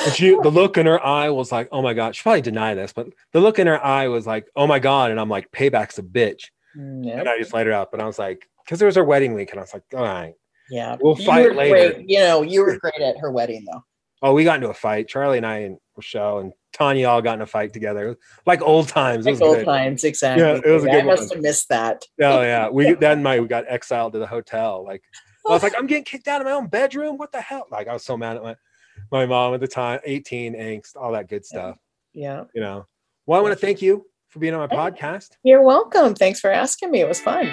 and 0.04 0.14
she, 0.14 0.30
the 0.42 0.50
look 0.50 0.76
in 0.78 0.86
her 0.86 1.04
eye 1.04 1.30
was 1.30 1.50
like, 1.52 1.68
"Oh 1.72 1.82
my 1.82 1.94
god." 1.94 2.14
She 2.16 2.22
probably 2.22 2.40
deny 2.42 2.74
this, 2.74 2.92
but 2.92 3.08
the 3.32 3.40
look 3.40 3.58
in 3.58 3.66
her 3.66 3.82
eye 3.84 4.08
was 4.08 4.26
like, 4.26 4.46
"Oh 4.56 4.66
my 4.66 4.78
god," 4.78 5.10
and 5.10 5.20
I'm 5.20 5.28
like, 5.28 5.50
"Payback's 5.52 5.98
a 5.98 6.02
bitch." 6.02 6.44
Mm, 6.76 7.20
and 7.20 7.28
I 7.28 7.38
just 7.38 7.52
let 7.54 7.66
her 7.66 7.72
up. 7.72 7.92
And 7.92 8.02
I 8.02 8.06
was 8.06 8.18
like, 8.18 8.48
because 8.64 8.78
there 8.78 8.86
was 8.86 8.96
her 8.96 9.04
wedding 9.04 9.34
week, 9.34 9.50
and 9.50 9.58
I 9.58 9.62
was 9.62 9.72
like, 9.72 9.84
all 9.94 10.02
right. 10.02 10.34
Yeah. 10.70 10.96
We'll 11.00 11.16
fight 11.16 11.54
later. 11.56 11.94
great. 11.94 12.10
You 12.10 12.18
know, 12.20 12.42
you 12.42 12.60
were 12.60 12.78
great 12.78 13.00
at 13.00 13.16
her 13.18 13.30
wedding 13.30 13.64
though. 13.64 13.82
Oh, 14.20 14.34
we 14.34 14.44
got 14.44 14.56
into 14.56 14.68
a 14.68 14.74
fight. 14.74 15.08
Charlie 15.08 15.38
and 15.38 15.46
I 15.46 15.58
and 15.60 15.78
Rochelle 15.96 16.40
and 16.40 16.52
Tanya 16.74 17.08
all 17.08 17.22
got 17.22 17.36
in 17.36 17.40
a 17.40 17.46
fight 17.46 17.72
together, 17.72 18.18
like 18.44 18.60
old 18.60 18.88
times. 18.88 19.26
It 19.26 19.30
was 19.30 19.40
Like 19.40 19.48
old 19.48 19.56
good. 19.58 19.64
times, 19.64 20.04
exactly. 20.04 20.44
Yeah, 20.44 20.60
it 20.62 20.70
was 20.70 20.84
a 20.84 20.88
good 20.88 21.06
must 21.06 21.06
one. 21.06 21.16
Must 21.24 21.34
have 21.34 21.42
missed 21.42 21.68
that. 21.70 22.04
Oh 22.20 22.42
yeah, 22.42 22.68
we 22.68 22.92
that 22.94 23.16
night 23.18 23.40
we 23.40 23.48
got 23.48 23.64
exiled 23.66 24.12
to 24.12 24.18
the 24.18 24.26
hotel. 24.26 24.84
Like 24.84 25.02
I 25.46 25.52
was 25.52 25.62
like, 25.62 25.72
I'm 25.78 25.86
getting 25.86 26.04
kicked 26.04 26.28
out 26.28 26.42
of 26.42 26.46
my 26.46 26.52
own 26.52 26.66
bedroom. 26.66 27.16
What 27.16 27.32
the 27.32 27.40
hell? 27.40 27.64
Like 27.70 27.88
I 27.88 27.94
was 27.94 28.04
so 28.04 28.18
mad 28.18 28.36
at 28.36 28.42
my 28.42 28.56
my 29.10 29.26
mom 29.26 29.54
at 29.54 29.60
the 29.60 29.68
time, 29.68 30.00
18, 30.04 30.54
angst, 30.54 30.96
all 30.96 31.12
that 31.12 31.28
good 31.28 31.44
stuff. 31.44 31.76
Yeah. 32.12 32.44
You 32.54 32.60
know. 32.60 32.86
Well, 33.26 33.38
I 33.38 33.42
want 33.42 33.52
to 33.58 33.60
thank 33.60 33.82
you 33.82 34.06
for 34.28 34.38
being 34.38 34.54
on 34.54 34.68
my 34.68 34.74
podcast. 34.74 35.30
You're 35.42 35.62
welcome. 35.62 36.14
Thanks 36.14 36.40
for 36.40 36.50
asking 36.50 36.90
me. 36.90 37.00
It 37.00 37.08
was 37.08 37.20
fun. 37.20 37.52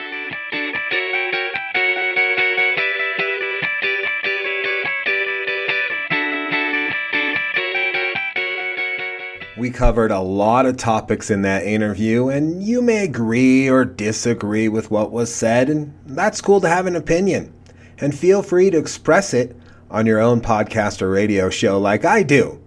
We 9.58 9.72
covered 9.72 10.12
a 10.12 10.20
lot 10.20 10.66
of 10.66 10.76
topics 10.76 11.32
in 11.32 11.42
that 11.44 11.64
interview, 11.64 12.28
and 12.28 12.62
you 12.62 12.82
may 12.82 13.06
agree 13.06 13.70
or 13.70 13.86
disagree 13.86 14.68
with 14.68 14.92
what 14.92 15.12
was 15.12 15.34
said, 15.34 15.70
and 15.70 15.98
that's 16.06 16.42
cool 16.42 16.60
to 16.60 16.68
have 16.68 16.88
an 16.88 16.98
opinion. 16.98 17.54
And 18.00 18.14
feel 18.14 18.44
free 18.44 18.70
to 18.70 18.78
express 18.78 19.34
it 19.34 19.56
on 19.96 20.06
your 20.06 20.20
own 20.20 20.42
podcast 20.42 21.02
or 21.02 21.10
radio 21.10 21.50
show 21.50 21.80
like 21.80 22.04
I 22.04 22.22
do. 22.22 22.62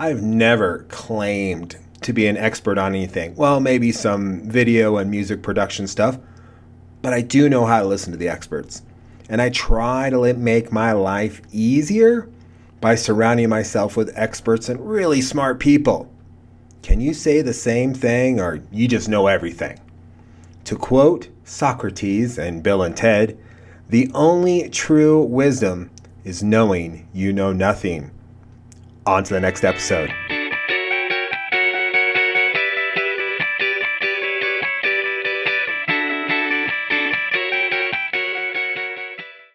I've 0.00 0.20
never 0.20 0.84
claimed 0.88 1.76
to 2.00 2.12
be 2.12 2.26
an 2.26 2.36
expert 2.36 2.76
on 2.76 2.92
anything. 2.92 3.36
Well, 3.36 3.60
maybe 3.60 3.92
some 3.92 4.50
video 4.50 4.96
and 4.96 5.08
music 5.08 5.44
production 5.44 5.86
stuff, 5.86 6.18
but 7.02 7.12
I 7.12 7.20
do 7.20 7.48
know 7.48 7.66
how 7.66 7.82
to 7.82 7.86
listen 7.86 8.10
to 8.10 8.18
the 8.18 8.28
experts. 8.28 8.82
And 9.28 9.40
I 9.40 9.50
try 9.50 10.10
to 10.10 10.34
make 10.34 10.72
my 10.72 10.90
life 10.90 11.40
easier 11.52 12.28
by 12.80 12.96
surrounding 12.96 13.48
myself 13.48 13.96
with 13.96 14.12
experts 14.16 14.68
and 14.68 14.80
really 14.80 15.20
smart 15.20 15.60
people. 15.60 16.12
Can 16.82 17.00
you 17.00 17.14
say 17.14 17.42
the 17.42 17.54
same 17.54 17.94
thing 17.94 18.40
or 18.40 18.60
you 18.72 18.88
just 18.88 19.08
know 19.08 19.28
everything? 19.28 19.78
To 20.64 20.74
quote 20.74 21.28
Socrates 21.44 22.38
and 22.38 22.64
Bill 22.64 22.82
and 22.82 22.96
Ted, 22.96 23.38
the 23.88 24.10
only 24.14 24.68
true 24.68 25.22
wisdom 25.22 25.90
is 26.26 26.42
knowing 26.42 27.08
you 27.14 27.32
know 27.32 27.52
nothing. 27.52 28.10
On 29.06 29.22
to 29.22 29.34
the 29.34 29.40
next 29.40 29.62
episode. 29.62 30.12